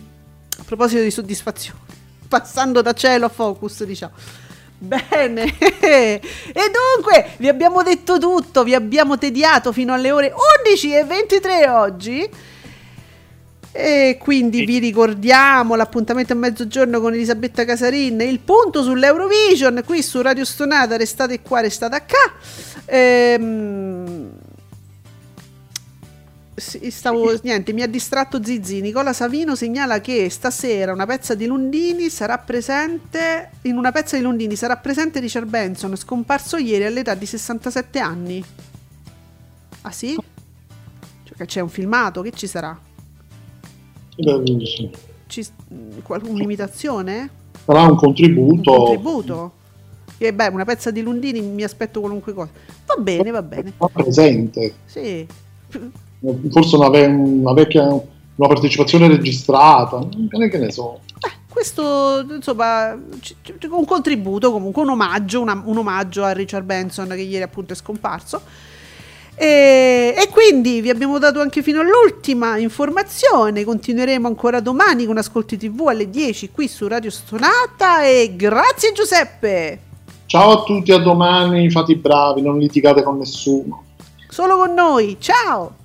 A 0.58 0.62
proposito 0.64 1.02
di 1.02 1.10
soddisfazione, 1.10 1.80
passando 2.28 2.82
da 2.82 2.92
cielo 2.92 3.26
a 3.26 3.28
focus, 3.28 3.84
diciamo. 3.84 4.12
Bene, 4.78 5.56
e 5.58 6.20
dunque 6.52 7.30
vi 7.38 7.48
abbiamo 7.48 7.82
detto 7.82 8.18
tutto, 8.18 8.62
vi 8.62 8.74
abbiamo 8.74 9.16
tediato 9.16 9.72
fino 9.72 9.94
alle 9.94 10.12
ore 10.12 10.32
11 10.64 10.94
e 10.94 11.04
23 11.04 11.68
oggi. 11.68 12.30
E 13.72 14.16
quindi 14.18 14.64
vi 14.64 14.78
ricordiamo 14.78 15.74
l'appuntamento 15.74 16.32
a 16.32 16.36
mezzogiorno 16.36 16.98
con 16.98 17.12
Elisabetta 17.12 17.66
Casarin, 17.66 18.18
il 18.22 18.40
punto 18.40 18.82
sull'Eurovision 18.82 19.82
qui 19.84 20.02
su 20.02 20.22
Radio 20.22 20.46
Stonata, 20.46 20.96
restate 20.96 21.42
qua, 21.42 21.60
restate 21.60 21.96
a 21.96 22.00
qua. 22.00 22.32
Ehm, 22.86 24.30
stavo, 26.56 27.38
niente, 27.42 27.72
mi 27.72 27.82
ha 27.82 27.86
distratto 27.86 28.42
Zizi. 28.42 28.80
Nicola 28.80 29.12
Savino 29.12 29.54
segnala 29.54 30.00
che 30.00 30.30
stasera 30.30 30.92
una 30.92 31.06
pezza 31.06 31.34
di 31.34 31.46
Lundini 31.46 32.08
sarà 32.08 32.38
presente. 32.38 33.50
In 33.62 33.76
una 33.76 33.92
pezza 33.92 34.16
di 34.16 34.22
Lundini 34.22 34.56
sarà 34.56 34.76
presente 34.76 35.20
Richard 35.20 35.48
Benson, 35.48 35.94
scomparso 35.96 36.56
ieri 36.56 36.84
all'età 36.84 37.14
di 37.14 37.26
67 37.26 37.98
anni. 37.98 38.44
Ah 39.82 39.92
sì? 39.92 40.16
Cioè, 41.24 41.46
c'è 41.46 41.60
un 41.60 41.68
filmato, 41.68 42.22
che 42.22 42.32
ci 42.32 42.46
sarà? 42.46 42.78
Ci, 45.26 45.46
un'imitazione? 46.08 47.30
Sarà 47.64 47.82
un 47.82 47.96
contributo. 47.96 48.70
Un 48.70 48.78
contributo? 48.78 49.52
E 50.18 50.32
beh, 50.32 50.46
una 50.46 50.64
pezza 50.64 50.90
di 50.90 51.02
Lundini 51.02 51.42
mi 51.42 51.62
aspetto 51.62 52.00
qualunque 52.00 52.32
cosa. 52.32 52.50
Va 52.86 52.94
bene, 52.96 53.30
va 53.30 53.42
bene. 53.42 53.74
presente. 53.92 54.74
Sì 54.86 55.26
forse 56.50 56.76
una, 56.76 56.88
una 56.88 57.52
vecchia 57.52 58.00
una 58.36 58.48
partecipazione 58.48 59.08
registrata, 59.08 60.06
che 60.50 60.58
ne 60.58 60.70
so. 60.70 61.00
Eh, 61.26 61.32
questo 61.48 62.24
insomma 62.28 62.92
un 62.92 63.84
contributo 63.86 64.52
comunque 64.52 64.82
un 64.82 64.90
omaggio, 64.90 65.40
una, 65.40 65.60
un 65.64 65.78
omaggio 65.78 66.22
a 66.22 66.32
Richard 66.32 66.64
Benson 66.64 67.08
che 67.08 67.22
ieri 67.22 67.42
appunto 67.42 67.72
è 67.72 67.76
scomparso. 67.76 68.40
E, 69.38 70.14
e, 70.16 70.28
quindi 70.30 70.80
vi 70.80 70.88
abbiamo 70.88 71.18
dato 71.18 71.40
anche 71.40 71.62
fino 71.62 71.80
all'ultima 71.80 72.58
informazione. 72.58 73.64
Continueremo 73.64 74.26
ancora 74.26 74.60
domani 74.60 75.04
con 75.04 75.18
Ascolti 75.18 75.56
TV 75.58 75.88
alle 75.88 76.08
10 76.08 76.50
qui 76.50 76.68
su 76.68 76.86
Radio 76.88 77.10
Stonata 77.10 78.04
e 78.04 78.34
grazie 78.34 78.92
Giuseppe! 78.92 79.80
Ciao 80.26 80.60
a 80.60 80.62
tutti 80.64 80.90
a 80.90 80.98
domani 80.98 81.70
fate 81.70 81.92
i 81.92 81.96
bravi 81.96 82.42
non 82.42 82.58
litigate 82.58 83.02
con 83.02 83.18
nessuno. 83.18 83.84
Solo 84.28 84.56
con 84.56 84.74
noi 84.74 85.16
ciao 85.20 85.84